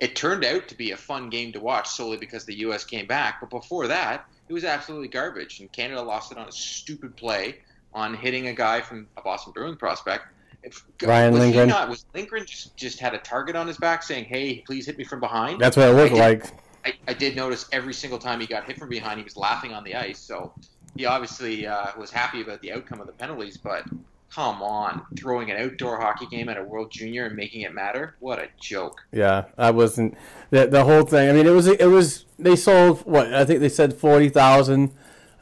It 0.00 0.16
turned 0.16 0.44
out 0.44 0.68
to 0.68 0.74
be 0.76 0.92
a 0.92 0.96
fun 0.96 1.30
game 1.30 1.52
to 1.52 1.60
watch 1.60 1.88
solely 1.88 2.16
because 2.16 2.44
the 2.44 2.58
U.S. 2.60 2.84
came 2.84 3.06
back, 3.06 3.40
but 3.40 3.50
before 3.50 3.86
that, 3.88 4.26
it 4.48 4.52
was 4.52 4.64
absolutely 4.64 5.08
garbage, 5.08 5.60
and 5.60 5.70
Canada 5.72 6.02
lost 6.02 6.32
it 6.32 6.38
on 6.38 6.48
a 6.48 6.52
stupid 6.52 7.16
play 7.16 7.60
on 7.94 8.14
hitting 8.14 8.48
a 8.48 8.52
guy 8.52 8.80
from 8.80 9.06
a 9.16 9.22
Boston 9.22 9.52
Bruins 9.52 9.76
prospect. 9.76 10.26
If, 10.62 10.84
Ryan 11.02 11.32
was 11.32 11.40
Lindgren. 11.42 11.68
He 11.68 11.74
not, 11.74 11.88
was 11.88 12.04
Lindgren 12.14 12.44
just, 12.44 12.76
just 12.76 12.98
had 12.98 13.14
a 13.14 13.18
target 13.18 13.54
on 13.54 13.66
his 13.66 13.78
back 13.78 14.02
saying, 14.02 14.24
"Hey, 14.24 14.62
please 14.66 14.86
hit 14.86 14.98
me 14.98 15.04
from 15.04 15.20
behind"? 15.20 15.60
that's 15.60 15.76
what 15.76 15.88
it 15.88 15.92
looked 15.92 16.14
like. 16.14 16.44
I, 16.86 16.94
I 17.08 17.14
did 17.14 17.34
notice 17.34 17.68
every 17.72 17.92
single 17.92 18.18
time 18.18 18.40
he 18.40 18.46
got 18.46 18.64
hit 18.64 18.78
from 18.78 18.88
behind, 18.88 19.18
he 19.18 19.24
was 19.24 19.36
laughing 19.36 19.72
on 19.72 19.82
the 19.82 19.96
ice. 19.96 20.20
So 20.20 20.52
he 20.96 21.04
obviously 21.04 21.66
uh, 21.66 21.88
was 21.98 22.10
happy 22.10 22.40
about 22.40 22.62
the 22.62 22.72
outcome 22.72 23.00
of 23.00 23.06
the 23.06 23.12
penalties. 23.12 23.56
But 23.56 23.84
come 24.30 24.62
on, 24.62 25.02
throwing 25.16 25.50
an 25.50 25.56
outdoor 25.56 26.00
hockey 26.00 26.26
game 26.26 26.48
at 26.48 26.56
a 26.56 26.62
World 26.62 26.92
Junior 26.92 27.26
and 27.26 27.34
making 27.34 27.62
it 27.62 27.74
matter? 27.74 28.14
What 28.20 28.38
a 28.38 28.48
joke! 28.60 29.00
Yeah, 29.12 29.46
I 29.58 29.72
wasn't 29.72 30.16
the 30.50 30.66
the 30.66 30.84
whole 30.84 31.02
thing. 31.02 31.28
I 31.28 31.32
mean, 31.32 31.46
it 31.46 31.50
was 31.50 31.66
it 31.66 31.86
was 31.86 32.24
they 32.38 32.54
sold 32.54 33.00
what 33.00 33.34
I 33.34 33.44
think 33.44 33.60
they 33.60 33.68
said 33.68 33.94
forty 33.94 34.28
thousand 34.28 34.92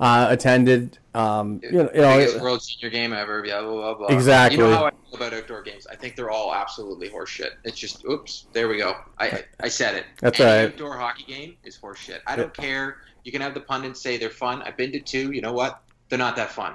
uh, 0.00 0.26
attended. 0.30 0.98
Um, 1.14 1.60
you 1.62 1.72
know, 1.72 1.90
you 1.94 2.00
know 2.00 2.16
Biggest 2.18 2.36
it- 2.36 2.42
World 2.42 2.62
Junior 2.66 2.90
game 2.90 3.12
ever. 3.12 3.42
Blah 3.42 3.62
blah 3.62 3.72
blah. 3.72 3.94
blah. 3.94 4.06
Exactly. 4.08 4.58
You 4.58 4.64
know 4.64 4.76
how 4.76 4.84
I 4.86 4.90
feel 4.90 5.14
about 5.14 5.32
outdoor 5.34 5.62
games? 5.62 5.86
I 5.86 5.94
think 5.96 6.16
they're 6.16 6.30
all 6.30 6.54
absolutely 6.54 7.08
horseshit. 7.08 7.50
It's 7.64 7.78
just, 7.78 8.04
oops, 8.04 8.46
there 8.52 8.68
we 8.68 8.78
go. 8.78 8.96
I 9.18 9.44
I, 9.60 9.68
said 9.68 9.94
it. 9.94 10.04
That's 10.20 10.40
Any 10.40 10.50
right. 10.50 10.72
outdoor 10.72 10.96
hockey 10.96 11.24
game 11.24 11.56
is 11.64 11.78
horseshit. 11.78 12.20
I 12.26 12.36
don't 12.36 12.52
care. 12.52 12.98
You 13.22 13.32
can 13.32 13.40
have 13.40 13.54
the 13.54 13.60
pundits 13.60 14.00
say 14.00 14.16
they're 14.18 14.30
fun. 14.30 14.62
I've 14.62 14.76
been 14.76 14.92
to 14.92 15.00
two. 15.00 15.30
You 15.32 15.40
know 15.40 15.52
what? 15.52 15.82
They're 16.08 16.18
not 16.18 16.36
that 16.36 16.50
fun. 16.50 16.74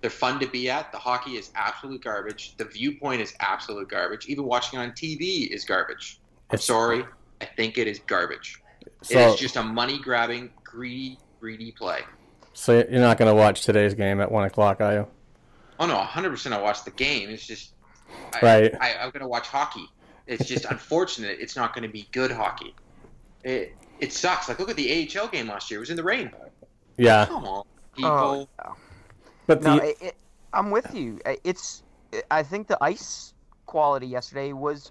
They're 0.00 0.10
fun 0.10 0.38
to 0.40 0.46
be 0.46 0.70
at. 0.70 0.92
The 0.92 0.98
hockey 0.98 1.36
is 1.36 1.50
absolute 1.54 2.02
garbage. 2.02 2.56
The 2.56 2.64
viewpoint 2.64 3.20
is 3.20 3.34
absolute 3.40 3.88
garbage. 3.88 4.26
Even 4.26 4.44
watching 4.44 4.78
it 4.78 4.82
on 4.82 4.92
TV 4.92 5.48
is 5.48 5.64
garbage. 5.64 6.20
I'm 6.50 6.58
sorry. 6.58 7.04
I 7.40 7.44
think 7.44 7.78
it 7.78 7.86
is 7.88 7.98
garbage. 8.00 8.60
it 8.82 8.92
so 9.02 9.32
is 9.32 9.40
just 9.40 9.56
a 9.56 9.62
money 9.62 9.98
grabbing, 9.98 10.50
greedy, 10.64 11.18
greedy 11.40 11.72
play. 11.72 12.00
So 12.58 12.72
you're 12.90 13.00
not 13.00 13.18
going 13.18 13.30
to 13.30 13.34
watch 13.34 13.62
today's 13.64 13.94
game 13.94 14.20
at 14.20 14.30
one 14.32 14.44
o'clock, 14.44 14.80
are 14.80 14.92
you? 14.92 15.06
Oh 15.80 15.86
no, 15.86 15.96
100% 15.96 16.52
I 16.52 16.60
watch 16.60 16.84
the 16.84 16.90
game. 16.90 17.30
It's 17.30 17.46
just 17.46 17.72
I, 18.34 18.38
Right. 18.42 18.74
I, 18.80 18.94
I'm 18.96 19.10
gonna 19.10 19.28
watch 19.28 19.46
hockey. 19.46 19.86
It's 20.26 20.44
just 20.46 20.64
unfortunate. 20.70 21.38
It's 21.40 21.54
not 21.54 21.72
going 21.74 21.82
to 21.84 21.88
be 21.92 22.08
good 22.10 22.32
hockey. 22.32 22.74
It 23.44 23.76
it 24.00 24.12
sucks. 24.12 24.48
Like 24.48 24.58
look 24.58 24.70
at 24.70 24.76
the 24.76 25.08
AHL 25.16 25.28
game 25.28 25.46
last 25.48 25.70
year. 25.70 25.78
It 25.78 25.82
was 25.82 25.90
in 25.90 25.96
the 25.96 26.02
rain. 26.02 26.32
Yeah, 26.96 27.26
Come 27.26 27.44
on, 27.44 27.64
people. 27.94 28.10
Oh, 28.10 28.48
no. 28.64 28.74
but 29.46 29.62
the 29.62 29.76
No, 29.76 29.82
it, 29.82 29.96
it, 30.00 30.14
I'm 30.52 30.70
with 30.72 30.92
you. 30.94 31.20
I- 31.24 31.38
It's. 31.44 31.84
I 32.30 32.42
think 32.42 32.66
the 32.66 32.78
ice 32.82 33.34
quality 33.66 34.06
yesterday 34.08 34.52
was 34.52 34.90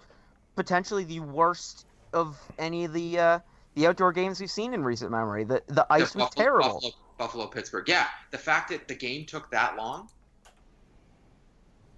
potentially 0.55 1.03
the 1.03 1.19
worst 1.19 1.85
of 2.13 2.37
any 2.57 2.85
of 2.85 2.93
the 2.93 3.19
uh, 3.19 3.39
the 3.75 3.87
outdoor 3.87 4.13
games 4.13 4.39
we've 4.39 4.49
seen 4.51 4.73
in 4.73 4.83
recent 4.85 5.11
memory. 5.11 5.43
The 5.43 5.61
the 5.67 5.85
ice 5.89 6.15
was 6.15 6.25
Buffalo- 6.29 6.45
terrible. 6.45 6.73
Buffalo, 6.75 6.91
Buffalo 7.17 7.47
Pittsburgh. 7.47 7.87
Yeah, 7.87 8.07
the 8.31 8.37
fact 8.37 8.69
that 8.69 8.87
the 8.87 8.95
game 8.95 9.25
took 9.25 9.49
that 9.51 9.75
long 9.75 10.09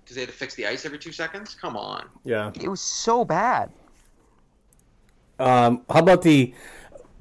because 0.09 0.15
they 0.15 0.21
had 0.21 0.29
to 0.29 0.35
fix 0.35 0.55
the 0.55 0.65
ice 0.65 0.85
every 0.85 0.97
two 0.97 1.11
seconds. 1.11 1.53
Come 1.53 1.77
on. 1.77 2.09
Yeah. 2.23 2.51
It 2.59 2.67
was 2.67 2.81
so 2.81 3.23
bad. 3.23 3.69
Um, 5.37 5.83
how 5.87 5.99
about 5.99 6.23
the 6.23 6.51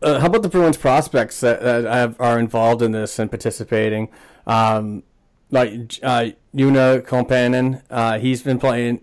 uh, 0.01 0.21
how 0.21 0.27
about 0.27 0.43
the 0.43 0.49
Bruins 0.49 0.79
prospects 0.79 1.41
that, 1.41 1.61
that 1.61 1.85
have, 1.85 2.19
are 2.19 2.39
involved 2.39 2.81
in 2.81 2.93
this 2.93 3.19
and 3.19 3.31
participating? 3.31 4.09
Um, 4.47 5.03
like 5.51 5.99
uh, 6.03 6.31
Una 6.57 7.01
Kompanen, 7.01 7.83
uh, 7.91 8.19
he's 8.19 8.43
been 8.43 8.59
playing. 8.59 9.03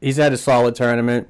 He's 0.00 0.16
had 0.16 0.32
a 0.32 0.36
solid 0.36 0.76
tournament. 0.76 1.28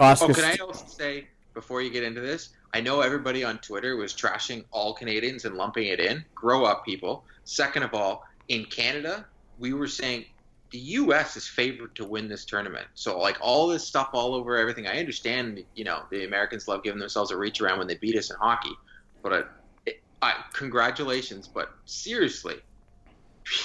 Oskar 0.00 0.30
Oh, 0.30 0.34
can 0.34 0.44
I 0.44 0.56
also 0.56 0.86
say 0.86 1.28
before 1.54 1.80
you 1.80 1.90
get 1.90 2.02
into 2.02 2.20
this? 2.20 2.50
I 2.76 2.80
know 2.82 3.00
everybody 3.00 3.42
on 3.42 3.56
Twitter 3.60 3.96
was 3.96 4.12
trashing 4.12 4.62
all 4.70 4.92
Canadians 4.92 5.46
and 5.46 5.56
lumping 5.56 5.86
it 5.86 5.98
in. 5.98 6.22
Grow 6.34 6.66
up, 6.66 6.84
people. 6.84 7.24
Second 7.44 7.84
of 7.84 7.94
all, 7.94 8.22
in 8.48 8.66
Canada, 8.66 9.24
we 9.58 9.72
were 9.72 9.86
saying 9.86 10.26
the 10.72 10.78
U.S. 10.78 11.38
is 11.38 11.48
favored 11.48 11.94
to 11.96 12.04
win 12.04 12.28
this 12.28 12.44
tournament. 12.44 12.86
So, 12.92 13.18
like 13.18 13.38
all 13.40 13.66
this 13.66 13.82
stuff 13.82 14.10
all 14.12 14.34
over 14.34 14.58
everything, 14.58 14.86
I 14.86 14.98
understand. 14.98 15.64
You 15.74 15.84
know, 15.84 16.02
the 16.10 16.26
Americans 16.26 16.68
love 16.68 16.82
giving 16.82 17.00
themselves 17.00 17.30
a 17.30 17.36
reach 17.38 17.62
around 17.62 17.78
when 17.78 17.86
they 17.86 17.94
beat 17.94 18.14
us 18.14 18.28
in 18.28 18.36
hockey, 18.36 18.74
but 19.22 19.32
I, 19.32 19.42
it, 19.86 20.02
I, 20.20 20.34
congratulations. 20.52 21.48
But 21.48 21.70
seriously, 21.86 22.56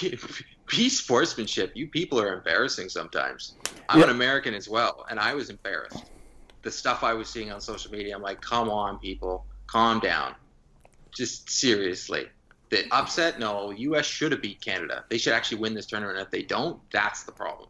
be 0.00 0.88
sportsmanship. 0.88 1.72
You 1.74 1.86
people 1.86 2.18
are 2.18 2.32
embarrassing 2.32 2.88
sometimes. 2.88 3.56
I'm 3.90 3.98
Yeah. 3.98 4.04
an 4.06 4.10
American 4.10 4.54
as 4.54 4.70
well, 4.70 5.04
and 5.10 5.20
I 5.20 5.34
was 5.34 5.50
embarrassed. 5.50 6.11
The 6.62 6.70
stuff 6.70 7.02
I 7.02 7.12
was 7.14 7.28
seeing 7.28 7.50
on 7.50 7.60
social 7.60 7.90
media, 7.90 8.14
I'm 8.14 8.22
like, 8.22 8.40
come 8.40 8.70
on, 8.70 8.98
people, 8.98 9.44
calm 9.66 9.98
down. 10.00 10.34
Just 11.14 11.50
seriously. 11.50 12.26
The 12.70 12.86
upset, 12.90 13.38
no, 13.38 13.70
U.S. 13.70 14.06
should 14.06 14.32
have 14.32 14.40
beat 14.40 14.60
Canada. 14.60 15.04
They 15.10 15.18
should 15.18 15.34
actually 15.34 15.58
win 15.58 15.74
this 15.74 15.86
tournament. 15.86 16.18
If 16.18 16.30
they 16.30 16.42
don't, 16.42 16.80
that's 16.90 17.24
the 17.24 17.32
problem. 17.32 17.68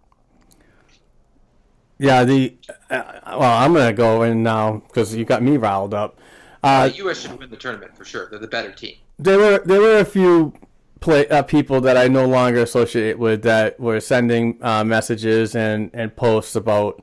Yeah, 1.99 2.25
the 2.25 2.57
uh, 2.91 3.03
well, 3.27 3.43
I'm 3.43 3.73
gonna 3.73 3.93
go 3.93 4.23
in 4.23 4.43
now 4.43 4.83
because 4.87 5.15
you 5.15 5.25
got 5.25 5.43
me 5.43 5.57
riled 5.57 5.95
up. 5.95 6.19
Uh, 6.65 6.91
Uh, 6.93 6.97
U.S. 6.97 7.21
should 7.21 7.39
win 7.39 7.51
the 7.51 7.57
tournament 7.57 7.97
for 7.97 8.05
sure. 8.05 8.29
They're 8.31 8.39
the 8.39 8.47
better 8.49 8.73
team. 8.73 8.97
there 9.19 9.39
were 9.39 9.63
there 9.65 9.81
were 9.81 9.99
a 9.99 10.05
few 10.05 10.53
play 11.01 11.27
uh, 11.29 11.43
people 11.43 11.81
that 11.81 11.97
I 11.97 12.09
no 12.09 12.27
longer 12.27 12.61
associate 12.63 13.19
with 13.19 13.43
that 13.43 13.79
were 13.81 14.01
sending 14.01 14.59
uh, 14.63 14.85
messages 14.85 15.55
and 15.57 15.91
and 15.93 16.15
posts 16.15 16.55
about 16.57 17.03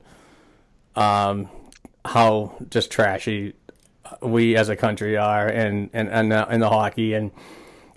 um 0.96 1.48
how 2.04 2.56
just 2.70 2.90
trashy 2.90 3.54
we 4.22 4.56
as 4.56 4.68
a 4.68 4.76
country 4.76 5.16
are 5.16 5.46
and 5.46 5.90
and 5.92 6.08
and 6.08 6.32
uh, 6.32 6.46
in 6.50 6.60
the 6.60 6.68
hockey 6.68 7.14
and 7.14 7.30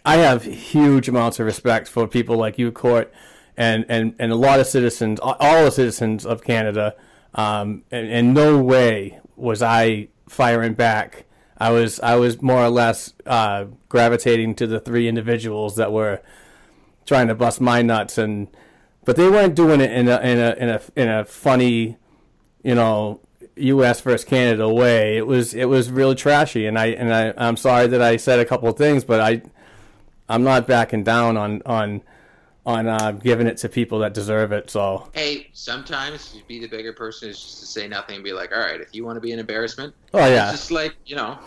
I 0.06 0.18
have 0.18 0.44
huge 0.44 1.08
amounts 1.08 1.40
of 1.40 1.46
respect 1.46 1.88
for 1.88 2.08
people 2.08 2.36
like 2.36 2.58
you, 2.58 2.72
Court, 2.72 3.12
and 3.56 3.86
and 3.88 4.16
and 4.20 4.32
a 4.32 4.36
lot 4.36 4.60
of 4.60 4.68
citizens, 4.68 5.20
all 5.22 5.66
the 5.66 5.72
citizens 5.72 6.26
of 6.26 6.44
Canada. 6.44 6.96
Um, 7.34 7.84
and 7.90 8.08
in 8.08 8.34
no 8.34 8.62
way 8.62 9.20
was 9.36 9.62
I 9.62 10.10
firing 10.28 10.74
back. 10.74 11.26
I 11.58 11.72
was 11.72 12.00
I 12.02 12.16
was 12.16 12.42
more 12.42 12.64
or 12.64 12.70
less 12.70 13.14
uh, 13.26 13.66
gravitating 13.88 14.56
to 14.56 14.68
the 14.68 14.80
three 14.80 15.08
individuals 15.08 15.78
that 15.78 15.94
were 15.94 16.22
trying 17.06 17.28
to 17.28 17.36
bust 17.36 17.62
my 17.62 17.82
nuts, 17.82 18.18
and 18.18 18.50
but 19.06 19.16
they 19.16 19.30
weren't 19.30 19.56
doing 19.56 19.80
it 19.80 19.92
in 19.92 20.10
a 20.10 20.20
in 20.20 20.40
a 20.40 20.54
in 20.56 20.70
a 20.70 20.82
in 20.98 21.08
a 21.08 21.24
funny, 21.24 21.98
you 22.62 22.76
know, 22.76 23.22
U.S. 23.56 24.02
versus 24.02 24.26
Canada 24.26 24.68
way. 24.68 25.18
It 25.18 25.28
was 25.28 25.54
it 25.54 25.66
was 25.66 25.90
really 25.92 26.16
trashy, 26.16 26.66
and 26.66 26.78
I 26.78 26.88
and 26.88 27.14
I 27.14 27.34
I'm 27.38 27.58
sorry 27.58 27.88
that 27.88 28.02
I 28.02 28.18
said 28.18 28.40
a 28.40 28.46
couple 28.46 28.68
of 28.70 28.78
things, 28.78 29.04
but 29.04 29.20
I 29.20 29.42
I'm 30.30 30.44
not 30.44 30.68
backing 30.68 31.04
down 31.04 31.38
on 31.38 31.62
on 31.66 32.02
on 32.66 32.88
uh, 32.88 33.12
giving 33.12 33.46
it 33.46 33.58
to 33.58 33.68
people 33.70 34.00
that 34.00 34.14
deserve 34.14 34.52
it. 34.54 34.70
So 34.70 35.10
Hey, 35.14 35.50
sometimes 35.54 36.32
to 36.32 36.40
be 36.48 36.60
the 36.60 36.68
bigger 36.68 36.94
person 36.94 37.30
is 37.30 37.38
just 37.42 37.60
to 37.60 37.66
say 37.66 37.88
nothing 37.90 38.16
and 38.16 38.24
be 38.24 38.32
like, 38.32 38.54
all 38.54 38.60
right, 38.62 38.80
if 38.80 38.96
you 38.96 39.04
want 39.04 39.18
to 39.18 39.22
be 39.22 39.34
an 39.34 39.40
embarrassment, 39.40 39.94
Oh, 40.14 40.20
yeah. 40.26 40.50
it's 40.50 40.60
just 40.60 40.72
like 40.72 40.96
you 41.06 41.16
know, 41.18 41.38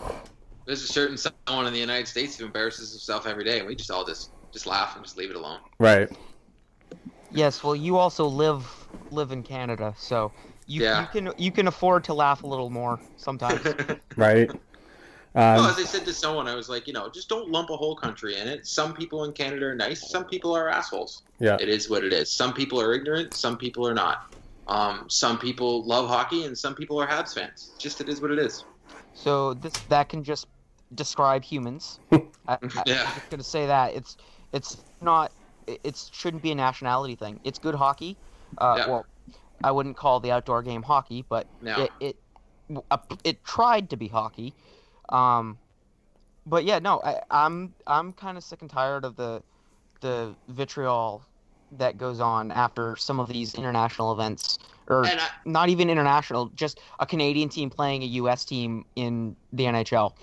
there's 0.65 0.83
a 0.83 0.87
certain 0.87 1.17
someone 1.17 1.65
in 1.67 1.73
the 1.73 1.79
United 1.79 2.07
States 2.07 2.37
who 2.37 2.45
embarrasses 2.45 2.91
himself 2.91 3.25
every 3.25 3.43
day, 3.43 3.57
and 3.59 3.67
we 3.67 3.75
just 3.75 3.89
all 3.91 4.05
just 4.05 4.29
just 4.53 4.65
laugh 4.67 4.95
and 4.95 5.03
just 5.03 5.17
leave 5.17 5.29
it 5.29 5.35
alone. 5.35 5.59
right, 5.79 6.09
Yes, 7.31 7.63
well, 7.63 7.75
you 7.75 7.97
also 7.97 8.25
live 8.27 8.65
live 9.11 9.31
in 9.31 9.43
Canada, 9.43 9.93
so 9.97 10.31
you, 10.67 10.83
Yeah. 10.83 11.01
you 11.01 11.07
can 11.07 11.33
you 11.37 11.51
can 11.51 11.67
afford 11.67 12.03
to 12.05 12.13
laugh 12.13 12.43
a 12.43 12.47
little 12.47 12.69
more 12.69 12.99
sometimes. 13.17 13.61
right. 14.15 14.49
well, 15.33 15.59
Um, 15.59 15.69
as 15.69 15.77
I 15.77 15.83
said 15.83 16.05
to 16.05 16.13
someone, 16.13 16.47
I 16.47 16.55
was 16.55 16.69
like, 16.69 16.87
you 16.87 16.93
know, 16.93 17.09
just 17.09 17.29
don't 17.29 17.49
lump 17.49 17.69
a 17.69 17.77
whole 17.77 17.95
country 17.95 18.37
in 18.37 18.47
it. 18.47 18.65
Some 18.67 18.93
people 18.93 19.23
in 19.23 19.33
Canada 19.33 19.65
are 19.67 19.75
nice. 19.75 20.09
Some 20.09 20.25
people 20.25 20.55
are 20.55 20.69
assholes. 20.69 21.23
Yeah. 21.39 21.57
It 21.59 21.69
is 21.69 21.89
what 21.89 22.03
it 22.03 22.13
is. 22.13 22.31
Some 22.31 22.53
people 22.53 22.79
are 22.81 22.93
ignorant. 22.93 23.33
Some 23.33 23.57
people 23.57 23.87
are 23.87 23.93
not. 23.93 24.33
Um, 24.67 25.05
some 25.09 25.39
people 25.39 25.83
love 25.85 26.09
hockey, 26.09 26.43
and 26.43 26.57
some 26.57 26.75
people 26.75 26.99
are 27.01 27.07
Habs 27.07 27.33
fans. 27.33 27.71
Just 27.77 28.01
it 28.01 28.09
is 28.09 28.21
what 28.21 28.31
it 28.31 28.39
is. 28.39 28.65
so 29.13 29.53
this 29.53 29.73
that 29.89 30.09
can 30.09 30.23
just 30.23 30.47
describe 30.95 31.43
humans. 31.43 31.99
I, 32.11 32.19
I, 32.47 32.57
Yeah. 32.85 33.03
I'm 33.07 33.13
just 33.15 33.29
gonna 33.29 33.43
say 33.43 33.65
that 33.67 33.93
it's 33.95 34.17
it's 34.53 34.77
not 35.01 35.31
it 35.67 36.09
shouldn't 36.13 36.41
be 36.43 36.51
a 36.51 36.55
nationality 36.55 37.15
thing. 37.15 37.39
It's 37.43 37.59
good 37.59 37.75
hockey. 37.75 38.17
Uh, 38.57 38.75
Yeah. 38.77 38.87
Well, 38.89 39.05
I 39.63 39.71
wouldn't 39.71 39.97
call 39.97 40.19
the 40.19 40.31
outdoor 40.31 40.61
game 40.63 40.83
hockey, 40.83 41.25
but 41.27 41.47
No. 41.61 41.83
it 41.83 41.91
it 41.99 42.15
uh, 42.91 42.97
it 43.23 43.43
tried 43.43 43.89
to 43.91 43.97
be 43.97 44.07
hockey. 44.07 44.53
Um, 45.09 45.57
but 46.45 46.63
yeah, 46.65 46.79
no, 46.79 47.01
I, 47.03 47.21
I'm 47.31 47.73
I'm 47.85 48.13
kind 48.13 48.37
of 48.37 48.43
sick 48.43 48.61
and 48.61 48.69
tired 48.69 49.05
of 49.05 49.15
the 49.15 49.41
the 50.01 50.35
vitriol 50.47 51.23
that 51.73 51.97
goes 51.97 52.19
on 52.21 52.51
after 52.51 52.95
some 52.95 53.19
of 53.19 53.27
these 53.27 53.55
international 53.55 54.13
events, 54.13 54.57
or 54.87 55.05
I- 55.05 55.19
not 55.45 55.69
even 55.69 55.89
international, 55.89 56.47
just 56.55 56.79
a 56.99 57.05
Canadian 57.05 57.49
team 57.49 57.69
playing 57.69 58.03
a 58.03 58.05
U.S. 58.05 58.45
team 58.45 58.85
in 58.95 59.35
the 59.51 59.65
NHL. 59.65 60.13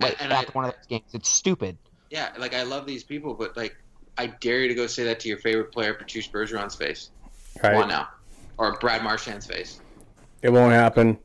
Like 0.00 0.16
And 0.20 0.32
I- 0.32 0.44
one 0.52 0.64
of 0.64 0.72
those 0.72 0.86
games, 0.86 1.04
it's 1.12 1.28
stupid. 1.28 1.76
Yeah, 2.10 2.30
like 2.38 2.54
I 2.54 2.62
love 2.62 2.86
these 2.86 3.04
people, 3.04 3.34
but 3.34 3.56
like 3.56 3.76
I 4.16 4.26
dare 4.28 4.60
you 4.62 4.68
to 4.68 4.74
go 4.74 4.86
say 4.88 5.04
that 5.04 5.20
to 5.20 5.28
your 5.28 5.38
favorite 5.38 5.70
player, 5.72 5.94
Patrice 5.94 6.26
Bergeron's 6.26 6.74
face. 6.74 7.10
Come 7.60 7.74
on 7.76 7.88
now, 7.88 8.08
or 8.58 8.76
Brad 8.78 9.02
Marchand's 9.02 9.46
face. 9.46 9.80
It 10.42 10.50
won't 10.50 10.72
happen. 10.72 11.18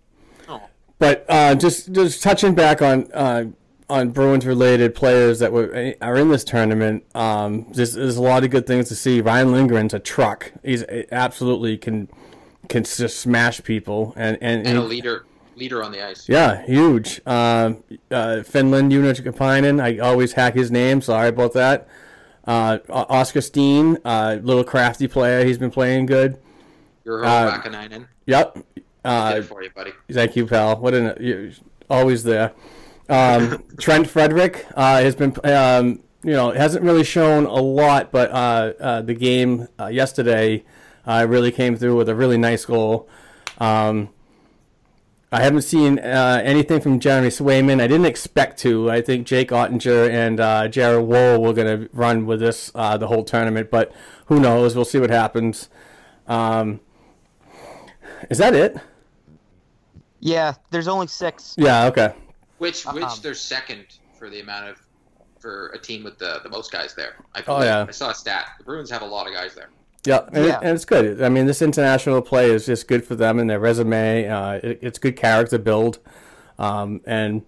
Oh. 0.47 0.61
But 0.99 1.25
uh, 1.27 1.55
just 1.55 1.91
just 1.91 2.23
touching 2.23 2.55
back 2.55 2.81
on 2.81 3.11
uh, 3.11 3.45
on 3.89 4.09
Bruins 4.09 4.45
related 4.45 4.95
players 4.95 5.39
that 5.39 5.51
were 5.51 5.93
are 6.01 6.17
in 6.17 6.29
this 6.29 6.43
tournament. 6.43 7.03
Um, 7.15 7.67
there's 7.73 7.95
a 7.95 8.21
lot 8.21 8.43
of 8.43 8.49
good 8.49 8.65
things 8.65 8.87
to 8.89 8.95
see. 8.95 9.21
Ryan 9.21 9.49
Lindgren's 9.49 9.93
a 9.93 9.99
truck. 9.99 10.51
He's 10.63 10.83
absolutely 11.11 11.77
can 11.77 12.09
can 12.69 12.83
just 12.83 13.19
smash 13.19 13.63
people 13.63 14.13
and 14.15 14.37
and, 14.41 14.65
And 14.65 14.77
a 14.77 14.81
leader, 14.81 15.25
leader 15.55 15.83
on 15.83 15.91
the 15.91 16.05
ice. 16.05 16.27
Yeah, 16.27 16.65
huge. 16.65 17.21
Um, 17.25 17.83
uh, 18.09 18.43
Finland, 18.43 18.91
Unikapainen. 18.91 19.81
I 19.81 19.99
always 19.99 20.33
hack 20.33 20.55
his 20.55 20.71
name. 20.71 21.01
Sorry 21.01 21.29
about 21.29 21.53
that. 21.53 21.87
Uh, 22.45 22.79
Oskar 22.89 23.41
Steen, 23.41 23.97
uh, 24.03 24.37
little 24.41 24.63
crafty 24.63 25.07
player. 25.07 25.45
He's 25.45 25.57
been 25.57 25.71
playing 25.71 26.07
good. 26.07 26.39
You're 27.05 27.23
Uh, 27.25 27.49
back 27.51 27.65
Vaakanainen. 27.65 28.07
Yep. 28.25 28.53
Did 28.75 28.83
Uh, 29.05 29.33
it 29.37 29.43
for 29.45 29.61
you, 29.63 29.69
buddy. 29.75 29.91
thank 30.11 30.35
you, 30.35 30.45
pal. 30.47 30.77
What 30.77 30.93
an 30.93 31.13
you're 31.19 31.49
always 31.89 32.23
there. 32.23 32.51
Um, 33.09 33.63
Trent 33.79 34.07
Frederic 34.07 34.65
uh, 34.75 35.01
has 35.01 35.15
been, 35.15 35.35
um, 35.43 35.99
you 36.23 36.31
know, 36.31 36.51
hasn't 36.51 36.85
really 36.85 37.03
shown 37.03 37.45
a 37.45 37.55
lot, 37.61 38.11
but 38.11 38.31
uh, 38.31 38.73
uh, 38.79 39.01
the 39.01 39.13
game 39.13 39.67
uh, 39.79 39.87
yesterday 39.87 40.63
uh, 41.05 41.25
really 41.27 41.51
came 41.51 41.75
through 41.75 41.97
with 41.97 42.07
a 42.07 42.15
really 42.15 42.37
nice 42.37 42.63
goal. 42.65 43.09
Um, 43.57 44.09
I 45.33 45.41
haven't 45.41 45.63
seen 45.63 45.99
uh, 45.99 46.41
anything 46.45 46.79
from 46.79 46.99
Jeremy 46.99 47.27
Swayman. 47.29 47.81
I 47.81 47.87
didn't 47.87 48.05
expect 48.05 48.59
to. 48.59 48.89
I 48.89 49.01
think 49.01 49.25
Jake 49.27 49.49
Oettinger 49.49 50.07
and 50.09 50.39
uh, 50.39 50.67
Jared 50.69 51.05
Woll 51.05 51.41
were 51.41 51.53
going 51.53 51.67
to 51.81 51.89
run 51.91 52.25
with 52.27 52.39
this 52.39 52.71
uh, 52.75 52.95
the 52.97 53.07
whole 53.07 53.23
tournament, 53.23 53.69
but 53.71 53.91
who 54.27 54.39
knows? 54.39 54.75
We'll 54.75 54.85
see 54.85 54.99
what 54.99 55.09
happens. 55.09 55.69
Um, 56.27 56.79
is 58.29 58.37
that 58.37 58.55
it? 58.55 58.77
Yeah, 60.19 60.53
there's 60.71 60.87
only 60.87 61.07
six. 61.07 61.53
Yeah. 61.57 61.85
Okay. 61.87 62.13
Which 62.57 62.85
which 62.85 63.03
Um, 63.03 63.19
they're 63.21 63.33
second 63.33 63.85
for 64.17 64.29
the 64.29 64.39
amount 64.39 64.69
of 64.69 64.77
for 65.39 65.67
a 65.69 65.77
team 65.77 66.03
with 66.03 66.17
the 66.17 66.39
the 66.43 66.49
most 66.49 66.71
guys 66.71 66.93
there. 66.95 67.15
I 67.35 67.43
Oh, 67.45 67.61
yeah. 67.61 67.85
I 67.87 67.91
saw 67.91 68.11
a 68.11 68.15
stat. 68.15 68.47
The 68.57 68.63
Bruins 68.63 68.89
have 68.89 69.01
a 69.01 69.05
lot 69.05 69.27
of 69.27 69.33
guys 69.33 69.53
there. 69.53 69.69
Yeah, 70.05 70.21
and, 70.31 70.45
Yeah. 70.45 70.57
It, 70.57 70.63
and 70.63 70.75
it's 70.75 70.85
good. 70.85 71.21
I 71.21 71.29
mean, 71.29 71.45
this 71.45 71.61
international 71.61 72.21
play 72.21 72.49
is 72.51 72.65
just 72.65 72.87
good 72.87 73.05
for 73.05 73.15
them 73.15 73.39
and 73.39 73.49
their 73.49 73.59
resume. 73.59 74.27
Uh, 74.27 74.53
it, 74.63 74.79
it's 74.81 74.99
good 74.99 75.17
character 75.17 75.57
build, 75.57 75.99
um, 76.57 77.01
and 77.05 77.43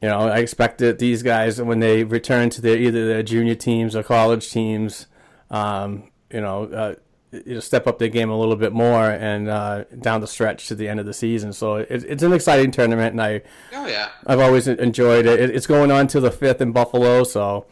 you 0.00 0.08
know, 0.08 0.20
I 0.20 0.38
expect 0.38 0.78
that 0.78 0.98
these 0.98 1.22
guys 1.22 1.60
when 1.60 1.80
they 1.80 2.04
return 2.04 2.50
to 2.50 2.60
their 2.60 2.76
either 2.76 3.06
their 3.06 3.22
junior 3.22 3.54
teams 3.54 3.94
or 3.94 4.02
college 4.02 4.50
teams, 4.50 5.06
um, 5.50 6.10
you 6.30 6.40
know, 6.40 6.64
uh, 6.64 6.94
you 7.32 7.54
know, 7.54 7.60
step 7.60 7.86
up 7.86 7.98
their 7.98 8.08
game 8.08 8.30
a 8.30 8.38
little 8.38 8.56
bit 8.56 8.72
more 8.72 9.10
and 9.10 9.48
uh, 9.48 9.84
down 10.00 10.20
the 10.20 10.26
stretch 10.26 10.68
to 10.68 10.74
the 10.74 10.88
end 10.88 11.00
of 11.00 11.06
the 11.06 11.14
season. 11.14 11.52
So 11.52 11.76
it, 11.76 11.88
it's 11.90 12.22
an 12.22 12.32
exciting 12.32 12.70
tournament, 12.70 13.12
and 13.12 13.22
I 13.22 13.42
Oh 13.72 13.86
yeah. 13.86 14.10
I've 14.26 14.40
always 14.40 14.68
enjoyed 14.68 15.26
it. 15.26 15.40
it. 15.40 15.50
It's 15.50 15.66
going 15.66 15.90
on 15.90 16.06
to 16.08 16.20
the 16.20 16.30
fifth 16.30 16.60
in 16.60 16.72
Buffalo, 16.72 17.24
so 17.24 17.66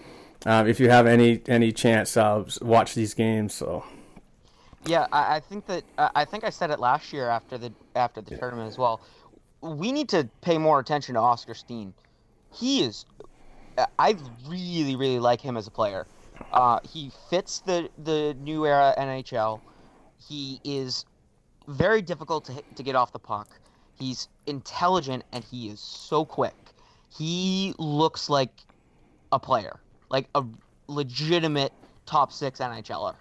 um, 0.46 0.66
if 0.66 0.80
you 0.80 0.88
have 0.88 1.06
any 1.06 1.42
any 1.46 1.72
chance, 1.72 2.16
uh, 2.16 2.44
watch 2.62 2.94
these 2.94 3.14
games. 3.14 3.54
So. 3.54 3.84
Yeah, 4.86 5.06
I, 5.12 5.36
I 5.36 5.40
think 5.40 5.66
that 5.66 5.84
I 5.98 6.24
think 6.24 6.42
I 6.42 6.50
said 6.50 6.70
it 6.70 6.80
last 6.80 7.12
year 7.12 7.28
after 7.28 7.58
the 7.58 7.72
after 7.94 8.22
the 8.22 8.36
tournament 8.38 8.68
as 8.68 8.78
well. 8.78 9.02
We 9.60 9.92
need 9.92 10.08
to 10.10 10.26
pay 10.40 10.56
more 10.56 10.80
attention 10.80 11.16
to 11.16 11.20
Oskar 11.20 11.52
Steen. 11.52 11.92
He 12.50 12.82
is, 12.82 13.04
I 13.98 14.16
really 14.48 14.96
really 14.96 15.18
like 15.18 15.42
him 15.42 15.58
as 15.58 15.66
a 15.66 15.70
player. 15.70 16.06
Uh, 16.52 16.80
he 16.90 17.10
fits 17.28 17.60
the 17.60 17.88
the 18.04 18.34
new 18.40 18.66
era 18.66 18.94
NHL. 18.98 19.60
He 20.28 20.60
is 20.64 21.04
very 21.68 22.02
difficult 22.02 22.44
to 22.46 22.62
to 22.76 22.82
get 22.82 22.94
off 22.94 23.12
the 23.12 23.18
puck. 23.18 23.48
He's 23.98 24.28
intelligent 24.46 25.24
and 25.32 25.44
he 25.44 25.68
is 25.68 25.80
so 25.80 26.24
quick. 26.24 26.54
He 27.16 27.74
looks 27.78 28.30
like 28.30 28.52
a 29.32 29.38
player, 29.38 29.80
like 30.08 30.28
a 30.34 30.44
legitimate 30.88 31.72
top 32.06 32.32
six 32.32 32.60
NHLer 32.60 33.14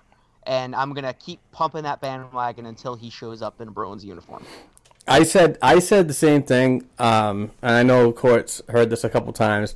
and 0.49 0.75
I'm 0.75 0.93
gonna 0.93 1.13
keep 1.13 1.39
pumping 1.51 1.83
that 1.83 2.01
bandwagon 2.01 2.65
until 2.65 2.95
he 2.95 3.09
shows 3.09 3.41
up 3.41 3.61
in 3.61 3.67
a 3.67 3.71
Bruins 3.71 4.03
uniform. 4.03 4.43
I 5.07 5.23
said 5.23 5.57
I 5.61 5.79
said 5.79 6.07
the 6.07 6.13
same 6.13 6.43
thing, 6.43 6.87
um, 6.97 7.51
and 7.61 7.75
I 7.75 7.83
know 7.83 8.11
Court's 8.11 8.61
heard 8.67 8.89
this 8.89 9.03
a 9.03 9.09
couple 9.09 9.31
times. 9.31 9.75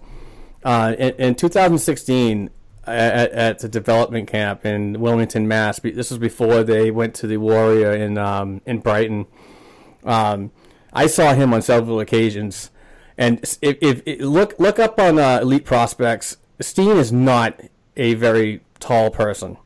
Uh, 0.63 0.95
in, 0.97 1.09
in, 1.15 1.35
2016, 1.35 2.49
at, 2.85 3.31
at, 3.31 3.59
the 3.59 3.69
development 3.69 4.27
camp 4.27 4.65
in 4.65 4.99
Wilmington, 4.99 5.47
Mass. 5.47 5.79
This 5.79 6.09
was 6.09 6.19
before 6.19 6.63
they 6.63 6.91
went 6.91 7.13
to 7.15 7.27
the 7.27 7.37
Warrior 7.37 7.93
in 7.93 8.17
um, 8.17 8.61
in 8.65 8.79
Brighton. 8.79 9.25
Um, 10.03 10.51
I 10.91 11.07
saw 11.07 11.33
him 11.33 11.53
on 11.53 11.61
several 11.61 11.99
occasions, 11.99 12.69
and 13.17 13.39
if, 13.61 13.77
if, 13.81 14.01
if 14.05 14.21
look 14.21 14.59
look 14.59 14.79
up 14.79 14.99
on 14.99 15.17
uh, 15.17 15.39
Elite 15.41 15.65
Prospects, 15.65 16.37
Steen 16.59 16.97
is 16.97 17.11
not 17.11 17.59
a 17.95 18.13
very 18.15 18.61
tall 18.79 19.09
person. 19.09 19.57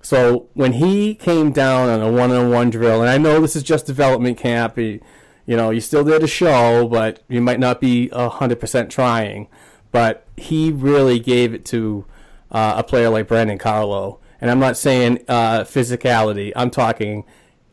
So 0.00 0.48
when 0.54 0.74
he 0.74 1.14
came 1.14 1.52
down 1.52 1.88
on 1.88 2.00
a 2.00 2.10
one-on-one 2.10 2.70
drill, 2.70 3.02
and 3.02 3.10
I 3.10 3.18
know 3.18 3.40
this 3.40 3.56
is 3.56 3.62
just 3.62 3.86
development 3.86 4.38
camp, 4.38 4.76
he, 4.76 5.00
you 5.44 5.56
know, 5.56 5.70
you're 5.70 5.80
still 5.80 6.04
there 6.04 6.18
to 6.18 6.26
show, 6.26 6.86
but 6.88 7.22
you 7.28 7.40
might 7.40 7.60
not 7.60 7.80
be 7.80 8.08
hundred 8.08 8.60
percent 8.60 8.90
trying. 8.90 9.48
But 9.90 10.26
he 10.36 10.70
really 10.70 11.18
gave 11.18 11.54
it 11.54 11.64
to 11.66 12.04
uh, 12.50 12.74
a 12.76 12.82
player 12.82 13.10
like 13.10 13.28
Brandon 13.28 13.58
Carlo, 13.58 14.20
and 14.40 14.50
I'm 14.50 14.60
not 14.60 14.76
saying 14.76 15.24
uh, 15.28 15.60
physicality. 15.60 16.52
I'm 16.54 16.70
talking 16.70 17.24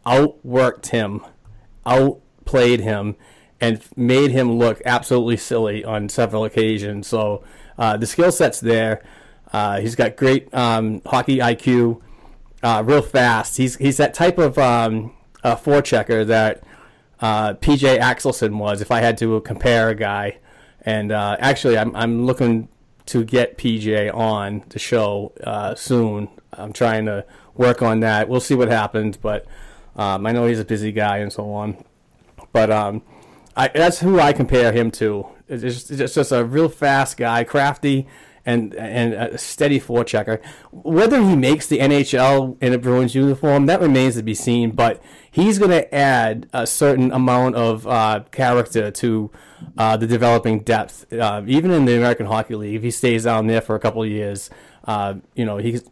outworked 0.06 0.88
him, 0.88 1.22
outplayed 1.86 2.82
him, 2.82 3.16
and 3.60 3.82
made 3.96 4.32
him 4.32 4.58
look 4.58 4.82
absolutely 4.86 5.38
silly 5.38 5.84
on 5.84 6.10
several 6.10 6.46
occasions. 6.46 7.08
So 7.08 7.44
uh, 7.78 7.98
the 7.98 8.06
skill 8.06 8.32
set's 8.32 8.60
there. 8.60 9.04
Uh, 9.52 9.80
he's 9.80 9.96
got 9.96 10.16
great 10.16 10.54
um, 10.54 11.02
hockey 11.06 11.38
IQ 11.38 12.02
uh, 12.64 12.84
real 12.86 13.02
fast. 13.02 13.58
He's 13.58 13.76
he's 13.78 13.98
that 13.98 14.14
type 14.14 14.38
of 14.38 14.58
um, 14.58 15.16
uh, 15.44 15.56
forechecker 15.56 16.26
that 16.28 16.64
uh, 17.22 17.54
PJ 17.54 18.00
Axelsson 18.00 18.58
was. 18.58 18.82
If 18.82 18.92
I 18.92 19.00
had 19.00 19.18
to 19.20 19.40
compare 19.42 19.90
a 19.90 19.96
guy, 19.96 20.40
and 20.82 21.12
actually, 21.12 21.78
I'm 21.78 21.96
I'm 21.96 22.26
looking 22.26 22.68
to 23.08 23.24
get 23.24 23.58
PJ 23.58 24.14
on 24.14 24.64
the 24.70 24.80
show 24.80 25.34
uh, 25.44 25.76
soon. 25.76 26.30
I'm 26.54 26.74
trying 26.74 27.06
to 27.06 27.26
work 27.56 27.82
on 27.82 28.00
that. 28.02 28.28
We'll 28.28 28.40
see 28.40 28.56
what 28.56 28.70
happens, 28.70 29.18
but 29.18 29.46
um, 29.96 30.26
I 30.26 30.32
know 30.32 30.46
he's 30.46 30.60
a 30.60 30.66
busy 30.66 30.92
guy 30.92 31.18
and 31.18 31.32
so 31.32 31.52
on. 31.54 31.84
But 32.52 32.72
um, 32.72 33.02
I, 33.56 33.70
that's 33.70 34.00
who 34.00 34.20
I 34.20 34.34
compare 34.34 34.72
him 34.72 34.92
to. 34.92 35.28
It's 35.48 35.62
just, 35.62 35.92
it's 35.92 36.16
just 36.16 36.32
a 36.32 36.44
real 36.44 36.70
fast 36.70 37.18
guy, 37.18 37.44
crafty 37.44 38.08
and 38.46 38.74
and 38.76 39.14
a 39.14 39.38
steady 39.38 39.80
forechecker. 39.80 40.42
Whether 40.72 41.22
he 41.22 41.36
makes 41.36 41.68
the 41.68 41.80
NHL 41.80 42.62
in 42.62 42.74
a 42.74 42.78
Bruins 42.78 43.16
uniform, 43.16 43.66
that 43.66 43.82
remains 43.82 44.16
to 44.16 44.24
be 44.24 44.36
seen. 44.36 44.72
But 44.72 45.02
he's 45.30 45.60
going 45.60 45.72
to 45.72 45.94
add 45.94 46.48
a 46.54 46.68
certain 46.68 47.12
amount 47.12 47.56
of 47.56 47.88
uh, 47.88 48.24
character 48.32 48.92
to 48.92 49.32
uh, 49.78 49.98
the 49.98 50.08
developing 50.08 50.60
depth, 50.60 51.12
uh, 51.14 51.42
even 51.48 51.72
in 51.72 51.86
the 51.86 51.98
American 51.98 52.28
Hockey 52.28 52.56
League. 52.56 52.76
If 52.76 52.84
he 52.84 52.92
stays 52.92 53.24
down 53.24 53.48
there 53.48 53.62
for 53.62 53.76
a 53.76 53.80
couple 53.80 54.04
of 54.04 54.10
years, 54.10 54.50
uh, 54.86 55.16
you 55.36 55.46
know, 55.46 55.58
he's 55.58 55.84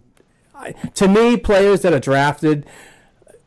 to 0.94 1.08
me 1.08 1.38
players 1.38 1.82
that 1.82 1.94
are 1.94 2.00
drafted 2.00 2.66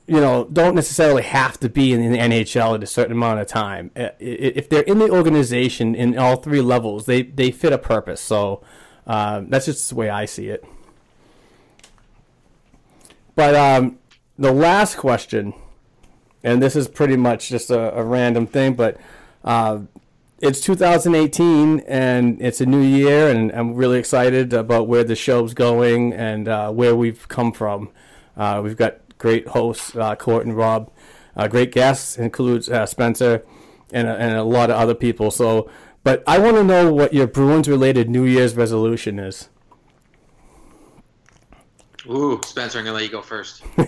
you 0.07 0.21
know, 0.21 0.45
don't 0.53 0.75
necessarily 0.75 1.23
have 1.23 1.59
to 1.59 1.69
be 1.69 1.93
in 1.93 2.13
the 2.13 2.19
NHL 2.19 2.77
at 2.77 2.83
a 2.83 2.87
certain 2.87 3.13
amount 3.13 3.41
of 3.41 3.47
time. 3.49 3.91
If 3.97 4.69
they're 4.69 4.83
in 4.83 4.99
the 5.01 5.11
organization 5.11 5.95
in 5.95 6.17
all 6.17 6.37
three 6.37 6.61
levels, 6.61 7.07
they, 7.07 7.23
they 7.23 7.51
fit 7.51 7.73
a 7.73 7.79
purpose. 7.79 8.21
So 8.21 8.63
uh, 9.07 9.43
that's 9.47 9.67
just 9.67 9.89
the 9.89 9.95
way 9.95 10.11
I 10.11 10.25
see 10.25 10.49
it. 10.49 10.65
But 13.35 13.55
um, 13.55 13.99
the 14.39 14.53
last 14.53 14.97
question, 14.97 15.55
and 16.43 16.63
this 16.63 16.75
is 16.75 16.89
pretty 16.89 17.17
much 17.17 17.49
just 17.49 17.71
a, 17.71 17.97
a 17.97 18.03
random 18.03 18.47
thing, 18.47 18.75
but 18.75 18.99
uh, 19.45 19.81
it's 20.41 20.61
2018 20.61 21.81
and 21.81 22.41
it's 22.41 22.61
a 22.61 22.67
new 22.67 22.81
year, 22.81 23.31
and 23.31 23.53
I'm 23.53 23.75
really 23.75 23.99
excited 23.99 24.53
about 24.53 24.89
where 24.89 25.05
the 25.05 25.15
show's 25.15 25.55
going 25.55 26.13
and 26.13 26.49
uh, 26.49 26.71
where 26.71 26.97
we've 26.97 27.29
come 27.29 27.53
from. 27.53 27.91
Uh, 28.37 28.61
we've 28.65 28.77
got 28.77 28.99
great 29.19 29.49
hosts, 29.49 29.95
uh, 29.97 30.15
Court 30.17 30.47
and 30.47 30.57
Rob, 30.57 30.91
uh, 31.37 31.47
great 31.47 31.73
guests, 31.73 32.19
includes 32.19 32.71
Spencer, 32.87 33.45
and, 33.93 34.09
and 34.09 34.35
a 34.35 34.43
lot 34.43 34.71
of 34.71 34.77
other 34.77 34.95
people. 34.95 35.31
So 35.31 35.71
but 36.07 36.23
I 36.25 36.39
want 36.39 36.57
to 36.57 36.63
know 36.63 36.93
what 36.93 37.13
your 37.13 37.27
Bruins 37.27 37.69
related 37.69 38.09
New 38.09 38.23
Year's 38.23 38.55
resolution 38.55 39.19
is. 39.19 39.49
Ooh, 42.09 42.41
Spencer, 42.45 42.79
I'm 42.79 42.85
gonna 42.85 42.95
let 42.95 43.03
you 43.03 43.09
go 43.09 43.21
first. 43.21 43.65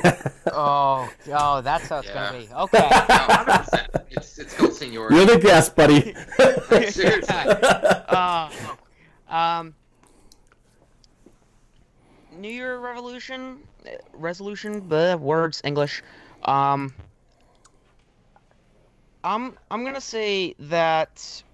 oh, 0.52 1.08
oh, 1.32 1.60
that's 1.60 1.88
how 1.88 1.98
it's 1.98 2.08
yeah. 2.08 2.32
gonna 2.32 2.38
be. 2.40 2.52
Okay. 2.52 2.88
No, 3.08 4.02
it's 4.10 4.36
it's 4.36 4.52
called 4.52 4.74
seniority. 4.74 5.14
You're 5.14 5.26
the 5.26 5.38
guest, 5.38 5.76
buddy. 5.76 6.12
Seriously. 6.90 7.36
Uh, 7.36 8.50
um, 9.28 9.72
New 12.36 12.50
Year 12.50 12.80
revolution, 12.80 13.60
resolution, 14.12 14.88
the 14.88 15.16
words 15.22 15.60
English. 15.62 16.02
Um, 16.46 16.92
I'm 19.22 19.56
I'm 19.70 19.84
gonna 19.84 20.00
say 20.00 20.56
that 20.58 21.44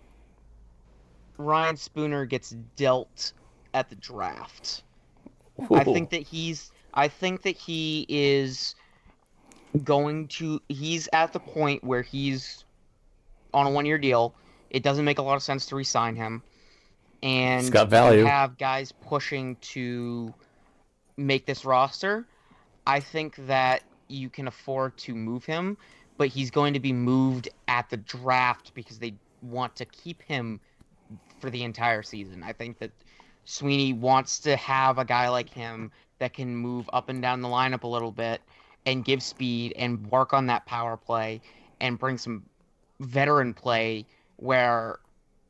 Ryan 1.36 1.76
Spooner 1.76 2.24
gets 2.24 2.50
dealt 2.76 3.32
at 3.72 3.88
the 3.88 3.96
draft. 3.96 4.82
Ooh. 5.60 5.74
I 5.74 5.84
think 5.84 6.10
that 6.10 6.22
he's 6.22 6.70
I 6.94 7.08
think 7.08 7.42
that 7.42 7.56
he 7.56 8.06
is 8.08 8.74
going 9.82 10.28
to 10.28 10.60
he's 10.68 11.08
at 11.12 11.32
the 11.32 11.40
point 11.40 11.82
where 11.82 12.02
he's 12.02 12.64
on 13.52 13.66
a 13.66 13.70
one 13.70 13.86
year 13.86 13.98
deal. 13.98 14.34
It 14.70 14.82
doesn't 14.82 15.04
make 15.04 15.18
a 15.18 15.22
lot 15.22 15.34
of 15.34 15.42
sense 15.42 15.66
to 15.66 15.76
resign 15.76 16.16
him. 16.16 16.42
And 17.22 17.60
it's 17.60 17.70
got 17.70 17.88
value. 17.88 18.24
have 18.24 18.58
guys 18.58 18.92
pushing 18.92 19.56
to 19.56 20.34
make 21.16 21.46
this 21.46 21.64
roster. 21.64 22.26
I 22.86 23.00
think 23.00 23.36
that 23.46 23.82
you 24.08 24.28
can 24.28 24.46
afford 24.46 24.96
to 24.98 25.14
move 25.14 25.44
him, 25.44 25.78
but 26.18 26.28
he's 26.28 26.50
going 26.50 26.74
to 26.74 26.80
be 26.80 26.92
moved 26.92 27.48
at 27.66 27.88
the 27.88 27.96
draft 27.96 28.74
because 28.74 28.98
they 28.98 29.14
want 29.42 29.74
to 29.76 29.84
keep 29.86 30.20
him 30.22 30.60
for 31.40 31.50
the 31.50 31.62
entire 31.62 32.02
season. 32.02 32.42
I 32.42 32.52
think 32.52 32.78
that 32.78 32.90
Sweeney 33.44 33.92
wants 33.92 34.38
to 34.40 34.56
have 34.56 34.98
a 34.98 35.04
guy 35.04 35.28
like 35.28 35.50
him 35.50 35.90
that 36.18 36.32
can 36.32 36.54
move 36.54 36.88
up 36.92 37.08
and 37.08 37.20
down 37.20 37.40
the 37.40 37.48
lineup 37.48 37.82
a 37.82 37.88
little 37.88 38.12
bit 38.12 38.40
and 38.86 39.04
give 39.04 39.22
speed 39.22 39.72
and 39.76 40.06
work 40.10 40.32
on 40.32 40.46
that 40.46 40.64
power 40.66 40.96
play 40.96 41.40
and 41.80 41.98
bring 41.98 42.18
some 42.18 42.42
veteran 43.00 43.52
play 43.52 44.06
where 44.36 44.98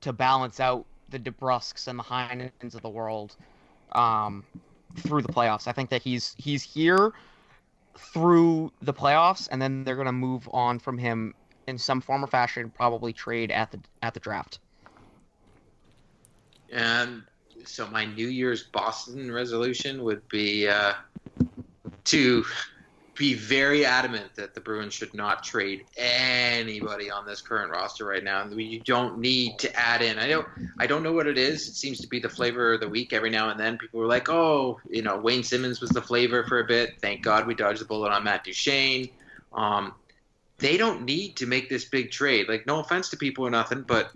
to 0.01 0.13
balance 0.13 0.61
out 0.61 0.85
the 1.11 1.19
DeBrusks 1.19 1.87
and 1.89 1.99
the 1.99 2.03
Heinens 2.03 2.75
of 2.75 2.83
the 2.83 2.89
world 2.89 3.37
um, 3.93 4.45
through 4.97 5.23
the 5.23 5.33
playoffs. 5.33 5.69
I 5.69 5.73
think 5.73 5.91
that 5.91 6.03
he's 6.03 6.35
he's 6.39 6.63
here 6.63 7.13
through 7.97 8.73
the 8.83 8.93
playoffs, 8.93 9.49
and 9.51 9.63
then 9.63 9.85
they're 9.85 9.95
going 9.95 10.07
to 10.07 10.13
move 10.13 10.49
on 10.53 10.79
from 10.79 10.99
him 10.99 11.35
in 11.67 11.79
some 11.79 12.01
form 12.01 12.25
or 12.25 12.27
fashion, 12.27 12.71
probably 12.71 13.13
trade 13.13 13.51
at 13.51 13.71
the 13.71 13.81
at 14.03 14.15
the 14.15 14.21
draft. 14.21 14.59
And 16.75 17.23
so 17.65 17.87
my 17.87 18.05
New 18.05 18.27
Year's 18.29 18.65
Boston 18.65 19.31
resolution 19.33 20.03
would 20.03 20.29
be 20.29 20.69
uh, 20.69 20.95
to 22.05 22.45
be 23.15 23.35
very 23.35 23.87
adamant 23.87 24.35
that 24.35 24.55
the 24.55 24.61
Bruins 24.61 24.93
should 24.93 25.15
not 25.15 25.45
trade 25.45 25.85
anybody 25.97 27.13
on 27.13 27.25
this 27.25 27.41
current 27.41 27.71
roster 27.71 28.05
right 28.05 28.25
now. 28.25 28.45
You 28.49 28.81
don't 28.81 29.21
need 29.21 29.57
to 29.61 29.75
add 29.79 30.03
in. 30.03 30.19
I 30.19 30.27
don't. 30.27 30.49
I 30.81 30.89
don't 30.89 31.05
know 31.05 31.13
what 31.13 31.29
it 31.29 31.39
is. 31.39 31.69
It 31.69 31.77
seems 31.77 32.01
to 32.01 32.09
be 32.09 32.19
the 32.19 32.29
flavor 32.29 32.75
of 32.75 32.81
the 32.81 32.89
week 32.89 33.13
every 33.13 33.31
now 33.31 33.51
and 33.51 33.61
then. 33.61 33.79
People 33.79 34.01
were 34.01 34.07
like, 34.07 34.29
"Oh, 34.29 34.81
you 34.91 35.03
know, 35.03 35.17
Wayne 35.17 35.45
Simmonds 35.45 35.81
was 35.81 35.91
the 35.91 36.03
flavor 36.03 36.43
for 36.43 36.59
a 36.59 36.65
bit. 36.65 37.01
Thank 37.01 37.23
God 37.23 37.47
we 37.47 37.55
dodged 37.55 37.81
the 37.81 37.85
bullet 37.85 38.11
on 38.11 38.25
Matt 38.25 38.43
Duchene." 38.43 39.09
Um, 39.53 39.95
they 40.59 40.77
don't 40.77 41.05
need 41.05 41.37
to 41.37 41.47
make 41.47 41.69
this 41.69 41.85
big 41.85 42.11
trade. 42.11 42.49
Like, 42.49 42.67
no 42.67 42.81
offense 42.81 43.11
to 43.11 43.17
people 43.17 43.47
or 43.47 43.51
nothing, 43.51 43.83
but 43.83 44.11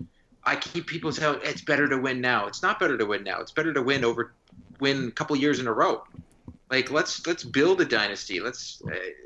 I 0.49 0.55
keep 0.55 0.87
people 0.87 1.11
saying 1.11 1.41
it's 1.43 1.61
better 1.61 1.87
to 1.87 1.97
win 1.99 2.21
now. 2.21 2.47
It's 2.47 2.63
not 2.63 2.79
better 2.79 2.97
to 2.97 3.05
win 3.05 3.23
now. 3.23 3.39
It's 3.39 3.51
better 3.51 3.71
to 3.71 3.83
win 3.83 4.03
over 4.03 4.33
win 4.79 5.09
a 5.09 5.11
couple 5.11 5.35
years 5.35 5.59
in 5.59 5.67
a 5.67 5.73
row. 5.73 6.03
Like 6.71 6.89
let's 6.89 7.25
let's 7.27 7.43
build 7.43 7.81
a 7.81 7.85
dynasty. 7.85 8.39
Let's 8.39 8.81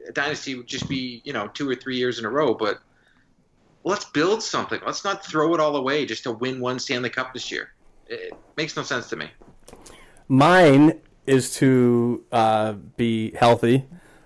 a 0.05 0.11
dynasty 0.11 0.55
would 0.55 0.67
just 0.67 0.89
be 0.89 1.21
you 1.23 1.31
know 1.31 1.47
two 1.47 1.69
or 1.69 1.75
three 1.75 1.95
years 1.95 2.19
in 2.19 2.25
a 2.25 2.29
row, 2.29 2.53
but 2.53 2.81
let's 3.85 4.03
build 4.03 4.43
something. 4.43 4.81
Let's 4.85 5.05
not 5.05 5.25
throw 5.25 5.53
it 5.53 5.61
all 5.61 5.77
away 5.77 6.05
just 6.05 6.23
to 6.23 6.33
win 6.33 6.59
one 6.59 6.77
Stanley 6.77 7.09
Cup 7.09 7.33
this 7.33 7.49
year. 7.49 7.71
It 8.07 8.33
makes 8.57 8.75
no 8.75 8.83
sense 8.83 9.07
to 9.09 9.15
me. 9.15 9.29
Mine 10.27 10.99
is 11.25 11.55
to 11.55 12.25
uh, 12.33 12.73
be 12.97 13.31
healthy, 13.35 13.85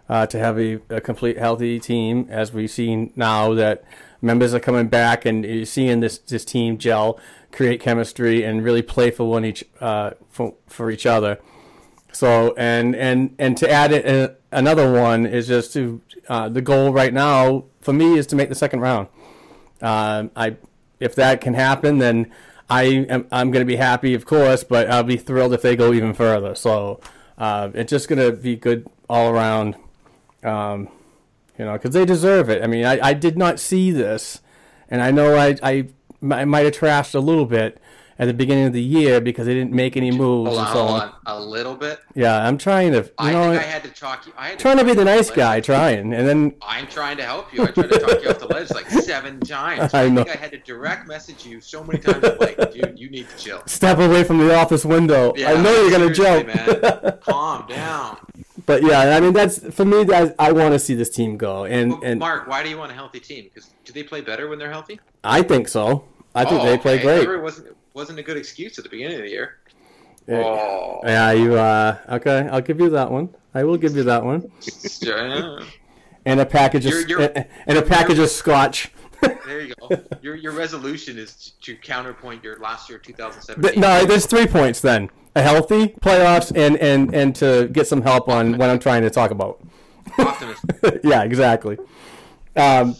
uh, 0.09 0.25
to 0.25 0.39
have 0.39 0.59
a, 0.59 0.79
a, 0.89 0.99
complete 0.99 1.37
healthy 1.37 1.79
team, 1.79 2.25
as 2.29 2.51
we've 2.51 2.71
seen 2.71 3.13
now 3.15 3.53
that 3.53 3.83
members 4.21 4.53
are 4.53 4.59
coming 4.59 4.87
back 4.87 5.25
and 5.25 5.45
you're 5.45 5.65
seeing 5.65 5.99
this, 5.99 6.17
this 6.17 6.45
team 6.45 6.77
gel, 6.77 7.19
create 7.51 7.79
chemistry, 7.79 8.43
and 8.43 8.63
really 8.63 8.81
play 8.81 9.11
for 9.11 9.29
one 9.29 9.45
each 9.45 9.63
uh, 9.79 10.11
for, 10.29 10.55
for 10.67 10.91
each 10.91 11.05
other. 11.05 11.39
So 12.13 12.55
and 12.57 12.95
and 12.95 13.35
and 13.37 13.55
to 13.57 13.69
add 13.69 13.91
it, 13.91 14.07
uh, 14.07 14.33
another 14.51 14.91
one 14.91 15.25
is 15.25 15.47
just 15.47 15.73
to 15.73 16.01
uh, 16.27 16.49
the 16.49 16.61
goal 16.61 16.91
right 16.91 17.13
now 17.13 17.65
for 17.81 17.93
me 17.93 18.17
is 18.17 18.25
to 18.27 18.35
make 18.35 18.49
the 18.49 18.55
second 18.55 18.79
round. 18.79 19.07
Uh, 19.81 20.27
I 20.35 20.57
if 20.99 21.13
that 21.15 21.41
can 21.41 21.53
happen, 21.53 21.99
then 21.99 22.31
I 22.69 22.83
am 22.83 23.27
I'm 23.31 23.51
going 23.51 23.61
to 23.61 23.67
be 23.67 23.75
happy, 23.75 24.13
of 24.13 24.25
course, 24.25 24.63
but 24.63 24.89
I'll 24.89 25.03
be 25.03 25.17
thrilled 25.17 25.53
if 25.53 25.61
they 25.61 25.75
go 25.75 25.93
even 25.93 26.13
further. 26.13 26.55
So 26.55 26.99
uh, 27.37 27.69
it's 27.73 27.91
just 27.91 28.09
going 28.09 28.19
to 28.19 28.35
be 28.35 28.55
good 28.55 28.87
all 29.09 29.29
around, 29.29 29.75
um, 30.43 30.89
you 31.57 31.65
know, 31.65 31.73
because 31.73 31.91
they 31.91 32.05
deserve 32.05 32.49
it. 32.49 32.63
I 32.63 32.67
mean, 32.67 32.85
I, 32.85 32.99
I 33.09 33.13
did 33.13 33.37
not 33.37 33.59
see 33.59 33.91
this, 33.91 34.41
and 34.89 35.01
I 35.01 35.11
know 35.11 35.35
I 35.35 35.55
I, 35.63 35.87
I 36.31 36.45
might 36.45 36.65
have 36.65 36.73
trashed 36.73 37.15
a 37.15 37.19
little 37.19 37.45
bit 37.45 37.79
at 38.19 38.25
the 38.25 38.33
beginning 38.33 38.65
of 38.65 38.73
the 38.73 38.81
year 38.81 39.21
because 39.21 39.45
they 39.45 39.53
didn't 39.53 39.73
make 39.73 39.95
any 39.95 40.09
moves. 40.09 40.47
Hold 40.49 40.59
on, 40.59 40.73
so 40.73 40.85
hold 40.87 41.01
on. 41.01 41.13
A 41.27 41.39
little 41.39 41.75
bit. 41.75 41.99
Yeah, 42.15 42.47
I'm 42.47 42.57
trying 42.57 42.91
to. 42.93 43.01
You 43.03 43.09
I 43.19 43.31
know, 43.31 43.51
think 43.51 43.61
I 43.61 43.65
had 43.65 43.83
to 43.83 43.89
talk 43.91 44.25
you. 44.25 44.33
I 44.35 44.47
had 44.49 44.57
to 44.57 44.61
trying 44.63 44.77
to 44.77 44.85
be 44.85 44.93
the 44.95 45.05
nice 45.05 45.29
guy, 45.29 45.55
ledge. 45.55 45.65
trying, 45.67 46.13
and 46.15 46.27
then 46.27 46.55
I'm 46.63 46.87
trying 46.87 47.17
to 47.17 47.23
help 47.23 47.53
you. 47.53 47.61
I 47.63 47.67
tried 47.67 47.91
to 47.91 47.99
talk 47.99 48.23
you 48.23 48.29
off 48.29 48.39
the 48.39 48.47
ledge 48.47 48.71
like 48.71 48.89
seven 48.89 49.39
times. 49.41 49.93
I 49.93 50.05
I, 50.05 50.09
know. 50.09 50.23
think 50.23 50.35
I 50.35 50.39
had 50.39 50.51
to 50.51 50.57
direct 50.59 51.07
message 51.07 51.45
you 51.45 51.61
so 51.61 51.83
many 51.83 51.99
times. 51.99 52.23
I'm 52.23 52.37
like, 52.39 52.57
dude, 52.73 52.97
you 52.97 53.09
need 53.11 53.29
to 53.29 53.37
chill. 53.37 53.61
step 53.67 53.99
away 53.99 54.23
from 54.23 54.39
the 54.39 54.55
office 54.55 54.83
window. 54.83 55.33
I 55.37 55.61
know 55.61 55.71
you're 55.83 55.91
gonna 55.91 56.11
jump. 56.13 56.47
man. 56.47 57.19
Calm 57.21 57.67
down. 57.67 58.17
But 58.67 58.83
yeah, 58.83 59.17
I 59.17 59.19
mean 59.19 59.33
that's 59.33 59.57
for 59.73 59.83
me. 59.85 60.03
That 60.03 60.35
I 60.37 60.51
want 60.51 60.73
to 60.73 60.79
see 60.79 60.93
this 60.93 61.09
team 61.09 61.37
go, 61.37 61.63
and 61.65 61.93
Well, 61.93 62.01
and 62.03 62.19
Mark, 62.19 62.47
why 62.47 62.61
do 62.61 62.69
you 62.69 62.77
want 62.77 62.91
a 62.91 62.95
healthy 62.95 63.19
team? 63.19 63.45
Because 63.45 63.71
do 63.85 63.91
they 63.93 64.03
play 64.03 64.21
better 64.21 64.47
when 64.47 64.59
they're 64.59 64.69
healthy? 64.71 64.99
I 65.23 65.41
think 65.41 65.67
so. 65.67 66.05
I 66.35 66.45
think 66.45 66.61
Oh, 66.61 66.65
they 66.67 66.77
play 66.77 66.95
okay. 66.99 67.25
great. 67.25 67.35
it 67.39 67.41
wasn't 67.41 67.75
wasn't 67.95 68.19
a 68.19 68.23
good 68.23 68.37
excuse 68.37 68.77
at 68.77 68.83
the 68.83 68.89
beginning 68.91 69.17
of 69.17 69.23
the 69.23 69.29
year. 69.31 69.57
Yeah. 70.27 70.43
Oh, 70.45 70.99
Yeah, 71.03 71.31
you. 71.31 71.55
Uh, 71.55 71.97
okay, 72.09 72.47
I'll 72.51 72.61
give 72.61 72.79
you 72.79 72.89
that 72.91 73.09
one. 73.09 73.29
I 73.55 73.63
will 73.63 73.77
give 73.77 73.95
you 73.95 74.03
that 74.03 74.23
one. 74.23 74.51
yeah. 75.01 75.59
And 76.25 76.39
a 76.41 76.45
package 76.45 76.85
of 76.85 76.91
You're- 76.91 77.05
you're- 77.07 77.45
and 77.65 77.77
a 77.77 77.81
package 77.81 78.19
of 78.19 78.29
scotch. 78.29 78.91
there 79.21 79.61
you 79.61 79.73
go. 79.79 79.89
Your 80.21 80.35
your 80.35 80.51
resolution 80.51 81.17
is 81.17 81.53
to 81.61 81.75
counterpoint 81.77 82.43
your 82.43 82.59
last 82.59 82.87
year 82.89 82.99
2017. 82.99 83.63
Th- 83.63 83.77
no, 83.81 84.05
there's 84.05 84.25
three 84.27 84.45
points 84.45 84.79
then: 84.81 85.09
healthy 85.41 85.89
playoffs, 86.01 86.51
and 86.55 86.77
and 86.77 87.13
and 87.13 87.35
to 87.37 87.69
get 87.71 87.87
some 87.87 88.01
help 88.01 88.27
on 88.29 88.57
what 88.57 88.69
I'm 88.69 88.79
trying 88.79 89.03
to 89.03 89.09
talk 89.09 89.31
about. 89.31 89.61
Yeah, 91.03 91.23
exactly. 91.23 91.77
Um, 92.55 92.95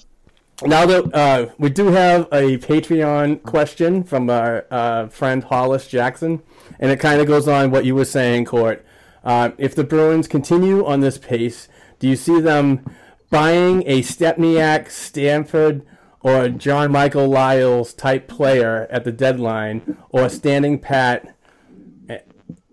now 0.63 0.85
that 0.85 1.13
uh, 1.13 1.47
we 1.57 1.69
do 1.69 1.87
have 1.87 2.23
a 2.31 2.57
Patreon 2.57 3.43
question 3.43 4.03
from 4.03 4.29
our 4.29 4.65
uh, 4.71 5.07
friend 5.07 5.43
Hollis 5.43 5.87
Jackson, 5.87 6.41
and 6.79 6.91
it 6.91 6.99
kind 6.99 7.21
of 7.21 7.27
goes 7.27 7.47
on 7.47 7.71
what 7.71 7.85
you 7.85 7.95
were 7.95 8.05
saying, 8.05 8.45
Court. 8.45 8.85
Uh, 9.23 9.51
if 9.57 9.75
the 9.75 9.83
Bruins 9.83 10.27
continue 10.27 10.85
on 10.85 11.01
this 11.01 11.17
pace, 11.17 11.67
do 11.99 12.07
you 12.07 12.15
see 12.15 12.39
them 12.39 12.83
buying 13.29 13.83
a 13.85 14.01
Stempniak, 14.01 14.89
Stafford, 14.89 15.85
or 16.21 16.49
John 16.49 16.91
Michael 16.91 17.27
Liles 17.27 17.93
type 17.93 18.27
player 18.27 18.87
at 18.89 19.03
the 19.03 19.11
deadline, 19.11 19.97
or 20.09 20.27
standing 20.29 20.79
pat, 20.79 21.35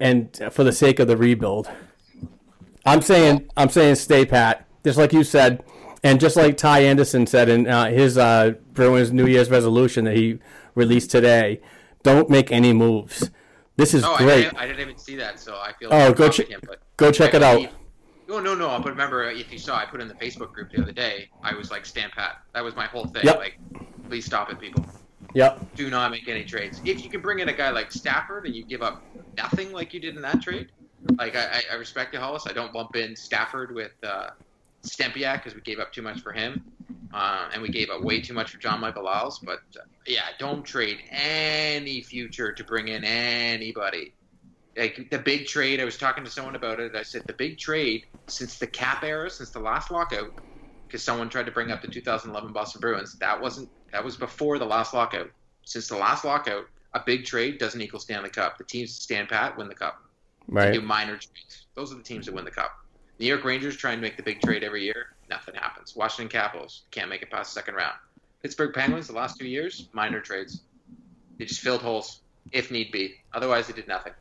and 0.01 0.37
for 0.51 0.65
the 0.65 0.73
sake 0.73 0.99
of 0.99 1.09
the 1.09 1.17
rebuild? 1.17 1.71
I'm 2.87 3.01
saying 3.03 3.49
I'm 3.57 3.69
saying 3.71 3.95
stay 3.97 4.25
pat, 4.27 4.67
just 4.85 4.99
like 4.99 5.13
you 5.13 5.25
said, 5.25 5.65
and 6.03 6.21
just 6.21 6.37
like 6.37 6.57
Ty 6.57 6.81
Anderson 6.81 7.27
said 7.27 7.49
in 7.49 7.67
uh, 7.67 7.87
his 7.87 8.19
uh, 8.19 8.53
Bruins 8.73 9.13
New 9.13 9.27
Year's 9.27 9.51
resolution 9.51 10.05
that 10.05 10.17
he 10.17 10.39
released 10.75 11.11
today. 11.11 11.61
Don't 12.03 12.29
make 12.29 12.53
any 12.53 12.73
moves. 12.75 13.31
This 13.77 13.95
is 13.95 14.05
Oh, 14.05 14.15
I 14.15 14.19
great. 14.19 14.43
didn't, 14.43 14.59
I 14.59 14.67
didn't 14.67 14.81
even 14.81 14.99
see 14.99 15.17
that, 15.17 15.41
so 15.41 15.55
I 15.57 15.73
feel. 15.79 15.89
Oh, 15.91 16.13
go 16.13 16.29
check- 16.29 16.49
go 16.97 17.11
check 17.11 17.35
I 17.35 17.37
it 17.39 17.43
out. 17.43 17.69
No, 18.29 18.41
no, 18.41 18.55
no. 18.55 18.69
But 18.79 18.91
remember, 18.91 19.25
if 19.31 19.53
you 19.53 19.59
saw, 19.59 19.77
I 19.77 19.85
put 19.85 20.01
in 20.01 20.09
the 20.09 20.15
Facebook 20.15 20.53
group 20.53 20.71
the 20.71 20.81
other 20.83 20.93
day. 20.93 21.29
I 21.43 21.55
was 21.55 21.71
like, 21.71 21.85
"Stand 21.85 22.13
pat." 22.13 22.39
That 22.53 22.63
was 22.65 22.77
my 22.77 22.87
whole 22.87 23.07
thing. 23.07 23.23
Yep. 23.25 23.37
Like, 23.39 23.59
please 24.09 24.25
stop 24.25 24.51
it, 24.53 24.59
people. 24.61 24.85
Yep. 25.35 25.75
Do 25.75 25.91
not 25.91 26.13
make 26.13 26.29
any 26.29 26.45
trades. 26.45 26.81
If 26.85 27.03
you 27.03 27.11
can 27.11 27.21
bring 27.21 27.41
in 27.41 27.49
a 27.49 27.53
guy 27.53 27.71
like 27.71 27.91
Stafford 27.91 28.47
and 28.47 28.55
you 28.55 28.65
give 28.65 28.83
up 28.83 29.03
nothing 29.37 29.73
like 29.73 29.93
you 29.93 30.01
did 30.01 30.15
in 30.15 30.23
that 30.23 30.41
trade, 30.41 30.69
like 31.19 31.37
I, 31.37 31.63
I, 31.71 31.75
respect 31.75 32.15
you, 32.15 32.21
Hollis. 32.21 32.47
I 32.49 32.53
don't 32.53 32.73
bump 32.73 32.97
in 32.97 33.17
Stafford 33.17 33.75
with 33.75 33.93
uh, 34.03 34.31
Stempniak 34.85 35.39
because 35.39 35.55
we 35.55 35.61
gave 35.61 35.81
up 35.81 35.93
too 35.93 36.03
much 36.03 36.21
for 36.21 36.33
him, 36.33 36.65
uh, 37.13 37.49
and 37.53 37.61
we 37.61 37.69
gave 37.69 37.91
up 37.91 38.03
way 38.03 38.21
too 38.21 38.33
much 38.33 38.53
for 38.53 38.59
John 38.59 38.81
Michael 38.81 39.05
Liles. 39.05 39.41
But 39.41 39.61
uh, 39.77 39.83
yeah, 40.07 40.23
don't 40.39 40.65
trade 40.65 40.99
any 41.11 42.01
future 42.01 42.53
to 42.53 42.65
bring 42.65 42.89
in 42.89 43.05
anybody. 43.05 44.15
Like 44.77 45.09
the 45.11 45.19
big 45.19 45.47
trade, 45.47 45.81
I 45.81 45.85
was 45.85 45.99
talking 45.99 46.25
to 46.25 46.31
someone 46.31 46.57
about 46.57 46.81
it. 46.81 46.95
I 46.95 47.03
said 47.03 47.25
the 47.27 47.33
big 47.33 47.59
trade 47.59 48.07
since 48.29 48.59
the 48.59 48.67
cap 48.67 49.05
era, 49.05 49.31
since 49.31 49.51
the 49.51 49.61
last 49.61 49.91
lockout, 49.91 50.33
because 50.87 51.03
someone 51.03 51.29
tried 51.29 51.47
to 51.47 51.53
bring 51.53 51.71
up 51.71 51.83
the 51.83 51.89
2011 51.89 52.53
Boston 52.53 52.81
Bruins. 52.81 53.17
That 53.19 53.41
wasn't 53.41 53.69
that 53.95 54.03
was 54.03 54.17
before 54.17 54.59
the 54.59 54.65
last 54.65 54.93
lockout. 54.93 55.31
Since 55.63 55.87
the 55.87 55.97
last 55.97 56.25
lockout, 56.25 56.67
a 56.95 57.01
big 57.07 57.25
trade 57.25 57.59
doesn't 57.59 57.81
equal 57.81 58.01
Stanley 58.01 58.29
Cup. 58.29 58.59
The 58.59 58.65
teams 58.65 58.93
that 58.93 59.01
stand 59.01 59.29
pat 59.29 59.57
win 59.57 59.69
the 59.69 59.75
cup. 59.75 60.03
Right. 60.49 60.73
Do 60.73 60.81
minor 60.81 61.13
trades. 61.13 61.67
Those 61.77 61.93
are 61.93 61.95
the 61.95 62.03
teams 62.03 62.27
that 62.27 62.35
win 62.35 62.45
the 62.45 62.51
cup. 62.51 62.73
New 63.21 63.27
York 63.27 63.45
Rangers 63.45 63.77
try 63.77 63.93
and 63.93 64.03
make 64.03 64.17
the 64.17 64.23
big 64.25 64.43
trade 64.43 64.65
every 64.65 64.83
year. 64.83 65.15
Nothing 65.31 65.55
happens. 65.55 65.95
Washington 65.95 66.29
Capitals 66.29 66.83
can't 66.91 67.09
make 67.09 67.23
it 67.23 67.31
past 67.31 67.55
the 67.55 67.61
second 67.61 67.77
round. 67.77 67.95
Pittsburgh 68.43 68.75
Penguins 68.75 69.07
the 69.07 69.13
last 69.13 69.39
two 69.39 69.47
years 69.47 69.89
minor 69.93 70.21
trades. 70.21 70.63
They 71.39 71.45
just 71.45 71.61
filled 71.61 71.81
holes 71.81 72.19
if 72.51 72.73
need 72.73 72.91
be. 72.91 73.15
Otherwise, 73.33 73.69
they 73.69 73.75
did 73.75 73.87
nothing. 73.87 74.13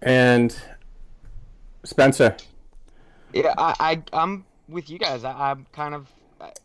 And 0.00 0.58
Spencer. 1.84 2.34
Yeah, 3.34 3.52
I, 3.58 3.74
I 3.78 4.02
I'm 4.14 4.46
with 4.70 4.88
you 4.88 4.98
guys. 4.98 5.22
I, 5.22 5.50
I'm 5.50 5.66
kind 5.74 5.94
of 5.94 6.10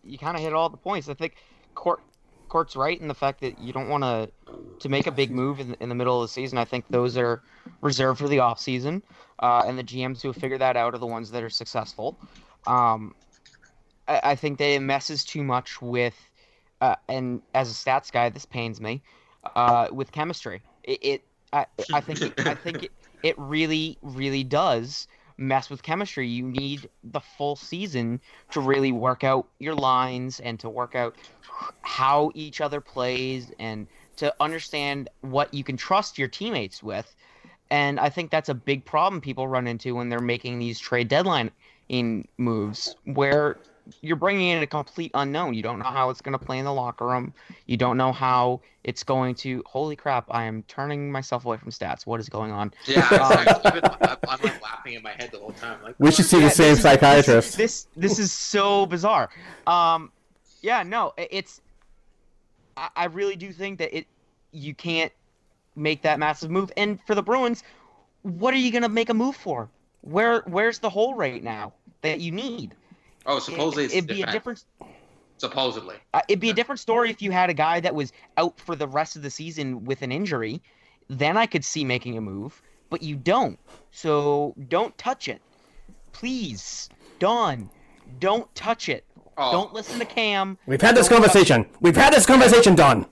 you 0.04 0.18
kind 0.18 0.36
of 0.36 0.44
hit 0.44 0.54
all 0.54 0.70
the 0.70 0.78
points. 0.78 1.10
I 1.10 1.14
think 1.14 1.36
Court 1.74 2.02
Court's 2.50 2.76
right 2.76 3.00
in 3.00 3.08
the 3.08 3.14
fact 3.14 3.42
that 3.42 3.60
you 3.60 3.74
don't 3.74 3.90
want 3.90 4.04
to 4.04 4.30
to 4.80 4.90
make 4.90 5.08
a 5.08 5.12
big 5.12 5.32
move 5.32 5.60
in, 5.60 5.76
in 5.80 5.90
the 5.90 5.96
middle 5.96 6.22
of 6.22 6.28
the 6.28 6.32
season. 6.32 6.58
I 6.58 6.66
think 6.66 6.86
those 6.90 7.18
are 7.18 7.42
reserved 7.82 8.20
for 8.20 8.28
the 8.28 8.40
off 8.40 8.60
season, 8.60 9.04
uh, 9.40 9.64
and 9.66 9.78
the 9.78 9.84
GMs 9.84 10.22
who 10.22 10.34
figure 10.34 10.58
that 10.58 10.78
out 10.78 10.94
are 10.94 11.00
the 11.00 11.08
ones 11.08 11.32
that 11.32 11.44
are 11.44 11.50
successful. 11.50 12.18
Um, 12.68 13.16
I, 14.08 14.22
I 14.24 14.36
think 14.36 14.58
that 14.60 14.70
it 14.70 14.82
messes 14.82 15.24
too 15.24 15.44
much 15.44 15.82
with, 15.82 16.16
uh, 16.82 16.96
and 17.08 17.42
as 17.54 17.72
a 17.72 17.74
stats 17.74 18.12
guy, 18.12 18.30
this 18.30 18.46
pains 18.46 18.82
me, 18.82 19.02
uh, 19.56 19.88
with 19.92 20.12
chemistry. 20.12 20.62
It, 20.84 21.00
it 21.04 21.24
I, 21.54 21.66
I 21.94 22.02
think 22.02 22.22
it, 22.22 22.48
I 22.48 22.56
think 22.56 22.84
it, 22.84 22.92
it 23.24 23.36
really 23.38 23.98
really 24.02 24.44
does 24.44 25.08
mess 25.38 25.70
with 25.70 25.84
chemistry. 25.84 26.28
You 26.28 26.48
need 26.48 26.90
the 27.04 27.20
full 27.20 27.56
season 27.56 28.20
to 28.52 28.60
really 28.60 28.92
work 28.92 29.24
out 29.24 29.48
your 29.60 29.76
lines 29.76 30.40
and 30.40 30.60
to 30.60 30.70
work 30.70 30.96
out 30.96 31.16
how 31.82 32.32
each 32.34 32.62
other 32.62 32.82
plays 32.82 33.52
and 33.60 33.88
to 34.18 34.34
understand 34.40 35.10
what 35.22 35.54
you 35.54 35.64
can 35.64 35.78
trust 35.78 36.18
your 36.18 36.28
teammates 36.28 36.82
with. 36.82 37.16
And 37.70 38.00
I 38.00 38.10
think 38.10 38.32
that's 38.32 38.50
a 38.50 38.54
big 38.54 38.86
problem 38.86 39.22
people 39.22 39.48
run 39.48 39.68
into 39.68 39.96
when 39.96 40.10
they're 40.10 40.20
making 40.20 40.60
these 40.60 40.80
trade 40.80 41.08
deadline 41.08 41.52
in 41.90 42.28
moves 42.38 42.96
where 43.06 43.58
you're 44.02 44.16
bringing 44.16 44.50
in 44.50 44.64
a 44.64 44.68
complete 44.68 45.12
unknown. 45.14 45.54
You 45.54 45.62
don't 45.64 45.80
know 45.80 45.86
how 45.86 46.10
it's 46.10 46.22
going 46.22 46.38
to 46.38 46.44
play 46.44 46.58
in 46.60 46.66
the 46.66 46.74
locker 46.74 47.06
room. 47.06 47.34
You 47.66 47.78
don't 47.78 47.98
know 47.98 48.12
how 48.12 48.62
it's 48.84 49.04
going 49.04 49.36
to. 49.36 49.64
Holy 49.66 49.96
crap! 49.96 50.26
I 50.30 50.44
am 50.44 50.64
turning 50.64 51.12
myself 51.12 51.46
away 51.46 51.58
from 51.58 51.72
stats. 51.72 52.06
What 52.06 52.20
is 52.20 52.30
going 52.30 52.52
on? 52.52 52.74
Yeah, 52.88 53.02
Um, 53.10 53.20
I, 53.22 53.60
even, 53.66 53.82
I'm, 53.86 54.18
I'm 54.28 54.42
like 54.42 54.62
laughing 54.62 54.94
in 54.94 55.04
my 55.04 55.12
head 55.12 55.30
the 55.32 55.40
whole 55.40 55.52
time. 55.52 55.82
Like, 55.84 55.96
We 56.00 56.12
should 56.12 56.26
see 56.26 56.38
Yeah, 56.40 56.46
the 56.46 56.52
same 56.52 56.74
this 56.76 56.82
psychiatrist. 56.84 57.58
This 57.58 57.88
this 57.96 58.20
is 58.20 58.32
so 58.32 58.86
bizarre. 58.86 59.30
Um, 59.68 60.12
yeah, 60.62 60.84
no, 60.84 61.14
i- 61.18 61.28
it's. 61.32 61.62
I, 62.78 62.90
I 62.96 63.06
really 63.06 63.36
do 63.36 63.52
think 63.52 63.80
that 63.80 63.96
it. 63.96 64.08
You 64.52 64.74
can't 64.74 65.12
make 65.76 66.02
that 66.04 66.18
massive 66.20 66.50
move, 66.50 66.72
and 66.78 67.00
for 67.06 67.14
the 67.16 67.24
Bruins, 67.24 67.64
what 68.22 68.54
are 68.54 68.58
you 68.58 68.72
gonna 68.72 68.90
make 68.90 69.10
a 69.10 69.14
move 69.14 69.36
for? 69.36 69.70
Where 70.02 70.42
where's 70.48 70.80
the 70.80 70.90
hole 70.90 71.14
right 71.16 71.44
now 71.44 71.74
that 72.02 72.20
you 72.22 72.32
need? 72.32 72.74
Oh, 73.26 73.40
supposedly 73.40 73.86
it's 73.86 73.94
it'd 73.94 74.08
be 74.08 74.22
a 74.22 74.32
different. 74.32 74.64
Supposedly. 75.38 75.96
Uh, 76.14 76.22
it'd 76.30 76.40
be 76.40 76.50
a 76.50 76.54
different 76.54 76.80
story 76.80 77.10
if 77.10 77.22
you 77.22 77.32
had 77.32 77.50
a 77.50 77.54
guy 77.54 77.80
that 77.82 77.94
was 77.94 78.14
out 78.38 78.58
for 78.60 78.76
the 78.76 78.88
rest 78.88 79.16
of 79.16 79.22
the 79.22 79.30
season 79.30 79.84
with 79.84 80.02
an 80.02 80.12
injury. 80.12 80.62
then 81.10 81.36
I 81.38 81.46
could 81.46 81.66
see 81.66 81.84
making 81.84 82.18
a 82.18 82.22
move. 82.22 82.62
But 82.90 83.02
you 83.04 83.16
don't. 83.16 83.60
So 83.92 84.54
don't 84.70 84.98
touch 84.98 85.28
it. 85.28 85.42
Please. 86.14 86.90
Don, 87.20 87.70
don't 88.20 88.54
touch 88.56 88.90
it. 88.90 89.04
Oh. 89.38 89.52
Don't 89.52 89.74
listen 89.74 90.00
to 90.00 90.06
Cam. 90.06 90.58
We've 90.66 90.82
had 90.82 90.96
this 90.96 91.08
Don't 91.10 91.20
conversation. 91.22 91.66
We've 91.82 91.96
had 91.96 92.14
this 92.14 92.26
conversation, 92.26 92.76
Don. 92.76 93.06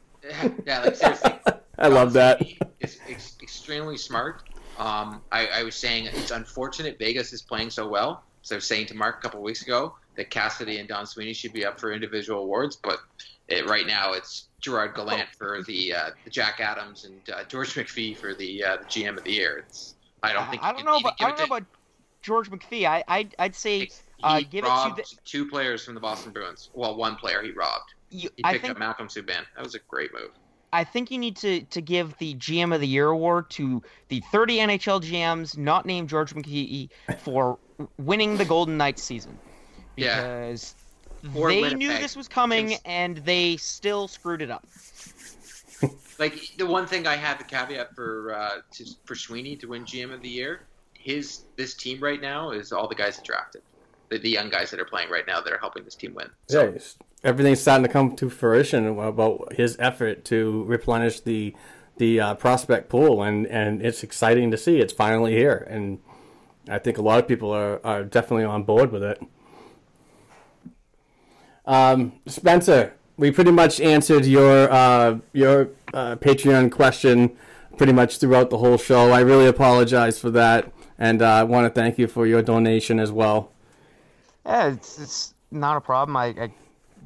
yeah, 0.66 0.80
like 0.84 0.96
seriously. 0.96 1.34
I 1.78 1.88
love 1.88 2.14
that. 2.14 2.42
It's 2.80 3.00
ex- 3.10 3.36
extremely 3.42 3.98
smart. 3.98 4.44
Um, 4.78 5.22
I, 5.32 5.48
I 5.48 5.64
was 5.64 5.76
saying 5.76 6.06
it's 6.06 6.32
unfortunate 6.32 6.98
Vegas 6.98 7.34
is 7.34 7.42
playing 7.42 7.72
so 7.72 7.88
well. 7.88 8.24
So 8.42 8.56
I 8.56 8.58
was 8.58 8.66
saying 8.66 8.88
to 8.88 8.96
Mark 8.96 9.18
a 9.20 9.22
couple 9.22 9.40
of 9.40 9.44
weeks 9.44 9.64
ago 9.64 9.96
that 10.16 10.30
Cassidy 10.30 10.80
and 10.80 10.88
Don 10.88 11.06
Sweeney 11.06 11.34
should 11.34 11.54
be 11.54 11.66
up 11.66 11.80
for 11.80 11.92
individual 11.92 12.42
awards, 12.42 12.76
but 12.76 13.00
it, 13.48 13.68
right 13.68 13.88
now 13.88 14.14
it's 14.14 14.48
Gerard 14.62 14.96
Gallant 14.96 15.30
for 15.38 15.64
the, 15.64 15.94
uh, 15.94 16.10
the 16.24 16.30
Jack 16.30 16.60
Adams 16.60 17.06
and 17.06 17.20
uh, 17.30 17.44
George 17.46 17.74
McPhee 17.76 18.16
for 18.16 18.34
the, 18.34 18.64
uh, 18.64 18.78
the 18.78 18.86
GM 18.86 19.18
of 19.18 19.24
the 19.24 19.32
year. 19.34 19.64
It's, 19.68 19.96
I 20.22 20.32
don't 20.34 20.50
think 20.50 20.64
I 20.64 20.72
don't 20.72 20.86
know 20.86 20.98
about 20.98 21.16
I 21.20 21.28
don't 21.28 21.38
know 21.40 21.46
to- 21.46 21.54
about 21.54 21.66
George 22.22 22.50
McPhee. 22.50 22.86
I 22.86 23.04
I'd, 23.08 23.36
I'd 23.38 23.56
say 23.56 23.80
he 23.80 23.92
uh, 24.24 24.40
give 24.40 24.64
it 24.64 24.68
to 24.68 24.94
the. 24.96 25.04
two 25.26 25.48
players 25.50 25.84
from 25.84 25.96
the 25.96 26.00
Boston 26.00 26.32
Bruins. 26.32 26.70
Well, 26.74 26.96
one 26.96 27.16
player 27.18 27.42
he 27.44 27.52
robbed. 27.52 27.94
You, 28.10 28.30
He 28.38 28.44
picked 28.44 28.62
think 28.62 28.72
up 28.72 28.80
Malcolm 28.80 29.08
Subban. 29.08 29.44
That 29.56 29.64
was 29.64 29.76
a 29.76 29.80
great 29.90 30.14
move. 30.14 30.30
I 30.72 30.84
think 30.84 31.12
you 31.12 31.20
need 31.20 31.36
to, 31.38 31.62
to 31.62 31.82
give 31.82 32.18
the 32.18 32.34
GM 32.36 32.74
of 32.74 32.82
the 32.82 32.88
Year 32.88 33.10
award 33.10 33.50
to 33.52 33.84
the 34.08 34.22
30 34.32 34.58
NHL 34.58 35.04
GMs 35.04 35.56
not 35.56 35.86
named 35.86 36.10
George 36.10 36.34
McPhee 36.34 36.90
for 37.20 37.60
winning 38.00 38.38
the 38.38 38.46
Golden 38.46 38.76
Knights 38.76 39.04
season. 39.04 39.38
Yeah. 39.96 40.48
Because 40.48 40.76
Or 41.36 41.50
they 41.50 41.62
Winnipeg. 41.62 41.78
knew 41.78 41.88
this 41.98 42.16
was 42.16 42.28
coming 42.28 42.72
Yes. 42.72 42.82
and 42.86 43.18
they 43.18 43.58
still 43.58 44.08
screwed 44.08 44.42
it 44.42 44.52
up. 44.52 44.66
Like 46.20 46.40
the 46.58 46.66
one 46.66 46.86
thing 46.86 47.08
I 47.08 47.16
have 47.16 47.40
the 47.40 47.44
caveat 47.44 47.96
for 47.96 48.34
uh, 48.34 48.50
to, 48.74 48.86
for 49.04 49.16
Sweeney 49.16 49.56
to 49.58 49.68
win 49.68 49.84
GM 49.84 50.14
of 50.14 50.22
the 50.22 50.30
year, 50.30 50.62
his 50.94 51.42
this 51.58 51.74
team 51.74 52.00
right 52.02 52.22
now 52.22 52.52
is 52.52 52.72
all 52.72 52.88
the 52.88 52.96
guys 52.96 53.16
that 53.18 53.26
drafted, 53.26 53.64
the, 54.10 54.20
the 54.20 54.30
young 54.30 54.50
guys 54.50 54.70
that 54.72 54.80
are 54.80 54.86
playing 54.86 55.10
right 55.10 55.26
now 55.28 55.42
that 55.42 55.52
are 55.52 55.58
helping 55.58 55.84
this 55.84 55.96
team 55.96 56.14
win. 56.14 56.30
Yeah, 56.50 56.70
everything's 57.24 57.60
starting 57.62 57.84
to 57.86 57.92
come 57.92 58.16
to 58.16 58.30
fruition 58.30 58.86
about 59.00 59.54
his 59.54 59.76
effort 59.80 60.24
to 60.26 60.64
replenish 60.66 61.20
the 61.22 61.56
the 61.98 62.20
uh, 62.20 62.36
prospect 62.36 62.90
pool, 62.90 63.24
and, 63.24 63.48
and 63.48 63.82
it's 63.82 64.04
exciting 64.04 64.52
to 64.52 64.58
see. 64.58 64.80
It's 64.80 64.94
finally 64.94 65.34
here, 65.34 65.68
and 65.70 66.00
I 66.70 66.78
think 66.78 66.98
a 67.00 67.02
lot 67.02 67.20
of 67.20 67.28
people 67.28 67.52
are, 67.52 67.82
are 67.86 68.04
definitely 68.04 68.46
on 68.46 68.64
board 68.64 68.92
with 68.92 69.04
it. 69.04 69.20
Um, 71.66 72.14
Spencer, 72.26 72.94
we 73.18 73.32
pretty 73.32 73.52
much 73.52 73.80
answered 73.80 74.26
your 74.26 74.72
uh, 74.72 75.20
your 75.34 75.70
uh, 75.94 76.16
Patreon 76.16 76.72
question 76.72 77.36
pretty 77.78 77.94
much 77.94 78.18
throughout 78.18 78.50
the 78.50 78.58
whole 78.58 78.78
show. 78.78 79.12
I 79.12 79.22
really 79.22 79.48
apologize 79.48 80.20
for 80.20 80.30
that, 80.32 80.72
and 80.98 81.22
uh, 81.22 81.28
I 81.28 81.44
want 81.44 81.66
to 81.66 81.82
thank 81.82 81.98
you 81.98 82.08
for 82.08 82.26
your 82.28 82.42
donation 82.42 83.00
as 83.00 83.12
well. 83.12 83.52
Yeah, 84.46 84.74
it's, 84.74 85.00
it's 85.00 85.34
not 85.52 85.78
a 85.78 85.82
problem. 85.82 86.18
I, 86.18 86.28
I 86.28 86.54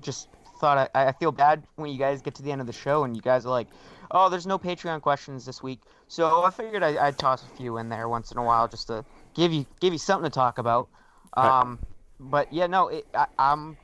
just 0.02 0.28
thought 0.60 0.90
I, 0.96 1.08
I 1.08 1.12
feel 1.12 1.32
bad 1.32 1.64
when 1.76 1.92
you 1.92 2.00
guys 2.00 2.22
get 2.22 2.36
to 2.36 2.44
the 2.44 2.52
end 2.52 2.62
of 2.62 2.68
the 2.68 2.74
show 2.74 3.04
and 3.04 3.16
you 3.16 3.22
guys 3.22 3.46
are 3.46 3.50
like, 3.50 3.68
oh, 4.12 4.30
there's 4.30 4.48
no 4.48 4.58
Patreon 4.58 5.02
questions 5.02 5.46
this 5.46 5.62
week. 5.62 5.82
So 6.08 6.44
I 6.44 6.50
figured 6.50 6.84
I, 6.84 7.08
I'd 7.08 7.18
toss 7.18 7.44
a 7.44 7.58
few 7.58 7.78
in 7.78 7.90
there 7.90 8.10
once 8.10 8.32
in 8.32 8.38
a 8.38 8.44
while 8.44 8.68
just 8.68 8.88
to 8.88 9.06
give 9.34 9.54
you 9.54 9.66
give 9.80 9.94
you 9.94 10.00
something 10.00 10.30
to 10.30 10.34
talk 10.34 10.58
about. 10.58 10.88
Um, 11.36 11.80
but 12.20 12.52
yeah, 12.52 12.68
no, 12.68 12.88
it, 12.88 13.06
I, 13.14 13.28
I'm 13.38 13.78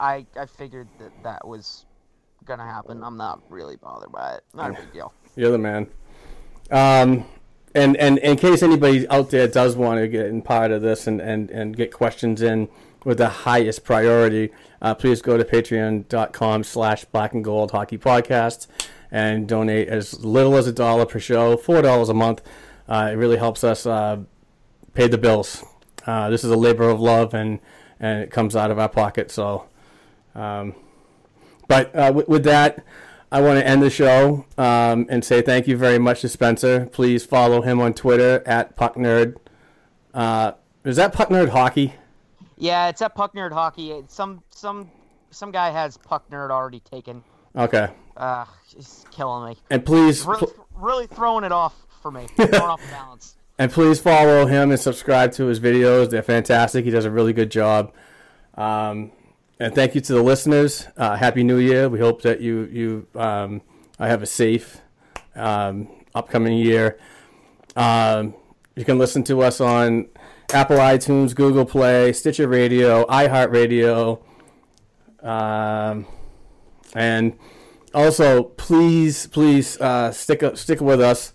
I 0.00 0.26
I 0.36 0.46
figured 0.46 0.88
that 0.98 1.12
that 1.22 1.46
was 1.46 1.86
gonna 2.44 2.64
happen. 2.64 3.02
I'm 3.02 3.16
not 3.16 3.42
really 3.48 3.76
bothered 3.76 4.12
by 4.12 4.34
it. 4.34 4.44
Not 4.54 4.70
a 4.70 4.74
big 4.74 4.92
deal. 4.92 5.12
You're 5.36 5.52
the 5.52 5.58
man. 5.58 5.88
Um, 6.70 7.24
and, 7.74 7.96
and 7.96 8.18
in 8.18 8.36
case 8.36 8.62
anybody 8.62 9.08
out 9.08 9.30
there 9.30 9.46
does 9.46 9.76
want 9.76 10.00
to 10.00 10.08
get 10.08 10.26
in 10.26 10.42
part 10.42 10.70
of 10.70 10.82
this 10.82 11.06
and, 11.06 11.20
and, 11.20 11.50
and 11.50 11.76
get 11.76 11.92
questions 11.92 12.42
in 12.42 12.68
with 13.04 13.18
the 13.18 13.28
highest 13.28 13.84
priority, 13.84 14.50
uh, 14.82 14.94
please 14.94 15.22
go 15.22 15.36
to 15.36 15.44
patreon.com 15.44 16.64
slash 16.64 17.04
black 17.06 17.34
and 17.34 17.44
gold 17.44 17.70
hockey 17.70 17.98
podcast 17.98 18.66
and 19.10 19.48
donate 19.48 19.88
as 19.88 20.24
little 20.24 20.56
as 20.56 20.66
a 20.66 20.72
dollar 20.72 21.06
per 21.06 21.18
show, 21.18 21.56
$4 21.56 22.08
a 22.08 22.14
month. 22.14 22.42
Uh, 22.88 23.10
it 23.12 23.16
really 23.16 23.36
helps 23.36 23.62
us 23.64 23.86
uh, 23.86 24.18
pay 24.94 25.08
the 25.08 25.18
bills. 25.18 25.64
Uh, 26.06 26.30
this 26.30 26.44
is 26.44 26.50
a 26.50 26.56
labor 26.56 26.88
of 26.88 27.00
love 27.00 27.34
and, 27.34 27.60
and 28.00 28.22
it 28.22 28.30
comes 28.30 28.56
out 28.56 28.70
of 28.70 28.78
our 28.78 28.88
pocket. 28.88 29.30
So, 29.30 29.66
um, 30.38 30.74
but 31.66 31.94
uh, 31.94 32.12
with, 32.14 32.28
with 32.28 32.44
that, 32.44 32.84
I 33.30 33.40
want 33.40 33.58
to 33.58 33.66
end 33.66 33.82
the 33.82 33.90
show 33.90 34.46
um, 34.56 35.06
and 35.10 35.24
say 35.24 35.42
thank 35.42 35.66
you 35.66 35.76
very 35.76 35.98
much 35.98 36.22
to 36.22 36.28
Spencer. 36.28 36.86
Please 36.86 37.24
follow 37.24 37.60
him 37.60 37.80
on 37.80 37.94
Twitter 37.94 38.42
at 38.46 38.76
PuckNerd. 38.76 39.36
Uh, 40.14 40.52
is 40.84 40.96
that 40.96 41.12
PuckNerd 41.12 41.50
Hockey? 41.50 41.94
Yeah, 42.58 42.88
it's 42.88 43.00
at 43.02 43.14
Puck 43.14 43.34
Nerd 43.34 43.52
Hockey. 43.52 43.92
It's 43.92 44.14
some 44.14 44.42
some 44.50 44.90
some 45.30 45.52
guy 45.52 45.70
has 45.70 45.96
Puck 45.96 46.28
Nerd 46.30 46.50
already 46.50 46.80
taken. 46.80 47.22
Okay. 47.56 47.88
Uh, 48.16 48.44
he's 48.74 49.04
killing 49.10 49.50
me. 49.50 49.56
And 49.70 49.84
please, 49.84 50.24
really, 50.24 50.38
pl- 50.40 50.66
really 50.74 51.06
throwing 51.06 51.44
it 51.44 51.52
off 51.52 51.74
for 52.02 52.10
me. 52.10 52.26
Throwing 52.36 52.54
off 52.54 52.82
the 52.82 52.90
balance. 52.90 53.36
and 53.58 53.70
please 53.70 54.00
follow 54.00 54.46
him 54.46 54.70
and 54.70 54.80
subscribe 54.80 55.32
to 55.32 55.44
his 55.44 55.60
videos. 55.60 56.10
They're 56.10 56.22
fantastic. 56.22 56.84
He 56.84 56.90
does 56.90 57.04
a 57.04 57.10
really 57.10 57.32
good 57.32 57.50
job. 57.50 57.92
Um, 58.54 59.12
and 59.60 59.74
thank 59.74 59.94
you 59.94 60.00
to 60.00 60.12
the 60.12 60.22
listeners. 60.22 60.86
Uh, 60.96 61.16
Happy 61.16 61.42
New 61.42 61.58
Year. 61.58 61.88
We 61.88 61.98
hope 61.98 62.22
that 62.22 62.40
you 62.40 62.68
you 62.70 63.06
um, 63.20 63.62
I 63.98 64.08
have 64.08 64.22
a 64.22 64.26
safe 64.26 64.80
um, 65.34 65.88
upcoming 66.14 66.58
year. 66.58 66.98
Um, 67.76 68.34
you 68.76 68.84
can 68.84 68.98
listen 68.98 69.24
to 69.24 69.42
us 69.42 69.60
on 69.60 70.08
Apple 70.52 70.76
iTunes, 70.76 71.34
Google 71.34 71.64
Play, 71.64 72.12
Stitcher 72.12 72.48
Radio, 72.48 73.04
iHeartRadio, 73.06 74.20
um, 75.22 76.06
and 76.94 77.36
also 77.92 78.44
please 78.44 79.26
please 79.26 79.80
uh, 79.80 80.12
stick 80.12 80.42
stick 80.56 80.80
with 80.80 81.00
us 81.00 81.32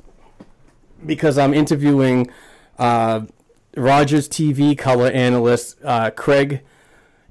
because 1.06 1.38
I'm 1.38 1.54
interviewing 1.54 2.32
uh, 2.80 3.26
Rogers 3.76 4.30
TV 4.30 4.78
color 4.78 5.08
analyst 5.08 5.78
uh, 5.84 6.12
Craig 6.12 6.62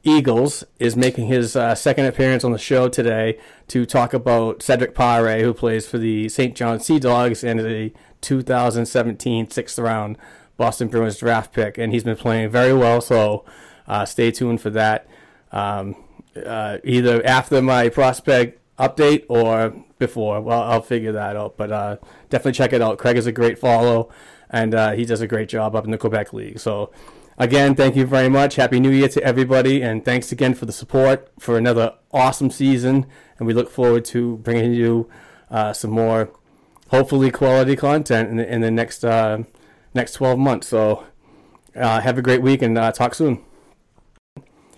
Eagles 0.05 0.65
is 0.79 0.97
making 0.97 1.27
his 1.27 1.55
uh, 1.55 1.75
second 1.75 2.07
appearance 2.07 2.45
on 2.45 2.53
the 2.53 2.59
show 2.59 2.89
today 2.89 3.39
to 3.69 3.87
talk 3.87 4.13
about 4.13 4.63
Cedric 4.63 4.95
Pare, 4.95 5.43
who 5.43 5.55
plays 5.55 5.87
for 5.87 5.99
the 5.99 6.29
St. 6.29 6.57
John 6.57 6.81
Sea 6.81 6.99
Dogs 6.99 7.45
and 7.45 7.61
the 7.61 7.93
2017 8.21 9.51
sixth 9.51 9.79
round 9.79 10.19
Boston 10.57 10.89
Bruins 10.89 11.19
draft 11.19 11.53
pick, 11.53 11.79
and 11.79 11.93
he's 11.93 12.05
been 12.05 12.17
playing 12.17 12.51
very 12.51 12.73
well. 12.73 13.01
So 13.01 13.45
uh, 13.87 14.05
stay 14.05 14.31
tuned 14.31 14.61
for 14.61 14.71
that. 14.71 15.07
Um, 15.51 15.97
uh, 16.45 16.79
either 16.83 17.25
after 17.27 17.61
my 17.61 17.89
prospect 17.89 18.59
update 18.79 19.25
or 19.29 19.75
before. 19.99 20.41
Well, 20.41 20.63
I'll 20.63 20.83
figure 20.83 21.13
that 21.13 21.37
out. 21.37 21.57
But 21.57 21.73
uh, 21.73 21.97
definitely 22.29 22.53
check 22.53 22.73
it 22.73 22.83
out. 22.83 22.99
Craig 22.99 23.17
is 23.17 23.27
a 23.27 23.33
great 23.33 23.59
follow, 23.59 24.11
and 24.51 24.75
uh, 24.75 24.93
he 24.93 25.05
does 25.05 25.21
a 25.21 25.27
great 25.27 25.49
job 25.49 25.75
up 25.75 25.85
in 25.85 25.91
the 25.91 25.99
Quebec 25.99 26.33
League. 26.33 26.59
So, 26.59 26.93
again, 27.43 27.75
thank 27.75 27.97
you 27.97 28.07
very 28.07 28.29
much. 28.29 28.55
Happy 28.55 28.79
New 28.79 28.91
Year 28.91 29.09
to 29.09 29.23
everybody, 29.25 29.83
and 29.83 30.05
thanks 30.05 30.31
again 30.31 30.55
for 30.55 30.65
the 30.65 30.73
support 30.73 31.29
for 31.41 31.59
another 31.59 31.95
awesome 32.13 32.51
season. 32.51 33.05
And 33.37 33.49
we 33.49 33.53
look 33.53 33.69
forward 33.69 34.05
to 34.07 34.37
bringing 34.39 34.73
you 34.73 35.11
uh, 35.51 35.73
some 35.73 35.91
more, 35.91 36.31
hopefully, 36.89 37.33
quality 37.33 37.75
content 37.75 38.31
in 38.31 38.37
the, 38.37 38.53
in 38.53 38.61
the 38.61 38.71
next 38.71 39.05
uh, 39.05 39.43
next 39.93 40.13
12 40.13 40.39
months. 40.39 40.69
So, 40.69 41.05
uh, 41.75 42.01
have 42.01 42.17
a 42.17 42.23
great 42.23 42.43
week, 42.43 42.63
and 42.63 42.79
uh, 42.79 42.93
talk 42.93 43.15
soon. 43.15 43.43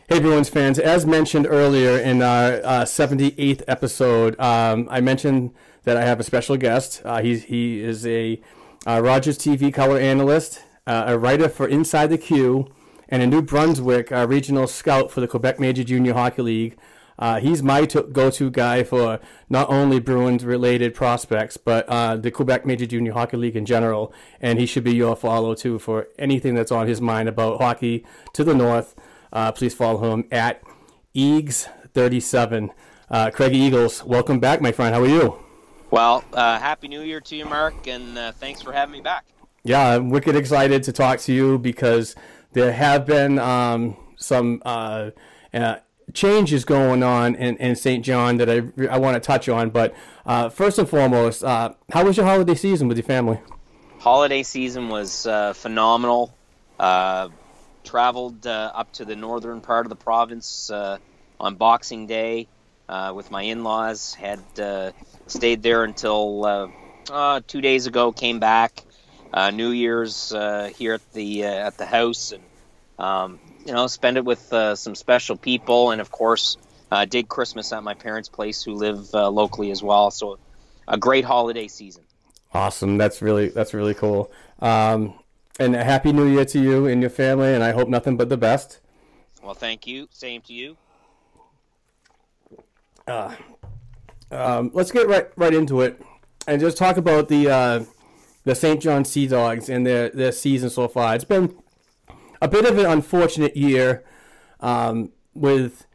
Hey, 0.08 0.20
Bruins 0.20 0.48
fans. 0.48 0.78
As 0.78 1.04
mentioned 1.04 1.46
earlier 1.46 1.98
in 1.98 2.22
our 2.22 2.60
uh, 2.64 2.84
78th 2.84 3.62
episode, 3.68 4.40
um, 4.40 4.88
I 4.90 5.00
mentioned 5.02 5.52
that 5.84 5.98
I 5.98 6.02
have 6.02 6.18
a 6.18 6.22
special 6.22 6.56
guest. 6.56 7.02
Uh, 7.04 7.20
he 7.22 7.82
is 7.82 8.06
a 8.06 8.40
uh, 8.86 9.00
Rogers 9.02 9.38
TV 9.38 9.72
color 9.72 9.98
analyst, 9.98 10.62
uh, 10.86 11.04
a 11.06 11.18
writer 11.18 11.48
for 11.48 11.66
Inside 11.66 12.08
the 12.08 12.18
Q, 12.18 12.68
and 13.08 13.22
a 13.22 13.26
New 13.26 13.42
Brunswick 13.42 14.10
uh, 14.12 14.26
regional 14.28 14.66
scout 14.66 15.10
for 15.10 15.20
the 15.20 15.28
Quebec 15.28 15.60
Major 15.60 15.84
Junior 15.84 16.14
Hockey 16.14 16.42
League. 16.42 16.78
Uh, 17.18 17.38
he's 17.38 17.62
my 17.62 17.84
to- 17.86 18.02
go-to 18.02 18.50
guy 18.50 18.82
for 18.82 19.20
not 19.48 19.70
only 19.70 20.00
Bruins-related 20.00 20.94
prospects, 20.94 21.56
but 21.56 21.88
uh, 21.88 22.16
the 22.16 22.30
Quebec 22.30 22.66
Major 22.66 22.86
Junior 22.86 23.12
Hockey 23.12 23.36
League 23.36 23.56
in 23.56 23.66
general. 23.66 24.12
And 24.40 24.58
he 24.58 24.66
should 24.66 24.84
be 24.84 24.94
your 24.94 25.14
follow 25.14 25.54
too 25.54 25.78
for 25.78 26.08
anything 26.18 26.54
that's 26.54 26.72
on 26.72 26.88
his 26.88 27.00
mind 27.00 27.28
about 27.28 27.60
hockey 27.60 28.04
to 28.32 28.42
the 28.42 28.54
north. 28.54 28.96
Uh, 29.32 29.52
please 29.52 29.74
follow 29.74 30.12
him 30.12 30.24
at 30.32 30.62
Eags37. 31.14 32.70
Uh, 33.10 33.30
Craig 33.30 33.54
Eagles, 33.54 34.04
welcome 34.04 34.40
back, 34.40 34.60
my 34.60 34.72
friend. 34.72 34.94
How 34.94 35.02
are 35.02 35.06
you? 35.06 35.38
Well, 35.90 36.24
uh, 36.32 36.58
happy 36.58 36.88
New 36.88 37.02
Year 37.02 37.20
to 37.20 37.36
you, 37.36 37.44
Mark, 37.44 37.86
and 37.86 38.18
uh, 38.18 38.32
thanks 38.32 38.60
for 38.62 38.72
having 38.72 38.92
me 38.92 39.00
back. 39.00 39.24
Yeah, 39.66 39.96
I'm 39.96 40.10
wicked 40.10 40.36
excited 40.36 40.82
to 40.82 40.92
talk 40.92 41.20
to 41.20 41.32
you 41.32 41.58
because 41.58 42.14
there 42.52 42.70
have 42.70 43.06
been 43.06 43.38
um, 43.38 43.96
some 44.16 44.60
uh, 44.62 45.12
uh, 45.54 45.76
changes 46.12 46.66
going 46.66 47.02
on 47.02 47.34
in, 47.34 47.56
in 47.56 47.74
St. 47.74 48.04
John 48.04 48.36
that 48.36 48.50
I, 48.50 48.62
I 48.90 48.98
want 48.98 49.14
to 49.14 49.20
touch 49.20 49.48
on. 49.48 49.70
But 49.70 49.94
uh, 50.26 50.50
first 50.50 50.78
and 50.78 50.86
foremost, 50.86 51.42
uh, 51.42 51.72
how 51.90 52.04
was 52.04 52.18
your 52.18 52.26
holiday 52.26 52.54
season 52.54 52.88
with 52.88 52.98
your 52.98 53.06
family? 53.06 53.40
Holiday 54.00 54.42
season 54.42 54.90
was 54.90 55.26
uh, 55.26 55.54
phenomenal. 55.54 56.36
Uh, 56.78 57.30
traveled 57.84 58.46
up 58.46 58.92
to 58.92 59.06
the 59.06 59.16
northern 59.16 59.62
part 59.62 59.86
of 59.86 59.90
the 59.90 59.96
province 59.96 60.70
on 60.70 61.54
Boxing 61.54 62.06
Day 62.06 62.48
with 63.14 63.30
my 63.30 63.42
in-laws. 63.42 64.12
Had 64.12 64.40
stayed 65.26 65.62
there 65.62 65.84
until 65.84 66.70
two 67.46 67.60
days 67.62 67.86
ago. 67.86 68.12
Came 68.12 68.40
back. 68.40 68.82
New 69.52 69.70
Year's 69.70 70.30
here 70.76 70.94
at 70.94 71.12
the 71.12 71.44
at 71.44 71.76
the 71.78 71.86
house 71.86 72.32
and 72.32 72.42
um, 72.98 73.40
you 73.66 73.72
know, 73.72 73.86
spend 73.86 74.16
it 74.16 74.24
with 74.24 74.52
uh, 74.52 74.74
some 74.76 74.94
special 74.94 75.36
people, 75.36 75.90
and 75.90 76.00
of 76.00 76.10
course, 76.10 76.56
uh, 76.90 77.04
did 77.04 77.28
Christmas 77.28 77.72
at 77.72 77.82
my 77.82 77.94
parents' 77.94 78.28
place, 78.28 78.62
who 78.62 78.74
live 78.74 79.12
uh, 79.14 79.28
locally 79.30 79.70
as 79.70 79.82
well. 79.82 80.10
So, 80.10 80.38
a 80.86 80.98
great 80.98 81.24
holiday 81.24 81.68
season. 81.68 82.04
Awesome. 82.52 82.98
That's 82.98 83.20
really 83.20 83.48
that's 83.48 83.74
really 83.74 83.94
cool. 83.94 84.30
Um, 84.60 85.18
and 85.58 85.74
a 85.74 85.82
happy 85.82 86.12
New 86.12 86.26
Year 86.26 86.44
to 86.44 86.60
you 86.60 86.86
and 86.86 87.00
your 87.00 87.10
family, 87.10 87.54
and 87.54 87.64
I 87.64 87.72
hope 87.72 87.88
nothing 87.88 88.16
but 88.16 88.28
the 88.28 88.36
best. 88.36 88.80
Well, 89.42 89.54
thank 89.54 89.86
you. 89.86 90.08
Same 90.12 90.40
to 90.42 90.52
you. 90.52 90.76
Uh, 93.06 93.34
um, 94.30 94.70
let's 94.72 94.90
get 94.90 95.08
right 95.08 95.28
right 95.36 95.54
into 95.54 95.80
it, 95.80 96.00
and 96.46 96.60
just 96.60 96.76
talk 96.76 96.96
about 96.96 97.28
the 97.28 97.50
uh, 97.50 97.84
the 98.44 98.54
St. 98.54 98.80
John 98.80 99.04
Sea 99.04 99.26
Dogs 99.26 99.68
and 99.68 99.86
their 99.86 100.10
their 100.10 100.32
season 100.32 100.70
so 100.70 100.88
far. 100.88 101.14
It's 101.14 101.24
been 101.24 101.54
a 102.40 102.48
bit 102.48 102.64
of 102.64 102.78
an 102.78 102.86
unfortunate 102.86 103.56
year 103.56 104.04
um, 104.60 105.12
with 105.34 105.86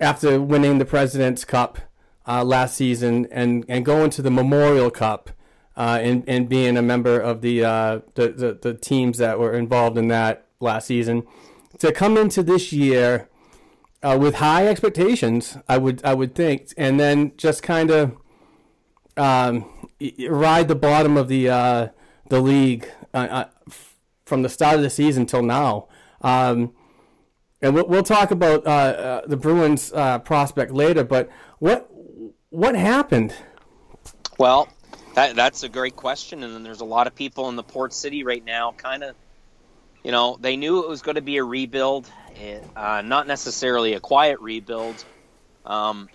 after 0.00 0.40
winning 0.40 0.78
the 0.78 0.84
President's 0.84 1.44
Cup 1.44 1.78
uh, 2.26 2.44
last 2.44 2.76
season 2.76 3.26
and, 3.30 3.64
and 3.68 3.84
going 3.84 4.10
to 4.10 4.22
the 4.22 4.30
Memorial 4.30 4.90
Cup 4.90 5.30
uh, 5.76 5.98
and, 6.00 6.24
and 6.28 6.48
being 6.48 6.76
a 6.76 6.82
member 6.82 7.18
of 7.18 7.40
the, 7.40 7.64
uh, 7.64 8.00
the, 8.14 8.28
the, 8.28 8.58
the 8.60 8.74
teams 8.74 9.18
that 9.18 9.38
were 9.38 9.54
involved 9.54 9.96
in 9.96 10.08
that 10.08 10.46
last 10.60 10.86
season. 10.86 11.26
To 11.78 11.92
come 11.92 12.16
into 12.16 12.42
this 12.42 12.72
year 12.72 13.28
uh, 14.02 14.18
with 14.20 14.36
high 14.36 14.66
expectations, 14.66 15.56
I 15.68 15.78
would 15.78 16.04
I 16.04 16.14
would 16.14 16.34
think, 16.34 16.72
and 16.76 16.98
then 16.98 17.32
just 17.36 17.62
kind 17.62 17.90
of 17.90 18.16
um, 19.16 19.68
ride 20.28 20.68
the 20.68 20.74
bottom 20.74 21.16
of 21.16 21.28
the 21.28 21.48
uh, 21.48 21.88
the 22.28 22.40
league 22.40 22.88
uh, 23.14 23.44
from 24.24 24.42
the 24.42 24.48
start 24.48 24.76
of 24.76 24.82
the 24.82 24.90
season 24.90 25.26
till 25.26 25.42
now. 25.42 25.88
Um, 26.20 26.72
and 27.60 27.74
we'll, 27.74 27.86
we'll 27.86 28.02
talk 28.02 28.30
about 28.30 28.66
uh, 28.66 28.70
uh, 28.70 29.26
the 29.26 29.36
Bruins 29.36 29.92
uh, 29.92 30.18
prospect 30.20 30.72
later. 30.72 31.04
But 31.04 31.30
what 31.58 31.90
what 32.50 32.76
happened? 32.76 33.34
Well, 34.38 34.68
that, 35.14 35.34
that's 35.34 35.64
a 35.64 35.68
great 35.68 35.96
question, 35.96 36.44
and 36.44 36.54
then 36.54 36.62
there's 36.62 36.80
a 36.80 36.84
lot 36.84 37.08
of 37.08 37.14
people 37.14 37.48
in 37.48 37.56
the 37.56 37.62
port 37.62 37.92
city 37.92 38.22
right 38.22 38.44
now, 38.44 38.72
kind 38.76 39.02
of, 39.02 39.16
you 40.04 40.12
know, 40.12 40.38
they 40.40 40.56
knew 40.56 40.84
it 40.84 40.88
was 40.88 41.02
going 41.02 41.16
to 41.16 41.22
be 41.22 41.38
a 41.38 41.44
rebuild, 41.44 42.08
uh, 42.76 43.02
not 43.04 43.26
necessarily 43.26 43.94
a 43.94 44.00
quiet 44.00 44.38
rebuild. 44.40 45.04
Um, 45.66 46.08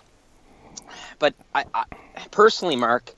but 1.18 1.34
I, 1.54 1.66
I, 1.74 1.84
personally, 2.30 2.76
Mark, 2.76 3.14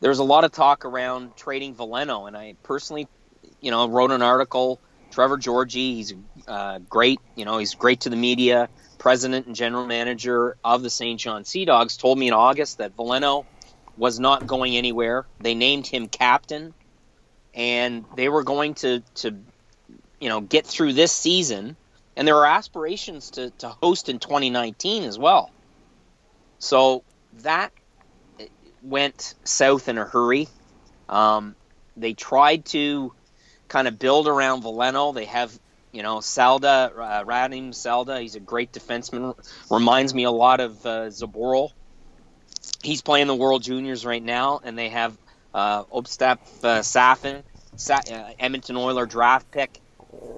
there's 0.00 0.18
a 0.18 0.24
lot 0.24 0.44
of 0.44 0.52
talk 0.52 0.84
around 0.84 1.36
trading 1.36 1.74
Veleno, 1.74 2.26
and 2.26 2.36
I 2.36 2.54
personally 2.62 3.06
you 3.60 3.70
know, 3.70 3.88
wrote 3.88 4.10
an 4.10 4.22
article. 4.22 4.80
Trevor 5.10 5.36
Georgie, 5.36 5.96
he's 5.96 6.14
uh, 6.46 6.78
great. 6.88 7.18
You 7.36 7.44
know, 7.44 7.58
he's 7.58 7.74
great 7.74 8.00
to 8.00 8.10
the 8.10 8.16
media. 8.16 8.68
President 8.98 9.46
and 9.46 9.56
general 9.56 9.86
manager 9.86 10.56
of 10.62 10.82
the 10.82 10.90
St. 10.90 11.18
John 11.18 11.44
Sea 11.44 11.64
Dogs 11.64 11.96
told 11.96 12.18
me 12.18 12.28
in 12.28 12.34
August 12.34 12.78
that 12.78 12.96
Veleno 12.96 13.44
was 13.96 14.20
not 14.20 14.46
going 14.46 14.76
anywhere. 14.76 15.26
They 15.40 15.54
named 15.54 15.86
him 15.86 16.08
captain, 16.08 16.74
and 17.54 18.04
they 18.16 18.28
were 18.28 18.44
going 18.44 18.74
to 18.74 19.02
to 19.16 19.36
you 20.20 20.28
know 20.28 20.40
get 20.40 20.66
through 20.66 20.92
this 20.92 21.12
season. 21.12 21.76
And 22.16 22.28
there 22.28 22.36
are 22.36 22.46
aspirations 22.46 23.30
to 23.32 23.50
to 23.58 23.68
host 23.68 24.08
in 24.08 24.18
2019 24.18 25.04
as 25.04 25.18
well. 25.18 25.50
So 26.58 27.02
that 27.42 27.72
went 28.82 29.34
south 29.44 29.88
in 29.88 29.98
a 29.98 30.04
hurry. 30.04 30.48
Um, 31.08 31.54
they 31.96 32.12
tried 32.12 32.64
to 32.66 33.12
kind 33.68 33.88
of 33.88 33.98
build 33.98 34.28
around 34.28 34.62
Veleno. 34.62 35.14
They 35.14 35.26
have, 35.26 35.56
you 35.92 36.02
know, 36.02 36.18
Salda, 36.18 36.90
uh, 36.96 37.24
Radim 37.24 37.70
Salda. 37.70 38.20
He's 38.20 38.36
a 38.36 38.40
great 38.40 38.72
defenseman. 38.72 39.34
Reminds 39.70 40.14
me 40.14 40.24
a 40.24 40.30
lot 40.30 40.60
of 40.60 40.84
uh, 40.86 41.06
Zboril. 41.06 41.70
He's 42.82 43.02
playing 43.02 43.26
the 43.26 43.34
World 43.34 43.62
Juniors 43.62 44.04
right 44.06 44.22
now, 44.22 44.60
and 44.62 44.78
they 44.78 44.88
have 44.88 45.16
uh, 45.54 45.84
Ostap 45.84 46.38
uh, 46.62 46.80
Safin, 46.80 47.42
Sa- 47.76 48.00
uh, 48.10 48.30
Edmonton 48.38 48.76
Oiler 48.76 49.06
draft 49.06 49.50
pick. 49.50 49.80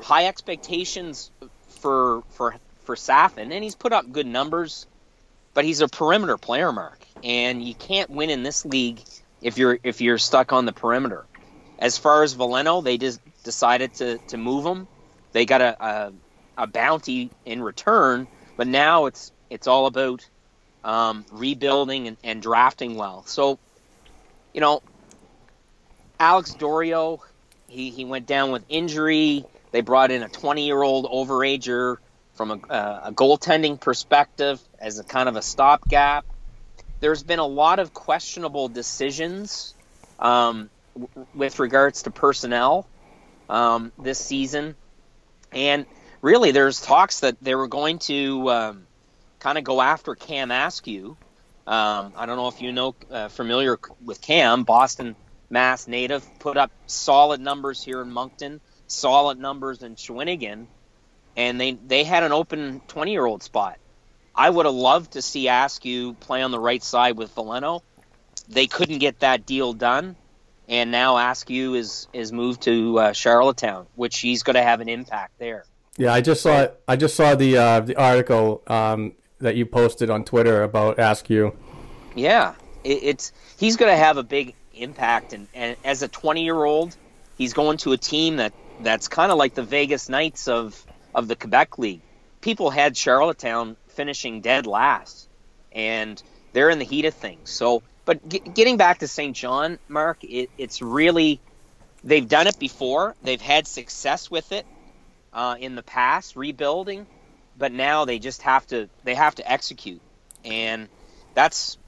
High 0.02 0.27
expectations 0.27 1.31
for 1.69 2.23
for 2.31 2.55
for 2.85 2.97
Safin, 2.97 3.52
and 3.52 3.64
he's 3.64 3.74
put 3.74 3.93
up 3.93 4.10
good 4.10 4.27
numbers, 4.27 4.86
but 5.54 5.64
he's 5.64 5.80
a 5.80 5.88
perimeter 5.88 6.38
player, 6.38 6.72
Mark, 6.72 7.04
and 7.22 7.62
you 7.62 7.74
can't 7.74 8.10
win 8.10 8.30
in 8.30 8.42
this 8.42 8.64
league 8.64 9.00
if 9.40 9.58
you're 9.58 9.78
if 9.82 10.00
you're 10.00 10.18
stuck 10.18 10.52
on 10.52 10.66
the 10.66 10.72
perimeter. 10.72 11.24
As 11.78 11.98
far 11.98 12.22
as 12.22 12.34
Veleno, 12.34 12.82
they 12.82 12.96
just 12.96 13.20
decided 13.42 13.94
to, 13.94 14.18
to 14.28 14.36
move 14.36 14.64
him. 14.64 14.86
They 15.32 15.46
got 15.46 15.60
a, 15.60 15.84
a, 15.84 16.12
a 16.58 16.66
bounty 16.66 17.30
in 17.44 17.62
return, 17.62 18.28
but 18.56 18.66
now 18.66 19.06
it's 19.06 19.32
it's 19.50 19.66
all 19.66 19.86
about 19.86 20.28
um, 20.84 21.24
rebuilding 21.32 22.08
and, 22.08 22.16
and 22.22 22.42
drafting 22.42 22.96
well. 22.96 23.24
So, 23.26 23.58
you 24.52 24.60
know, 24.60 24.82
Alex 26.18 26.54
D'Orio, 26.54 27.20
he, 27.68 27.90
he 27.90 28.04
went 28.04 28.26
down 28.26 28.52
with 28.52 28.64
injury. 28.68 29.44
They 29.72 29.80
brought 29.80 30.10
in 30.10 30.22
a 30.22 30.28
20 30.28 30.66
year 30.66 30.82
old 30.82 31.06
overager 31.06 31.96
from 32.34 32.50
a, 32.50 32.72
uh, 32.72 33.00
a 33.04 33.12
goaltending 33.12 33.80
perspective 33.80 34.60
as 34.82 34.98
a 34.98 35.04
kind 35.04 35.28
of 35.28 35.36
a 35.36 35.42
stopgap. 35.42 36.26
There's 37.00 37.22
been 37.22 37.38
a 37.38 37.46
lot 37.46 37.78
of 37.78 37.94
questionable 37.94 38.68
decisions 38.68 39.74
um, 40.18 40.68
with 41.34 41.59
regards 41.59 42.02
to 42.02 42.10
personnel 42.10 42.86
um, 43.48 43.92
this 43.98 44.18
season. 44.18 44.74
And 45.52 45.86
really, 46.20 46.50
there's 46.50 46.80
talks 46.80 47.20
that 47.20 47.36
they 47.40 47.54
were 47.54 47.68
going 47.68 48.00
to 48.00 48.50
um, 48.50 48.86
kind 49.38 49.56
of 49.56 49.64
go 49.64 49.80
after 49.80 50.14
Cam 50.14 50.50
Askew. 50.50 51.16
Um, 51.66 52.12
I 52.16 52.26
don't 52.26 52.36
know 52.36 52.48
if 52.48 52.60
you 52.60 52.72
know 52.72 52.94
uh, 53.10 53.28
familiar 53.28 53.78
with 54.04 54.20
Cam, 54.20 54.64
Boston, 54.64 55.14
Mass 55.48 55.86
native, 55.86 56.26
put 56.40 56.56
up 56.56 56.72
solid 56.86 57.40
numbers 57.40 57.84
here 57.84 58.00
in 58.02 58.10
Moncton, 58.10 58.60
solid 58.88 59.38
numbers 59.38 59.82
in 59.82 59.94
Shawinigan, 59.94 60.66
and 61.36 61.60
they 61.60 61.72
they 61.72 62.04
had 62.04 62.24
an 62.24 62.32
open 62.32 62.80
20 62.88 63.12
year 63.12 63.24
old 63.24 63.42
spot. 63.42 63.78
I 64.34 64.48
would 64.48 64.66
have 64.66 64.74
loved 64.74 65.12
to 65.12 65.22
see 65.22 65.48
Askew 65.48 66.14
play 66.14 66.42
on 66.42 66.50
the 66.50 66.60
right 66.60 66.82
side 66.82 67.16
with 67.16 67.34
Veleno. 67.34 67.82
They 68.48 68.66
couldn't 68.66 68.98
get 68.98 69.20
that 69.20 69.46
deal 69.46 69.72
done 69.72 70.16
and 70.68 70.90
now 70.90 71.18
Askew 71.18 71.74
is 71.74 72.09
is 72.12 72.32
moved 72.32 72.62
to 72.62 72.98
uh, 72.98 73.12
Charlottetown, 73.12 73.86
which 73.94 74.20
he's 74.20 74.42
going 74.42 74.54
to 74.54 74.62
have 74.62 74.80
an 74.80 74.88
impact 74.88 75.38
there. 75.38 75.64
Yeah, 75.96 76.14
I 76.14 76.20
just 76.20 76.42
saw 76.42 76.68
I 76.88 76.96
just 76.96 77.14
saw 77.14 77.34
the 77.34 77.59
uh, 77.59 77.80
the 77.80 77.96
article 77.96 78.62
um, 78.66 79.12
that 79.38 79.56
you 79.56 79.66
posted 79.66 80.10
on 80.10 80.24
Twitter 80.24 80.62
about 80.62 80.98
Askew. 80.98 81.56
Yeah, 82.14 82.54
it, 82.84 83.02
it's 83.02 83.32
he's 83.59 83.76
going 83.76 83.92
to 83.92 83.96
have 83.96 84.16
a 84.16 84.22
big 84.22 84.54
impact, 84.74 85.32
and, 85.32 85.48
and 85.52 85.76
as 85.84 86.02
a 86.02 86.09
20 86.09 86.42
year 86.42 86.64
old, 86.64 86.96
he's 87.36 87.52
going 87.52 87.76
to 87.78 87.92
a 87.92 87.98
team 87.98 88.36
that 88.36 88.52
that's 88.80 89.09
kind 89.09 89.30
of 89.30 89.38
like 89.38 89.54
the 89.54 89.62
Vegas 89.62 90.09
Knights 90.09 90.48
of 90.48 90.86
of 91.14 91.28
the 91.28 91.36
Quebec 91.36 91.78
League. 91.78 92.00
People 92.40 92.70
had 92.70 92.96
Charlottetown 92.96 93.76
finishing 93.93 94.40
dead 94.40 94.66
last, 94.66 95.28
and 95.73 96.23
they're 96.52 96.70
in 96.70 96.78
the 96.78 96.85
heat 96.85 97.05
of 97.05 97.14
things. 97.14 97.51
So 97.51 97.82
but 98.05 98.55
getting 98.55 98.77
back 98.77 98.98
to 98.98 99.09
St. 99.09 99.36
John, 99.36 99.78
Mark, 99.89 100.24
it, 100.24 100.51
it's 100.59 100.82
really 100.82 101.40
they've 102.02 102.28
done 102.28 102.47
it 102.47 102.59
before. 102.59 103.14
They've 103.23 103.40
had 103.40 103.66
success 103.66 104.31
with 104.31 104.51
it 104.52 104.66
uh, 105.32 105.56
in 105.59 105.77
the 105.77 105.82
past, 105.82 106.35
rebuilding, 106.35 107.06
but 107.56 107.73
now 107.73 108.05
they 108.05 108.19
just 108.19 108.43
have 108.43 108.66
to 108.69 108.89
they 109.05 109.14
have 109.14 109.36
to 109.36 109.51
execute, 109.51 110.01
and 110.44 110.89
that's 111.35 111.78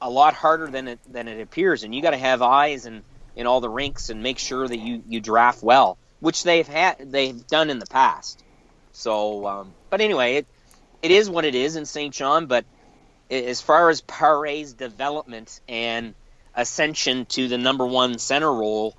a 0.00 0.08
lot 0.08 0.34
harder 0.34 0.68
than 0.68 0.88
it 0.88 1.00
than 1.10 1.26
it 1.26 1.40
appears. 1.40 1.82
And 1.82 1.94
you 1.94 2.02
got 2.02 2.10
to 2.10 2.18
have 2.18 2.40
eyes 2.40 2.86
and 2.86 3.02
in 3.34 3.46
all 3.46 3.60
the 3.60 3.70
rinks 3.70 4.10
and 4.10 4.22
make 4.22 4.38
sure 4.38 4.66
that 4.66 4.78
you 4.78 5.02
you 5.08 5.20
draft 5.20 5.62
well, 5.62 5.98
which 6.20 6.44
they've 6.44 6.68
had 6.68 7.10
they've 7.10 7.46
done 7.48 7.68
in 7.68 7.80
the 7.80 7.86
past. 7.86 8.44
So, 8.92 9.46
um, 9.46 9.72
but 9.88 10.00
anyway, 10.00 10.36
it 10.36 10.46
it 11.02 11.10
is 11.10 11.30
what 11.30 11.44
it 11.44 11.54
is 11.54 11.76
in 11.76 11.86
St. 11.86 12.12
John, 12.12 12.46
but 12.46 12.64
as 13.30 13.60
far 13.60 13.90
as 13.90 14.00
Pare's 14.00 14.72
development 14.72 15.60
and 15.68 16.14
ascension 16.54 17.26
to 17.26 17.48
the 17.48 17.58
number 17.58 17.86
one 17.86 18.18
center 18.18 18.52
role, 18.52 18.96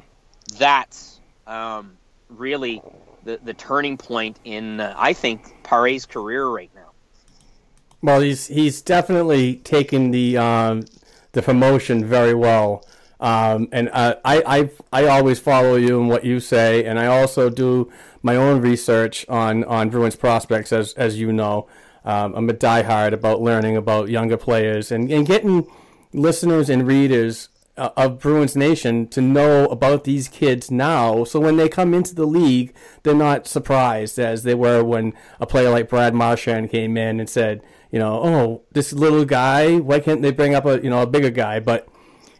that's 0.57 1.19
um, 1.45 1.97
really 2.29 2.81
the, 3.23 3.39
the 3.43 3.53
turning 3.53 3.97
point 3.97 4.39
in, 4.43 4.79
uh, 4.79 4.93
I 4.97 5.13
think, 5.13 5.63
Pare's 5.63 6.05
career 6.05 6.47
right 6.47 6.71
now. 6.73 6.81
Well, 8.03 8.21
he's 8.21 8.47
he's 8.47 8.81
definitely 8.81 9.57
taken 9.57 10.09
the 10.09 10.37
um, 10.37 10.85
the 11.33 11.43
promotion 11.43 12.03
very 12.03 12.33
well. 12.33 12.83
Um, 13.19 13.69
and 13.71 13.89
uh, 13.93 14.15
I, 14.25 14.41
I 14.91 15.03
I 15.03 15.07
always 15.07 15.39
follow 15.39 15.75
you 15.75 15.99
and 15.99 16.09
what 16.09 16.25
you 16.25 16.39
say, 16.39 16.83
and 16.83 16.97
I 16.97 17.05
also 17.05 17.51
do 17.51 17.91
my 18.23 18.35
own 18.35 18.61
research 18.61 19.27
on, 19.29 19.63
on 19.65 19.89
Bruins 19.89 20.15
prospects, 20.15 20.73
as 20.73 20.93
as 20.93 21.19
you 21.19 21.31
know. 21.31 21.67
Um, 22.03 22.33
I'm 22.35 22.49
a 22.49 22.53
diehard 22.53 23.13
about 23.13 23.41
learning 23.41 23.77
about 23.77 24.09
younger 24.09 24.37
players 24.37 24.91
and, 24.91 25.11
and 25.11 25.25
getting 25.25 25.67
listeners 26.13 26.69
and 26.69 26.87
readers 26.87 27.49
uh, 27.77 27.89
of 27.95 28.19
Bruins 28.19 28.55
Nation 28.55 29.07
to 29.09 29.21
know 29.21 29.65
about 29.67 30.03
these 30.03 30.27
kids 30.27 30.69
now. 30.69 31.23
So 31.23 31.39
when 31.39 31.57
they 31.57 31.69
come 31.69 31.93
into 31.93 32.13
the 32.15 32.25
league, 32.25 32.73
they're 33.03 33.13
not 33.13 33.47
surprised 33.47 34.19
as 34.19 34.43
they 34.43 34.55
were 34.55 34.83
when 34.83 35.13
a 35.39 35.45
player 35.45 35.69
like 35.69 35.89
Brad 35.89 36.13
Marchand 36.13 36.69
came 36.69 36.97
in 36.97 37.19
and 37.19 37.29
said, 37.29 37.61
you 37.91 37.99
know, 37.99 38.21
oh, 38.23 38.61
this 38.71 38.93
little 38.93 39.25
guy, 39.25 39.77
why 39.77 39.99
can't 39.99 40.21
they 40.21 40.31
bring 40.31 40.55
up 40.55 40.65
a 40.65 40.81
you 40.81 40.89
know 40.89 41.01
a 41.01 41.07
bigger 41.07 41.29
guy? 41.29 41.59
But 41.59 41.87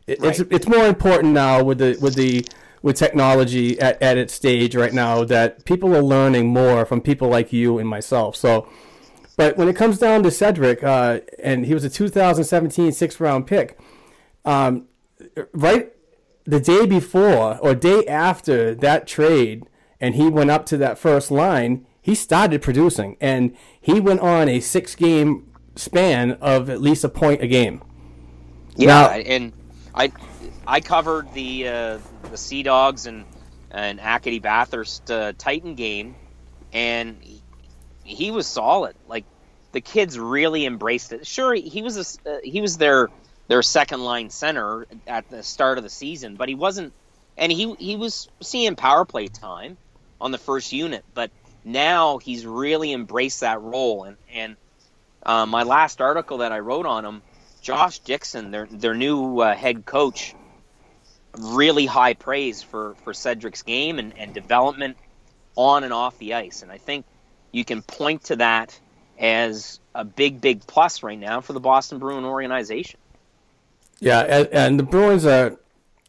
it, 0.07 0.19
right. 0.19 0.39
it's 0.39 0.39
it's 0.51 0.67
more 0.67 0.87
important 0.87 1.33
now 1.33 1.63
with 1.63 1.79
the 1.79 1.97
with 2.01 2.15
the 2.15 2.45
with 2.81 2.95
technology 2.95 3.79
at, 3.79 4.01
at 4.01 4.17
its 4.17 4.33
stage 4.33 4.75
right 4.75 4.93
now 4.93 5.23
that 5.23 5.65
people 5.65 5.95
are 5.95 6.01
learning 6.01 6.47
more 6.47 6.85
from 6.85 6.99
people 6.99 7.27
like 7.27 7.53
you 7.53 7.77
and 7.77 7.87
myself. 7.87 8.35
So, 8.35 8.67
but 9.37 9.57
when 9.57 9.67
it 9.67 9.75
comes 9.75 9.97
down 9.97 10.23
to 10.23 10.31
Cedric, 10.31 10.83
uh, 10.83 11.19
and 11.39 11.65
he 11.65 11.73
was 11.73 11.83
a 11.83 11.89
2017 11.89 12.91
sixth 12.91 13.19
round 13.19 13.47
pick, 13.47 13.77
um, 14.45 14.87
right 15.53 15.91
the 16.45 16.59
day 16.59 16.85
before 16.85 17.57
or 17.59 17.75
day 17.75 18.05
after 18.07 18.73
that 18.75 19.07
trade, 19.07 19.65
and 19.99 20.15
he 20.15 20.29
went 20.29 20.49
up 20.49 20.65
to 20.67 20.77
that 20.77 20.97
first 20.97 21.31
line, 21.31 21.85
he 22.01 22.15
started 22.15 22.61
producing, 22.61 23.15
and 23.21 23.55
he 23.79 23.99
went 23.99 24.19
on 24.19 24.49
a 24.49 24.59
six 24.59 24.95
game 24.95 25.51
span 25.75 26.31
of 26.33 26.69
at 26.69 26.81
least 26.81 27.03
a 27.03 27.09
point 27.09 27.41
a 27.41 27.47
game. 27.47 27.81
Yeah, 28.75 28.87
now, 28.87 29.09
and 29.11 29.53
I 29.93 30.11
I 30.65 30.81
covered 30.81 31.33
the 31.33 31.67
uh, 31.67 31.99
the 32.29 32.37
Sea 32.37 32.63
Dogs 32.63 33.05
and 33.05 33.25
and 33.69 33.99
Acadie 33.99 34.39
Bathurst 34.39 35.09
uh, 35.11 35.33
Titan 35.37 35.75
game, 35.75 36.15
and 36.73 37.17
he, 38.15 38.31
was 38.31 38.47
solid. 38.47 38.95
Like 39.07 39.25
the 39.71 39.81
kids 39.81 40.17
really 40.19 40.65
embraced 40.65 41.11
it. 41.13 41.25
Sure, 41.25 41.53
he 41.53 41.81
was 41.81 42.19
a, 42.25 42.29
uh, 42.29 42.37
he 42.43 42.61
was 42.61 42.77
their 42.77 43.09
their 43.47 43.61
second 43.61 44.01
line 44.03 44.29
center 44.29 44.85
at 45.07 45.29
the 45.29 45.43
start 45.43 45.77
of 45.77 45.83
the 45.83 45.89
season, 45.89 46.35
but 46.35 46.49
he 46.49 46.55
wasn't. 46.55 46.93
And 47.37 47.51
he 47.51 47.73
he 47.75 47.95
was 47.95 48.29
seeing 48.41 48.75
power 48.75 49.05
play 49.05 49.27
time 49.27 49.77
on 50.19 50.31
the 50.31 50.37
first 50.37 50.73
unit, 50.73 51.03
but 51.13 51.31
now 51.63 52.17
he's 52.17 52.45
really 52.45 52.93
embraced 52.93 53.41
that 53.41 53.61
role. 53.61 54.03
And 54.03 54.17
and 54.31 54.55
uh, 55.23 55.45
my 55.45 55.63
last 55.63 56.01
article 56.01 56.39
that 56.39 56.51
I 56.51 56.59
wrote 56.59 56.85
on 56.85 57.05
him, 57.05 57.21
Josh 57.61 57.99
Dixon, 57.99 58.51
their 58.51 58.67
their 58.69 58.93
new 58.93 59.39
uh, 59.39 59.55
head 59.55 59.85
coach, 59.85 60.35
really 61.37 61.85
high 61.85 62.13
praise 62.13 62.61
for, 62.61 62.95
for 63.03 63.13
Cedric's 63.13 63.63
game 63.63 63.99
and, 63.99 64.17
and 64.17 64.33
development 64.33 64.97
on 65.55 65.83
and 65.83 65.93
off 65.93 66.17
the 66.17 66.33
ice. 66.33 66.61
And 66.61 66.71
I 66.71 66.77
think 66.77 67.05
you 67.51 67.65
can 67.65 67.81
point 67.81 68.23
to 68.25 68.37
that 68.37 68.79
as 69.19 69.79
a 69.93 70.03
big, 70.03 70.41
big 70.41 70.65
plus 70.67 71.03
right 71.03 71.19
now 71.19 71.41
for 71.41 71.53
the 71.53 71.59
Boston 71.59 71.99
Bruin 71.99 72.25
organization. 72.25 72.99
Yeah, 73.99 74.21
and, 74.21 74.47
and 74.47 74.79
the 74.79 74.83
Bruins 74.83 75.25
are 75.25 75.57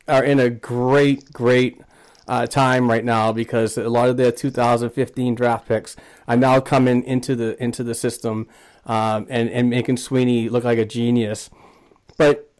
are 0.08 0.24
in 0.24 0.40
a 0.40 0.50
great, 0.50 1.32
great 1.32 1.80
uh, 2.26 2.46
time 2.46 2.88
right 2.88 3.04
now 3.04 3.32
because 3.32 3.76
a 3.76 3.88
lot 3.88 4.08
of 4.08 4.16
their 4.16 4.32
2015 4.32 5.34
draft 5.34 5.68
picks 5.68 5.96
are 6.26 6.36
now 6.36 6.60
coming 6.60 7.04
into 7.04 7.36
the 7.36 7.62
into 7.62 7.84
the 7.84 7.94
system 7.94 8.48
um, 8.86 9.26
and 9.28 9.50
and 9.50 9.70
making 9.70 9.96
Sweeney 9.96 10.48
look 10.48 10.64
like 10.64 10.78
a 10.78 10.84
genius. 10.84 11.50
But 12.16 12.50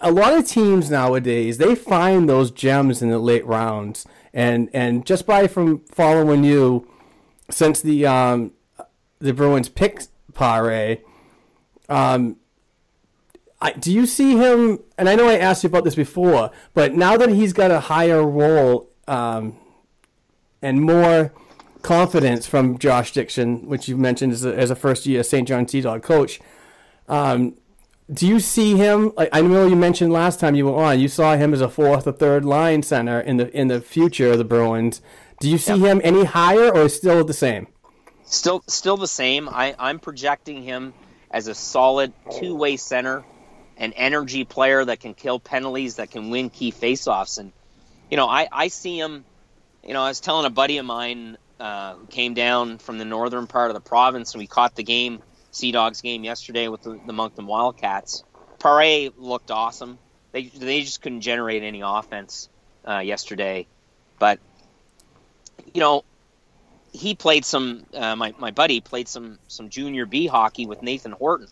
a 0.00 0.10
lot 0.10 0.34
of 0.34 0.46
teams 0.46 0.90
nowadays 0.90 1.58
they 1.58 1.74
find 1.74 2.28
those 2.28 2.50
gems 2.50 3.02
in 3.02 3.10
the 3.10 3.18
late 3.18 3.46
rounds, 3.46 4.06
and 4.32 4.70
and 4.72 5.04
just 5.04 5.26
by 5.26 5.46
from 5.46 5.80
following 5.86 6.44
you 6.44 6.86
since 7.50 7.80
the 7.80 8.06
um, 8.06 8.52
the 9.18 9.32
Bruins 9.32 9.68
picked 9.68 10.08
Pare, 10.34 10.98
um, 11.88 12.36
I, 13.60 13.72
do 13.72 13.92
you 13.92 14.06
see 14.06 14.36
him? 14.36 14.80
And 14.98 15.08
I 15.08 15.14
know 15.14 15.28
I 15.28 15.36
asked 15.38 15.64
you 15.64 15.68
about 15.68 15.84
this 15.84 15.94
before, 15.94 16.50
but 16.74 16.94
now 16.94 17.16
that 17.16 17.30
he's 17.30 17.52
got 17.52 17.70
a 17.70 17.80
higher 17.80 18.26
role 18.26 18.90
um, 19.08 19.56
and 20.60 20.82
more 20.82 21.32
confidence 21.82 22.46
from 22.46 22.78
Josh 22.78 23.12
Dixon, 23.12 23.66
which 23.66 23.88
you 23.88 23.96
mentioned 23.96 24.32
as 24.32 24.44
a, 24.44 24.54
as 24.54 24.70
a 24.70 24.76
first 24.76 25.06
year 25.06 25.22
St. 25.22 25.46
John 25.46 25.68
Sea 25.68 25.80
Dog 25.80 26.02
coach. 26.02 26.40
Um, 27.08 27.54
do 28.12 28.26
you 28.26 28.38
see 28.38 28.76
him? 28.76 29.12
I 29.18 29.40
know 29.40 29.66
you 29.66 29.74
mentioned 29.74 30.12
last 30.12 30.38
time 30.38 30.54
you 30.54 30.66
were 30.66 30.76
on, 30.76 31.00
you 31.00 31.08
saw 31.08 31.36
him 31.36 31.52
as 31.52 31.60
a 31.60 31.68
fourth 31.68 32.06
or 32.06 32.12
third 32.12 32.44
line 32.44 32.82
center 32.84 33.18
in 33.18 33.36
the 33.36 33.50
in 33.56 33.66
the 33.66 33.80
future 33.80 34.30
of 34.30 34.38
the 34.38 34.44
Bruins. 34.44 35.00
Do 35.40 35.50
you 35.50 35.58
see 35.58 35.76
yep. 35.76 35.80
him 35.80 36.00
any 36.02 36.24
higher 36.24 36.70
or 36.70 36.88
still 36.88 37.24
the 37.24 37.34
same? 37.34 37.68
Still, 38.24 38.62
still 38.66 38.96
the 38.96 39.06
same. 39.06 39.48
I, 39.48 39.74
I'm 39.78 39.98
projecting 39.98 40.62
him 40.62 40.94
as 41.30 41.46
a 41.48 41.54
solid 41.54 42.12
two-way 42.38 42.76
center, 42.76 43.24
an 43.76 43.92
energy 43.92 44.44
player 44.44 44.84
that 44.84 45.00
can 45.00 45.14
kill 45.14 45.38
penalties, 45.38 45.96
that 45.96 46.10
can 46.10 46.30
win 46.30 46.50
key 46.50 46.72
faceoffs, 46.72 47.38
and 47.38 47.52
you 48.10 48.16
know, 48.16 48.28
I, 48.28 48.48
I 48.50 48.68
see 48.68 48.98
him. 48.98 49.24
You 49.82 49.92
know, 49.92 50.02
I 50.02 50.08
was 50.08 50.20
telling 50.20 50.46
a 50.46 50.50
buddy 50.50 50.78
of 50.78 50.86
mine 50.86 51.38
uh, 51.60 51.94
who 51.94 52.06
came 52.06 52.34
down 52.34 52.78
from 52.78 52.98
the 52.98 53.04
northern 53.04 53.46
part 53.46 53.70
of 53.70 53.74
the 53.74 53.80
province, 53.80 54.34
and 54.34 54.40
we 54.40 54.46
caught 54.46 54.74
the 54.74 54.82
game 54.82 55.22
Sea 55.50 55.72
Dogs 55.72 56.00
game 56.00 56.24
yesterday 56.24 56.68
with 56.68 56.82
the, 56.82 57.00
the 57.06 57.12
Moncton 57.12 57.46
Wildcats. 57.46 58.24
Pare 58.58 59.10
looked 59.16 59.50
awesome. 59.50 59.98
They 60.32 60.44
they 60.44 60.82
just 60.82 61.02
couldn't 61.02 61.20
generate 61.20 61.62
any 61.62 61.82
offense 61.84 62.48
uh, 62.86 62.98
yesterday, 62.98 63.66
but 64.18 64.38
you 65.76 65.80
know 65.82 66.04
he 66.90 67.14
played 67.14 67.44
some. 67.44 67.84
Uh, 67.92 68.16
my 68.16 68.34
my 68.38 68.50
buddy 68.50 68.80
played 68.80 69.08
some 69.08 69.38
some 69.46 69.68
junior 69.68 70.06
B 70.06 70.26
hockey 70.26 70.64
with 70.64 70.82
Nathan 70.82 71.12
Horton, 71.12 71.48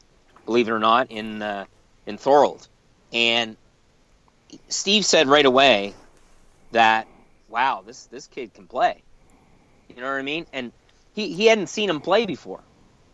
believe 0.46 0.66
it 0.66 0.72
or 0.72 0.78
not, 0.78 1.10
in 1.10 1.42
uh, 1.42 1.66
in 2.06 2.16
Thorold, 2.16 2.66
and 3.12 3.56
Steve 4.68 5.04
said 5.04 5.28
right 5.28 5.44
away 5.44 5.92
that 6.72 7.06
wow 7.50 7.82
this 7.86 8.04
this 8.06 8.26
kid 8.26 8.54
can 8.54 8.66
play. 8.66 9.02
You 9.90 9.96
know 9.96 10.10
what 10.10 10.18
I 10.18 10.22
mean? 10.22 10.46
And 10.54 10.72
he 11.12 11.34
he 11.34 11.44
hadn't 11.44 11.66
seen 11.66 11.90
him 11.90 12.00
play 12.00 12.24
before, 12.24 12.60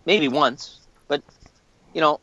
maybe 0.07 0.29
once, 0.29 0.79
but 1.09 1.23
you 1.93 2.01
know, 2.01 2.21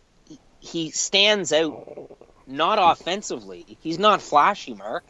he 0.61 0.91
stands 0.91 1.51
out 1.51 2.09
not 2.47 2.79
offensively. 2.79 3.65
He's 3.81 3.99
not 3.99 4.21
flashy, 4.21 4.73
Mark, 4.73 5.03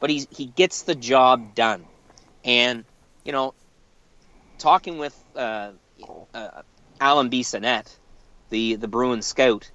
but 0.00 0.10
he's 0.10 0.26
he 0.30 0.44
gets 0.44 0.82
the 0.82 0.94
job 0.94 1.54
done. 1.54 1.86
And 2.44 2.84
you 3.24 3.32
know, 3.32 3.54
talking 4.58 4.98
with 4.98 5.18
uh, 5.36 5.72
uh, 6.34 6.62
Alan 7.00 7.30
Bissonnette, 7.30 7.94
the 8.50 8.76
the 8.76 8.88
Bruin 8.88 9.22
scout, 9.22 9.70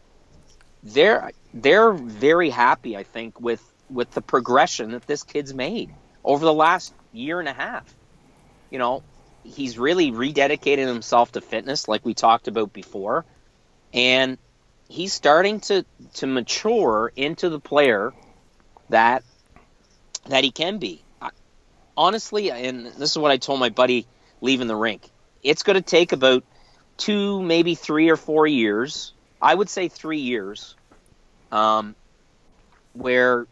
they're 0.83 1.31
they're 1.53 1.91
very 1.91 2.49
happy. 2.49 2.95
I 2.97 3.03
think 3.03 3.39
with 3.39 3.63
with 3.89 4.11
the 4.11 4.21
progression 4.21 4.91
that 4.91 5.07
this 5.07 5.23
kid's 5.23 5.53
made 5.53 5.91
over 6.23 6.43
the 6.43 6.53
last 6.53 6.93
year 7.13 7.39
and 7.39 7.47
a 7.47 7.53
half. 7.53 7.95
You 8.69 8.79
know, 8.79 9.03
he's 9.43 9.79
really 9.79 10.11
rededicated 10.11 10.85
himself 10.87 11.31
to 11.33 11.41
fitness, 11.41 11.87
like 11.87 12.05
we 12.05 12.13
talked 12.13 12.47
about 12.47 12.73
before 12.73 13.25
and 13.93 14.37
he's 14.87 15.13
starting 15.13 15.59
to 15.61 15.85
to 16.15 16.27
mature 16.27 17.11
into 17.15 17.49
the 17.49 17.59
player 17.59 18.13
that 18.89 19.23
that 20.27 20.43
he 20.43 20.51
can 20.51 20.77
be. 20.77 21.03
Honestly, 21.97 22.51
and 22.51 22.85
this 22.85 23.11
is 23.11 23.17
what 23.17 23.31
I 23.31 23.37
told 23.37 23.59
my 23.59 23.69
buddy 23.69 24.05
leaving 24.39 24.67
the 24.67 24.75
rink. 24.75 25.09
It's 25.41 25.63
going 25.63 25.75
to 25.75 25.81
take 25.81 26.11
about 26.11 26.43
two, 26.97 27.41
maybe 27.41 27.73
three 27.75 28.09
or 28.09 28.15
four 28.17 28.45
years. 28.45 29.13
I 29.41 29.53
would 29.53 29.69
say 29.69 29.87
three 29.87 30.19
years, 30.19 30.75
um, 31.51 31.95
where 32.93 33.47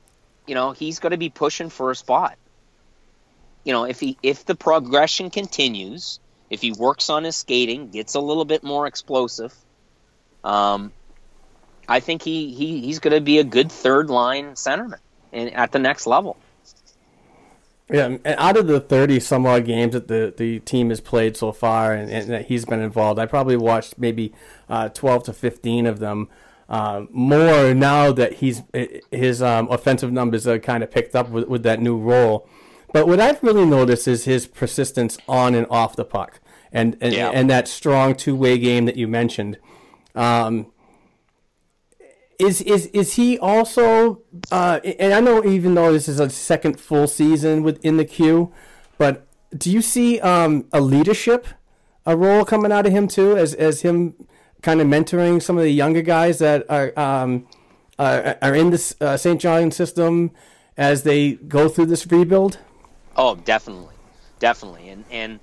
you 0.45 0.55
know 0.55 0.71
he's 0.71 0.99
going 0.99 1.11
to 1.11 1.17
be 1.17 1.29
pushing 1.29 1.69
for 1.69 1.91
a 1.91 1.95
spot. 1.95 2.37
You 3.63 3.73
know, 3.73 3.85
if 3.85 3.99
he 3.99 4.17
if 4.21 4.45
the 4.45 4.55
progression 4.55 5.31
continues, 5.31 6.19
if 6.49 6.61
he 6.61 6.71
works 6.71 7.09
on 7.09 7.23
his 7.23 7.35
skating, 7.35 7.89
gets 7.89 8.13
a 8.13 8.19
little 8.19 8.45
bit 8.45 8.63
more 8.63 8.85
explosive, 8.85 9.53
um, 10.43 10.91
I 11.87 11.99
think 11.99 12.21
he, 12.21 12.53
he 12.53 12.81
he's 12.81 12.99
going 12.99 13.15
to 13.15 13.21
be 13.21 13.39
a 13.39 13.43
good 13.43 13.71
third 13.71 14.09
line 14.09 14.53
centerman 14.53 14.99
at 15.33 15.71
the 15.71 15.79
next 15.79 16.05
level. 16.05 16.37
Yeah, 17.91 18.05
and 18.05 18.35
out 18.39 18.57
of 18.57 18.65
the 18.65 18.79
thirty 18.79 19.19
some 19.19 19.45
odd 19.45 19.65
games 19.65 19.93
that 19.93 20.07
the, 20.07 20.33
the 20.35 20.59
team 20.59 20.89
has 20.89 20.99
played 20.99 21.37
so 21.37 21.51
far, 21.51 21.93
and, 21.93 22.09
and 22.09 22.29
that 22.31 22.47
he's 22.47 22.65
been 22.65 22.81
involved, 22.81 23.19
I 23.19 23.27
probably 23.27 23.57
watched 23.57 23.99
maybe 23.99 24.33
uh, 24.67 24.89
twelve 24.89 25.23
to 25.25 25.33
fifteen 25.33 25.85
of 25.85 25.99
them. 25.99 26.27
Uh, 26.67 27.05
more 27.11 27.75
now 27.75 28.11
that 28.11 28.33
he's 28.33 28.63
his 29.11 29.41
um, 29.41 29.67
offensive 29.69 30.11
numbers 30.11 30.47
are 30.47 30.57
kind 30.57 30.83
of 30.83 30.89
picked 30.89 31.15
up 31.15 31.29
with, 31.29 31.47
with 31.47 31.61
that 31.61 31.79
new 31.79 31.95
role. 31.95 32.49
But 32.91 33.07
what 33.07 33.19
I've 33.19 33.43
really 33.43 33.65
noticed 33.65 34.07
is 34.07 34.25
his 34.25 34.47
persistence 34.47 35.19
on 35.27 35.53
and 35.53 35.67
off 35.69 35.95
the 35.95 36.05
puck, 36.05 36.39
and 36.71 36.97
and, 37.01 37.13
yeah. 37.13 37.29
and 37.29 37.47
that 37.51 37.67
strong 37.67 38.15
two 38.15 38.35
way 38.35 38.57
game 38.57 38.85
that 38.85 38.95
you 38.95 39.07
mentioned. 39.07 39.59
Um, 40.15 40.71
is 42.39 42.61
is 42.61 42.87
is 42.87 43.13
he 43.13 43.37
also? 43.39 44.21
Uh, 44.51 44.79
and 44.99 45.13
I 45.13 45.19
know 45.19 45.43
even 45.45 45.75
though 45.75 45.91
this 45.91 46.07
is 46.07 46.19
a 46.19 46.29
second 46.29 46.79
full 46.79 47.07
season 47.07 47.63
within 47.63 47.97
the 47.97 48.05
Q, 48.05 48.51
but 48.97 49.27
do 49.55 49.71
you 49.71 49.81
see 49.81 50.19
um, 50.19 50.65
a 50.73 50.81
leadership 50.81 51.47
a 52.05 52.15
role 52.15 52.45
coming 52.45 52.71
out 52.71 52.85
of 52.85 52.91
him 52.91 53.07
too, 53.07 53.35
as 53.37 53.53
as 53.53 53.81
him 53.81 54.13
kind 54.61 54.81
of 54.81 54.87
mentoring 54.87 55.41
some 55.41 55.57
of 55.57 55.63
the 55.63 55.71
younger 55.71 56.01
guys 56.01 56.39
that 56.39 56.65
are 56.69 56.97
um, 56.97 57.47
are, 57.97 58.37
are 58.41 58.55
in 58.55 58.69
this 58.69 58.95
uh, 59.01 59.17
St. 59.17 59.39
John 59.39 59.71
system 59.71 60.31
as 60.77 61.03
they 61.03 61.33
go 61.33 61.69
through 61.69 61.87
this 61.87 62.07
rebuild? 62.07 62.59
Oh, 63.15 63.35
definitely, 63.35 63.95
definitely, 64.39 64.89
and 64.89 65.03
and 65.09 65.39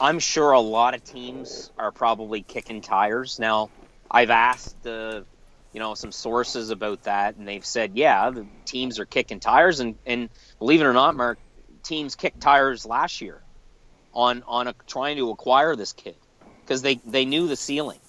I'm 0.00 0.18
sure 0.18 0.52
a 0.52 0.60
lot 0.60 0.94
of 0.94 1.04
teams 1.04 1.70
are 1.78 1.92
probably 1.92 2.42
kicking 2.42 2.80
tires 2.80 3.38
now. 3.38 3.70
I've 4.10 4.30
asked 4.30 4.82
the 4.82 5.24
you 5.72 5.80
know 5.80 5.94
some 5.94 6.12
sources 6.12 6.70
about 6.70 7.04
that, 7.04 7.36
and 7.36 7.48
they've 7.48 7.64
said, 7.64 7.92
yeah, 7.94 8.30
the 8.30 8.46
teams 8.64 8.98
are 8.98 9.06
kicking 9.06 9.40
tires, 9.40 9.80
and 9.80 9.96
and 10.06 10.28
believe 10.58 10.80
it 10.80 10.84
or 10.84 10.92
not, 10.92 11.16
Mark, 11.16 11.38
teams 11.82 12.14
kicked 12.14 12.40
tires 12.40 12.84
last 12.84 13.20
year 13.20 13.42
on 14.12 14.42
on 14.46 14.68
a, 14.68 14.74
trying 14.86 15.16
to 15.16 15.30
acquire 15.30 15.74
this 15.74 15.92
kid 15.92 16.16
because 16.60 16.82
they 16.82 16.96
they 17.06 17.24
knew 17.24 17.46
the 17.46 17.56
ceiling, 17.56 18.00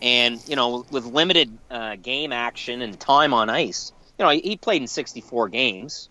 and 0.00 0.46
you 0.48 0.56
know 0.56 0.84
with 0.90 1.06
limited 1.06 1.56
uh, 1.70 1.96
game 1.96 2.32
action 2.32 2.82
and 2.82 2.98
time 3.00 3.32
on 3.32 3.48
ice, 3.48 3.92
you 4.18 4.24
know 4.24 4.30
he, 4.30 4.56
played 4.56 4.82
in 4.82 4.88
64 4.88 5.48
games. 5.48 6.10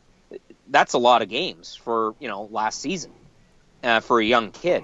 That's 0.70 0.94
a 0.94 0.98
lot 0.98 1.22
of 1.22 1.30
games 1.30 1.76
for 1.76 2.16
you 2.20 2.28
know 2.28 2.48
last 2.52 2.82
season 2.82 3.12
uh, 3.84 4.00
for 4.00 4.20
a 4.20 4.26
young 4.26 4.52
kid, 4.52 4.84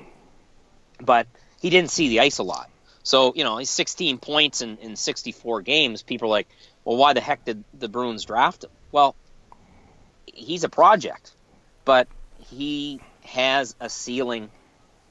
but 1.01 1.27
he 1.59 1.69
didn't 1.69 1.89
see 1.89 2.09
the 2.09 2.19
ice 2.19 2.37
a 2.37 2.43
lot. 2.43 2.69
So, 3.03 3.33
you 3.35 3.43
know, 3.43 3.57
he's 3.57 3.69
16 3.69 4.17
points 4.17 4.61
in, 4.61 4.77
in 4.77 4.95
64 4.95 5.61
games. 5.61 6.01
People 6.01 6.29
are 6.29 6.31
like, 6.31 6.47
well, 6.85 6.97
why 6.97 7.13
the 7.13 7.21
heck 7.21 7.43
did 7.45 7.63
the 7.73 7.89
Bruins 7.89 8.23
draft 8.23 8.63
him? 8.63 8.69
Well, 8.91 9.15
he's 10.25 10.63
a 10.63 10.69
project, 10.69 11.33
but 11.85 12.07
he 12.39 13.01
has 13.25 13.75
a 13.79 13.89
ceiling 13.89 14.49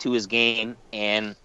to 0.01 0.13
his 0.13 0.27
game, 0.27 0.77
and 0.93 1.37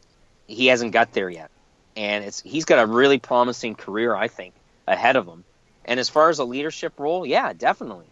he 0.48 0.68
hasn't 0.68 0.92
got 0.94 1.14
there 1.14 1.30
yet. 1.30 1.52
And 1.96 2.24
it's 2.24 2.42
he's 2.42 2.66
got 2.66 2.80
a 2.80 2.86
really 2.86 3.18
promising 3.20 3.76
career, 3.76 4.16
I 4.16 4.28
think, 4.28 4.54
ahead 4.88 5.16
of 5.16 5.28
him. 5.28 5.44
And 5.86 6.00
as 6.00 6.10
far 6.10 6.30
as 6.30 6.40
a 6.40 6.44
leadership 6.44 7.00
role, 7.00 7.26
yeah, 7.26 7.54
definitely. 7.54 8.06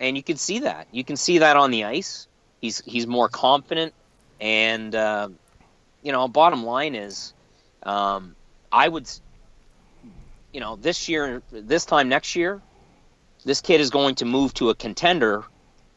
And 0.00 0.16
you 0.16 0.22
can 0.22 0.36
see 0.36 0.60
that. 0.60 0.88
You 0.92 1.04
can 1.04 1.16
see 1.16 1.38
that 1.38 1.56
on 1.56 1.70
the 1.70 1.84
ice. 1.84 2.26
He's 2.60 2.80
he's 2.84 3.06
more 3.06 3.28
confident, 3.28 3.94
and 4.40 4.94
uh, 4.94 5.28
you 6.02 6.12
know, 6.12 6.26
bottom 6.26 6.64
line 6.64 6.94
is 6.94 7.32
um, 7.82 8.34
I 8.70 8.88
would, 8.88 9.08
you 10.52 10.60
know, 10.60 10.76
this 10.76 11.08
year, 11.08 11.42
this 11.50 11.84
time 11.84 12.08
next 12.08 12.36
year, 12.36 12.60
this 13.44 13.60
kid 13.60 13.80
is 13.80 13.90
going 13.90 14.16
to 14.16 14.24
move 14.24 14.54
to 14.54 14.70
a 14.70 14.74
contender 14.74 15.44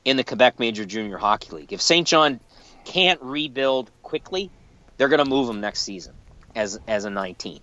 in 0.06 0.18
the 0.18 0.24
Quebec 0.24 0.60
Major 0.60 0.86
Junior 0.86 1.18
Hockey 1.18 1.56
League. 1.56 1.74
If 1.74 1.82
St. 1.82 2.08
John 2.08 2.40
can't 2.86 3.22
rebuild 3.22 3.92
quickly, 4.02 4.50
they're 4.98 5.10
going 5.10 5.24
to 5.24 5.30
move 5.30 5.50
him 5.50 5.62
next 5.62 5.82
season 5.82 6.14
as 6.56 6.80
as 6.88 7.06
a 7.06 7.10
19. 7.10 7.60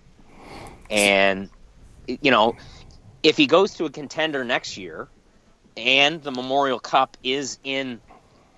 And 0.91 1.51
you 2.07 2.31
know, 2.31 2.57
if 3.23 3.37
he 3.37 3.47
goes 3.47 3.75
to 3.75 3.85
a 3.85 3.91
contender 3.91 4.45
next 4.45 4.77
year, 4.77 5.09
and 5.77 6.23
the 6.23 6.33
Memorial 6.33 6.81
Cup 6.81 7.17
is 7.23 7.59
in 7.63 8.01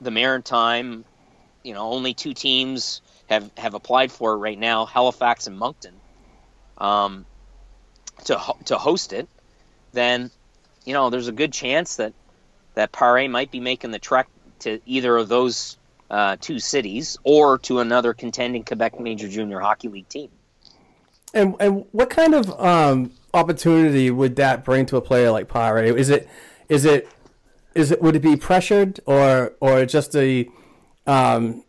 the 0.00 0.10
Maritime, 0.10 1.04
you 1.62 1.74
know, 1.74 1.90
only 1.90 2.14
two 2.14 2.32
teams 2.32 3.02
have 3.30 3.50
have 3.56 3.74
applied 3.74 4.12
for 4.12 4.36
right 4.36 4.58
now, 4.58 4.84
Halifax 4.84 5.46
and 5.46 5.56
Moncton, 5.56 5.94
um, 6.78 7.24
to 8.24 8.38
to 8.66 8.76
host 8.76 9.12
it, 9.12 9.28
then 9.92 10.30
you 10.84 10.92
know 10.92 11.10
there's 11.10 11.28
a 11.28 11.32
good 11.32 11.52
chance 11.52 11.96
that 11.96 12.12
that 12.74 12.92
Pare 12.92 13.28
might 13.28 13.50
be 13.50 13.60
making 13.60 13.92
the 13.92 13.98
trek 13.98 14.28
to 14.60 14.80
either 14.84 15.16
of 15.16 15.28
those 15.28 15.78
uh, 16.10 16.36
two 16.40 16.58
cities 16.58 17.18
or 17.22 17.58
to 17.58 17.78
another 17.78 18.12
contending 18.12 18.64
Quebec 18.64 18.98
Major 19.00 19.28
Junior 19.28 19.60
Hockey 19.60 19.88
League 19.88 20.08
team. 20.08 20.30
And 21.32 21.54
and 21.60 21.84
what 21.92 22.10
kind 22.10 22.34
of 22.34 22.50
um, 22.60 23.12
opportunity 23.32 24.10
would 24.10 24.36
that 24.36 24.64
bring 24.64 24.86
to 24.86 24.96
a 24.96 25.00
player 25.00 25.30
like 25.30 25.48
Pare? 25.48 25.78
Is 25.78 26.10
it 26.10 26.28
is 26.68 26.84
it 26.84 27.08
is 27.76 27.92
it 27.92 28.02
would 28.02 28.16
it 28.16 28.22
be 28.22 28.36
pressured 28.36 28.98
or 29.06 29.54
or 29.60 29.86
just 29.86 30.16
a 30.16 30.48
um, 31.06 31.64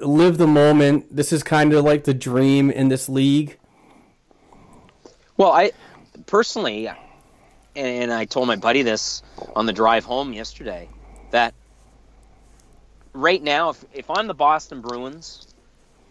live 0.00 0.38
the 0.38 0.46
moment. 0.46 1.14
This 1.14 1.32
is 1.32 1.42
kind 1.42 1.72
of 1.72 1.84
like 1.84 2.04
the 2.04 2.14
dream 2.14 2.70
in 2.70 2.88
this 2.88 3.08
league. 3.08 3.58
Well, 5.36 5.52
I 5.52 5.72
personally, 6.26 6.90
and 7.76 8.12
I 8.12 8.24
told 8.24 8.48
my 8.48 8.56
buddy 8.56 8.82
this 8.82 9.22
on 9.54 9.66
the 9.66 9.72
drive 9.72 10.04
home 10.04 10.32
yesterday, 10.32 10.88
that 11.30 11.54
right 13.12 13.42
now, 13.42 13.70
if, 13.70 13.84
if 13.92 14.10
I'm 14.10 14.26
the 14.26 14.34
Boston 14.34 14.80
Bruins 14.80 15.46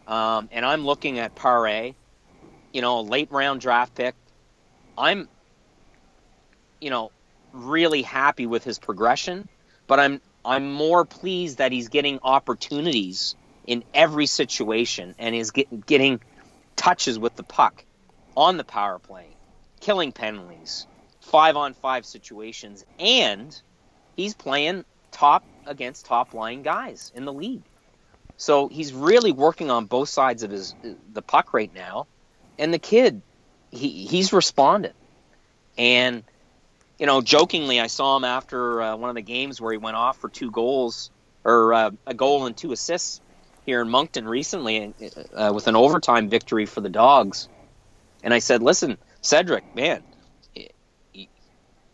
um, 0.08 0.50
and 0.52 0.66
I'm 0.66 0.86
looking 0.86 1.20
at 1.20 1.36
Pare, 1.36 1.94
you 2.72 2.82
know, 2.82 3.00
a 3.00 3.02
late 3.02 3.32
round 3.32 3.62
draft 3.62 3.96
pick, 3.96 4.16
I'm, 4.98 5.28
you 6.80 6.90
know, 6.90 7.12
really 7.54 8.02
happy 8.02 8.46
with 8.46 8.64
his 8.64 8.80
progression, 8.80 9.48
but 9.88 10.00
I'm 10.00 10.22
I'm 10.46 10.72
more 10.72 11.04
pleased 11.04 11.58
that 11.58 11.74
he's 11.74 11.90
getting 11.90 12.20
opportunities 12.24 13.36
in 13.68 13.84
every 13.94 14.26
situation 14.26 15.14
and 15.20 15.36
is 15.36 15.52
get, 15.52 15.86
getting 15.86 16.22
touches 16.76 17.20
with 17.20 17.36
the 17.36 17.44
puck 17.44 17.84
on 18.36 18.58
the 18.58 18.64
power 18.64 18.98
play, 18.98 19.28
killing 19.82 20.12
penalties, 20.14 20.88
five 21.22 21.58
on 21.58 21.74
five 21.74 22.06
situations, 22.06 22.86
and 22.98 23.62
he's 24.16 24.34
playing 24.34 24.86
top 25.12 25.44
against 25.66 26.06
top 26.06 26.34
line 26.34 26.64
guys 26.64 27.12
in 27.14 27.26
the 27.26 27.34
league. 27.34 27.64
So 28.38 28.68
he's 28.70 28.94
really 28.94 29.32
working 29.32 29.70
on 29.70 29.86
both 29.86 30.10
sides 30.10 30.44
of 30.44 30.52
his 30.52 30.74
the 31.12 31.22
puck 31.22 31.54
right 31.54 31.74
now, 31.74 32.08
and 32.58 32.74
the 32.74 32.80
kid, 32.80 33.22
he 33.72 34.06
he's 34.06 34.32
responded, 34.32 34.94
and 35.78 36.24
you 37.00 37.06
know, 37.06 37.22
jokingly, 37.22 37.80
I 37.80 37.88
saw 37.88 38.18
him 38.18 38.24
after 38.24 38.82
uh, 38.82 38.96
one 38.96 39.10
of 39.10 39.16
the 39.16 39.22
games 39.22 39.60
where 39.60 39.72
he 39.72 39.78
went 39.78 39.98
off 39.98 40.18
for 40.18 40.30
two 40.30 40.52
goals 40.52 41.12
or 41.44 41.74
uh, 41.74 41.92
a 42.06 42.14
goal 42.14 42.46
and 42.46 42.56
two 42.56 42.72
assists 42.72 43.22
here 43.68 43.82
in 43.82 43.90
Moncton 43.90 44.26
recently 44.26 44.94
uh, 45.36 45.52
with 45.54 45.68
an 45.68 45.76
overtime 45.76 46.30
victory 46.30 46.66
for 46.66 46.80
the 46.80 46.90
Dogs. 46.90 47.50
And 48.24 48.34
I 48.34 48.40
said, 48.40 48.64
listen, 48.64 48.98
Cedric, 49.22 49.76
man, 49.76 50.04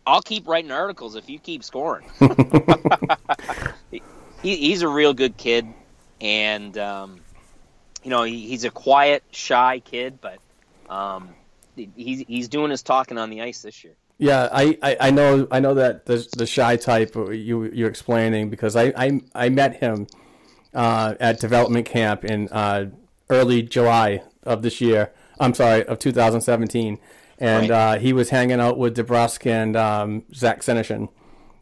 I'll 0.06 0.22
keep 0.22 0.48
writing 0.48 0.72
articles 0.72 1.16
if 1.16 1.30
you 1.30 1.40
keep 1.40 1.64
scoring. 1.64 2.06
he, 3.92 4.02
he's 4.42 4.84
a 4.84 4.88
real 4.88 5.16
good 5.16 5.36
kid. 5.36 5.68
And, 6.22 6.78
um, 6.78 7.20
you 8.04 8.12
know, 8.12 8.22
he, 8.22 8.48
he's 8.48 8.66
a 8.66 8.70
quiet, 8.70 9.24
shy 9.32 9.80
kid, 9.80 10.20
but 10.22 10.38
um, 10.90 11.30
he's, 11.76 12.24
he's 12.28 12.50
doing 12.50 12.70
his 12.70 12.84
talking 12.84 13.18
on 13.18 13.32
the 13.32 13.42
ice 13.42 13.64
this 13.64 13.84
year. 13.84 13.94
Yeah, 14.20 14.48
I, 14.52 14.78
I, 14.84 14.98
I 15.02 15.12
know 15.12 15.48
I 15.50 15.60
know 15.60 15.74
that 15.74 16.06
the 16.06 16.26
the 16.38 16.46
shy 16.46 16.76
type 16.76 17.16
you 17.16 17.64
you're 17.74 17.90
explaining 17.90 18.52
because 18.52 18.76
I 18.76 18.94
I, 18.96 19.22
I 19.34 19.50
met 19.50 19.78
him 19.78 20.06
uh, 20.74 21.16
at 21.20 21.40
development 21.40 21.86
camp 21.86 22.26
in 22.26 22.50
uh, 22.50 22.90
early 23.30 23.62
July 23.62 24.24
of 24.44 24.62
this 24.62 24.82
year. 24.82 25.12
I'm 25.40 25.54
sorry, 25.54 25.84
of 25.86 26.00
2017, 26.00 27.00
and 27.40 27.70
right. 27.70 27.96
uh, 27.96 28.00
he 28.00 28.14
was 28.14 28.30
hanging 28.30 28.60
out 28.60 28.78
with 28.78 28.96
DeBrusk 28.96 29.46
and 29.46 29.76
um, 29.76 30.24
Zach 30.34 30.62
Senyshyn, 30.62 31.10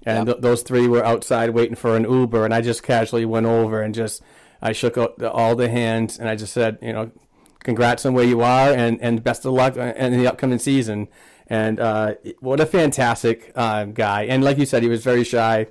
and 0.05 0.27
yep. 0.27 0.35
th- 0.35 0.41
those 0.41 0.61
three 0.61 0.87
were 0.87 1.03
outside 1.03 1.51
waiting 1.51 1.75
for 1.75 1.95
an 1.95 2.03
Uber, 2.03 2.45
and 2.45 2.53
I 2.53 2.61
just 2.61 2.83
casually 2.83 3.25
went 3.25 3.45
over 3.45 3.81
and 3.81 3.95
just 3.95 4.21
I 4.61 4.73
shook 4.73 4.97
all 4.97 5.55
the 5.55 5.69
hands, 5.69 6.19
and 6.19 6.29
I 6.29 6.35
just 6.35 6.53
said, 6.53 6.77
you 6.81 6.93
know, 6.93 7.11
congrats 7.59 8.05
on 8.05 8.13
where 8.13 8.25
you 8.25 8.41
are, 8.41 8.71
and, 8.71 9.01
and 9.01 9.23
best 9.23 9.45
of 9.45 9.53
luck 9.53 9.77
in 9.77 10.17
the 10.17 10.27
upcoming 10.27 10.59
season. 10.59 11.07
And 11.47 11.79
uh, 11.79 12.15
what 12.39 12.59
a 12.59 12.65
fantastic 12.65 13.51
uh, 13.55 13.85
guy! 13.85 14.23
And 14.23 14.43
like 14.43 14.57
you 14.57 14.65
said, 14.65 14.83
he 14.83 14.89
was 14.89 15.03
very 15.03 15.23
shy, 15.23 15.67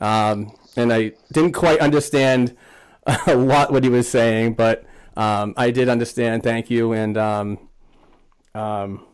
um, 0.00 0.52
and 0.76 0.92
I 0.92 1.12
didn't 1.32 1.52
quite 1.52 1.80
understand 1.80 2.56
a 3.26 3.34
lot 3.34 3.72
what 3.72 3.84
he 3.84 3.90
was 3.90 4.08
saying, 4.08 4.54
but 4.54 4.84
um, 5.16 5.54
I 5.56 5.70
did 5.70 5.88
understand. 5.88 6.42
Thank 6.42 6.70
you, 6.70 6.92
and 6.92 7.16
um, 7.16 7.58
um, 8.54 9.04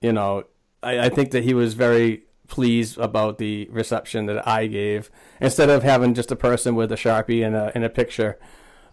you 0.00 0.12
know, 0.12 0.44
I, 0.82 1.00
I 1.00 1.08
think 1.10 1.30
that 1.32 1.44
he 1.44 1.54
was 1.54 1.74
very 1.74 2.24
pleased 2.48 2.98
about 2.98 3.38
the 3.38 3.68
reception 3.70 4.26
that 4.26 4.46
I 4.48 4.66
gave. 4.66 5.10
Instead 5.40 5.70
of 5.70 5.82
having 5.82 6.14
just 6.14 6.32
a 6.32 6.36
person 6.36 6.74
with 6.74 6.90
a 6.92 6.96
sharpie 6.96 7.46
and 7.46 7.54
a 7.54 7.72
in 7.74 7.84
a 7.84 7.90
picture, 7.90 8.38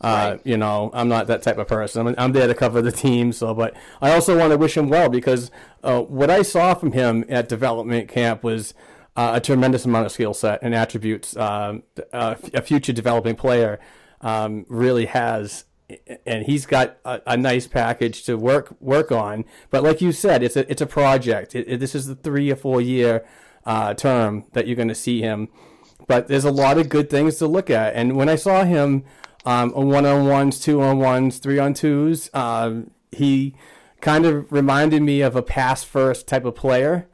uh, 0.02 0.32
right. 0.34 0.42
You 0.46 0.58
know, 0.58 0.92
I'm 0.94 1.08
not 1.08 1.28
that 1.28 1.42
type 1.42 1.58
of 1.58 1.68
person. 1.68 2.06
I'm, 2.06 2.16
I'm, 2.20 2.32
there 2.32 2.46
to 2.46 2.54
cover 2.54 2.84
the 2.84 2.92
team. 2.92 3.32
So, 3.32 3.56
but 3.56 3.76
I 4.00 4.12
also 4.12 4.38
want 4.38 4.52
to 4.52 4.58
wish 4.58 4.78
him 4.78 4.90
well 4.90 5.10
because 5.10 5.50
uh, 5.84 6.02
what 6.02 6.30
I 6.30 6.44
saw 6.44 6.76
from 6.76 6.92
him 6.92 7.26
at 7.30 7.50
development 7.50 8.08
camp 8.08 8.44
was 8.44 8.76
uh, 9.16 9.32
a 9.36 9.42
tremendous 9.42 9.86
amount 9.86 10.06
of 10.06 10.12
skill 10.12 10.36
set 10.36 10.62
and 10.62 10.76
attributes. 10.76 11.36
Um, 11.36 11.82
a 12.14 12.62
future 12.62 12.94
developing 12.94 13.36
player 13.36 13.80
um, 14.22 14.66
really 14.70 15.06
has 15.06 15.66
and 16.26 16.46
he's 16.46 16.66
got 16.66 16.98
a, 17.06 17.22
a, 17.26 17.38
nice 17.38 17.66
package 17.66 18.24
to 18.26 18.38
work 18.38 18.76
work 18.82 19.12
on. 19.12 19.46
But 19.70 19.84
like 19.84 20.02
you 20.02 20.12
said, 20.12 20.44
it's 20.44 20.56
a 20.56 20.70
it's 20.70 20.82
a 20.82 20.86
project. 20.86 21.56
It, 21.56 21.68
it, 21.68 21.80
this 21.80 21.96
is 21.96 22.08
the 22.08 22.16
three 22.16 22.52
or 22.52 22.56
four 22.56 22.82
year 22.82 23.26
uh, 23.66 23.94
term 23.94 24.46
that 24.54 24.68
you're 24.68 24.76
going 24.76 24.90
to 24.90 24.96
see 24.96 25.22
him. 25.22 25.50
But 26.08 26.28
there's 26.28 26.46
a 26.46 26.52
lot 26.52 26.78
of 26.78 26.90
good 26.90 27.10
things 27.10 27.38
to 27.38 27.48
look 27.48 27.70
at. 27.70 27.94
And 27.94 28.16
when 28.16 28.30
I 28.30 28.36
saw 28.36 28.64
him 28.64 29.04
um, 29.46 29.72
one 29.72 30.06
on 30.06 30.28
ones, 30.28 30.60
two 30.60 30.82
on 30.82 31.00
ones, 31.00 31.38
three 31.40 31.60
on 31.60 31.74
twos, 31.74 32.30
um, 32.34 32.92
he 33.12 33.56
kind 34.02 34.26
of 34.26 34.52
reminded 34.52 35.02
me 35.02 35.22
of 35.22 35.36
a 35.36 35.42
pass 35.42 35.84
first 35.84 36.28
type 36.28 36.46
of 36.46 36.56
player. 36.56 37.08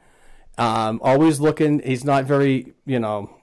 Um, 0.58 1.00
always 1.02 1.40
looking. 1.40 1.80
He's 1.80 2.04
not 2.04 2.24
very, 2.24 2.74
you 2.86 2.98
know, 2.98 3.36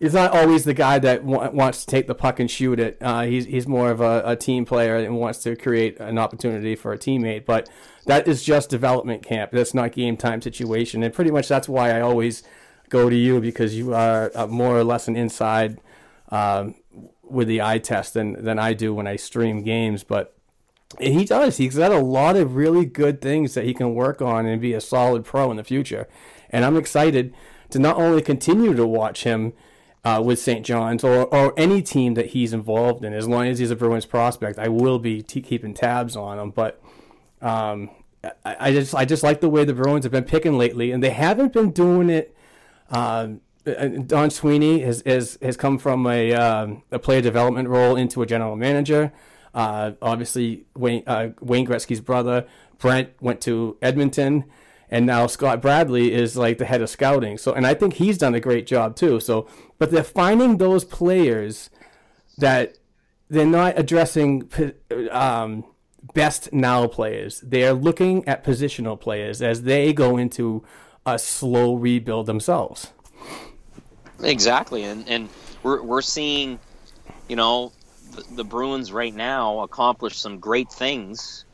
he's 0.00 0.14
not 0.14 0.32
always 0.32 0.64
the 0.64 0.74
guy 0.74 0.98
that 0.98 1.24
w- 1.24 1.50
wants 1.52 1.84
to 1.84 1.86
take 1.86 2.06
the 2.06 2.14
puck 2.14 2.40
and 2.40 2.50
shoot 2.50 2.80
it. 2.80 2.96
Uh, 3.00 3.22
he's 3.22 3.44
he's 3.44 3.68
more 3.68 3.90
of 3.90 4.00
a, 4.00 4.22
a, 4.24 4.34
team 4.34 4.64
player 4.64 4.96
and 4.96 5.16
wants 5.18 5.40
to 5.44 5.54
create 5.54 6.00
an 6.00 6.18
opportunity 6.18 6.74
for 6.74 6.92
a 6.92 6.98
teammate. 6.98 7.44
But 7.44 7.68
that 8.06 8.26
is 8.26 8.42
just 8.42 8.70
development 8.70 9.22
camp. 9.22 9.52
That's 9.52 9.74
not 9.74 9.92
game 9.92 10.16
time 10.16 10.42
situation. 10.42 11.02
And 11.02 11.14
pretty 11.14 11.30
much 11.30 11.46
that's 11.46 11.68
why 11.68 11.90
I 11.90 12.00
always 12.00 12.42
go 12.88 13.08
to 13.08 13.16
you 13.16 13.40
because 13.40 13.76
you 13.76 13.94
are 13.94 14.32
uh, 14.34 14.46
more 14.48 14.76
or 14.76 14.82
less 14.82 15.06
an 15.06 15.14
inside 15.14 15.80
um, 16.30 16.74
with 17.22 17.46
the 17.46 17.62
eye 17.62 17.78
test 17.78 18.14
than 18.14 18.42
than 18.42 18.58
I 18.58 18.72
do 18.72 18.94
when 18.94 19.06
I 19.06 19.16
stream 19.16 19.62
games. 19.62 20.02
But 20.02 20.34
he 20.98 21.24
does. 21.24 21.58
He's 21.58 21.76
got 21.76 21.92
a 21.92 21.98
lot 21.98 22.34
of 22.36 22.56
really 22.56 22.84
good 22.84 23.20
things 23.20 23.54
that 23.54 23.64
he 23.64 23.74
can 23.74 23.94
work 23.94 24.20
on 24.20 24.46
and 24.46 24.60
be 24.60 24.72
a 24.72 24.80
solid 24.80 25.24
pro 25.24 25.50
in 25.50 25.56
the 25.56 25.62
future. 25.62 26.08
And 26.48 26.64
I'm 26.64 26.76
excited 26.76 27.32
to 27.68 27.78
not 27.78 27.96
only 27.96 28.22
continue 28.22 28.74
to 28.74 28.84
watch 28.84 29.22
him 29.22 29.52
uh, 30.04 30.22
with 30.24 30.38
St. 30.38 30.64
John's 30.64 31.04
or, 31.04 31.26
or 31.34 31.52
any 31.56 31.82
team 31.82 32.14
that 32.14 32.26
he's 32.26 32.52
involved 32.52 33.04
in. 33.04 33.12
As 33.12 33.28
long 33.28 33.46
as 33.46 33.58
he's 33.58 33.70
a 33.70 33.76
Bruins 33.76 34.06
prospect, 34.06 34.58
I 34.58 34.68
will 34.68 34.98
be 34.98 35.22
t- 35.22 35.42
keeping 35.42 35.74
tabs 35.74 36.16
on 36.16 36.38
him. 36.38 36.50
But 36.50 36.82
um, 37.42 37.90
I, 38.44 38.56
I, 38.60 38.72
just 38.72 38.94
I 38.94 39.04
just 39.04 39.22
like 39.22 39.40
the 39.40 39.50
way 39.50 39.64
the 39.64 39.74
Bruins 39.74 40.04
have 40.04 40.12
been 40.12 40.24
picking 40.24 40.56
lately, 40.56 40.90
and 40.90 41.02
they 41.02 41.10
haven't 41.10 41.52
been 41.52 41.70
doing 41.70 42.10
it. 42.10 42.34
Um, 42.90 43.40
Don 44.06 44.30
Sweeney 44.30 44.80
has, 44.80 45.02
has 45.04 45.38
has 45.42 45.56
come 45.56 45.78
from 45.78 46.06
a 46.06 46.32
um, 46.32 46.82
a 46.90 46.98
player 46.98 47.20
development 47.20 47.68
role 47.68 47.94
into 47.94 48.22
a 48.22 48.26
general 48.26 48.56
manager. 48.56 49.12
Uh, 49.54 49.92
obviously, 50.00 50.64
Wayne 50.74 51.02
uh, 51.06 51.30
Wayne 51.40 51.66
Gretzky's 51.66 52.00
brother 52.00 52.46
Brent 52.78 53.10
went 53.20 53.42
to 53.42 53.76
Edmonton 53.82 54.44
and 54.90 55.06
now 55.06 55.26
Scott 55.26 55.62
Bradley 55.62 56.12
is 56.12 56.36
like 56.36 56.58
the 56.58 56.64
head 56.64 56.82
of 56.82 56.90
scouting. 56.90 57.38
So, 57.38 57.52
and 57.52 57.66
I 57.66 57.74
think 57.74 57.94
he's 57.94 58.18
done 58.18 58.34
a 58.34 58.40
great 58.40 58.66
job 58.66 58.96
too. 58.96 59.20
So, 59.20 59.46
but 59.78 59.90
they're 59.90 60.02
finding 60.02 60.58
those 60.58 60.84
players 60.84 61.70
that 62.38 62.76
they're 63.28 63.46
not 63.46 63.78
addressing 63.78 64.50
um, 65.12 65.64
best 66.12 66.52
now 66.52 66.88
players. 66.88 67.40
They're 67.40 67.72
looking 67.72 68.26
at 68.26 68.44
positional 68.44 69.00
players 69.00 69.40
as 69.40 69.62
they 69.62 69.92
go 69.92 70.16
into 70.16 70.64
a 71.06 71.18
slow 71.18 71.76
rebuild 71.76 72.26
themselves. 72.26 72.92
Exactly, 74.22 74.82
and 74.84 75.08
and 75.08 75.28
we're 75.62 75.82
we're 75.82 76.02
seeing, 76.02 76.58
you 77.28 77.36
know, 77.36 77.72
the, 78.12 78.24
the 78.34 78.44
Bruins 78.44 78.92
right 78.92 79.14
now 79.14 79.60
accomplish 79.60 80.18
some 80.18 80.40
great 80.40 80.70
things 80.70 81.44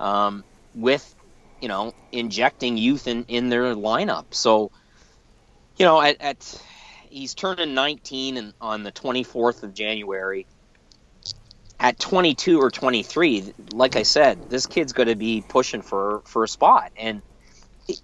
um, 0.00 0.44
with 0.74 1.14
you 1.60 1.68
know, 1.68 1.94
injecting 2.12 2.76
youth 2.76 3.06
in, 3.06 3.24
in 3.28 3.48
their 3.48 3.74
lineup. 3.74 4.26
So, 4.30 4.70
you 5.76 5.84
know, 5.84 6.00
at, 6.00 6.20
at 6.20 6.62
he's 7.08 7.34
turning 7.34 7.74
19 7.74 8.36
and 8.36 8.54
on 8.60 8.82
the 8.82 8.92
24th 8.92 9.62
of 9.62 9.74
January. 9.74 10.46
At 11.78 11.98
22 11.98 12.60
or 12.60 12.70
23, 12.70 13.54
like 13.72 13.96
I 13.96 14.02
said, 14.02 14.50
this 14.50 14.66
kid's 14.66 14.92
going 14.92 15.08
to 15.08 15.16
be 15.16 15.42
pushing 15.46 15.80
for 15.80 16.20
for 16.26 16.44
a 16.44 16.48
spot. 16.48 16.92
And 16.94 17.22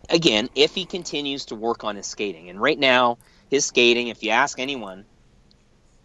again, 0.08 0.48
if 0.54 0.74
he 0.74 0.86
continues 0.86 1.46
to 1.46 1.54
work 1.54 1.84
on 1.84 1.96
his 1.96 2.06
skating, 2.06 2.48
and 2.48 2.58
right 2.58 2.78
now 2.78 3.18
his 3.50 3.66
skating, 3.66 4.08
if 4.08 4.22
you 4.22 4.30
ask 4.30 4.58
anyone, 4.58 5.04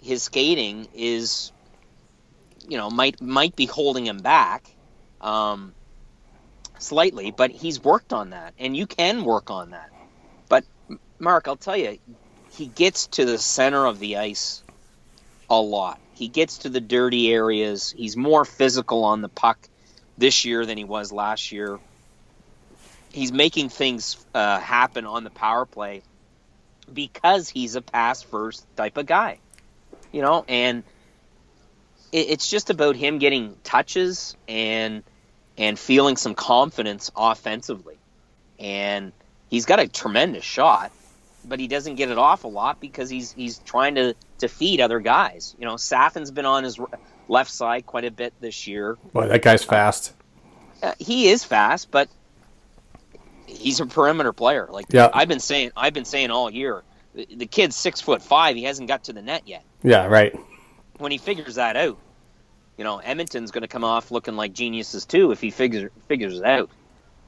his 0.03 0.23
skating 0.23 0.90
is, 0.94 1.53
you 2.68 2.78
know, 2.78 2.90
might 2.90 3.22
might 3.22 3.56
be 3.56 3.68
holding 3.68 4.06
him 4.06 4.18
back. 4.18 4.69
Um, 5.22 5.73
slightly, 6.82 7.32
but 7.32 7.52
he's 7.52 7.84
worked 7.84 8.14
on 8.14 8.32
that, 8.32 8.53
and 8.60 8.76
you 8.76 8.88
can 8.88 9.24
work 9.24 9.49
on 9.49 9.72
that. 9.72 9.90
But 10.49 10.66
Mark, 11.20 11.48
I'll 11.48 11.56
tell 11.56 11.78
you, 11.78 11.99
he 12.52 12.66
gets 12.66 13.08
to 13.08 13.26
the 13.26 13.38
center 13.38 13.86
of 13.86 13.99
the 13.99 14.18
ice 14.18 14.64
a 15.49 15.60
lot. 15.60 15.99
He 16.14 16.28
gets 16.28 16.60
to 16.60 16.70
the 16.70 16.82
dirty 16.82 17.32
areas. 17.32 17.94
He's 17.95 18.18
more 18.18 18.45
physical 18.45 19.03
on 19.06 19.22
the 19.22 19.30
puck 19.30 19.58
this 20.18 20.45
year 20.45 20.66
than 20.66 20.78
he 20.78 20.84
was 20.84 21.12
last 21.12 21.52
year. 21.52 21.80
He's 23.12 23.32
making 23.32 23.70
things 23.70 24.24
uh, 24.34 24.60
happen 24.60 25.06
on 25.06 25.24
the 25.24 25.30
power 25.30 25.66
play 25.66 26.03
because 26.91 27.49
he's 27.49 27.76
a 27.76 27.82
pass 27.82 28.22
first 28.22 28.66
type 28.76 28.98
of 28.98 29.06
guy, 29.06 29.40
you 30.12 30.22
know, 30.22 30.45
and 30.48 30.84
it's 32.12 32.49
just 32.49 32.70
about 32.70 32.95
him 32.95 33.20
getting 33.20 33.56
touches 33.64 34.36
and 34.48 35.03
and 35.57 35.78
feeling 35.78 36.18
some 36.18 36.36
confidence 36.36 37.11
offensively. 37.15 37.98
And 38.60 39.11
he's 39.49 39.65
got 39.65 39.80
a 39.80 39.88
tremendous 39.88 40.44
shot, 40.44 40.91
but 41.45 41.60
he 41.60 41.68
doesn't 41.68 41.95
get 41.95 42.10
it 42.10 42.18
off 42.18 42.44
a 42.44 42.48
lot 42.48 42.80
because 42.80 43.10
he's 43.10 43.32
he's 43.32 43.60
trying 43.60 43.95
to 43.95 44.15
to 44.40 44.48
feed 44.48 44.82
other 44.82 44.99
guys. 44.99 45.56
You 45.60 45.65
know, 45.65 45.76
Safin's 45.76 46.32
been 46.32 46.45
on 46.45 46.64
his 46.64 46.80
left 47.28 47.52
side 47.52 47.86
quite 47.86 48.06
a 48.06 48.11
bit 48.11 48.34
this 48.40 48.68
year. 48.68 48.98
Boy, 49.14 49.28
that 49.28 49.41
guy's 49.41 49.64
fast. 49.64 50.14
Uh, 50.82 50.94
he 50.99 51.30
is 51.30 51.44
fast, 51.44 51.91
but 51.91 52.10
he's 53.45 53.80
a 53.80 53.86
perimeter 53.86 54.34
player. 54.34 54.68
Like 54.69 54.86
yeah. 54.90 55.10
I've 55.14 55.28
been 55.28 55.40
saying, 55.40 55.72
I've 55.76 55.94
been 55.94 56.06
saying 56.06 56.32
all 56.32 56.49
year. 56.49 56.84
The, 57.14 57.28
the 57.36 57.45
kid's 57.45 57.76
six 57.76 58.02
foot 58.02 58.22
five. 58.22 58.56
He 58.56 58.64
hasn't 58.64 58.88
got 58.88 59.06
to 59.06 59.14
the 59.14 59.22
net 59.22 59.44
yet. 59.45 59.64
Yeah, 59.84 60.07
right. 60.07 60.38
When 60.98 61.11
he 61.11 61.18
figures 61.18 61.56
that 61.56 61.76
out, 61.76 61.98
you 62.82 62.86
know, 62.86 62.98
Edmonton's 62.98 63.52
going 63.52 63.62
to 63.62 63.68
come 63.68 63.84
off 63.84 64.10
looking 64.10 64.36
like 64.36 64.53
geniuses 64.53 65.06
too 65.06 65.32
if 65.32 65.40
he 65.40 65.52
figures 65.52 65.91
figures 66.08 66.40
it 66.40 66.44
out. 66.44 66.72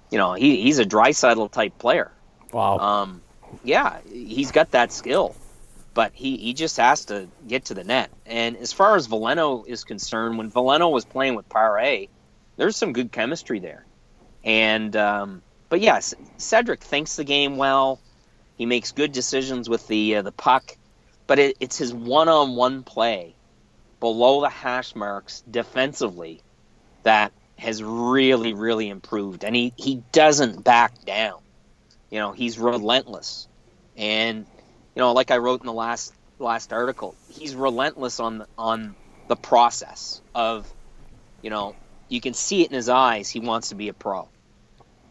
You 0.09 0.17
know, 0.17 0.33
he 0.33 0.59
he's 0.63 0.79
a 0.79 0.83
Draisaitl 0.83 1.51
type 1.51 1.77
player. 1.77 2.09
Wow. 2.51 2.79
Um, 2.79 3.21
yeah, 3.63 3.99
he's 4.11 4.51
got 4.51 4.71
that 4.71 4.91
skill, 4.91 5.35
but 5.93 6.11
he 6.15 6.37
he 6.37 6.55
just 6.55 6.77
has 6.77 7.05
to 7.05 7.27
get 7.47 7.65
to 7.65 7.75
the 7.75 7.83
net. 7.83 8.09
And 8.25 8.57
as 8.57 8.73
far 8.73 8.95
as 8.95 9.07
Veleno 9.07 9.67
is 9.67 9.83
concerned, 9.83 10.39
when 10.39 10.49
Veleno 10.49 10.91
was 10.91 11.05
playing 11.05 11.35
with 11.35 11.47
Pare, 11.49 12.07
there's 12.57 12.75
some 12.75 12.91
good 12.91 13.11
chemistry 13.11 13.59
there. 13.59 13.85
And 14.43 14.95
um, 14.95 15.43
but 15.69 15.81
yes, 15.81 16.15
Cedric 16.37 16.81
thinks 16.81 17.15
the 17.15 17.23
game 17.23 17.57
well. 17.57 17.99
He 18.57 18.65
makes 18.65 18.91
good 18.91 19.11
decisions 19.11 19.69
with 19.69 19.85
the 19.85 20.15
uh, 20.15 20.21
the 20.23 20.31
puck, 20.31 20.75
but 21.27 21.37
it, 21.37 21.57
it's 21.59 21.77
his 21.77 21.93
one-on-one 21.93 22.81
play 22.81 23.35
below 24.03 24.41
the 24.41 24.49
hash 24.49 24.95
marks 24.95 25.45
defensively 25.49 26.41
that 27.03 27.31
has 27.57 27.81
really, 27.81 28.53
really 28.53 28.89
improved. 28.89 29.45
And 29.45 29.55
he, 29.55 29.71
he 29.77 30.03
doesn't 30.11 30.61
back 30.61 31.05
down. 31.05 31.39
You 32.09 32.19
know, 32.19 32.33
he's 32.33 32.59
relentless. 32.59 33.47
And, 33.95 34.39
you 34.93 34.99
know, 34.99 35.13
like 35.13 35.31
I 35.31 35.37
wrote 35.37 35.61
in 35.61 35.67
the 35.67 35.71
last 35.71 36.13
last 36.37 36.73
article, 36.73 37.15
he's 37.29 37.55
relentless 37.55 38.19
on 38.19 38.45
on 38.57 38.93
the 39.29 39.37
process 39.37 40.21
of, 40.35 40.69
you 41.41 41.49
know, 41.49 41.73
you 42.09 42.19
can 42.19 42.33
see 42.33 42.61
it 42.63 42.71
in 42.71 42.75
his 42.75 42.89
eyes. 42.89 43.29
He 43.29 43.39
wants 43.39 43.69
to 43.69 43.75
be 43.75 43.87
a 43.87 43.93
pro. 43.93 44.27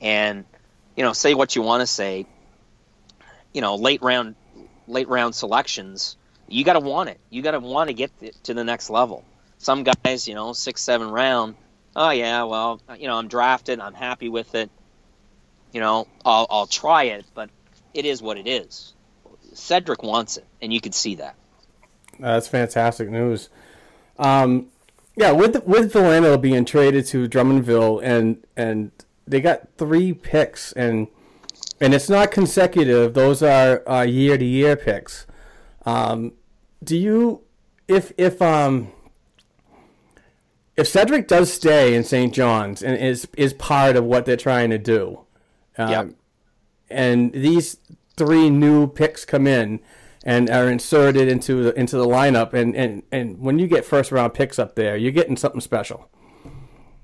And, 0.03 0.45
you 0.99 1.03
know, 1.03 1.15
say 1.15 1.33
what 1.33 1.57
you 1.57 1.63
want 1.63 1.81
to 1.81 1.87
say, 1.87 2.27
you 3.55 3.63
know, 3.63 3.77
late 3.77 4.03
round 4.03 4.35
late 4.87 5.09
round 5.09 5.35
selections 5.35 6.19
you 6.53 6.65
got 6.65 6.75
to 6.75 6.81
want 6.81 7.09
it. 7.09 7.19
You 7.31 7.43
got 7.43 7.53
to 7.53 7.61
want 7.61 7.89
to 7.89 7.95
get 7.95 8.11
to 8.45 8.55
the 8.55 8.65
next 8.65 8.91
level. 8.91 9.25
Some 9.59 9.85
guys, 9.85 10.29
you 10.29 10.35
know, 10.35 10.53
six, 10.53 10.83
seven 10.83 11.11
round. 11.11 11.55
Oh 11.97 12.11
yeah, 12.11 12.45
well, 12.45 12.81
you 12.99 13.07
know, 13.07 13.17
I'm 13.17 13.29
drafted. 13.29 13.81
I'm 13.81 13.95
happy 13.95 14.29
with 14.29 14.55
it. 14.55 14.71
You 15.73 15.81
know, 15.81 16.07
I'll, 16.25 16.47
I'll 16.51 16.67
try 16.67 17.05
it, 17.05 17.25
but 17.35 17.51
it 17.95 18.05
is 18.05 18.21
what 18.23 18.37
it 18.37 18.47
is. 18.47 18.93
Cedric 19.55 20.03
wants 20.03 20.37
it, 20.37 20.47
and 20.61 20.73
you 20.73 20.81
can 20.81 20.93
see 20.93 21.17
that. 21.17 21.37
That's 22.19 22.49
fantastic 22.49 23.09
news. 23.09 23.49
Um, 24.19 24.69
yeah, 25.17 25.33
with 25.33 25.65
with 25.65 25.93
Veleno 25.93 26.41
being 26.41 26.65
traded 26.65 27.07
to 27.07 27.29
Drummondville, 27.29 28.03
and 28.03 28.45
and 28.57 28.91
they 29.27 29.41
got 29.41 29.69
three 29.77 30.13
picks, 30.13 30.73
and 30.73 31.09
and 31.81 31.95
it's 31.95 32.09
not 32.09 32.31
consecutive; 32.31 33.15
those 33.15 33.43
are 33.43 34.07
year 34.07 34.39
to 34.39 34.45
year 34.45 34.77
picks. 34.77 35.27
Um, 35.85 36.33
do 36.83 36.97
you 36.97 37.43
if 37.89 38.13
if 38.17 38.41
um 38.41 38.93
if 40.77 40.89
Cedric 40.89 41.29
does 41.29 41.53
stay 41.53 41.95
in 41.95 42.05
St. 42.05 42.33
John's 42.33 42.83
and 42.83 42.97
is 42.97 43.29
is 43.37 43.53
part 43.55 43.97
of 43.97 44.05
what 44.05 44.25
they're 44.25 44.37
trying 44.37 44.71
to 44.71 44.79
do, 44.79 45.21
um, 45.79 45.91
yep. 45.91 46.09
and 46.91 47.33
these 47.33 47.77
three 48.17 48.51
new 48.51 48.87
picks 48.87 49.25
come 49.25 49.47
in, 49.47 49.81
and 50.25 50.49
are 50.51 50.69
inserted 50.69 51.29
into 51.29 51.63
the 51.63 51.79
into 51.79 51.97
the 51.97 52.07
lineup. 52.07 52.53
And, 52.53 52.75
and, 52.77 53.03
and 53.11 53.39
when 53.39 53.59
you 53.59 53.67
get 53.67 53.85
first 53.85 54.13
round 54.13 54.35
picks 54.35 54.59
up 54.59 54.75
there, 54.75 54.97
you're 54.97 55.13
getting 55.13 55.37
something 55.37 55.61
special. 55.61 56.09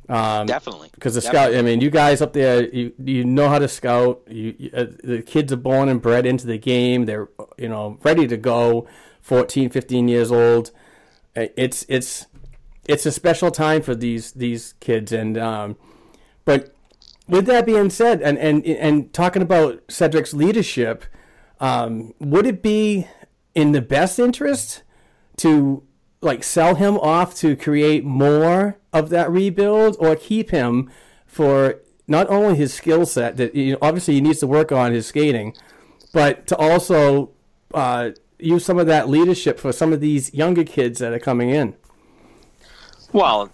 Um, 0.09 0.47
Definitely. 0.47 0.89
because 0.95 1.15
the 1.15 1.21
Definitely. 1.21 1.53
scout. 1.53 1.59
I 1.59 1.63
mean, 1.63 1.81
you 1.83 1.91
guys 1.91 2.23
up 2.23 2.33
there, 2.33 2.67
you 2.67 2.95
you 2.99 3.25
know 3.25 3.49
how 3.49 3.59
to 3.59 3.69
scout. 3.69 4.23
You, 4.29 4.55
you 4.59 4.71
uh, 4.73 4.87
the 5.05 5.21
kids 5.21 5.53
are 5.53 5.57
born 5.57 5.89
and 5.91 6.01
bred 6.01 6.25
into 6.25 6.47
the 6.47 6.59
game. 6.59 7.05
They're 7.05 7.29
you 7.59 7.69
know 7.69 7.99
ready 8.03 8.27
to 8.29 8.37
go. 8.37 8.89
14, 9.21 9.71
15 9.71 10.09
years 10.09 10.33
old. 10.33 10.71
It's 11.35 11.85
it's 11.89 12.27
it's 12.87 13.07
a 13.07 13.13
special 13.13 13.51
time 13.51 13.83
for 13.83 13.95
these 13.95 14.33
these 14.33 14.75
kids. 14.81 15.13
And 15.13 15.39
um, 15.39 15.77
but 16.45 16.75
with 17.29 17.47
that 17.47 17.67
being 17.67 17.91
said, 17.91 18.23
and 18.23 18.39
and 18.39 18.65
and 18.65 19.13
talking 19.13 19.43
about 19.43 19.87
Cedric's 19.89 20.35
leadership, 20.35 21.05
um, 21.61 22.15
would 22.19 22.47
it 22.47 22.63
be 22.63 23.07
in 23.55 23.73
the 23.73 23.83
best 23.83 24.19
interest 24.19 24.83
to 25.37 25.83
like 26.21 26.43
sell 26.43 26.75
him 26.75 26.97
off 26.99 27.35
to 27.37 27.57
create 27.57 28.05
more 28.05 28.79
of 28.93 29.09
that 29.11 29.31
rebuild 29.31 29.97
or 30.01 30.17
keep 30.17 30.51
him 30.51 30.91
for 31.27 31.81
not 32.07 32.29
only 32.29 32.57
his 32.57 32.75
skill 32.75 33.07
set 33.07 33.37
that 33.37 33.55
you 33.55 33.73
know, 33.73 33.79
obviously 33.81 34.15
he 34.15 34.21
needs 34.21 34.41
to 34.41 34.47
work 34.47 34.73
on 34.73 34.93
his 34.93 35.07
skating 35.07 35.55
but 36.13 36.47
to 36.47 36.57
also 36.57 37.31
uh, 37.75 38.11
use 38.39 38.65
some 38.65 38.79
of 38.79 38.87
that 38.87 39.09
leadership 39.09 39.59
for 39.59 39.73
some 39.73 39.93
of 39.93 40.01
these 40.01 40.33
younger 40.33 40.65
kids 40.65 40.99
that 41.01 41.13
are 41.13 41.19
coming 41.19 41.51
in 41.51 41.75
Well, 43.13 43.51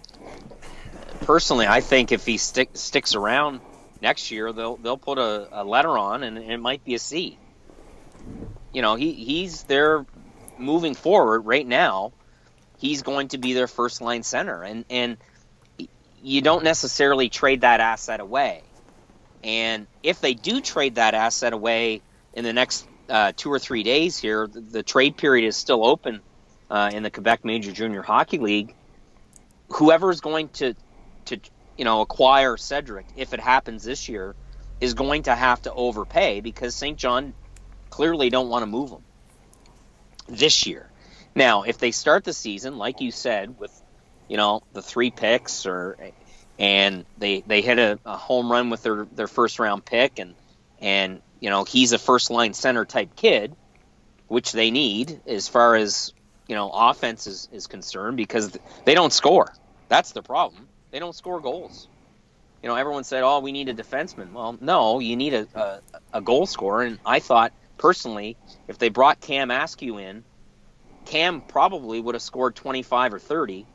personally, 1.21 1.67
I 1.67 1.81
think 1.81 2.11
if 2.11 2.25
he 2.25 2.37
stick, 2.37 2.69
sticks 2.73 3.15
around 3.15 3.61
next 4.01 4.31
year, 4.31 4.53
they'll 4.53 4.77
they'll 4.77 4.97
put 4.97 5.17
a, 5.17 5.47
a 5.51 5.63
letter 5.63 5.97
on, 5.97 6.23
and 6.23 6.37
it 6.37 6.57
might 6.57 6.83
be 6.83 6.95
a 6.95 6.99
C. 6.99 7.37
You 8.73 8.81
know, 8.81 8.95
he 8.95 9.13
he's 9.13 9.63
there 9.63 10.05
moving 10.57 10.93
forward 10.93 11.41
right 11.41 11.65
now. 11.65 12.13
He's 12.77 13.01
going 13.01 13.29
to 13.29 13.37
be 13.37 13.53
their 13.53 13.67
first 13.67 14.01
line 14.01 14.23
center, 14.23 14.63
and 14.63 14.85
and 14.89 15.17
you 16.21 16.41
don't 16.41 16.63
necessarily 16.63 17.29
trade 17.29 17.61
that 17.61 17.79
asset 17.79 18.19
away. 18.19 18.63
And 19.43 19.87
if 20.01 20.21
they 20.21 20.33
do 20.33 20.59
trade 20.59 20.95
that 20.95 21.13
asset 21.13 21.53
away 21.53 22.01
in 22.33 22.43
the 22.43 22.53
next 22.53 22.87
uh, 23.09 23.31
two 23.35 23.51
or 23.51 23.59
three 23.59 23.83
days 23.83 24.17
here, 24.17 24.47
the, 24.47 24.61
the 24.61 24.83
trade 24.83 25.17
period 25.17 25.47
is 25.47 25.55
still 25.55 25.85
open 25.85 26.21
uh, 26.69 26.91
in 26.93 27.03
the 27.03 27.11
Quebec 27.11 27.45
Major 27.45 27.71
Junior 27.71 28.01
Hockey 28.01 28.39
League 28.39 28.75
whoever 29.69 30.11
is 30.11 30.21
going 30.21 30.49
to 30.49 30.75
to 31.25 31.39
you 31.77 31.85
know 31.85 32.01
acquire 32.01 32.57
Cedric 32.57 33.05
if 33.15 33.33
it 33.33 33.39
happens 33.39 33.83
this 33.83 34.07
year 34.09 34.35
is 34.79 34.93
going 34.93 35.23
to 35.23 35.35
have 35.35 35.61
to 35.63 35.73
overpay 35.73 36.41
because 36.41 36.75
St. 36.75 36.97
John 36.97 37.33
clearly 37.89 38.29
don't 38.29 38.49
want 38.49 38.63
to 38.63 38.67
move 38.67 38.89
him 38.89 39.03
this 40.27 40.67
year. 40.67 40.89
Now, 41.33 41.63
if 41.63 41.77
they 41.77 41.91
start 41.91 42.23
the 42.23 42.33
season 42.33 42.77
like 42.77 43.01
you 43.01 43.11
said 43.11 43.57
with 43.59 43.71
you 44.27 44.37
know 44.37 44.63
the 44.73 44.81
three 44.81 45.11
picks 45.11 45.65
or 45.65 45.97
and 46.57 47.05
they 47.17 47.41
they 47.41 47.61
hit 47.61 47.79
a, 47.79 47.99
a 48.05 48.17
home 48.17 48.51
run 48.51 48.69
with 48.69 48.83
their 48.83 49.05
their 49.05 49.27
first 49.27 49.59
round 49.59 49.85
pick 49.85 50.19
and 50.19 50.35
and 50.79 51.21
you 51.39 51.49
know 51.49 51.63
he's 51.63 51.91
a 51.91 51.99
first 51.99 52.29
line 52.29 52.53
center 52.53 52.85
type 52.85 53.15
kid 53.15 53.55
which 54.27 54.51
they 54.51 54.71
need 54.71 55.21
as 55.27 55.47
far 55.47 55.75
as 55.75 56.13
you 56.47 56.55
know 56.55 56.69
offense 56.73 57.27
is, 57.27 57.49
is 57.51 57.67
concerned 57.67 58.17
because 58.17 58.57
they 58.85 58.93
don't 58.93 59.13
score. 59.13 59.53
That's 59.87 60.11
the 60.11 60.21
problem. 60.21 60.67
They 60.91 60.99
don't 60.99 61.15
score 61.15 61.39
goals. 61.39 61.87
You 62.63 62.69
know, 62.69 62.75
everyone 62.75 63.03
said, 63.03 63.23
"Oh, 63.23 63.39
we 63.39 63.51
need 63.51 63.69
a 63.69 63.73
defenseman." 63.73 64.31
Well, 64.31 64.57
no, 64.59 64.99
you 64.99 65.15
need 65.15 65.33
a 65.33 65.47
a, 65.53 65.81
a 66.13 66.21
goal 66.21 66.45
scorer. 66.45 66.83
And 66.83 66.99
I 67.05 67.19
thought 67.19 67.53
personally, 67.77 68.37
if 68.67 68.77
they 68.77 68.89
brought 68.89 69.21
Cam 69.21 69.51
Askew 69.51 69.97
in, 69.97 70.23
Cam 71.05 71.41
probably 71.41 71.99
would 71.99 72.15
have 72.15 72.21
scored 72.21 72.55
25 72.55 73.13
or 73.15 73.19
30 73.19 73.65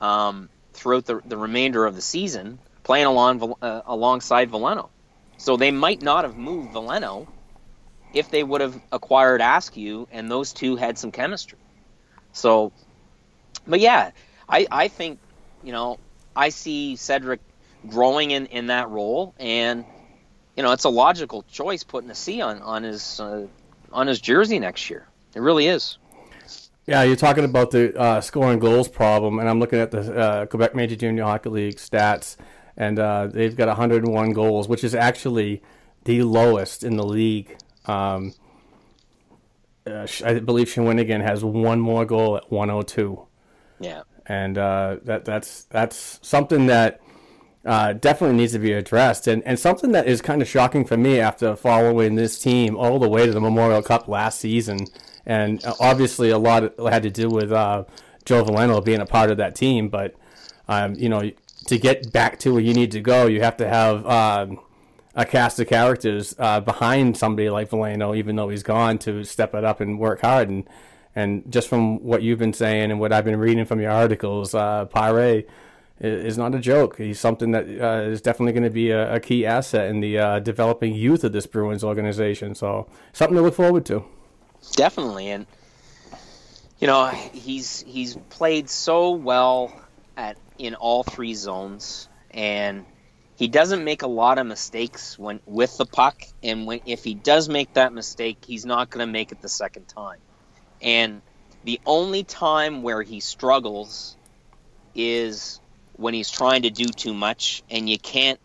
um, 0.00 0.48
throughout 0.72 1.04
the, 1.04 1.20
the 1.26 1.36
remainder 1.36 1.84
of 1.84 1.94
the 1.94 2.00
season, 2.00 2.58
playing 2.82 3.06
along 3.06 3.54
uh, 3.60 3.82
alongside 3.86 4.50
Veleno. 4.50 4.88
So 5.38 5.56
they 5.56 5.70
might 5.70 6.02
not 6.02 6.24
have 6.24 6.36
moved 6.36 6.72
Veleno 6.72 7.26
if 8.12 8.30
they 8.30 8.42
would 8.42 8.60
have 8.60 8.80
acquired 8.92 9.40
Askew 9.40 10.08
and 10.10 10.30
those 10.30 10.52
two 10.52 10.76
had 10.76 10.98
some 10.98 11.12
chemistry. 11.12 11.58
So, 12.32 12.72
but 13.66 13.80
yeah, 13.80 14.10
I, 14.48 14.66
I 14.70 14.88
think, 14.88 15.18
you 15.62 15.72
know, 15.72 15.98
I 16.34 16.50
see 16.50 16.96
Cedric 16.96 17.40
growing 17.88 18.30
in, 18.30 18.46
in 18.46 18.66
that 18.66 18.88
role, 18.90 19.34
and 19.38 19.84
you 20.56 20.62
know, 20.62 20.72
it's 20.72 20.84
a 20.84 20.88
logical 20.90 21.44
choice 21.50 21.84
putting 21.84 22.10
a 22.10 22.14
C 22.14 22.40
on 22.40 22.62
on 22.62 22.82
his 22.82 23.20
uh, 23.20 23.46
on 23.92 24.06
his 24.06 24.20
jersey 24.20 24.58
next 24.58 24.90
year. 24.90 25.06
It 25.34 25.40
really 25.40 25.66
is. 25.66 25.98
Yeah, 26.86 27.02
you're 27.02 27.16
talking 27.16 27.44
about 27.44 27.72
the 27.72 27.98
uh, 27.98 28.20
scoring 28.20 28.58
goals 28.58 28.88
problem, 28.88 29.38
and 29.38 29.48
I'm 29.48 29.58
looking 29.58 29.80
at 29.80 29.90
the 29.90 30.16
uh, 30.16 30.46
Quebec 30.46 30.74
Major 30.74 30.96
Junior 30.96 31.24
Hockey 31.24 31.48
League 31.48 31.76
stats, 31.76 32.36
and 32.76 32.98
uh, 32.98 33.26
they've 33.28 33.56
got 33.56 33.68
101 33.68 34.32
goals, 34.32 34.68
which 34.68 34.84
is 34.84 34.94
actually 34.94 35.62
the 36.04 36.22
lowest 36.22 36.84
in 36.84 36.96
the 36.96 37.06
league. 37.06 37.56
Um, 37.86 38.34
uh, 39.86 40.06
I 40.24 40.38
believe 40.40 40.68
Shawinigan 40.68 41.22
has 41.22 41.44
one 41.44 41.80
more 41.80 42.04
goal 42.04 42.36
at 42.36 42.50
102, 42.50 43.20
Yeah. 43.80 44.02
and 44.26 44.58
uh, 44.58 44.96
that 45.04 45.24
that's 45.24 45.64
that's 45.64 46.18
something 46.22 46.66
that 46.66 47.00
uh, 47.64 47.92
definitely 47.92 48.36
needs 48.36 48.52
to 48.52 48.58
be 48.58 48.72
addressed, 48.72 49.28
and 49.28 49.42
and 49.44 49.58
something 49.58 49.92
that 49.92 50.06
is 50.08 50.20
kind 50.20 50.42
of 50.42 50.48
shocking 50.48 50.84
for 50.84 50.96
me 50.96 51.20
after 51.20 51.54
following 51.54 52.16
this 52.16 52.38
team 52.38 52.76
all 52.76 52.98
the 52.98 53.08
way 53.08 53.26
to 53.26 53.32
the 53.32 53.40
Memorial 53.40 53.82
Cup 53.82 54.08
last 54.08 54.40
season, 54.40 54.86
and 55.24 55.64
uh, 55.64 55.74
obviously 55.78 56.30
a 56.30 56.38
lot 56.38 56.62
had 56.90 57.04
to 57.04 57.10
do 57.10 57.28
with 57.28 57.52
uh, 57.52 57.84
Joe 58.24 58.42
Veleno 58.44 58.84
being 58.84 59.00
a 59.00 59.06
part 59.06 59.30
of 59.30 59.36
that 59.36 59.54
team, 59.54 59.88
but 59.88 60.14
um, 60.66 60.94
you 60.94 61.08
know 61.08 61.30
to 61.66 61.78
get 61.78 62.12
back 62.12 62.38
to 62.40 62.52
where 62.52 62.62
you 62.62 62.74
need 62.74 62.92
to 62.92 63.00
go, 63.00 63.26
you 63.26 63.40
have 63.40 63.56
to 63.58 63.68
have 63.68 64.06
um, 64.06 64.60
a 65.14 65.24
cast 65.24 65.58
of 65.60 65.68
characters 65.68 66.34
uh, 66.38 66.60
behind 66.60 67.16
somebody 67.16 67.50
like 67.50 67.70
Veleno, 67.70 68.16
even 68.16 68.36
though 68.36 68.48
he's 68.48 68.62
gone, 68.62 68.98
to 68.98 69.24
step 69.24 69.54
it 69.54 69.64
up 69.64 69.80
and 69.80 69.98
work 69.98 70.20
hard. 70.20 70.48
And 70.48 70.68
and 71.14 71.50
just 71.50 71.68
from 71.68 72.04
what 72.04 72.22
you've 72.22 72.38
been 72.38 72.52
saying 72.52 72.90
and 72.90 73.00
what 73.00 73.10
I've 73.10 73.24
been 73.24 73.38
reading 73.38 73.64
from 73.64 73.80
your 73.80 73.90
articles, 73.90 74.54
uh, 74.54 74.86
is 75.98 76.36
not 76.36 76.54
a 76.54 76.58
joke. 76.58 76.98
He's 76.98 77.18
something 77.18 77.52
that 77.52 77.64
uh, 77.64 78.02
is 78.02 78.20
definitely 78.20 78.52
going 78.52 78.64
to 78.64 78.70
be 78.70 78.90
a, 78.90 79.14
a 79.14 79.20
key 79.20 79.46
asset 79.46 79.88
in 79.88 80.00
the 80.00 80.18
uh, 80.18 80.38
developing 80.40 80.94
youth 80.94 81.24
of 81.24 81.32
this 81.32 81.46
Bruins 81.46 81.82
organization. 81.82 82.54
So 82.54 82.86
something 83.14 83.36
to 83.36 83.42
look 83.42 83.54
forward 83.54 83.86
to. 83.86 84.04
Definitely, 84.72 85.30
and 85.30 85.46
you 86.80 86.86
know 86.86 87.06
he's 87.06 87.82
he's 87.86 88.16
played 88.28 88.68
so 88.68 89.12
well 89.12 89.72
at 90.16 90.36
in 90.58 90.74
all 90.74 91.02
three 91.02 91.34
zones, 91.34 92.08
and 92.30 92.84
he 93.36 93.48
doesn't 93.48 93.84
make 93.84 94.02
a 94.02 94.06
lot 94.06 94.38
of 94.38 94.46
mistakes 94.46 95.18
when 95.18 95.40
with 95.46 95.76
the 95.76 95.86
puck. 95.86 96.22
And 96.42 96.66
when 96.66 96.80
if 96.86 97.04
he 97.04 97.14
does 97.14 97.48
make 97.48 97.74
that 97.74 97.92
mistake, 97.92 98.38
he's 98.46 98.64
not 98.64 98.90
going 98.90 99.06
to 99.06 99.12
make 99.12 99.32
it 99.32 99.40
the 99.42 99.48
second 99.48 99.86
time. 99.88 100.18
And 100.80 101.22
the 101.64 101.80
only 101.84 102.24
time 102.24 102.82
where 102.82 103.02
he 103.02 103.20
struggles 103.20 104.16
is 104.94 105.60
when 105.94 106.14
he's 106.14 106.30
trying 106.30 106.62
to 106.62 106.70
do 106.70 106.84
too 106.84 107.14
much, 107.14 107.62
and 107.70 107.88
you 107.88 107.98
can't, 107.98 108.38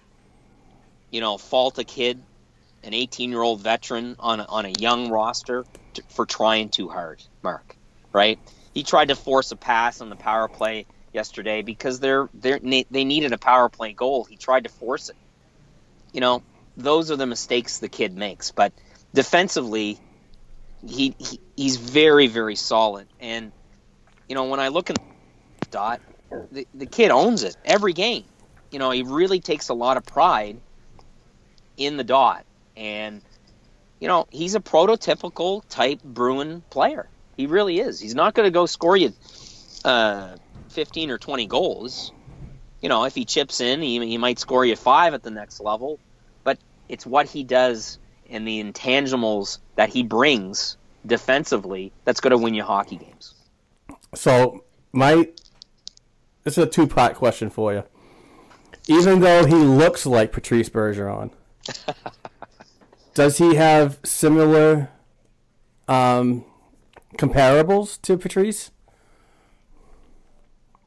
you 1.11 1.21
know, 1.21 1.37
fault 1.37 1.77
a 1.79 1.83
kid, 1.83 2.21
an 2.83 2.93
18-year-old 2.93 3.61
veteran 3.61 4.15
on 4.19 4.39
a, 4.39 4.45
on 4.45 4.65
a 4.65 4.73
young 4.79 5.09
roster 5.09 5.65
to, 5.93 6.03
for 6.09 6.25
trying 6.25 6.69
too 6.69 6.89
hard. 6.89 7.21
Mark, 7.43 7.75
right? 8.11 8.39
He 8.73 8.83
tried 8.83 9.09
to 9.09 9.15
force 9.15 9.51
a 9.51 9.55
pass 9.55 10.01
on 10.01 10.09
the 10.09 10.15
power 10.15 10.47
play 10.47 10.85
yesterday 11.13 11.61
because 11.61 11.99
they're 11.99 12.29
they 12.33 12.53
are 12.53 12.59
they 12.59 13.03
needed 13.03 13.33
a 13.33 13.37
power 13.37 13.69
play 13.69 13.93
goal. 13.93 14.23
He 14.23 14.37
tried 14.37 14.63
to 14.63 14.69
force 14.69 15.09
it. 15.09 15.15
You 16.13 16.21
know, 16.21 16.43
those 16.77 17.11
are 17.11 17.15
the 17.15 17.25
mistakes 17.25 17.79
the 17.79 17.89
kid 17.89 18.15
makes. 18.15 18.51
But 18.51 18.73
defensively, 19.13 19.99
he, 20.85 21.15
he 21.17 21.39
he's 21.55 21.77
very 21.77 22.27
very 22.27 22.55
solid. 22.55 23.07
And 23.19 23.51
you 24.27 24.35
know, 24.35 24.45
when 24.45 24.59
I 24.59 24.69
look 24.69 24.89
at 24.89 24.97
Dot, 25.69 26.01
the, 26.51 26.67
the 26.73 26.85
kid 26.85 27.11
owns 27.11 27.43
it 27.43 27.55
every 27.63 27.93
game. 27.93 28.25
You 28.71 28.79
know, 28.79 28.91
he 28.91 29.03
really 29.03 29.39
takes 29.39 29.69
a 29.69 29.73
lot 29.73 29.97
of 29.97 30.05
pride 30.05 30.59
in 31.77 31.97
the 31.97 32.03
dot. 32.03 32.45
And, 32.77 33.21
you 33.99 34.07
know, 34.07 34.27
he's 34.29 34.55
a 34.55 34.59
prototypical 34.59 35.63
type 35.69 36.01
Bruin 36.03 36.61
player. 36.69 37.07
He 37.35 37.47
really 37.47 37.79
is. 37.79 37.99
He's 37.99 38.15
not 38.15 38.33
going 38.33 38.45
to 38.47 38.51
go 38.51 38.65
score 38.65 38.95
you 38.95 39.13
uh, 39.83 40.35
15 40.71 41.11
or 41.11 41.17
20 41.17 41.45
goals. 41.47 42.11
You 42.81 42.89
know, 42.89 43.03
if 43.03 43.13
he 43.13 43.25
chips 43.25 43.61
in, 43.61 43.81
he, 43.81 44.05
he 44.05 44.17
might 44.17 44.39
score 44.39 44.65
you 44.65 44.75
five 44.75 45.13
at 45.13 45.23
the 45.23 45.31
next 45.31 45.59
level. 45.59 45.99
But 46.43 46.57
it's 46.89 47.05
what 47.05 47.27
he 47.27 47.43
does 47.43 47.99
and 48.29 48.47
the 48.47 48.63
intangibles 48.63 49.59
that 49.75 49.89
he 49.89 50.03
brings 50.03 50.77
defensively 51.05 51.91
that's 52.05 52.19
going 52.19 52.31
to 52.31 52.37
win 52.37 52.53
you 52.53 52.63
hockey 52.63 52.97
games. 52.97 53.35
So 54.15 54.63
my 54.91 55.29
this 56.43 56.57
is 56.57 56.63
a 56.63 56.67
two 56.67 56.87
part 56.87 57.15
question 57.15 57.49
for 57.49 57.73
you. 57.73 57.83
Even 58.87 59.19
though 59.19 59.45
he 59.45 59.55
looks 59.55 60.05
like 60.05 60.31
Patrice 60.31 60.69
Bergeron, 60.69 61.31
does 63.13 63.37
he 63.37 63.55
have 63.55 63.99
similar 64.03 64.89
um, 65.87 66.43
comparables 67.17 68.01
to 68.01 68.17
Patrice? 68.17 68.71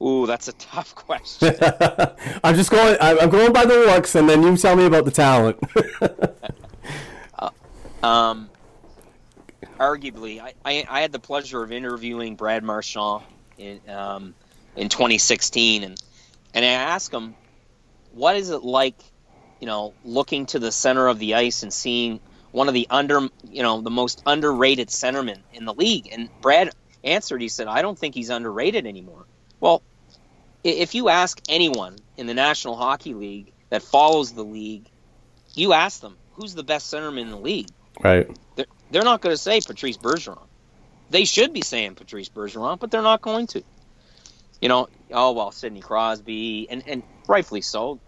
Ooh, 0.02 0.26
that's 0.26 0.48
a 0.48 0.52
tough 0.54 0.94
question. 1.06 1.54
I'm 2.44 2.54
just 2.54 2.70
going. 2.70 2.96
I'm 3.00 3.30
going 3.30 3.52
by 3.52 3.64
the 3.64 3.74
looks, 3.74 4.14
and 4.14 4.28
then 4.28 4.42
you 4.42 4.56
tell 4.56 4.76
me 4.76 4.86
about 4.86 5.04
the 5.04 5.10
talent. 5.10 5.58
Um, 8.04 8.50
arguably, 9.78 10.38
I, 10.38 10.52
I, 10.62 10.84
I 10.90 11.00
had 11.00 11.10
the 11.10 11.18
pleasure 11.18 11.62
of 11.62 11.72
interviewing 11.72 12.36
Brad 12.36 12.62
Marchand 12.62 13.22
in 13.56 13.80
um, 13.88 14.34
in 14.76 14.90
2016, 14.90 15.84
and 15.84 16.02
and 16.52 16.64
I 16.66 16.68
asked 16.68 17.14
him, 17.14 17.34
what 18.12 18.36
is 18.36 18.50
it 18.50 18.62
like, 18.62 18.96
you 19.58 19.66
know, 19.66 19.94
looking 20.04 20.44
to 20.46 20.58
the 20.58 20.70
center 20.70 21.08
of 21.08 21.18
the 21.18 21.34
ice 21.34 21.62
and 21.62 21.72
seeing 21.72 22.20
one 22.52 22.68
of 22.68 22.74
the 22.74 22.86
under, 22.90 23.28
you 23.50 23.62
know, 23.62 23.80
the 23.80 23.90
most 23.90 24.22
underrated 24.26 24.88
centermen 24.88 25.38
in 25.54 25.64
the 25.64 25.72
league? 25.72 26.10
And 26.12 26.28
Brad 26.42 26.72
answered, 27.02 27.40
he 27.40 27.48
said, 27.48 27.68
I 27.68 27.80
don't 27.80 27.98
think 27.98 28.14
he's 28.14 28.28
underrated 28.28 28.86
anymore. 28.86 29.23
Well, 29.64 29.80
if 30.62 30.94
you 30.94 31.08
ask 31.08 31.40
anyone 31.48 31.96
in 32.18 32.26
the 32.26 32.34
National 32.34 32.76
Hockey 32.76 33.14
League 33.14 33.50
that 33.70 33.82
follows 33.82 34.30
the 34.32 34.44
league, 34.44 34.90
you 35.54 35.72
ask 35.72 36.02
them, 36.02 36.18
who's 36.34 36.54
the 36.54 36.62
best 36.62 36.92
centerman 36.92 37.22
in 37.22 37.30
the 37.30 37.38
league? 37.38 37.70
right. 38.02 38.28
They're, 38.56 38.66
they're 38.90 39.04
not 39.04 39.22
going 39.22 39.32
to 39.32 39.40
say 39.40 39.62
Patrice 39.62 39.96
Bergeron. 39.96 40.46
They 41.08 41.24
should 41.24 41.54
be 41.54 41.62
saying 41.62 41.94
Patrice 41.94 42.28
Bergeron, 42.28 42.78
but 42.78 42.90
they're 42.90 43.00
not 43.00 43.22
going 43.22 43.46
to. 43.48 43.62
You 44.60 44.68
know, 44.68 44.88
oh 45.10 45.32
well, 45.32 45.50
Sidney 45.50 45.80
Crosby, 45.80 46.66
and 46.68 46.86
and 46.86 47.02
rightfully 47.26 47.62
so. 47.62 48.00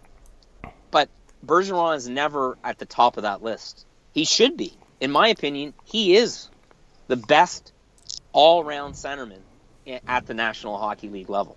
But 0.90 1.08
Bergeron 1.44 1.96
is 1.96 2.06
never 2.06 2.58
at 2.62 2.78
the 2.78 2.86
top 2.86 3.16
of 3.16 3.22
that 3.22 3.42
list. 3.42 3.86
He 4.12 4.26
should 4.26 4.58
be, 4.58 4.74
in 5.00 5.10
my 5.10 5.28
opinion. 5.28 5.72
He 5.84 6.16
is 6.16 6.50
the 7.06 7.16
best 7.16 7.72
all-round 8.32 8.92
centerman 8.94 9.40
at 10.06 10.26
the 10.26 10.34
National 10.34 10.78
Hockey 10.78 11.08
League 11.08 11.28
level. 11.30 11.56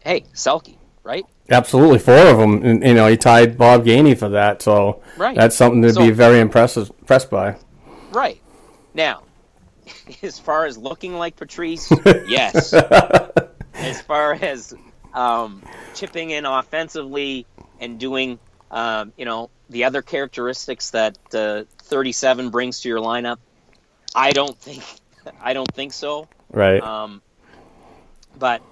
Hey, 0.00 0.24
Selke, 0.34 0.76
right? 1.04 1.24
Absolutely, 1.48 2.00
four 2.00 2.16
of 2.16 2.36
them. 2.38 2.64
And, 2.64 2.82
you 2.84 2.94
know, 2.94 3.06
he 3.06 3.16
tied 3.16 3.56
Bob 3.56 3.84
Gainey 3.84 4.18
for 4.18 4.30
that, 4.30 4.62
so 4.62 5.00
Right. 5.16 5.36
that's 5.36 5.54
something 5.54 5.80
to 5.82 5.92
So- 5.92 6.00
be 6.00 6.10
very 6.10 6.40
impressed 6.40 6.76
impressed 6.76 7.30
by. 7.30 7.56
Right. 8.10 8.40
Now, 8.94 9.22
as 10.22 10.40
far 10.40 10.66
as 10.66 10.76
looking 10.76 11.14
like 11.16 11.36
Patrice, 11.36 11.88
yes. 12.26 12.72
as 13.74 14.00
far 14.02 14.32
as 14.34 14.74
um, 15.14 15.62
chipping 15.94 16.30
in 16.30 16.46
offensively 16.46 17.46
and 17.80 18.00
doing, 18.00 18.38
um, 18.72 19.12
you 19.16 19.24
know, 19.24 19.50
the 19.70 19.84
other 19.84 20.02
characteristics 20.02 20.90
that 20.90 21.16
uh, 21.32 21.62
37 21.78 22.50
brings 22.50 22.80
to 22.80 22.88
your 22.88 22.98
lineup, 22.98 23.36
I 24.16 24.32
don't 24.32 24.58
think, 24.58 24.82
I 25.40 25.52
don't 25.52 25.72
think 25.72 25.92
so. 25.92 26.28
Right. 26.50 26.82
Um, 26.82 27.22
but 28.38 28.62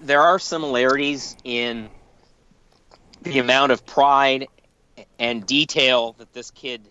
there 0.00 0.20
are 0.20 0.38
similarities 0.38 1.36
in 1.44 1.88
the 3.22 3.38
amount 3.38 3.72
of 3.72 3.86
pride 3.86 4.48
and 5.18 5.46
detail 5.46 6.14
that 6.18 6.32
this 6.32 6.50
kid 6.50 6.82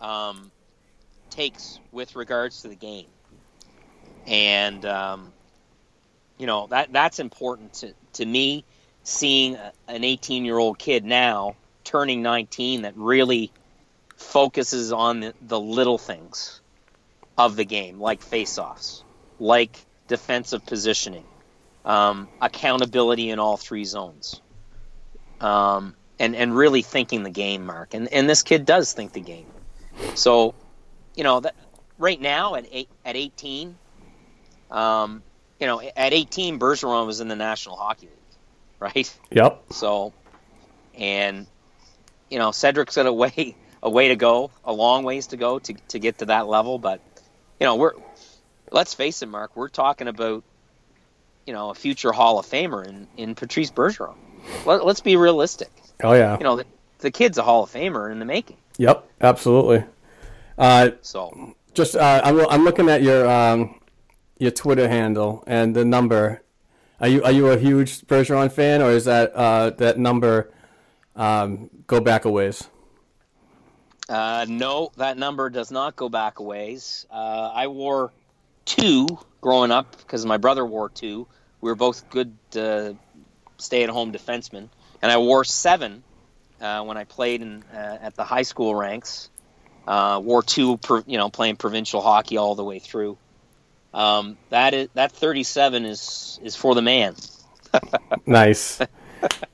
um, 0.00 0.50
takes 1.30 1.78
with 1.92 2.16
regards 2.16 2.62
to 2.62 2.68
the 2.68 2.74
game, 2.74 3.06
and 4.26 4.84
um, 4.84 5.32
you 6.38 6.46
know 6.46 6.66
that 6.68 6.92
that's 6.92 7.18
important 7.18 7.74
to, 7.74 7.94
to 8.14 8.24
me. 8.24 8.64
Seeing 9.02 9.54
a, 9.54 9.72
an 9.86 10.02
18 10.02 10.44
year 10.44 10.58
old 10.58 10.80
kid 10.80 11.04
now 11.04 11.54
turning 11.84 12.22
19 12.22 12.82
that 12.82 12.96
really 12.96 13.52
focuses 14.16 14.92
on 14.92 15.20
the, 15.20 15.34
the 15.40 15.60
little 15.60 15.96
things 15.96 16.60
of 17.38 17.54
the 17.54 17.64
game, 17.64 18.00
like 18.00 18.20
face-offs, 18.20 19.04
like 19.38 19.85
defensive 20.08 20.64
positioning, 20.66 21.24
um, 21.84 22.28
accountability 22.40 23.30
in 23.30 23.38
all 23.38 23.56
three 23.56 23.84
zones, 23.84 24.40
um, 25.40 25.94
and 26.18 26.34
and 26.34 26.56
really 26.56 26.82
thinking 26.82 27.22
the 27.22 27.30
game, 27.30 27.66
Mark. 27.66 27.94
And 27.94 28.12
and 28.12 28.28
this 28.28 28.42
kid 28.42 28.64
does 28.64 28.92
think 28.92 29.12
the 29.12 29.20
game. 29.20 29.46
So, 30.14 30.54
you 31.14 31.24
know, 31.24 31.40
that 31.40 31.54
right 31.98 32.20
now 32.20 32.54
at 32.54 32.66
eight, 32.70 32.88
at 33.04 33.16
18, 33.16 33.76
um, 34.70 35.22
you 35.60 35.66
know, 35.66 35.80
at 35.80 36.12
18, 36.12 36.58
Bergeron 36.58 37.06
was 37.06 37.20
in 37.20 37.28
the 37.28 37.36
National 37.36 37.76
Hockey 37.76 38.06
League, 38.06 38.38
right? 38.80 39.18
Yep. 39.30 39.72
So, 39.72 40.12
and 40.94 41.46
you 42.30 42.38
know, 42.38 42.50
Cedric's 42.50 42.96
got 42.96 43.06
a 43.06 43.12
way 43.12 43.56
a 43.82 43.90
way 43.90 44.08
to 44.08 44.16
go, 44.16 44.50
a 44.64 44.72
long 44.72 45.04
ways 45.04 45.28
to 45.28 45.36
go 45.36 45.58
to 45.58 45.74
to 45.88 45.98
get 45.98 46.18
to 46.18 46.26
that 46.26 46.48
level. 46.48 46.78
But 46.78 47.00
you 47.60 47.66
know, 47.66 47.76
we're 47.76 47.92
let's 48.70 48.94
face 48.94 49.22
it, 49.22 49.26
Mark, 49.26 49.56
we're 49.56 49.68
talking 49.68 50.08
about 50.08 50.44
you 51.46 51.52
know 51.52 51.70
a 51.70 51.74
future 51.74 52.12
Hall 52.12 52.38
of 52.38 52.46
Famer 52.46 52.86
in 52.86 53.06
in 53.16 53.34
Patrice 53.34 53.70
Bergeron. 53.70 54.16
Let, 54.64 54.84
let's 54.84 55.00
be 55.00 55.16
realistic. 55.16 55.70
Oh 56.02 56.12
yeah. 56.12 56.36
You 56.38 56.44
know, 56.44 56.56
the, 56.56 56.66
the 56.98 57.10
kid's 57.10 57.38
a 57.38 57.42
Hall 57.42 57.64
of 57.64 57.70
Famer 57.70 58.10
in 58.10 58.18
the 58.18 58.24
making. 58.24 58.56
Yep. 58.78 59.08
Absolutely. 59.20 59.84
Uh, 60.58 60.90
So 61.02 61.54
just 61.74 61.96
uh, 61.96 62.20
I'm 62.24 62.40
I'm 62.48 62.64
looking 62.64 62.88
at 62.88 63.02
your 63.02 63.28
um, 63.28 63.80
your 64.38 64.50
Twitter 64.50 64.88
handle 64.88 65.44
and 65.46 65.74
the 65.74 65.84
number. 65.84 66.42
Are 67.00 67.08
you 67.08 67.22
are 67.22 67.32
you 67.32 67.48
a 67.48 67.58
huge 67.58 68.00
Bergeron 68.02 68.50
fan, 68.50 68.80
or 68.82 68.90
is 68.90 69.04
that 69.04 69.34
uh, 69.34 69.70
that 69.70 69.98
number 69.98 70.50
um, 71.14 71.70
go 71.86 72.00
back 72.00 72.24
a 72.24 72.30
ways? 72.30 72.68
Uh, 74.08 74.46
no, 74.48 74.90
that 74.96 75.18
number 75.18 75.50
does 75.50 75.70
not 75.70 75.96
go 75.96 76.08
back 76.08 76.38
a 76.38 76.42
ways. 76.42 77.06
Uh, 77.10 77.50
I 77.52 77.66
wore 77.66 78.12
two 78.66 79.06
growing 79.40 79.70
up 79.70 79.96
because 79.98 80.26
my 80.26 80.36
brother 80.36 80.64
wore 80.66 80.90
two. 80.90 81.26
We 81.62 81.70
were 81.70 81.76
both 81.76 82.10
good 82.10 82.36
uh, 82.54 82.92
stay-at-home 83.56 84.12
defensemen, 84.12 84.68
and 85.00 85.12
I 85.12 85.16
wore 85.16 85.44
seven 85.44 86.02
uh, 86.60 86.84
when 86.84 86.98
I 86.98 87.04
played 87.04 87.40
in, 87.40 87.64
uh, 87.72 87.98
at 88.02 88.14
the 88.14 88.24
high 88.24 88.42
school 88.42 88.74
ranks. 88.74 89.30
Uh, 89.88 90.20
wore 90.22 90.42
two, 90.42 90.76
per, 90.78 91.02
you 91.06 91.16
know, 91.16 91.30
playing 91.30 91.56
provincial 91.56 92.00
hockey 92.00 92.36
all 92.36 92.54
the 92.54 92.64
way 92.64 92.80
through. 92.80 93.16
Um, 93.94 94.36
that 94.50 94.74
is 94.74 94.88
that 94.94 95.12
37 95.12 95.86
is 95.86 96.38
is 96.42 96.54
for 96.54 96.74
the 96.74 96.82
man. 96.82 97.14
Nice. 98.26 98.78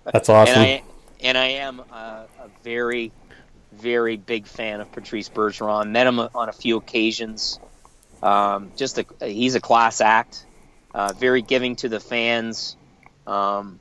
That's 0.04 0.28
awesome. 0.28 0.56
And 0.56 0.60
I 0.60 0.82
and 1.22 1.38
I 1.38 1.46
am 1.46 1.80
a, 1.80 2.26
a 2.40 2.48
very, 2.62 3.12
very 3.72 4.16
big 4.16 4.46
fan 4.46 4.80
of 4.80 4.90
Patrice 4.92 5.28
Bergeron. 5.28 5.90
Met 5.90 6.06
him 6.06 6.20
on 6.20 6.48
a 6.48 6.52
few 6.52 6.76
occasions. 6.76 7.58
Um, 8.22 8.70
just 8.76 8.98
a, 8.98 9.06
he's 9.20 9.54
a 9.54 9.60
class 9.60 10.00
act. 10.00 10.46
Uh, 10.94 11.12
very 11.18 11.40
giving 11.40 11.74
to 11.76 11.88
the 11.88 11.98
fans, 11.98 12.76
um, 13.26 13.80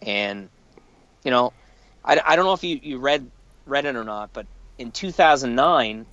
and 0.00 0.48
you 1.22 1.30
know, 1.30 1.52
I, 2.02 2.18
I 2.24 2.36
don't 2.36 2.46
know 2.46 2.54
if 2.54 2.64
you, 2.64 2.80
you 2.82 2.98
read 2.98 3.30
read 3.66 3.84
it 3.84 3.96
or 3.96 4.04
not, 4.04 4.32
but 4.32 4.46
in 4.78 4.90
2009, 4.90 6.06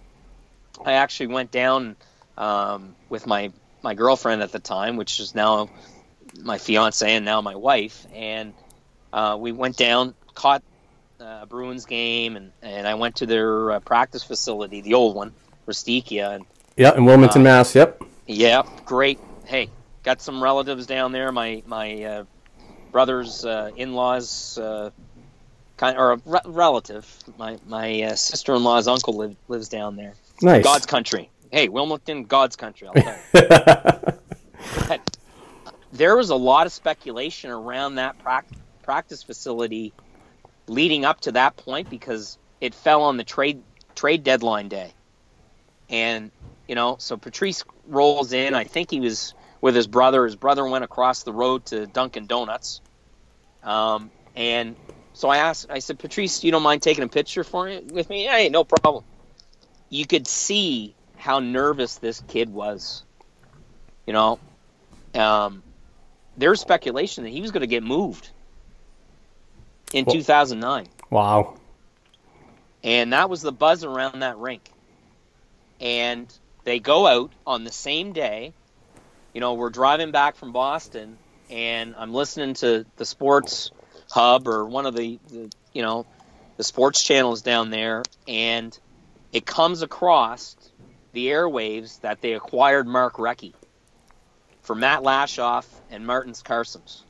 I 0.85 0.91
actually 0.91 1.27
went 1.27 1.51
down 1.51 1.95
um, 2.37 2.95
with 3.07 3.25
my 3.25 3.51
my 3.81 3.93
girlfriend 3.93 4.41
at 4.41 4.51
the 4.51 4.59
time, 4.59 4.97
which 4.97 5.21
is 5.21 5.35
now 5.35 5.69
my 6.43 6.57
fiance 6.57 7.09
and 7.09 7.23
now 7.23 7.41
my 7.41 7.55
wife, 7.55 8.05
and 8.13 8.53
uh, 9.13 9.37
we 9.39 9.53
went 9.53 9.77
down, 9.77 10.15
caught 10.33 10.63
uh, 11.21 11.39
a 11.43 11.45
Bruins 11.45 11.85
game, 11.85 12.35
and, 12.35 12.51
and 12.61 12.87
I 12.87 12.95
went 12.95 13.17
to 13.17 13.25
their 13.25 13.71
uh, 13.71 13.79
practice 13.79 14.23
facility, 14.23 14.81
the 14.81 14.95
old 14.95 15.15
one, 15.15 15.33
Ristuccia, 15.67 16.35
and 16.35 16.45
Yep, 16.77 16.97
in 16.97 17.06
Wilmington, 17.06 17.41
Uh, 17.41 17.45
Mass. 17.45 17.76
Yep. 17.76 18.03
yeah, 18.27 18.64
great. 18.85 19.19
Hey, 19.45 19.69
got 20.03 20.22
some 20.22 20.41
relatives 20.43 20.85
down 20.88 21.11
there. 21.11 21.31
My 21.31 21.64
my 21.65 22.03
uh, 22.03 22.23
brother's 22.91 23.45
uh, 23.45 23.72
in-laws, 23.76 24.57
uh, 24.57 24.89
kind 25.77 25.97
or 25.97 26.14
a 26.14 26.22
re- 26.26 26.39
relative. 26.45 27.07
My 27.38 27.57
my 27.65 28.02
uh, 28.03 28.15
sister-in-law's 28.15 28.88
uncle 28.88 29.14
live, 29.14 29.35
lives 29.47 29.69
down 29.69 29.95
there. 29.95 30.14
Nice. 30.41 30.64
God's 30.64 30.85
country. 30.85 31.30
Hey, 31.52 31.69
Wilmington, 31.69 32.26
God's 32.26 32.56
country. 32.56 32.88
I'll 32.88 32.93
tell 32.93 33.18
you. 33.34 34.99
There 35.93 36.18
was 36.18 36.30
a 36.30 36.35
lot 36.35 36.65
of 36.65 36.73
speculation 36.73 37.52
around 37.52 37.95
that 37.95 38.18
practice 38.84 39.23
facility 39.23 39.93
leading 40.68 41.06
up 41.06 41.22
to 41.22 41.31
that 41.34 41.56
point 41.56 41.89
because 41.89 42.38
it 42.60 42.76
fell 42.76 43.03
on 43.03 43.15
the 43.15 43.23
trade 43.23 43.61
trade 43.95 44.23
deadline 44.26 44.68
day, 44.68 44.91
and 45.89 46.31
you 46.67 46.75
know, 46.75 46.95
so 46.99 47.17
Patrice 47.17 47.63
rolls 47.87 48.33
in. 48.33 48.53
I 48.53 48.63
think 48.63 48.91
he 48.91 48.99
was 48.99 49.33
with 49.61 49.75
his 49.75 49.87
brother. 49.87 50.25
His 50.25 50.35
brother 50.35 50.65
went 50.67 50.83
across 50.83 51.23
the 51.23 51.33
road 51.33 51.65
to 51.67 51.85
Dunkin' 51.87 52.27
Donuts, 52.27 52.81
um, 53.63 54.11
and 54.35 54.75
so 55.13 55.29
I 55.29 55.37
asked. 55.37 55.67
I 55.69 55.79
said, 55.79 55.99
Patrice, 55.99 56.43
you 56.43 56.51
don't 56.51 56.63
mind 56.63 56.81
taking 56.81 57.03
a 57.03 57.07
picture 57.07 57.43
for 57.43 57.65
me 57.65 57.81
with 57.91 58.09
me? 58.09 58.23
Hey, 58.23 58.49
no 58.49 58.63
problem. 58.63 59.03
You 59.89 60.05
could 60.05 60.27
see 60.27 60.95
how 61.17 61.39
nervous 61.39 61.97
this 61.97 62.21
kid 62.27 62.49
was. 62.49 63.03
You 64.05 64.13
know, 64.13 64.39
um, 65.15 65.63
there's 66.37 66.59
speculation 66.61 67.23
that 67.23 67.29
he 67.31 67.41
was 67.41 67.51
going 67.51 67.61
to 67.61 67.67
get 67.67 67.81
moved 67.83 68.29
in 69.93 70.05
Well- 70.05 70.15
2009 70.15 70.87
Wow. 71.09 71.55
and 72.83 73.13
that 73.13 73.29
was 73.29 73.41
the 73.41 73.51
buzz 73.51 73.83
around 73.83 74.19
that 74.19 74.37
rink. 74.37 74.69
And 75.79 76.31
they 76.65 76.79
go 76.79 77.07
out 77.07 77.31
on 77.47 77.63
the 77.63 77.71
same 77.71 78.11
day. 78.11 78.53
You 79.33 79.41
know, 79.41 79.53
we're 79.53 79.69
driving 79.69 80.11
back 80.11 80.35
from 80.35 80.51
Boston, 80.51 81.17
and 81.49 81.95
I'm 81.97 82.13
listening 82.13 82.55
to 82.55 82.85
the 82.97 83.05
Sports 83.05 83.71
Hub 84.11 84.47
or 84.47 84.65
one 84.65 84.85
of 84.85 84.95
the, 84.95 85.19
the 85.29 85.49
you 85.73 85.81
know 85.81 86.05
the 86.57 86.63
sports 86.63 87.03
channels 87.03 87.41
down 87.41 87.69
there, 87.69 88.03
and 88.27 88.77
it 89.31 89.45
comes 89.45 89.81
across 89.81 90.55
the 91.13 91.27
airwaves 91.27 92.01
that 92.01 92.21
they 92.21 92.33
acquired 92.33 92.87
Mark 92.87 93.15
Recchi 93.15 93.53
for 94.61 94.75
Matt 94.75 95.03
Lashoff 95.03 95.65
and 95.89 96.05
Martins 96.05 96.43
Karsums. 96.43 97.03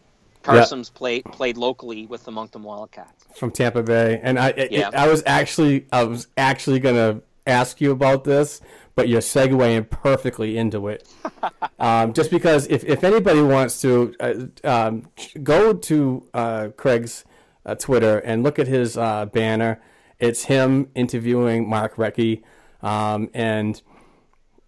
Karsums 0.43 0.91
yeah. 0.91 0.97
played 0.97 1.25
played 1.25 1.57
locally 1.57 2.05
with 2.05 2.23
the 2.23 2.31
Moncton 2.31 2.63
Wildcats 2.63 3.25
from 3.35 3.51
Tampa 3.51 3.83
Bay, 3.83 4.19
and 4.21 4.39
I 4.39 4.67
yeah. 4.71 4.89
I 4.93 5.07
was 5.07 5.23
actually 5.25 5.87
I 5.91 6.03
was 6.03 6.27
actually 6.37 6.79
gonna 6.79 7.21
ask 7.45 7.81
you 7.81 7.91
about 7.91 8.23
this, 8.23 8.61
but 8.95 9.07
you're 9.09 9.21
segueing 9.21 9.89
perfectly 9.89 10.57
into 10.57 10.87
it. 10.87 11.07
um, 11.79 12.13
just 12.13 12.31
because 12.31 12.67
if, 12.67 12.83
if 12.85 13.03
anybody 13.03 13.41
wants 13.41 13.81
to 13.81 14.15
uh, 14.19 14.33
um, 14.63 15.09
go 15.43 15.73
to 15.73 16.27
uh, 16.33 16.69
Craig's 16.77 17.25
uh, 17.65 17.75
Twitter 17.75 18.19
and 18.19 18.43
look 18.43 18.59
at 18.59 18.67
his 18.67 18.97
uh, 18.97 19.25
banner, 19.25 19.81
it's 20.19 20.45
him 20.45 20.89
interviewing 20.95 21.69
Mark 21.69 21.95
Recchi, 21.95 22.41
um, 22.81 23.29
and 23.33 23.81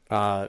uh, 0.10 0.48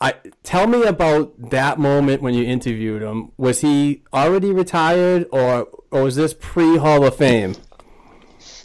I 0.00 0.14
tell 0.42 0.66
me 0.66 0.82
about 0.82 1.50
that 1.50 1.78
moment 1.78 2.22
when 2.22 2.34
you 2.34 2.44
interviewed 2.44 3.02
him. 3.02 3.30
Was 3.36 3.60
he 3.60 4.02
already 4.12 4.50
retired, 4.50 5.26
or 5.30 5.68
or 5.92 6.02
was 6.02 6.16
this 6.16 6.34
pre 6.34 6.78
Hall 6.78 7.04
of 7.04 7.16
Fame? 7.16 7.54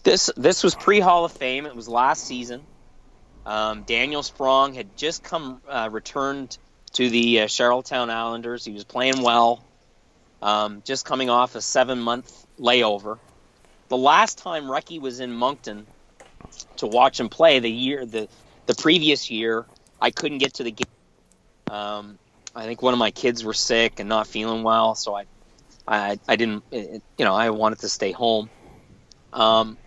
This 0.08 0.32
this 0.38 0.64
was 0.64 0.74
pre 0.74 1.02
Hall 1.02 1.26
of 1.26 1.34
Fame. 1.34 1.66
It 1.66 1.76
was 1.76 1.90
last 1.90 2.24
season. 2.24 2.64
Um, 3.46 3.84
Daniel 3.84 4.24
Sprong 4.24 4.74
had 4.74 4.96
just 4.96 5.22
come 5.22 5.62
uh, 5.68 5.90
returned 5.92 6.58
to 6.94 7.10
the 7.10 7.42
uh, 7.42 7.48
Charlottetown 7.48 8.10
Islanders. 8.10 8.64
He 8.64 8.72
was 8.72 8.86
playing 8.86 9.22
well, 9.22 9.66
um, 10.42 10.82
just 10.86 11.04
coming 11.04 11.30
off 11.30 11.56
a 11.56 11.62
seven 11.62 12.00
month 12.00 12.48
layover. 12.58 13.20
The 13.90 13.98
last 13.98 14.38
time 14.38 14.68
Recchi 14.68 15.02
was 15.02 15.20
in 15.20 15.34
Moncton 15.34 15.86
to 16.78 16.88
watch 16.88 17.20
him 17.20 17.28
play, 17.28 17.60
the 17.60 17.70
year 17.70 18.06
the 18.06 18.30
the 18.66 18.76
previous 18.76 19.30
year, 19.30 19.66
I 20.00 20.12
couldn't 20.12 20.38
get 20.38 20.54
to 20.54 20.64
the 20.64 20.72
game. 20.72 20.88
Um, 21.70 22.18
I 22.56 22.64
think 22.64 22.82
one 22.82 22.94
of 22.94 22.98
my 22.98 23.12
kids 23.12 23.44
were 23.44 23.54
sick 23.54 24.00
and 24.00 24.08
not 24.08 24.26
feeling 24.26 24.64
well, 24.64 24.96
so 24.96 25.18
I 25.18 25.26
I, 25.86 26.18
I 26.30 26.38
didn't 26.38 26.64
it, 26.72 27.02
you 27.18 27.26
know 27.26 27.36
I 27.36 27.50
wanted 27.50 27.80
to 27.80 27.90
stay 27.90 28.14
home. 28.14 28.50
Um, 29.34 29.78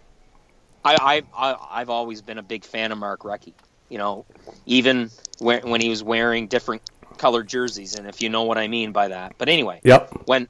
I, 0.84 1.22
I, 1.36 1.56
I 1.70 1.78
have 1.80 1.90
always 1.90 2.22
been 2.22 2.38
a 2.38 2.42
big 2.42 2.64
fan 2.64 2.92
of 2.92 2.98
Mark 2.98 3.20
Recchi. 3.20 3.52
You 3.88 3.98
know, 3.98 4.24
even 4.66 5.10
when, 5.38 5.68
when 5.68 5.80
he 5.80 5.88
was 5.88 6.02
wearing 6.02 6.46
different 6.46 6.82
colored 7.18 7.48
jerseys, 7.48 7.96
and 7.96 8.06
if 8.06 8.22
you 8.22 8.28
know 8.28 8.44
what 8.44 8.56
I 8.56 8.68
mean 8.68 8.92
by 8.92 9.08
that. 9.08 9.34
But 9.36 9.48
anyway, 9.48 9.80
yep. 9.84 10.10
When 10.26 10.48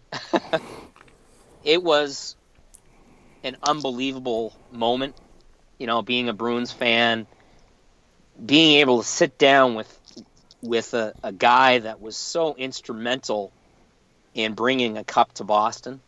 it 1.65 1.83
was 1.83 2.37
an 3.43 3.57
unbelievable 3.63 4.55
moment, 4.71 5.17
you 5.79 5.87
know, 5.87 6.03
being 6.03 6.29
a 6.29 6.33
Bruins 6.33 6.71
fan, 6.71 7.27
being 8.45 8.81
able 8.81 9.03
to 9.03 9.09
sit 9.09 9.39
down 9.39 9.75
with 9.75 9.97
with 10.63 10.93
a, 10.93 11.15
a 11.23 11.33
guy 11.33 11.79
that 11.79 12.01
was 12.01 12.17
so 12.17 12.55
instrumental 12.55 13.51
in 14.35 14.53
bringing 14.53 14.99
a 14.99 15.05
cup 15.05 15.33
to 15.35 15.45
Boston, 15.45 16.01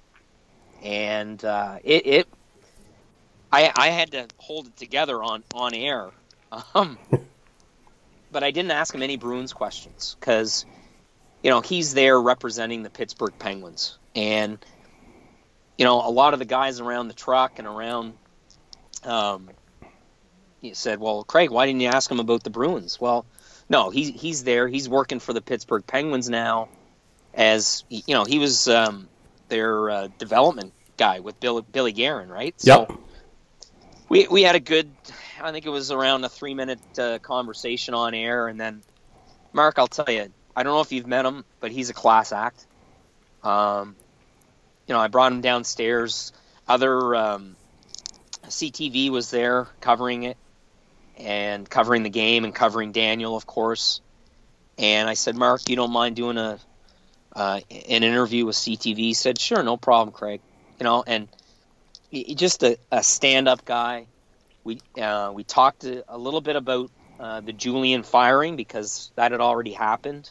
and 0.83 1.43
uh, 1.45 1.79
it, 1.83 2.07
it 2.07 2.29
I, 3.53 3.71
I 3.77 3.89
had 3.89 4.13
to 4.13 4.27
hold 4.39 4.69
it 4.69 4.77
together 4.77 5.23
on 5.23 5.45
on 5.55 5.75
air, 5.75 6.11
um, 6.75 6.99
but 8.31 8.43
I 8.43 8.51
didn't 8.51 8.71
ask 8.71 8.95
him 8.95 9.03
any 9.03 9.17
Bruins 9.17 9.53
questions 9.53 10.17
because, 10.19 10.65
you 11.43 11.51
know, 11.51 11.61
he's 11.61 11.93
there 11.93 12.21
representing 12.21 12.83
the 12.83 12.91
Pittsburgh 12.91 13.35
Penguins, 13.39 13.99
and 14.15 14.59
you 15.77 15.85
know, 15.85 16.07
a 16.07 16.11
lot 16.11 16.33
of 16.33 16.39
the 16.39 16.45
guys 16.45 16.81
around 16.81 17.09
the 17.09 17.15
truck 17.15 17.59
and 17.59 17.67
around, 17.67 18.15
um, 19.05 19.51
he 20.61 20.75
said, 20.75 20.99
"Well, 20.99 21.25
Craig, 21.25 21.51
why 21.51 21.67
didn't 21.67 21.81
you 21.81 21.89
ask 21.89 22.11
him 22.11 22.21
about 22.21 22.43
the 22.45 22.51
Bruins?" 22.51 23.01
Well, 23.01 23.27
no, 23.69 23.91
he's 23.91 24.09
he's 24.09 24.45
there. 24.45 24.67
He's 24.67 24.89
working 24.89 25.19
for 25.21 25.33
the 25.33 25.43
Pittsburgh 25.43 25.87
Penguins 25.87 26.31
now, 26.31 26.69
as 27.35 27.85
you 27.89 28.15
know, 28.15 28.25
he 28.25 28.39
was 28.39 28.69
um, 28.69 29.09
their 29.49 29.91
uh, 29.91 30.09
development 30.19 30.73
guy 30.97 31.21
with 31.21 31.39
Bill, 31.41 31.63
Billy 31.63 31.93
Guerin, 31.93 32.29
right? 32.29 32.55
Yep. 32.63 32.89
So 32.89 33.02
we 34.13 34.27
we 34.29 34.43
had 34.43 34.55
a 34.55 34.61
good, 34.61 34.91
I 35.41 35.53
think 35.53 35.65
it 35.65 35.71
was 35.71 35.91
around 35.91 36.23
a 36.23 36.29
three 36.29 36.53
minute 36.53 36.81
uh, 36.99 37.19
conversation 37.21 37.95
on 37.95 38.13
air, 38.13 38.47
and 38.47 38.61
then 38.61 38.83
Mark, 39.55 39.79
I'll 39.79 39.89
tell 39.89 40.11
you, 40.11 40.31
I 40.55 40.63
don't 40.63 40.75
know 40.75 40.83
if 40.83 40.93
you've 40.93 41.07
met 41.07 41.25
him, 41.25 41.47
but 41.61 41.73
he's 41.73 41.89
a 41.89 41.95
class 41.95 42.31
act. 42.31 42.67
Um, 43.43 43.97
you 44.87 44.95
know, 44.95 45.01
I 45.01 45.09
brought 45.09 45.33
him 45.33 45.41
downstairs. 45.41 46.33
Other 46.69 47.15
um, 47.15 47.57
CTV 48.45 49.09
was 49.09 49.31
there 49.31 49.67
covering 49.81 50.25
it 50.25 50.37
and 51.17 51.69
covering 51.69 52.03
the 52.03 52.11
game 52.11 52.45
and 52.45 52.55
covering 52.55 52.93
Daniel, 52.93 53.35
of 53.35 53.47
course. 53.47 54.03
And 54.77 55.09
I 55.09 55.15
said, 55.15 55.37
Mark, 55.37 55.71
you 55.71 55.77
don't 55.77 55.91
mind 55.91 56.17
doing 56.17 56.37
a 56.37 56.59
uh, 57.35 57.61
an 57.71 58.03
interview 58.03 58.45
with 58.45 58.57
CTV? 58.57 58.99
He 58.99 59.15
said, 59.15 59.41
sure, 59.41 59.63
no 59.63 59.79
problem, 59.79 60.13
Craig. 60.13 60.43
You 60.79 60.85
know, 60.85 61.03
and 61.07 61.29
just 62.13 62.63
a, 62.63 62.79
a 62.91 63.03
stand-up 63.03 63.65
guy. 63.65 64.07
We 64.65 64.81
uh, 65.01 65.33
we 65.35 65.45
talked 65.45 65.85
a, 65.85 66.05
a, 66.09 66.19
little 66.19 66.41
bit 66.41 66.57
about 66.57 66.91
uh, 67.19 67.41
the 67.41 67.53
Julien 67.53 68.03
firing 68.03 68.55
because 68.57 69.11
that 69.17 69.33
had 69.33 69.41
already 69.41 69.73
happened, 69.73 70.31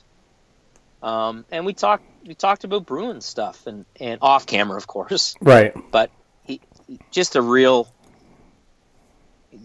um, 1.03 1.43
and 1.51 1.65
we 1.65 1.73
talked 1.73 2.05
we 2.25 2.35
talked 2.35 2.63
about 2.63 2.85
Bruins 2.85 3.25
stuff 3.25 3.67
and, 3.67 3.85
and 3.99 4.19
off 4.21 4.45
camera, 4.45 4.77
of 4.77 4.87
course. 4.87 5.35
Right. 5.41 5.73
But 5.91 6.11
he, 6.43 6.61
just 7.09 7.35
a 7.35 7.41
real 7.41 7.91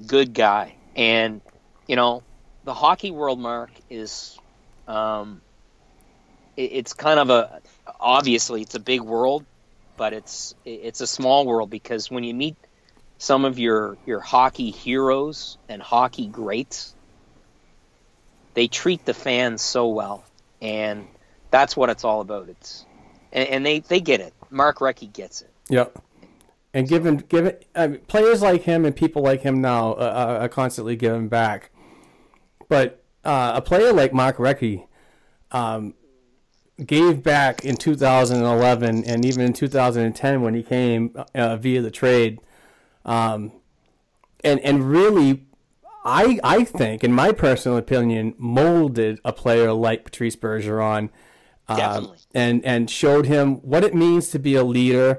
good 0.06 0.32
guy, 0.34 0.74
and 0.96 1.40
you 1.86 1.96
know 1.96 2.22
the 2.64 2.74
hockey 2.74 3.10
world, 3.10 3.38
Mark, 3.38 3.70
is 3.88 4.36
um, 4.88 5.40
it, 6.56 6.72
it's 6.72 6.92
kind 6.92 7.20
of 7.20 7.30
a 7.30 7.60
obviously 8.00 8.62
it's 8.62 8.74
a 8.74 8.80
big 8.80 9.00
world, 9.00 9.44
but 9.96 10.12
it's 10.12 10.54
it's 10.64 11.00
a 11.00 11.06
small 11.06 11.46
world 11.46 11.70
because 11.70 12.10
when 12.10 12.24
you 12.24 12.34
meet 12.34 12.56
some 13.18 13.44
of 13.44 13.58
your 13.58 13.96
your 14.06 14.20
hockey 14.20 14.70
heroes 14.70 15.58
and 15.68 15.80
hockey 15.80 16.26
greats, 16.26 16.94
they 18.54 18.68
treat 18.68 19.04
the 19.04 19.14
fans 19.14 19.62
so 19.62 19.88
well, 19.88 20.24
and 20.60 21.06
that's 21.50 21.76
what 21.76 21.90
it's 21.90 22.04
all 22.04 22.20
about. 22.20 22.48
It's 22.48 22.84
and, 23.32 23.48
and 23.48 23.66
they 23.66 23.80
they 23.80 24.00
get 24.00 24.20
it. 24.20 24.34
Mark 24.50 24.78
Recchi 24.78 25.12
gets 25.12 25.42
it. 25.42 25.50
Yep. 25.68 26.02
And 26.74 26.86
given 26.86 27.16
given 27.16 27.54
players 28.06 28.42
like 28.42 28.62
him 28.62 28.84
and 28.84 28.94
people 28.94 29.22
like 29.22 29.40
him 29.40 29.60
now 29.60 29.92
uh, 29.92 30.38
are 30.42 30.48
constantly 30.48 30.94
giving 30.94 31.28
back, 31.28 31.70
but 32.68 33.02
uh, 33.24 33.52
a 33.56 33.62
player 33.62 33.92
like 33.92 34.12
Mark 34.12 34.36
Recchi, 34.36 34.86
um, 35.52 35.94
gave 36.84 37.22
back 37.22 37.64
in 37.64 37.76
2011 37.76 39.04
and 39.04 39.24
even 39.24 39.44
in 39.44 39.52
2010 39.52 40.42
when 40.42 40.54
he 40.54 40.62
came 40.62 41.16
uh, 41.34 41.56
via 41.56 41.80
the 41.80 41.90
trade. 41.90 42.40
Um, 43.04 43.52
and 44.44 44.60
and 44.60 44.88
really, 44.88 45.46
I 46.04 46.38
I 46.44 46.64
think, 46.64 47.02
in 47.02 47.12
my 47.12 47.32
personal 47.32 47.78
opinion, 47.78 48.34
molded 48.36 49.20
a 49.24 49.32
player 49.32 49.72
like 49.72 50.04
Patrice 50.04 50.36
Bergeron, 50.36 51.10
uh, 51.68 52.06
and 52.34 52.64
and 52.64 52.90
showed 52.90 53.26
him 53.26 53.56
what 53.56 53.84
it 53.84 53.94
means 53.94 54.28
to 54.30 54.38
be 54.38 54.54
a 54.54 54.64
leader 54.64 55.18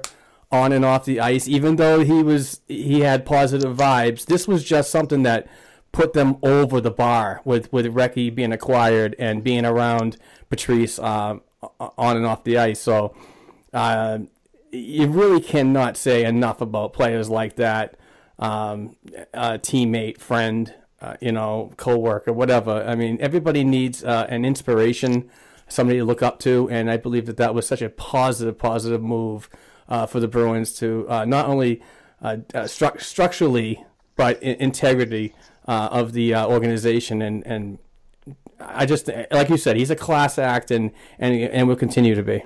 on 0.50 0.72
and 0.72 0.84
off 0.84 1.04
the 1.04 1.20
ice. 1.20 1.48
Even 1.48 1.76
though 1.76 2.04
he 2.04 2.22
was 2.22 2.60
he 2.68 3.00
had 3.00 3.26
positive 3.26 3.76
vibes, 3.76 4.26
this 4.26 4.46
was 4.46 4.64
just 4.64 4.90
something 4.90 5.24
that 5.24 5.46
put 5.92 6.12
them 6.12 6.36
over 6.42 6.80
the 6.80 6.90
bar 6.90 7.40
with 7.44 7.72
with 7.72 7.86
Recchi 7.86 8.34
being 8.34 8.52
acquired 8.52 9.16
and 9.18 9.42
being 9.42 9.66
around 9.66 10.16
Patrice. 10.48 10.98
Uh, 10.98 11.38
on 11.80 12.16
and 12.16 12.26
off 12.26 12.44
the 12.44 12.58
ice. 12.58 12.80
So 12.80 13.14
uh, 13.72 14.18
you 14.72 15.06
really 15.08 15.40
cannot 15.40 15.96
say 15.96 16.24
enough 16.24 16.60
about 16.60 16.92
players 16.92 17.28
like 17.28 17.56
that. 17.56 17.96
Um, 18.38 18.96
teammate, 19.34 20.18
friend, 20.18 20.72
uh, 21.00 21.16
you 21.20 21.32
know, 21.32 21.72
coworker, 21.76 22.32
whatever. 22.32 22.84
I 22.86 22.94
mean, 22.94 23.18
everybody 23.20 23.64
needs 23.64 24.04
uh, 24.04 24.26
an 24.28 24.44
inspiration, 24.44 25.30
somebody 25.68 25.98
to 25.98 26.04
look 26.04 26.22
up 26.22 26.38
to, 26.40 26.68
and 26.70 26.90
I 26.90 26.96
believe 26.96 27.26
that 27.26 27.36
that 27.36 27.54
was 27.54 27.66
such 27.66 27.82
a 27.82 27.88
positive, 27.88 28.58
positive 28.58 29.02
move 29.02 29.48
uh, 29.88 30.06
for 30.06 30.20
the 30.20 30.28
Bruins 30.28 30.72
to 30.74 31.06
uh, 31.08 31.24
not 31.24 31.46
only 31.46 31.82
uh, 32.22 32.36
stru- 32.52 33.00
structurally 33.00 33.84
but 34.16 34.42
in- 34.42 34.56
integrity 34.56 35.34
of 35.66 36.12
the 36.12 36.34
organization 36.34 37.22
and 37.22 37.46
and 37.46 37.78
I 38.60 38.86
just 38.86 39.08
like 39.30 39.48
you 39.48 39.56
said, 39.56 39.76
he's 39.76 39.90
a 39.90 39.96
class 39.96 40.38
act, 40.38 40.70
and 40.70 40.90
and 41.18 41.34
and 41.34 41.68
will 41.68 41.76
continue 41.76 42.14
to 42.14 42.22
be. 42.22 42.44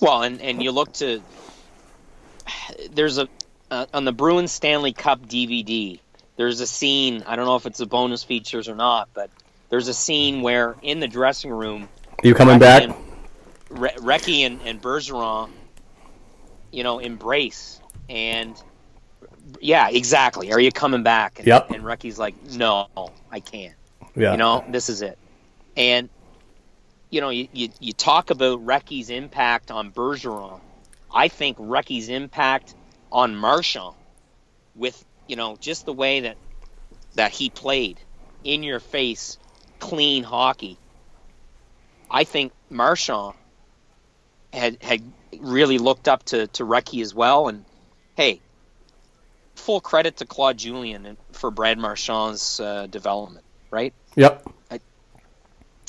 Well, 0.00 0.22
and 0.22 0.40
and 0.40 0.62
you 0.62 0.70
look 0.70 0.92
to 0.94 1.22
there's 2.92 3.18
a 3.18 3.28
uh, 3.70 3.86
on 3.94 4.04
the 4.04 4.12
Bruins 4.12 4.52
Stanley 4.52 4.92
Cup 4.92 5.26
DVD. 5.26 5.98
There's 6.36 6.60
a 6.60 6.66
scene. 6.66 7.22
I 7.26 7.36
don't 7.36 7.46
know 7.46 7.56
if 7.56 7.66
it's 7.66 7.80
a 7.80 7.86
bonus 7.86 8.24
features 8.24 8.68
or 8.68 8.74
not, 8.74 9.08
but 9.14 9.30
there's 9.70 9.88
a 9.88 9.94
scene 9.94 10.42
where 10.42 10.76
in 10.82 11.00
the 11.00 11.08
dressing 11.08 11.50
room, 11.50 11.88
You 12.22 12.34
coming 12.34 12.58
back? 12.58 12.82
and, 12.82 12.94
Re- 13.70 13.94
Recchi 13.96 14.40
and, 14.40 14.60
and 14.64 14.82
Bergeron, 14.82 15.50
you 16.70 16.82
know, 16.82 16.98
embrace 16.98 17.80
and 18.08 18.60
yeah, 19.60 19.88
exactly. 19.90 20.52
Are 20.52 20.60
you 20.60 20.72
coming 20.72 21.02
back? 21.02 21.38
And, 21.38 21.46
Yep. 21.46 21.70
And 21.70 21.84
Recchi's 21.84 22.18
like, 22.18 22.34
no, 22.52 22.88
I 23.30 23.40
can't. 23.40 23.74
Yeah. 24.16 24.32
You 24.32 24.38
know, 24.38 24.64
this 24.68 24.88
is 24.88 25.02
it. 25.02 25.18
And 25.76 26.08
you 27.10 27.20
know, 27.20 27.28
you, 27.28 27.46
you, 27.52 27.68
you 27.78 27.92
talk 27.92 28.30
about 28.30 28.66
Recchi's 28.66 29.08
impact 29.08 29.70
on 29.70 29.92
Bergeron. 29.92 30.60
I 31.14 31.28
think 31.28 31.58
Recchi's 31.58 32.08
impact 32.08 32.74
on 33.12 33.36
Marchand 33.36 33.94
with, 34.74 35.04
you 35.28 35.36
know, 35.36 35.56
just 35.60 35.86
the 35.86 35.92
way 35.92 36.20
that 36.20 36.36
that 37.14 37.30
he 37.30 37.50
played 37.50 38.00
in 38.42 38.64
your 38.64 38.80
face, 38.80 39.38
clean 39.78 40.24
hockey. 40.24 40.76
I 42.10 42.24
think 42.24 42.52
Marchand 42.68 43.34
had 44.52 44.82
had 44.82 45.00
really 45.38 45.78
looked 45.78 46.08
up 46.08 46.24
to, 46.24 46.48
to 46.48 46.64
Recchi 46.64 47.00
as 47.00 47.14
well 47.14 47.46
and 47.46 47.64
hey, 48.16 48.40
full 49.54 49.80
credit 49.80 50.16
to 50.16 50.26
Claude 50.26 50.56
Julien 50.56 51.16
for 51.30 51.52
Brad 51.52 51.78
Marchand's 51.78 52.58
uh, 52.58 52.86
development, 52.88 53.44
right? 53.70 53.94
Yep. 54.16 54.48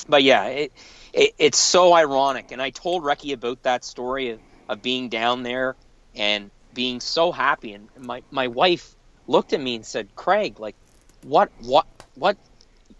but 0.08 0.22
yeah, 0.22 0.44
it, 0.46 0.72
it 1.12 1.34
it's 1.38 1.58
so 1.58 1.92
ironic. 1.94 2.52
And 2.52 2.60
I 2.60 2.70
told 2.70 3.02
Recchi 3.02 3.32
about 3.32 3.62
that 3.62 3.84
story 3.84 4.30
of, 4.30 4.40
of 4.68 4.82
being 4.82 5.08
down 5.08 5.42
there 5.42 5.76
and 6.14 6.50
being 6.74 7.00
so 7.00 7.32
happy. 7.32 7.72
And 7.72 7.88
my 7.98 8.22
my 8.30 8.48
wife 8.48 8.94
looked 9.26 9.52
at 9.52 9.60
me 9.60 9.76
and 9.76 9.86
said, 9.86 10.14
"Craig, 10.16 10.58
like, 10.58 10.76
what 11.22 11.50
what 11.60 11.86
what? 12.14 12.36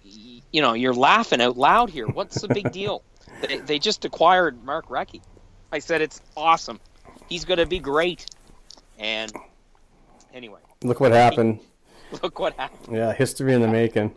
You 0.03 0.63
know, 0.63 0.73
you're 0.75 0.95
laughing 0.95 1.41
out 1.41 1.57
loud 1.57 1.91
here. 1.91 2.07
What's 2.07 2.41
the 2.41 2.49
big 2.49 2.73
deal? 2.73 3.03
they, 3.47 3.59
they 3.59 3.79
just 3.79 4.05
acquired 4.05 4.65
Mark 4.65 4.89
Recchi." 4.89 5.21
I 5.73 5.81
said, 5.81 6.03
"It's 6.03 6.21
awesome. 6.37 6.81
He's 7.29 7.45
going 7.45 7.59
to 7.59 7.67
be 7.67 7.79
great." 7.79 8.27
And 8.99 9.31
anyway, 10.33 10.61
Look 10.83 11.01
what 11.01 11.13
happened. 11.13 11.61
look 12.23 12.39
what 12.39 12.55
happened. 12.55 12.97
Yeah, 12.97 13.13
history 13.13 13.53
in 13.55 13.61
the 13.63 13.69
making. 13.69 14.15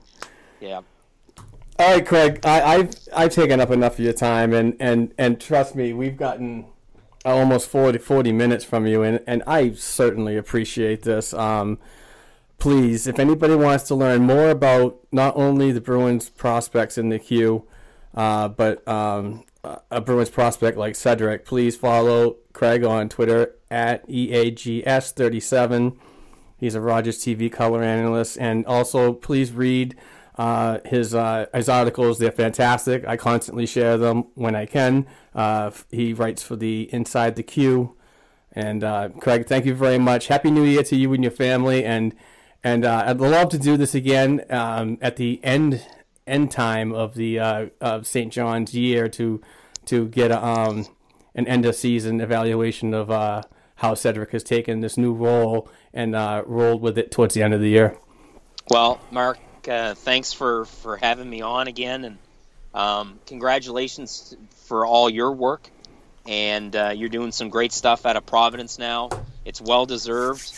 Yeah. 0.60 0.82
All 1.80 1.94
right, 1.94 2.06
Craig. 2.06 2.42
I, 2.44 2.62
I've 2.62 2.94
I've 3.16 3.32
taken 3.32 3.62
up 3.62 3.72
enough 3.72 3.94
of 3.94 4.00
your 4.04 4.12
time, 4.12 4.52
and, 4.52 4.76
and, 4.82 5.14
and 5.18 5.40
trust 5.40 5.76
me, 5.76 5.94
we've 5.94 6.18
gotten 6.18 6.66
almost 7.24 7.70
40, 7.70 8.00
40 8.00 8.34
minutes 8.34 8.66
from 8.66 8.86
you, 8.86 9.02
and, 9.02 9.22
and 9.26 9.42
I 9.48 9.72
certainly 9.72 10.36
appreciate 10.36 11.04
this. 11.04 11.34
Um, 11.34 11.80
please, 12.58 13.08
if 13.08 13.18
anybody 13.18 13.56
wants 13.56 13.86
to 13.86 13.96
learn 13.96 14.24
more 14.24 14.50
about 14.50 15.00
not 15.14 15.38
only 15.38 15.72
the 15.72 15.80
Bruins 15.80 16.30
prospects 16.30 16.98
in 16.98 17.08
the 17.08 17.18
queue, 17.18 17.66
uh, 18.14 18.50
but 18.50 18.86
um, 18.86 19.46
a 19.90 20.02
Bruins 20.02 20.30
prospect 20.30 20.78
like 20.78 20.98
Cedric, 20.98 21.46
please 21.46 21.78
follow 21.78 22.36
Craig 22.52 22.84
on 22.84 23.08
Twitter 23.08 23.56
at 23.72 24.06
EAGS37. 24.10 25.96
He's 26.58 26.76
a 26.76 26.82
Rogers 26.82 27.20
TV 27.20 27.50
color 27.50 27.82
analyst, 27.82 28.38
and 28.38 28.66
also 28.66 29.14
please 29.14 29.54
read 29.54 29.96
uh, 30.40 30.80
his 30.86 31.14
uh, 31.14 31.48
his 31.54 31.68
articles. 31.68 32.18
They're 32.18 32.32
fantastic. 32.32 33.06
I 33.06 33.18
constantly 33.18 33.66
share 33.66 33.98
them 33.98 34.28
when 34.36 34.56
I 34.56 34.66
can. 34.66 35.06
Uh, 35.36 35.72
he 35.92 36.14
writes 36.14 36.42
for 36.42 36.56
the 36.56 36.92
Inside 36.94 37.36
the 37.36 37.44
Queue. 37.44 37.98
And 38.54 38.82
uh, 38.82 39.10
Craig, 39.20 39.48
thank 39.48 39.66
you 39.66 39.76
very 39.76 40.00
much. 40.00 40.28
Happy 40.28 40.50
New 40.50 40.64
Year 40.64 40.82
to 40.84 40.96
you 40.96 41.14
and 41.14 41.26
your 41.26 41.32
family. 41.32 41.84
And 41.84 42.16
and 42.64 42.86
uh, 42.86 43.04
I'd 43.08 43.20
love 43.20 43.50
to 43.50 43.60
do 43.60 43.76
this 43.76 43.94
again 43.94 44.46
um, 44.50 44.98
at 45.02 45.18
the 45.18 45.42
end 45.44 45.86
end 46.26 46.52
time 46.52 46.94
of 46.94 47.16
the 47.16 47.38
uh, 47.38 47.66
of 47.82 48.08
St. 48.08 48.32
John's 48.32 48.74
year 48.74 49.10
to 49.10 49.42
to 49.88 50.08
get 50.08 50.32
um, 50.32 50.88
an 51.36 51.48
end 51.48 51.66
of 51.66 51.76
season 51.76 52.22
evaluation 52.22 52.94
of 52.94 53.10
how 53.76 53.94
Cedric 53.94 54.32
has 54.32 54.44
taken 54.46 54.80
this 54.80 54.96
new 54.96 55.14
role 55.14 55.70
and 55.94 56.14
rolled 56.14 56.82
with 56.82 56.98
it 56.98 57.12
towards 57.12 57.34
the 57.34 57.44
end 57.44 57.54
of 57.54 57.60
the 57.60 57.70
year. 57.70 57.98
Well, 58.70 59.02
Mark, 59.12 59.40
uh, 59.68 59.96
thanks 59.96 60.34
for, 60.34 60.66
for 60.66 60.98
having 60.98 61.30
me 61.30 61.42
on 61.42 61.68
again, 61.68 62.06
and 62.06 62.18
um, 62.74 63.20
congratulations 63.26 64.36
for 64.68 64.86
all 64.86 65.10
your 65.10 65.32
work. 65.32 65.70
And 66.26 66.76
uh, 66.76 66.94
you're 66.96 67.10
doing 67.10 67.32
some 67.32 67.50
great 67.50 67.72
stuff 67.72 68.06
out 68.06 68.16
of 68.16 68.26
Providence 68.26 68.78
now. 68.78 69.10
It's 69.46 69.60
well 69.60 69.86
deserved. 69.88 70.52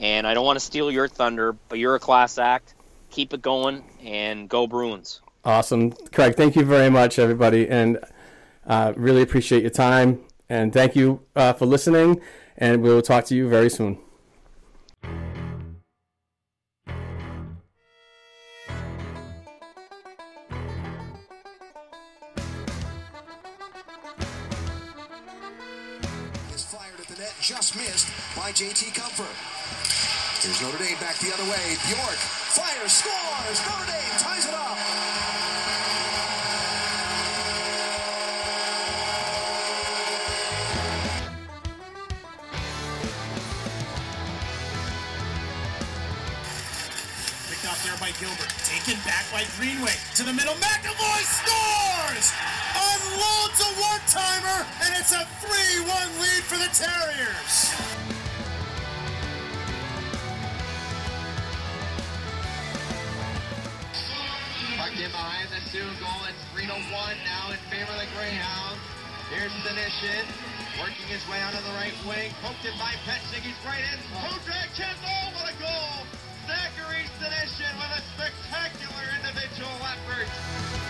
And 0.00 0.26
I 0.26 0.34
don't 0.34 0.44
want 0.44 0.58
to 0.58 0.64
steal 0.64 0.90
your 0.90 1.06
thunder, 1.08 1.54
but 1.68 1.78
you're 1.78 1.94
a 1.94 2.00
class 2.00 2.38
act. 2.38 2.74
Keep 3.10 3.32
it 3.32 3.40
going 3.40 3.84
and 4.02 4.48
go 4.48 4.66
Bruins. 4.66 5.20
Awesome, 5.44 5.92
Craig. 5.92 6.34
Thank 6.34 6.56
you 6.56 6.64
very 6.64 6.90
much, 6.90 7.20
everybody, 7.20 7.68
and 7.68 7.98
uh, 8.66 8.94
really 8.96 9.22
appreciate 9.22 9.62
your 9.62 9.70
time. 9.70 10.20
And 10.48 10.72
thank 10.72 10.96
you 10.96 11.20
uh, 11.36 11.52
for 11.52 11.66
listening. 11.66 12.20
And 12.58 12.82
we 12.82 12.90
will 12.90 13.02
talk 13.02 13.26
to 13.26 13.36
you 13.36 13.48
very 13.48 13.70
soon. 13.70 13.98
JT 28.56 28.96
Compher. 28.96 29.28
Here's 30.40 30.62
Notre 30.62 30.78
Dame 30.78 30.96
back 30.96 31.18
the 31.20 31.28
other 31.28 31.44
way. 31.44 31.76
Bjork 31.92 32.16
fires, 32.56 33.04
scores. 33.04 33.60
Notre 33.68 33.84
Dame 33.84 34.16
ties 34.16 34.48
it 34.48 34.54
up. 34.56 34.80
Picked 47.52 47.68
off 47.68 47.84
there 47.84 48.00
by 48.00 48.08
Gilbert. 48.16 48.48
Taken 48.64 48.96
back 49.04 49.28
by 49.28 49.44
Greenway. 49.60 49.92
To 50.16 50.22
the 50.24 50.32
middle. 50.32 50.54
McAvoy 50.54 51.20
scores! 51.28 52.32
Unloads 52.72 53.60
a 53.60 53.70
one-timer, 53.84 54.64
and 54.80 54.96
it's 54.96 55.12
a 55.12 55.28
3-1 55.44 56.20
lead 56.24 56.42
for 56.48 56.56
the 56.56 56.72
Terriers. 56.72 58.15
In 64.96 65.12
behind 65.12 65.52
the 65.52 65.60
two 65.68 65.84
goal. 66.00 66.24
It's 66.24 66.40
3 66.56 66.64
to 66.72 66.72
1 66.72 66.88
now 66.88 67.52
in 67.52 67.60
favor 67.68 67.92
of 67.92 68.00
the 68.00 68.08
Greyhounds. 68.16 68.80
Here's 69.28 69.52
Senyshyn 69.60 70.24
working 70.80 71.04
his 71.12 71.20
way 71.28 71.36
out 71.44 71.52
of 71.52 71.60
the 71.68 71.74
right 71.76 71.92
wing. 72.08 72.32
Poked 72.40 72.64
in 72.64 72.72
by 72.80 72.96
Petchik. 73.04 73.44
He's 73.44 73.60
right 73.68 73.84
in. 73.92 73.98
Kodrak 74.24 74.72
chance. 74.72 74.96
Oh, 75.04 75.36
what 75.36 75.52
a 75.52 75.56
goal! 75.60 76.00
Zachary 76.48 77.04
Senyshyn 77.20 77.76
with 77.76 77.92
a 77.92 78.02
spectacular 78.16 79.04
individual 79.20 79.76
effort. 79.84 80.85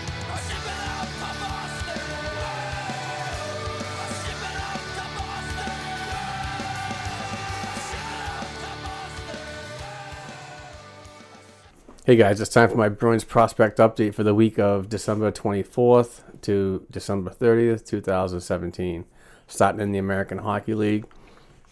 Hey 12.07 12.15
guys, 12.15 12.39
it's 12.39 12.49
time 12.49 12.69
for 12.69 12.77
my 12.77 12.87
Bruins 12.87 13.25
prospect 13.25 13.79
update 13.79 14.13
for 14.13 14.23
the 14.23 14.33
week 14.33 14.57
of 14.57 14.87
December 14.87 15.29
24th 15.29 16.21
to 16.43 16.87
December 16.89 17.31
30th, 17.31 17.85
2017. 17.85 19.03
Starting 19.45 19.81
in 19.81 19.91
the 19.91 19.99
American 19.99 20.37
Hockey 20.37 20.73
League, 20.73 21.05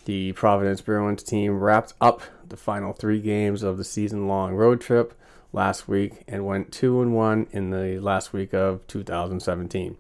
the 0.04 0.34
Providence 0.34 0.82
Bruins 0.82 1.24
team 1.24 1.58
wrapped 1.58 1.94
up 2.02 2.22
the 2.46 2.58
final 2.58 2.92
three 2.92 3.22
games 3.22 3.64
of 3.64 3.78
the 3.78 3.86
season 3.86 4.28
long 4.28 4.56
road 4.56 4.82
trip 4.82 5.18
last 5.54 5.88
week 5.88 6.26
and 6.28 6.46
went 6.46 6.74
2 6.74 7.02
and 7.02 7.16
1 7.16 7.48
in 7.52 7.70
the 7.70 8.02
last 8.02 8.34
week 8.34 8.54
of 8.54 8.86
2017. 8.88 9.96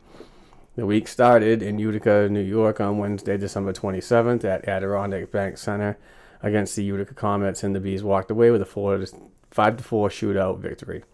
The 0.75 0.85
week 0.85 1.07
started 1.07 1.63
in 1.63 1.79
Utica, 1.79 2.27
New 2.29 2.41
York 2.41 2.81
on 2.81 2.97
Wednesday, 2.97 3.37
December 3.37 3.71
27th 3.71 4.43
at 4.43 4.67
Adirondack 4.67 5.31
Bank 5.31 5.57
Center 5.57 5.97
against 6.41 6.75
the 6.75 6.83
Utica 6.83 7.13
Comets, 7.13 7.63
and 7.63 7.73
the 7.73 7.79
Bees 7.79 8.03
walked 8.03 8.29
away 8.29 8.51
with 8.51 8.61
a 8.61 8.65
4 8.65 8.97
to 8.97 9.07
5 9.55 9.77
to 9.77 9.83
4 9.85 10.09
shootout 10.09 10.59
victory. 10.59 11.05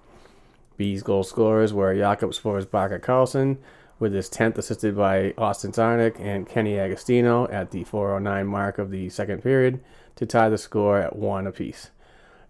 B's 0.76 1.03
goal 1.03 1.22
scorers 1.22 1.73
were 1.73 1.95
Jakob 1.95 2.31
Forsbacka 2.31 2.99
Karlsson 2.99 3.57
with 3.99 4.13
his 4.13 4.31
10th 4.31 4.57
assisted 4.57 4.97
by 4.97 5.35
Austin 5.38 5.72
Czarnik 5.72 6.19
and 6.19 6.49
Kenny 6.49 6.80
Agostino 6.80 7.47
at 7.49 7.69
the 7.69 7.84
409 7.84 8.47
mark 8.47 8.80
of 8.80 8.89
the 8.89 9.09
second 9.09 9.43
period 9.43 9.80
to 10.15 10.26
tie 10.26 10.49
the 10.49 10.57
score 10.57 10.97
at 10.97 11.15
1 11.15 11.45
apiece. 11.45 11.91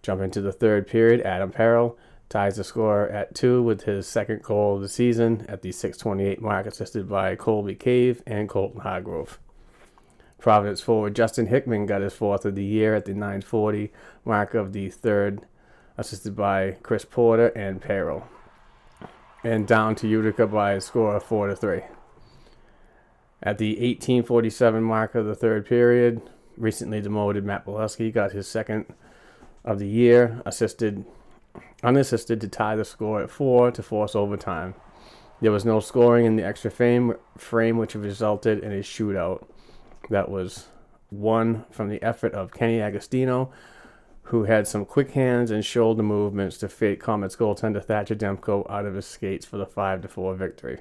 Jump 0.01 0.21
into 0.21 0.39
the 0.39 0.53
third 0.53 0.87
period, 0.87 1.19
Adam 1.23 1.51
Payerl 1.51 1.97
ties 2.29 2.55
the 2.55 2.63
score 2.63 3.09
at 3.09 3.35
2 3.35 3.61
with 3.61 3.81
his 3.81 4.07
second 4.07 4.43
goal 4.43 4.77
of 4.77 4.81
the 4.81 4.87
season 4.87 5.45
at 5.49 5.61
the 5.61 5.73
628 5.73 6.41
mark 6.41 6.67
assisted 6.67 7.09
by 7.09 7.35
Colby 7.35 7.75
Cave 7.75 8.23
and 8.25 8.47
Colton 8.47 8.79
Hargrove. 8.79 9.39
Providence 10.39 10.79
forward 10.79 11.17
Justin 11.17 11.47
Hickman 11.47 11.85
got 11.85 12.01
his 12.01 12.13
fourth 12.13 12.45
of 12.45 12.55
the 12.55 12.63
year 12.63 12.95
at 12.95 13.03
the 13.03 13.13
940 13.13 13.91
mark 14.23 14.53
of 14.53 14.71
the 14.71 14.89
third, 14.89 15.45
assisted 16.01 16.35
by 16.35 16.77
Chris 16.81 17.05
Porter 17.05 17.47
and 17.49 17.79
Payerl. 17.79 18.23
and 19.43 19.67
down 19.67 19.95
to 19.95 20.07
Utica 20.07 20.45
by 20.45 20.73
a 20.73 20.81
score 20.81 21.15
of 21.15 21.23
4 21.23 21.47
to 21.47 21.55
3. 21.55 21.81
At 23.41 23.57
the 23.57 23.71
1847 23.71 24.83
mark 24.83 25.15
of 25.15 25.25
the 25.25 25.33
third 25.33 25.65
period, 25.65 26.21
recently 26.57 27.01
demoted 27.01 27.43
Matt 27.43 27.65
Beleskey 27.65 28.13
got 28.13 28.33
his 28.33 28.47
second 28.47 28.85
of 29.63 29.79
the 29.79 29.87
year, 29.87 30.41
assisted 30.45 31.05
unassisted 31.83 32.41
to 32.41 32.47
tie 32.47 32.75
the 32.75 32.85
score 32.85 33.21
at 33.21 33.29
4 33.29 33.71
to 33.71 33.83
force 33.83 34.15
overtime. 34.15 34.75
There 35.39 35.51
was 35.51 35.65
no 35.65 35.79
scoring 35.79 36.25
in 36.25 36.35
the 36.35 36.45
extra 36.45 36.69
frame, 36.69 37.15
frame 37.37 37.77
which 37.77 37.95
resulted 37.95 38.59
in 38.63 38.71
a 38.71 38.81
shootout 38.81 39.47
that 40.09 40.29
was 40.29 40.67
won 41.11 41.65
from 41.71 41.89
the 41.89 42.01
effort 42.03 42.33
of 42.33 42.53
Kenny 42.53 42.79
Agostino, 42.79 43.51
who 44.31 44.45
had 44.45 44.65
some 44.65 44.85
quick 44.85 45.11
hands 45.11 45.51
and 45.51 45.65
shoulder 45.65 46.01
movements 46.01 46.57
to 46.57 46.69
fake 46.69 47.01
Comets 47.01 47.35
goaltender 47.35 47.83
Thatcher 47.83 48.15
Demko 48.15 48.65
out 48.71 48.85
of 48.85 48.95
his 48.95 49.05
skates 49.05 49.45
for 49.45 49.57
the 49.57 49.65
5 49.65 50.09
4 50.09 50.35
victory. 50.35 50.79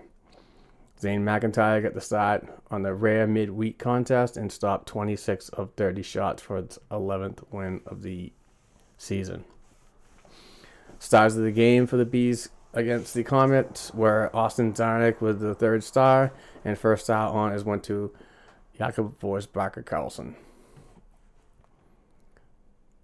Zane 1.00 1.24
McIntyre 1.24 1.82
got 1.82 1.94
the 1.94 2.00
start 2.00 2.46
on 2.70 2.82
the 2.82 2.94
rare 2.94 3.26
midweek 3.26 3.76
contest 3.76 4.36
and 4.36 4.52
stopped 4.52 4.86
26 4.86 5.48
of 5.48 5.72
30 5.76 6.00
shots 6.00 6.40
for 6.40 6.58
its 6.58 6.78
11th 6.92 7.42
win 7.50 7.80
of 7.86 8.02
the 8.02 8.32
season. 8.96 9.44
Stars 11.00 11.36
of 11.36 11.42
the 11.42 11.50
game 11.50 11.88
for 11.88 11.96
the 11.96 12.04
Bees 12.04 12.50
against 12.72 13.14
the 13.14 13.24
Comets 13.24 13.92
were 13.92 14.30
Austin 14.32 14.74
Czarnik 14.74 15.20
with 15.20 15.40
the 15.40 15.56
third 15.56 15.82
star, 15.82 16.32
and 16.64 16.78
first 16.78 17.02
star 17.02 17.28
on 17.34 17.52
is 17.52 17.64
went 17.64 17.82
to 17.84 18.14
Jakob 18.78 19.18
Forsbacka 19.18 19.82
Karlsson. 19.82 20.36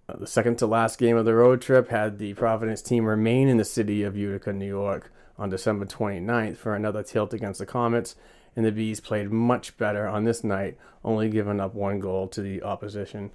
Uh, 0.09 0.15
the 0.17 0.27
second 0.27 0.57
to 0.57 0.65
last 0.65 0.97
game 0.97 1.17
of 1.17 1.25
the 1.25 1.35
road 1.35 1.61
trip 1.61 1.89
had 1.89 2.17
the 2.17 2.33
Providence 2.35 2.81
team 2.81 3.05
remain 3.05 3.49
in 3.49 3.57
the 3.57 3.65
city 3.65 4.03
of 4.03 4.15
Utica, 4.15 4.53
New 4.53 4.67
York 4.67 5.11
on 5.37 5.49
December 5.49 5.85
29th 5.85 6.57
for 6.57 6.75
another 6.75 7.03
tilt 7.03 7.33
against 7.33 7.59
the 7.59 7.65
Comets, 7.65 8.15
and 8.55 8.65
the 8.65 8.71
Bees 8.71 8.99
played 8.99 9.31
much 9.31 9.77
better 9.77 10.07
on 10.07 10.23
this 10.23 10.43
night, 10.43 10.77
only 11.03 11.29
giving 11.29 11.59
up 11.59 11.75
one 11.75 11.99
goal 11.99 12.27
to 12.29 12.41
the 12.41 12.63
opposition, 12.63 13.31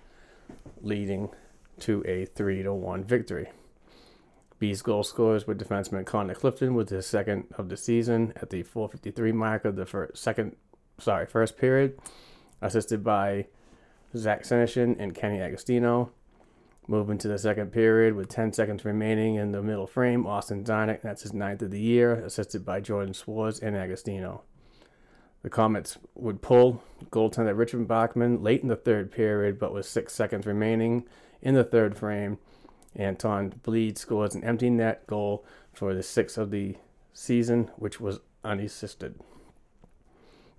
leading 0.81 1.29
to 1.81 2.03
a 2.07 2.25
3 2.25 2.63
to 2.63 2.73
1 2.73 3.05
victory. 3.05 3.51
Bees 4.59 4.81
goal 4.81 5.03
scorers 5.03 5.47
were 5.47 5.55
defenseman 5.55 6.07
Connor 6.07 6.35
Clifton 6.35 6.75
with 6.75 6.89
his 6.89 7.05
second 7.05 7.47
of 7.59 7.69
the 7.69 7.77
season 7.77 8.33
at 8.37 8.51
the 8.51 8.63
453 8.63 9.33
mark 9.33 9.65
of 9.65 9.77
the 9.77 9.85
first, 9.85 10.17
second, 10.17 10.57
sorry, 10.99 11.27
first 11.27 11.59
period, 11.59 11.99
assisted 12.61 13.05
by 13.05 13.47
Zach 14.17 14.45
Senyshyn 14.45 14.97
and 14.99 15.15
Kenny 15.15 15.41
Agostino. 15.41 16.13
Moving 16.89 17.17
to 17.19 17.29
the 17.29 17.39
second 17.39 17.71
period 17.71 18.15
with 18.15 18.29
10 18.29 18.53
seconds 18.53 18.85
remaining 18.85 19.37
in 19.37 19.53
the 19.53 19.63
middle 19.63 19.87
frame, 19.87 20.27
Austin 20.27 20.65
Czarnik, 20.65 21.01
that's 21.01 21.23
his 21.23 21.33
ninth 21.33 21.63
of 21.63 21.71
the 21.71 21.81
year, 21.81 22.15
assisted 22.15 22.65
by 22.65 22.81
Jordan 22.81 23.15
Szwarz 23.15 23.63
and 23.63 23.77
Agostino. 23.77 24.43
The 25.43 25.51
Comets 25.51 25.99
would 26.15 26.43
pull 26.43 26.83
goaltender 27.11 27.57
Richard 27.57 27.87
Bachman 27.87 28.43
late 28.43 28.63
in 28.63 28.69
the 28.69 28.77
third 28.77 29.13
period, 29.13 29.59
but 29.59 29.73
with 29.73 29.87
six 29.87 30.13
seconds 30.13 30.45
remaining 30.45 31.05
in 31.41 31.55
the 31.55 31.65
third 31.65 31.97
frame, 31.97 32.39
Anton 32.97 33.55
Blidh 33.63 33.99
scores 33.99 34.35
an 34.35 34.45
empty 34.45 34.69
net 34.69 35.07
goal 35.07 35.45
for 35.73 35.95
the 35.95 36.03
sixth 36.03 36.37
of 36.37 36.51
the 36.51 36.77
season, 37.13 37.71
which 37.77 38.01
was 38.01 38.21
unassisted. 38.45 39.21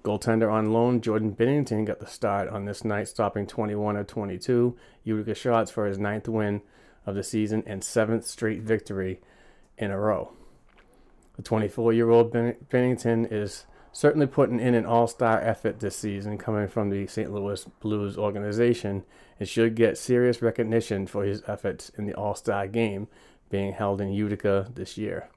Goaltender 0.03 0.51
on 0.51 0.73
loan, 0.73 0.99
Jordan 0.99 1.33
Binnington 1.33 1.85
got 1.85 1.99
the 1.99 2.07
start 2.07 2.49
on 2.49 2.65
this 2.65 2.83
night, 2.83 3.07
stopping 3.07 3.47
21 3.47 3.95
of 3.95 4.07
22 4.07 4.75
Utica 5.05 5.33
shots 5.33 5.71
for 5.71 5.85
his 5.85 5.97
ninth 5.97 6.27
win 6.27 6.61
of 7.05 7.15
the 7.15 7.23
season 7.23 7.63
and 7.65 7.83
seventh 7.83 8.25
straight 8.25 8.61
victory 8.61 9.21
in 9.77 9.91
a 9.91 9.97
row. 9.97 10.33
The 11.37 11.41
24 11.41 11.93
year 11.93 12.09
old 12.09 12.33
Binnington 12.33 13.31
is 13.31 13.65
certainly 13.93 14.27
putting 14.27 14.59
in 14.59 14.75
an 14.75 14.85
all 14.85 15.07
star 15.07 15.39
effort 15.39 15.79
this 15.79 15.95
season 15.95 16.37
coming 16.37 16.67
from 16.67 16.89
the 16.89 17.07
St. 17.07 17.31
Louis 17.31 17.63
Blues 17.79 18.17
organization 18.17 19.05
and 19.39 19.47
should 19.47 19.75
get 19.75 19.97
serious 19.97 20.41
recognition 20.41 21.07
for 21.07 21.23
his 21.23 21.43
efforts 21.47 21.89
in 21.97 22.05
the 22.05 22.13
all 22.13 22.35
star 22.35 22.67
game 22.67 23.07
being 23.49 23.71
held 23.71 24.01
in 24.01 24.11
Utica 24.11 24.69
this 24.73 24.97
year. 24.97 25.29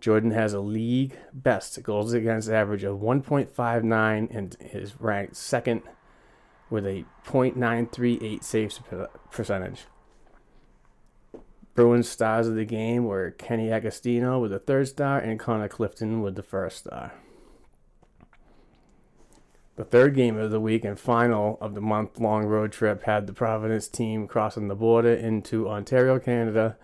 Jordan 0.00 0.30
has 0.30 0.52
a 0.52 0.60
league 0.60 1.16
best 1.32 1.82
goals 1.82 2.12
against 2.12 2.48
average 2.48 2.84
of 2.84 2.98
1.59 2.98 4.28
and 4.34 4.56
is 4.60 5.00
ranked 5.00 5.36
second 5.36 5.82
with 6.70 6.86
a 6.86 7.04
.938 7.26 8.44
saves 8.44 8.80
percentage. 9.30 9.86
Bruins 11.74 12.08
stars 12.08 12.48
of 12.48 12.56
the 12.56 12.64
game 12.64 13.04
were 13.04 13.30
Kenny 13.32 13.70
Agostino 13.70 14.38
with 14.40 14.50
the 14.50 14.58
third 14.58 14.88
star 14.88 15.18
and 15.18 15.38
Connor 15.38 15.68
Clifton 15.68 16.22
with 16.22 16.34
the 16.34 16.42
first 16.42 16.78
star. 16.78 17.12
The 19.76 19.84
third 19.84 20.16
game 20.16 20.36
of 20.36 20.50
the 20.50 20.60
week 20.60 20.84
and 20.84 20.98
final 20.98 21.56
of 21.60 21.74
the 21.74 21.80
month 21.80 22.18
long 22.18 22.46
road 22.46 22.72
trip 22.72 23.04
had 23.04 23.28
the 23.28 23.32
Providence 23.32 23.86
team 23.86 24.26
crossing 24.26 24.66
the 24.66 24.74
border 24.74 25.12
into 25.12 25.68
Ontario, 25.68 26.18
Canada, 26.18 26.76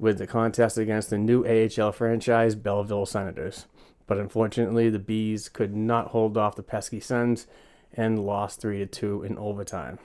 with 0.00 0.16
the 0.16 0.26
contest 0.26 0.78
against 0.78 1.10
the 1.10 1.18
new 1.18 1.44
AHL 1.44 1.92
franchise, 1.92 2.54
Belleville 2.54 3.06
Senators. 3.06 3.66
But 4.06 4.18
unfortunately, 4.18 4.88
the 4.88 4.98
Bees 4.98 5.48
could 5.48 5.76
not 5.76 6.08
hold 6.08 6.36
off 6.38 6.56
the 6.56 6.62
pesky 6.62 7.00
Sens 7.00 7.46
and 7.92 8.24
lost 8.24 8.60
3 8.60 8.78
to 8.78 8.86
2 8.86 9.22
in 9.22 9.36
overtime. 9.36 9.98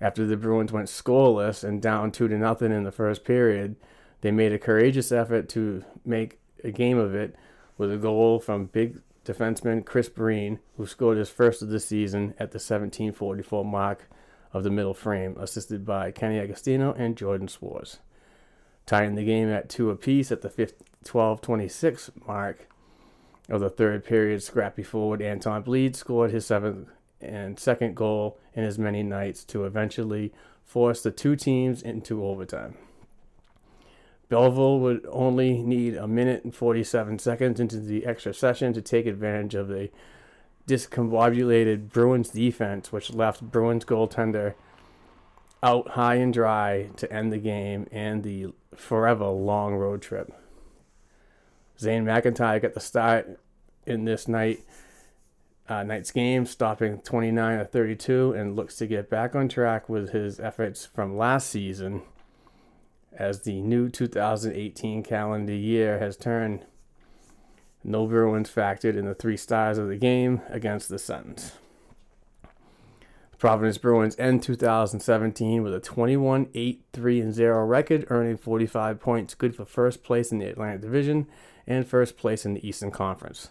After 0.00 0.26
the 0.26 0.36
Bruins 0.36 0.72
went 0.72 0.88
scoreless 0.88 1.62
and 1.62 1.80
down 1.80 2.10
2 2.10 2.28
0 2.28 2.56
in 2.60 2.82
the 2.82 2.90
first 2.90 3.24
period, 3.24 3.76
they 4.20 4.32
made 4.32 4.52
a 4.52 4.58
courageous 4.58 5.12
effort 5.12 5.48
to 5.50 5.84
make 6.04 6.40
a 6.64 6.72
game 6.72 6.98
of 6.98 7.14
it 7.14 7.36
with 7.78 7.92
a 7.92 7.96
goal 7.96 8.40
from 8.40 8.66
big 8.66 9.00
defenseman 9.24 9.84
Chris 9.84 10.08
Breen, 10.08 10.58
who 10.76 10.86
scored 10.86 11.18
his 11.18 11.30
first 11.30 11.62
of 11.62 11.68
the 11.68 11.78
season 11.78 12.30
at 12.32 12.50
the 12.50 12.56
1744 12.56 13.64
mark 13.64 14.08
of 14.52 14.64
the 14.64 14.70
middle 14.70 14.94
frame, 14.94 15.36
assisted 15.38 15.86
by 15.86 16.10
Kenny 16.10 16.40
Agostino 16.40 16.92
and 16.94 17.16
Jordan 17.16 17.46
Szwarz. 17.46 17.98
Tying 18.92 19.14
the 19.14 19.24
game 19.24 19.48
at 19.48 19.70
two 19.70 19.88
apiece 19.88 20.30
at 20.30 20.42
the 20.42 20.70
12-26 21.06 22.26
mark 22.26 22.68
of 23.48 23.62
the 23.62 23.70
third 23.70 24.04
period, 24.04 24.42
scrappy 24.42 24.82
forward 24.82 25.22
Anton 25.22 25.64
Blidh 25.64 25.96
scored 25.96 26.30
his 26.30 26.44
seventh 26.44 26.90
and 27.18 27.58
second 27.58 27.96
goal 27.96 28.38
in 28.52 28.64
as 28.64 28.78
many 28.78 29.02
nights 29.02 29.44
to 29.44 29.64
eventually 29.64 30.30
force 30.66 31.02
the 31.02 31.10
two 31.10 31.36
teams 31.36 31.80
into 31.80 32.22
overtime. 32.22 32.76
Belleville 34.28 34.80
would 34.80 35.06
only 35.08 35.62
need 35.62 35.94
a 35.96 36.06
minute 36.06 36.44
and 36.44 36.54
47 36.54 37.18
seconds 37.18 37.60
into 37.60 37.80
the 37.80 38.04
extra 38.04 38.34
session 38.34 38.74
to 38.74 38.82
take 38.82 39.06
advantage 39.06 39.54
of 39.54 39.68
the 39.68 39.88
discombobulated 40.68 41.88
Bruins 41.88 42.28
defense, 42.28 42.92
which 42.92 43.10
left 43.10 43.40
Bruins 43.40 43.86
goaltender 43.86 44.52
out 45.62 45.92
high 45.92 46.16
and 46.16 46.34
dry 46.34 46.90
to 46.96 47.10
end 47.10 47.32
the 47.32 47.38
game 47.38 47.86
and 47.90 48.22
the 48.22 48.52
forever 48.76 49.26
long 49.26 49.74
road 49.74 50.02
trip. 50.02 50.32
Zane 51.78 52.04
McIntyre 52.04 52.62
got 52.62 52.74
the 52.74 52.80
start 52.80 53.38
in 53.86 54.04
this 54.04 54.28
night 54.28 54.64
uh, 55.68 55.82
night's 55.82 56.10
game, 56.10 56.44
stopping 56.44 56.98
29 56.98 57.60
of 57.60 57.70
32, 57.70 58.32
and 58.32 58.56
looks 58.56 58.76
to 58.76 58.86
get 58.86 59.08
back 59.08 59.34
on 59.34 59.48
track 59.48 59.88
with 59.88 60.10
his 60.10 60.38
efforts 60.40 60.84
from 60.84 61.16
last 61.16 61.48
season 61.48 62.02
as 63.12 63.42
the 63.42 63.60
new 63.60 63.88
2018 63.88 65.02
calendar 65.02 65.52
year 65.52 65.98
has 65.98 66.16
turned. 66.16 66.66
No 67.84 68.06
Bruins 68.06 68.50
factored 68.50 68.96
in 68.96 69.06
the 69.06 69.14
three 69.14 69.36
stars 69.36 69.78
of 69.78 69.88
the 69.88 69.96
game 69.96 70.40
against 70.48 70.88
the 70.88 70.98
Suns. 70.98 71.52
Providence 73.42 73.76
Bruins 73.76 74.14
end 74.20 74.40
2017 74.44 75.64
with 75.64 75.74
a 75.74 75.80
21 75.80 76.46
8 76.54 76.84
3 76.92 77.32
0 77.32 77.64
record, 77.64 78.06
earning 78.08 78.36
45 78.36 79.00
points, 79.00 79.34
good 79.34 79.56
for 79.56 79.64
first 79.64 80.04
place 80.04 80.30
in 80.30 80.38
the 80.38 80.46
Atlantic 80.46 80.82
Division 80.82 81.26
and 81.66 81.84
first 81.84 82.16
place 82.16 82.46
in 82.46 82.54
the 82.54 82.64
Eastern 82.64 82.92
Conference. 82.92 83.48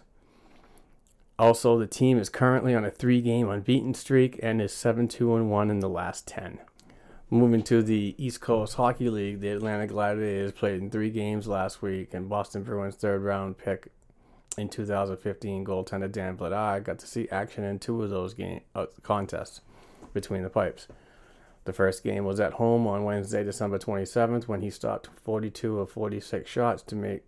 Also, 1.38 1.78
the 1.78 1.86
team 1.86 2.16
is 2.16 2.30
currently 2.30 2.74
on 2.74 2.86
a 2.86 2.90
three 2.90 3.20
game 3.20 3.50
unbeaten 3.50 3.92
streak 3.92 4.40
and 4.42 4.62
is 4.62 4.72
7 4.72 5.08
2 5.08 5.44
1 5.44 5.70
in 5.70 5.80
the 5.80 5.90
last 5.90 6.26
10. 6.26 6.60
Moving 7.28 7.62
to 7.64 7.82
the 7.82 8.14
East 8.16 8.40
Coast 8.40 8.76
Hockey 8.76 9.10
League, 9.10 9.40
the 9.40 9.50
Atlanta 9.50 9.86
Gladiators 9.86 10.52
played 10.52 10.80
in 10.80 10.90
three 10.90 11.10
games 11.10 11.46
last 11.46 11.82
week, 11.82 12.14
and 12.14 12.30
Boston 12.30 12.62
Bruins 12.62 12.94
third 12.94 13.20
round 13.20 13.58
pick 13.58 13.92
in 14.56 14.70
2015 14.70 15.66
goaltender 15.66 16.10
Dan 16.10 16.38
Vladar 16.38 16.82
got 16.82 16.98
to 16.98 17.06
see 17.06 17.28
action 17.28 17.62
in 17.62 17.78
two 17.78 18.02
of 18.02 18.08
those 18.08 18.32
game 18.32 18.62
uh, 18.74 18.86
contests 19.02 19.60
between 20.12 20.42
the 20.42 20.50
pipes. 20.50 20.88
The 21.64 21.72
first 21.72 22.02
game 22.02 22.24
was 22.24 22.40
at 22.40 22.54
home 22.54 22.86
on 22.86 23.04
Wednesday, 23.04 23.44
December 23.44 23.78
27th, 23.78 24.48
when 24.48 24.62
he 24.62 24.70
stopped 24.70 25.08
42 25.22 25.78
of 25.78 25.90
46 25.90 26.50
shots 26.50 26.82
to 26.82 26.96
make 26.96 27.22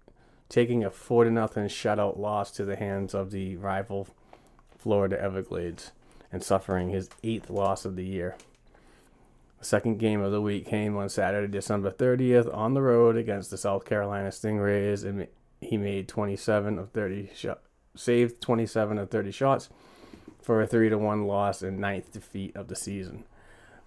taking 0.49 0.85
a 0.85 0.91
4 0.91 1.27
0 1.27 1.37
shutout 1.47 2.19
loss 2.19 2.51
to 2.53 2.65
the 2.65 2.77
hands 2.77 3.15
of 3.15 3.31
the 3.31 3.57
rival 3.57 4.09
Florida 4.79 5.21
Everglades 5.21 5.93
and 6.33 6.43
suffering 6.43 6.91
his 6.91 7.09
eighth 7.23 7.49
loss 7.49 7.85
of 7.85 7.97
the 7.97 8.05
year. 8.05 8.37
The 9.61 9.65
second 9.65 9.99
game 9.99 10.21
of 10.21 10.33
the 10.33 10.43
week 10.43 10.67
came 10.67 10.97
on 10.97 11.09
Saturday, 11.09 11.51
December 11.51 11.91
30th, 11.91 12.55
on 12.55 12.75
the 12.75 12.83
road 12.83 13.17
against 13.17 13.51
the 13.51 13.57
South 13.57 13.85
Carolina 13.85 14.29
Stingrays 14.29 15.05
and 15.05 15.29
he 15.61 15.79
made 15.79 16.09
27 16.09 16.79
of 16.79 16.91
30 16.91 17.31
shots, 17.35 17.67
saved 17.97 18.41
27 18.43 18.99
of 18.99 19.11
30 19.11 19.31
shots 19.31 19.71
for 20.45 20.61
a 20.61 20.67
3 20.67 20.91
to 20.91 20.99
1 20.99 21.27
loss 21.27 21.63
and 21.63 21.79
ninth 21.79 22.13
defeat 22.13 22.55
of 22.55 22.69
the 22.69 22.77
season. 22.77 23.25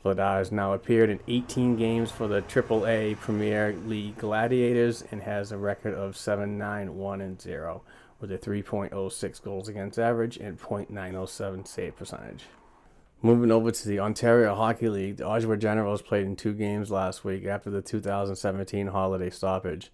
Vladar 0.04 0.40
has 0.40 0.52
now 0.52 0.74
appeared 0.74 1.10
in 1.10 1.20
18 1.28 1.76
games 1.76 2.10
for 2.10 2.28
the 2.28 2.42
AAA 2.42 3.20
Premier 3.20 3.76
League 3.86 4.18
Gladiators 4.18 5.04
and 5.12 5.22
has 5.22 5.52
a 5.52 5.58
record 5.58 5.94
of 5.94 6.18
7 6.18 6.58
9 6.58 6.96
1 6.96 7.22
and 7.22 7.42
0 7.42 7.84
with 8.20 8.32
a 8.32 8.38
3.06 8.38 9.44
goals 9.44 9.68
against 9.68 10.00
average 10.00 10.38
and 10.38 10.60
.907 10.60 11.68
save 11.68 11.96
percentage. 11.96 12.46
Moving 13.22 13.52
over 13.52 13.72
to 13.72 13.88
the 13.88 14.00
Ontario 14.00 14.56
Hockey 14.56 14.90
League, 14.90 15.18
the 15.18 15.24
Oshawa 15.24 15.60
Generals 15.60 16.02
played 16.02 16.26
in 16.26 16.36
two 16.36 16.54
games 16.54 16.90
last 16.90 17.24
week 17.24 17.46
after 17.46 17.70
the 17.70 17.82
2017 17.82 18.88
holiday 18.88 19.30
stoppage, 19.30 19.92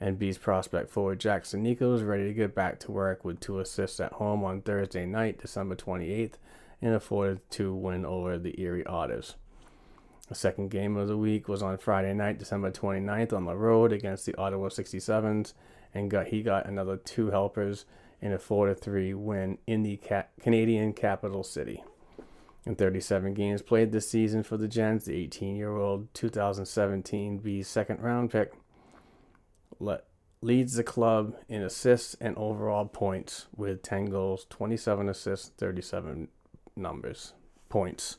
and 0.00 0.18
Bees 0.18 0.38
prospect 0.38 0.90
forward 0.90 1.20
Jack 1.20 1.44
Studnicka 1.44 1.94
is 1.94 2.02
ready 2.02 2.24
to 2.24 2.34
get 2.34 2.54
back 2.54 2.78
to 2.80 2.92
work 2.92 3.24
with 3.24 3.40
two 3.40 3.58
assists 3.58 4.00
at 4.00 4.14
home 4.14 4.44
on 4.44 4.60
Thursday 4.60 5.06
night, 5.06 5.40
December 5.40 5.76
28th, 5.76 6.34
in 6.80 6.92
a 6.92 7.00
4-2 7.00 7.74
win 7.74 8.04
over 8.04 8.38
the 8.38 8.60
Erie 8.60 8.86
Otters. 8.86 9.36
The 10.28 10.34
second 10.34 10.70
game 10.70 10.96
of 10.96 11.08
the 11.08 11.18
week 11.18 11.48
was 11.48 11.62
on 11.62 11.78
Friday 11.78 12.14
night, 12.14 12.38
December 12.38 12.70
29th, 12.70 13.32
on 13.32 13.44
the 13.44 13.54
road 13.54 13.92
against 13.92 14.26
the 14.26 14.36
Ottawa 14.36 14.68
67s, 14.68 15.52
and 15.92 16.10
got 16.10 16.28
he 16.28 16.42
got 16.42 16.66
another 16.66 16.96
two 16.96 17.30
helpers 17.30 17.84
in 18.20 18.32
a 18.32 18.38
4 18.38 18.74
3 18.74 19.14
win 19.14 19.58
in 19.66 19.82
the 19.82 19.98
ca- 19.98 20.24
Canadian 20.40 20.92
capital 20.92 21.44
city. 21.44 21.84
In 22.66 22.74
37 22.74 23.34
games 23.34 23.60
played 23.60 23.92
this 23.92 24.08
season 24.08 24.42
for 24.42 24.56
the 24.56 24.66
Gens, 24.66 25.04
the 25.04 25.14
18 25.14 25.56
year 25.56 25.76
old 25.76 26.12
2017 26.14 27.38
B 27.38 27.62
second 27.62 28.00
round 28.00 28.30
pick 28.30 28.54
le- 29.78 30.02
leads 30.40 30.74
the 30.74 30.84
club 30.84 31.34
in 31.48 31.62
assists 31.62 32.14
and 32.20 32.36
overall 32.36 32.86
points 32.86 33.46
with 33.56 33.82
10 33.82 34.06
goals, 34.06 34.46
27 34.50 35.08
assists, 35.08 35.48
37 35.56 36.28
numbers, 36.76 37.32
points. 37.68 38.18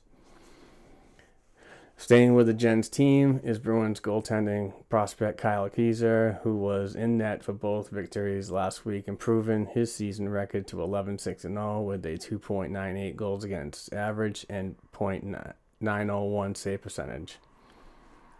Staying 1.97 2.35
with 2.35 2.47
the 2.47 2.53
Gens 2.53 2.89
team 2.89 3.39
is 3.41 3.57
Bruins 3.57 4.01
goaltending 4.01 4.73
prospect 4.89 5.37
Kyle 5.37 5.69
Keyser, 5.69 6.41
who 6.41 6.57
was 6.57 6.93
in 6.93 7.17
net 7.17 7.41
for 7.41 7.53
both 7.53 7.89
victories 7.89 8.51
last 8.51 8.85
week, 8.85 9.07
improving 9.07 9.67
his 9.67 9.95
season 9.95 10.27
record 10.27 10.67
to 10.67 10.81
11 10.81 11.19
6 11.19 11.43
0 11.43 11.81
with 11.83 12.05
a 12.05 12.17
2.98 12.17 13.15
goals 13.15 13.45
against 13.45 13.93
average 13.93 14.45
and 14.49 14.75
.901 14.93 16.57
save 16.57 16.81
percentage. 16.81 17.37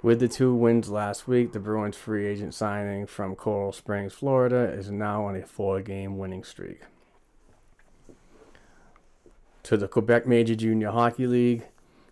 With 0.01 0.19
the 0.19 0.27
two 0.27 0.53
wins 0.53 0.89
last 0.89 1.27
week, 1.27 1.51
the 1.51 1.59
Bruins 1.59 1.97
free 1.97 2.27
agent 2.27 2.53
signing 2.53 3.07
from 3.07 3.35
Coral 3.35 3.71
Springs, 3.71 4.13
Florida, 4.13 4.71
is 4.71 4.91
now 4.91 5.25
on 5.25 5.35
a 5.35 5.45
four 5.45 5.81
game 5.81 6.17
winning 6.17 6.43
streak. 6.43 6.81
To 9.63 9.77
the 9.77 9.87
Quebec 9.87 10.27
Major 10.27 10.53
Junior 10.53 10.91
Hockey 10.91 11.25
League, 11.25 11.65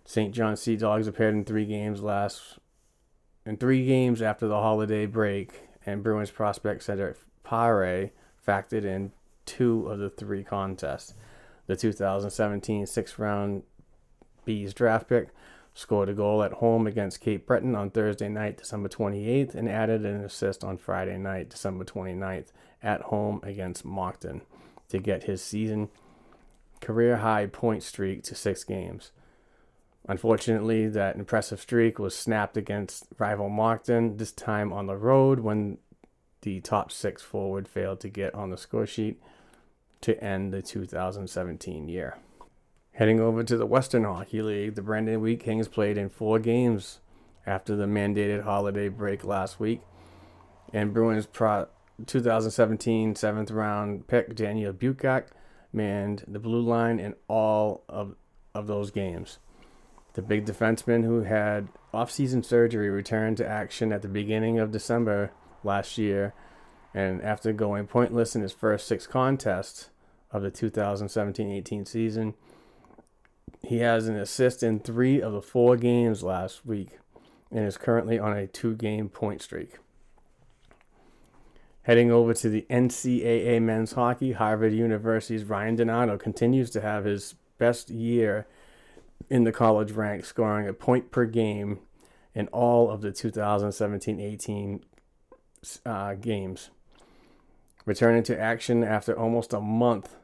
Saint 0.04 0.34
John 0.34 0.56
Sea 0.56 0.76
Dogs 0.76 1.06
appeared 1.06 1.34
in 1.34 1.44
three 1.44 1.66
games 1.66 2.02
last 2.02 2.58
in 3.46 3.56
three 3.56 3.86
games 3.86 4.22
after 4.22 4.48
the 4.48 4.60
holiday 4.60 5.06
break, 5.06 5.68
and 5.86 6.02
Bruins 6.02 6.30
prospect 6.30 6.82
Cedric 6.82 7.16
Pare 7.44 8.10
factored 8.46 8.84
in 8.84 9.12
two 9.44 9.86
of 9.86 9.98
the 9.98 10.10
three 10.10 10.42
contests. 10.42 11.14
The 11.66 11.76
2017 11.76 12.86
sixth 12.86 13.18
round 13.18 13.62
Bees 14.44 14.74
draft 14.74 15.08
pick 15.08 15.28
scored 15.74 16.08
a 16.08 16.14
goal 16.14 16.42
at 16.42 16.52
home 16.52 16.86
against 16.86 17.20
Cape 17.20 17.46
Breton 17.46 17.74
on 17.74 17.90
Thursday 17.90 18.28
night, 18.28 18.56
December 18.56 18.88
28th, 18.88 19.54
and 19.54 19.68
added 19.68 20.06
an 20.06 20.24
assist 20.24 20.62
on 20.62 20.78
Friday 20.78 21.18
night, 21.18 21.50
December 21.50 21.84
29th, 21.84 22.52
at 22.82 23.02
home 23.02 23.40
against 23.42 23.84
Moncton 23.84 24.42
to 24.88 24.98
get 24.98 25.24
his 25.24 25.42
season 25.42 25.88
career 26.80 27.16
high 27.16 27.46
point 27.46 27.82
streak 27.82 28.22
to 28.22 28.34
six 28.34 28.62
games. 28.62 29.10
Unfortunately, 30.06 30.86
that 30.86 31.16
impressive 31.16 31.60
streak 31.60 31.98
was 31.98 32.14
snapped 32.14 32.56
against 32.58 33.06
rival 33.18 33.48
Moncton, 33.48 34.18
this 34.18 34.32
time 34.32 34.72
on 34.72 34.86
the 34.86 34.96
road 34.96 35.40
when 35.40 35.78
the 36.42 36.60
top 36.60 36.92
six 36.92 37.22
forward 37.22 37.66
failed 37.66 38.00
to 38.00 38.08
get 38.10 38.34
on 38.34 38.50
the 38.50 38.58
score 38.58 38.86
sheet 38.86 39.20
to 40.02 40.22
end 40.22 40.52
the 40.52 40.60
2017 40.60 41.88
year. 41.88 42.18
Heading 42.94 43.18
over 43.18 43.42
to 43.42 43.56
the 43.56 43.66
Western 43.66 44.04
Hockey 44.04 44.40
League, 44.40 44.76
the 44.76 44.82
Brandon 44.82 45.20
Wheat 45.20 45.40
Kings 45.40 45.66
played 45.66 45.98
in 45.98 46.08
four 46.08 46.38
games 46.38 47.00
after 47.44 47.74
the 47.74 47.86
mandated 47.86 48.44
holiday 48.44 48.88
break 48.88 49.24
last 49.24 49.58
week, 49.58 49.80
and 50.72 50.94
Bruins 50.94 51.26
pro 51.26 51.66
2017 52.06 53.16
seventh 53.16 53.50
round 53.50 54.06
pick 54.06 54.36
Daniel 54.36 54.72
Bukac 54.72 55.24
manned 55.72 56.22
the 56.28 56.38
blue 56.38 56.60
line 56.60 57.00
in 57.00 57.16
all 57.26 57.82
of, 57.88 58.14
of 58.54 58.68
those 58.68 58.92
games. 58.92 59.38
The 60.12 60.22
big 60.22 60.46
defenseman 60.46 61.02
who 61.02 61.22
had 61.22 61.66
off-season 61.92 62.44
surgery 62.44 62.90
returned 62.90 63.38
to 63.38 63.48
action 63.48 63.92
at 63.92 64.02
the 64.02 64.08
beginning 64.08 64.60
of 64.60 64.70
December 64.70 65.32
last 65.64 65.98
year, 65.98 66.32
and 66.94 67.20
after 67.22 67.52
going 67.52 67.88
pointless 67.88 68.36
in 68.36 68.42
his 68.42 68.52
first 68.52 68.86
six 68.86 69.08
contests 69.08 69.90
of 70.30 70.42
the 70.42 70.50
2017-18 70.52 71.88
season, 71.88 72.34
he 73.62 73.78
has 73.78 74.08
an 74.08 74.16
assist 74.16 74.62
in 74.62 74.80
three 74.80 75.20
of 75.20 75.32
the 75.32 75.42
four 75.42 75.76
games 75.76 76.22
last 76.22 76.66
week 76.66 76.98
and 77.50 77.64
is 77.64 77.76
currently 77.76 78.18
on 78.18 78.36
a 78.36 78.46
two-game 78.46 79.08
point 79.08 79.42
streak. 79.42 79.78
Heading 81.82 82.10
over 82.10 82.32
to 82.34 82.48
the 82.48 82.66
NCAA 82.70 83.60
men's 83.60 83.92
hockey, 83.92 84.32
Harvard 84.32 84.72
University's 84.72 85.44
Ryan 85.44 85.76
Donato 85.76 86.16
continues 86.16 86.70
to 86.70 86.80
have 86.80 87.04
his 87.04 87.34
best 87.58 87.90
year 87.90 88.46
in 89.28 89.44
the 89.44 89.52
college 89.52 89.92
ranks, 89.92 90.28
scoring 90.28 90.66
a 90.66 90.72
point 90.72 91.10
per 91.10 91.26
game 91.26 91.80
in 92.34 92.48
all 92.48 92.90
of 92.90 93.02
the 93.02 93.12
2017 93.12 94.18
18 94.18 94.84
uh, 95.84 96.14
games. 96.14 96.70
Returning 97.84 98.22
to 98.24 98.40
action 98.40 98.82
after 98.82 99.16
almost 99.18 99.52
a 99.52 99.60
month 99.60 100.16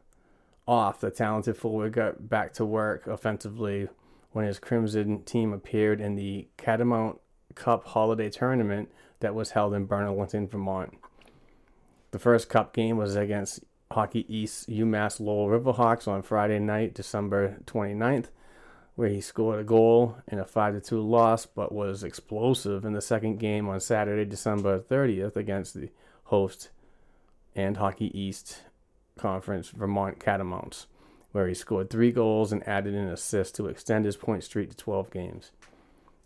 off, 0.70 1.00
the 1.00 1.10
talented 1.10 1.56
forward 1.56 1.92
got 1.92 2.28
back 2.28 2.52
to 2.54 2.64
work 2.64 3.08
offensively 3.08 3.88
when 4.30 4.44
his 4.44 4.60
Crimson 4.60 5.24
team 5.24 5.52
appeared 5.52 6.00
in 6.00 6.14
the 6.14 6.46
Catamount 6.56 7.18
Cup 7.56 7.84
holiday 7.86 8.30
tournament 8.30 8.88
that 9.18 9.34
was 9.34 9.50
held 9.50 9.74
in 9.74 9.86
Burlington, 9.86 10.46
Vermont. 10.46 10.96
The 12.12 12.20
first 12.20 12.48
cup 12.48 12.72
game 12.72 12.96
was 12.96 13.16
against 13.16 13.64
Hockey 13.90 14.24
East 14.32 14.68
UMass 14.70 15.18
Lowell 15.18 15.48
Riverhawks 15.48 16.06
on 16.06 16.22
Friday 16.22 16.60
night, 16.60 16.94
December 16.94 17.58
29th, 17.66 18.26
where 18.94 19.08
he 19.08 19.20
scored 19.20 19.58
a 19.58 19.64
goal 19.64 20.18
in 20.28 20.38
a 20.38 20.44
5 20.44 20.84
2 20.84 21.00
loss, 21.00 21.46
but 21.46 21.72
was 21.72 22.04
explosive 22.04 22.84
in 22.84 22.92
the 22.92 23.00
second 23.00 23.38
game 23.38 23.68
on 23.68 23.80
Saturday, 23.80 24.24
December 24.24 24.78
30th, 24.78 25.34
against 25.34 25.74
the 25.74 25.90
host 26.24 26.70
and 27.56 27.78
Hockey 27.78 28.16
East 28.16 28.62
Conference 29.20 29.68
Vermont 29.68 30.18
Catamounts, 30.18 30.86
where 31.32 31.46
he 31.46 31.54
scored 31.54 31.90
three 31.90 32.10
goals 32.10 32.52
and 32.52 32.66
added 32.66 32.94
an 32.94 33.08
assist 33.08 33.54
to 33.56 33.66
extend 33.66 34.04
his 34.04 34.16
point 34.16 34.42
streak 34.42 34.70
to 34.70 34.76
12 34.76 35.10
games. 35.10 35.50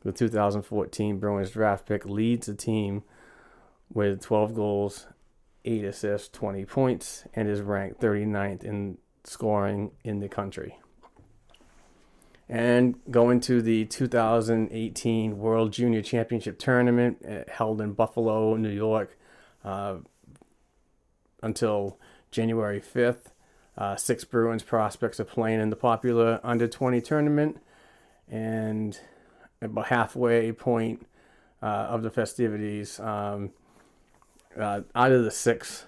The 0.03 0.13
2014 0.13 1.19
Bruins 1.19 1.51
draft 1.51 1.87
pick 1.87 2.05
leads 2.05 2.47
the 2.47 2.55
team 2.55 3.03
with 3.93 4.21
12 4.21 4.55
goals, 4.55 5.07
8 5.65 5.85
assists, 5.85 6.29
20 6.29 6.65
points, 6.67 7.25
and 7.35 7.49
is 7.49 7.61
ranked 7.61 8.01
39th 8.01 8.63
in 8.63 8.99
scoring 9.25 9.91
in 10.05 10.21
the 10.21 10.29
country. 10.29 10.79
And 12.49 12.97
going 13.11 13.41
to 13.41 13.63
the 13.63 13.87
2018 13.87 15.39
World 15.39 15.73
Junior 15.73 16.03
Championship 16.03 16.59
Tournament 16.59 17.25
uh, 17.27 17.51
held 17.51 17.81
in 17.81 17.95
Buffalo, 17.95 18.57
New 18.57 18.69
York, 18.69 19.17
uh, 19.65 19.97
until 21.43 21.99
January 22.35 22.81
5th. 22.81 23.27
Uh, 23.79 23.97
six 23.97 24.25
Bruins 24.25 24.63
prospects 24.63 25.21
are 25.21 25.25
playing 25.25 25.61
in 25.61 25.71
the 25.71 25.77
popular 25.77 26.41
under 26.43 26.69
20 26.69 27.01
tournament, 27.01 27.61
and 28.29 28.99
about 29.63 29.87
halfway 29.87 30.53
point 30.53 31.07
uh, 31.63 31.67
of 31.67 32.03
the 32.03 32.11
festivities, 32.11 33.01
um, 33.01 33.51
uh, 34.59 34.83
out 34.95 35.13
of 35.13 35.25
the 35.25 35.31
six 35.31 35.85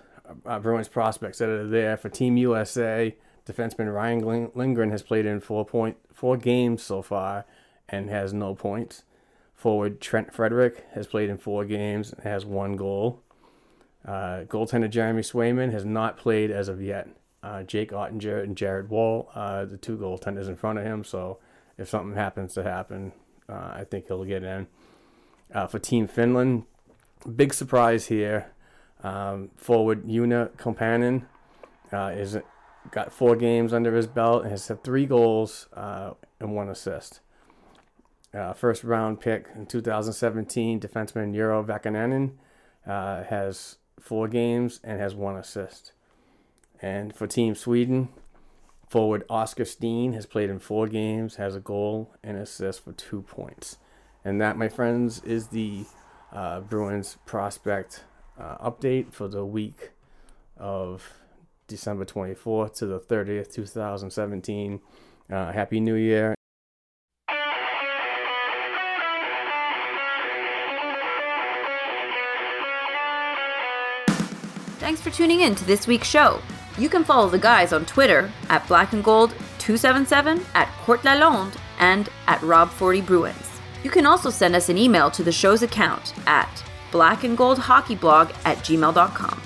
uh, 0.47 0.59
Bruins 0.59 0.89
prospects 0.89 1.39
that 1.39 1.49
are 1.49 1.67
there 1.67 1.97
for 1.97 2.09
Team 2.09 2.37
USA, 2.37 3.15
defenseman 3.45 3.93
Ryan 3.93 4.51
Lindgren 4.55 4.91
has 4.91 5.03
played 5.03 5.27
in 5.27 5.41
four 5.41 5.65
point 5.65 5.97
four 6.13 6.37
games 6.37 6.83
so 6.83 7.03
far 7.03 7.45
and 7.89 8.09
has 8.09 8.33
no 8.33 8.55
points. 8.55 9.05
Forward 9.55 10.01
Trent 10.01 10.35
Frederic 10.35 10.85
has 10.93 11.07
played 11.07 11.31
in 11.31 11.39
four 11.39 11.65
games 11.65 12.13
and 12.13 12.23
has 12.23 12.45
one 12.45 12.77
goal. 12.77 13.23
Uh, 14.07 14.45
goaltender 14.45 14.89
Jeremy 14.89 15.23
Swayman 15.23 15.73
has 15.73 15.85
not 15.85 16.17
played 16.17 16.51
as 16.51 16.69
of 16.69 16.81
yet. 16.81 17.09
Uh, 17.43 17.65
Jake 17.65 17.91
Oettinger 17.91 18.43
and 18.43 18.57
Jared 18.57 18.89
Woll, 18.89 19.31
uh, 19.35 19.65
the 19.65 19.77
two 19.77 19.97
goaltenders 19.97 20.49
in 20.49 20.57
front 20.57 20.79
of 20.79 20.85
him. 20.85 21.03
So 21.03 21.39
if 21.77 21.89
something 21.89 22.17
happens 22.17 22.55
to 22.55 22.63
happen, 22.63 23.13
uh, 23.49 23.73
I 23.75 23.85
think 23.89 24.07
he'll 24.07 24.25
get 24.25 24.45
in. 24.45 24.69
Uh, 25.53 25.67
for 25.67 25.79
Team 25.79 26.07
Finland, 26.07 26.65
big 27.35 27.53
surprise 27.53 28.07
here. 28.07 28.53
Um, 29.03 29.51
forward 29.57 30.07
Joona 30.07 30.51
Koppanen 30.57 31.27
uh, 31.93 32.13
is 32.17 32.39
got 32.91 33.13
four 33.13 33.37
games 33.37 33.73
under 33.73 33.95
his 33.95 34.07
belt 34.07 34.43
and 34.43 34.51
has 34.51 34.67
had 34.69 34.83
three 34.83 35.07
goals 35.07 35.69
and 35.75 36.55
one 36.55 36.69
assist. 36.69 37.21
First 38.55 38.85
round 38.85 39.21
pick 39.21 39.49
in 39.55 39.67
2017, 39.67 40.81
defenseman 40.81 41.35
Urho 41.35 41.65
Vaakanainen 41.65 42.33
uh, 42.87 43.25
has 43.25 43.79
four 44.01 44.29
games 44.29 44.81
and 44.85 45.01
has 45.01 45.15
one 45.15 45.37
assist. 45.37 45.93
And 46.81 47.15
for 47.15 47.27
Team 47.27 47.55
Sweden, 47.55 48.09
forward 48.89 49.25
Oskar 49.29 49.65
Steen 49.65 50.13
has 50.13 50.27
played 50.27 50.51
in 50.51 50.59
four 50.59 50.87
games, 50.87 51.37
has 51.37 51.57
a 51.57 51.61
goal 51.61 52.15
and 52.23 52.37
assist 52.37 52.85
for 52.85 52.93
two 52.93 53.23
points. 53.23 53.79
And 54.25 54.41
that, 54.41 54.57
my 54.57 54.69
friends, 54.69 55.23
is 55.23 55.49
the 55.49 55.85
uh, 56.33 56.61
Bruins 56.61 57.17
prospect 57.27 58.05
uh, 58.39 58.59
update 58.59 59.13
for 59.13 59.29
the 59.29 59.45
week 59.45 59.91
of 60.57 61.13
December 61.69 62.05
24th 62.05 62.75
to 62.77 62.87
the 62.87 63.01
30th, 63.01 63.53
2017. 63.53 64.81
Uh, 65.31 65.53
Happy 65.53 65.81
New 65.81 65.95
Year. 65.95 66.36
Tuning 75.17 75.41
in 75.41 75.55
to 75.55 75.65
this 75.65 75.87
week's 75.87 76.07
show. 76.07 76.39
You 76.77 76.91
can 76.91 77.03
follow 77.03 77.31
the 77.31 77.39
guys 77.39 77.73
on 77.73 77.87
Twitter 77.87 78.31
at 78.51 78.69
Black 78.69 78.93
and 78.93 79.03
Gold 79.03 79.31
277, 79.59 80.45
at 80.55 80.69
Court 80.85 81.01
Lalonde, 81.01 81.57
and 81.79 82.11
at 82.27 82.39
Rob40 82.41 83.07
Bruins. 83.07 83.51
You 83.83 83.89
can 83.89 84.05
also 84.05 84.29
send 84.29 84.55
us 84.55 84.69
an 84.69 84.77
email 84.77 85.11
to 85.13 85.23
the 85.23 85.33
show's 85.33 85.63
account 85.63 86.13
at 86.27 86.63
blackandgoldhockeyblog 86.93 88.37
at 88.45 88.59
gmail.com. 88.59 89.43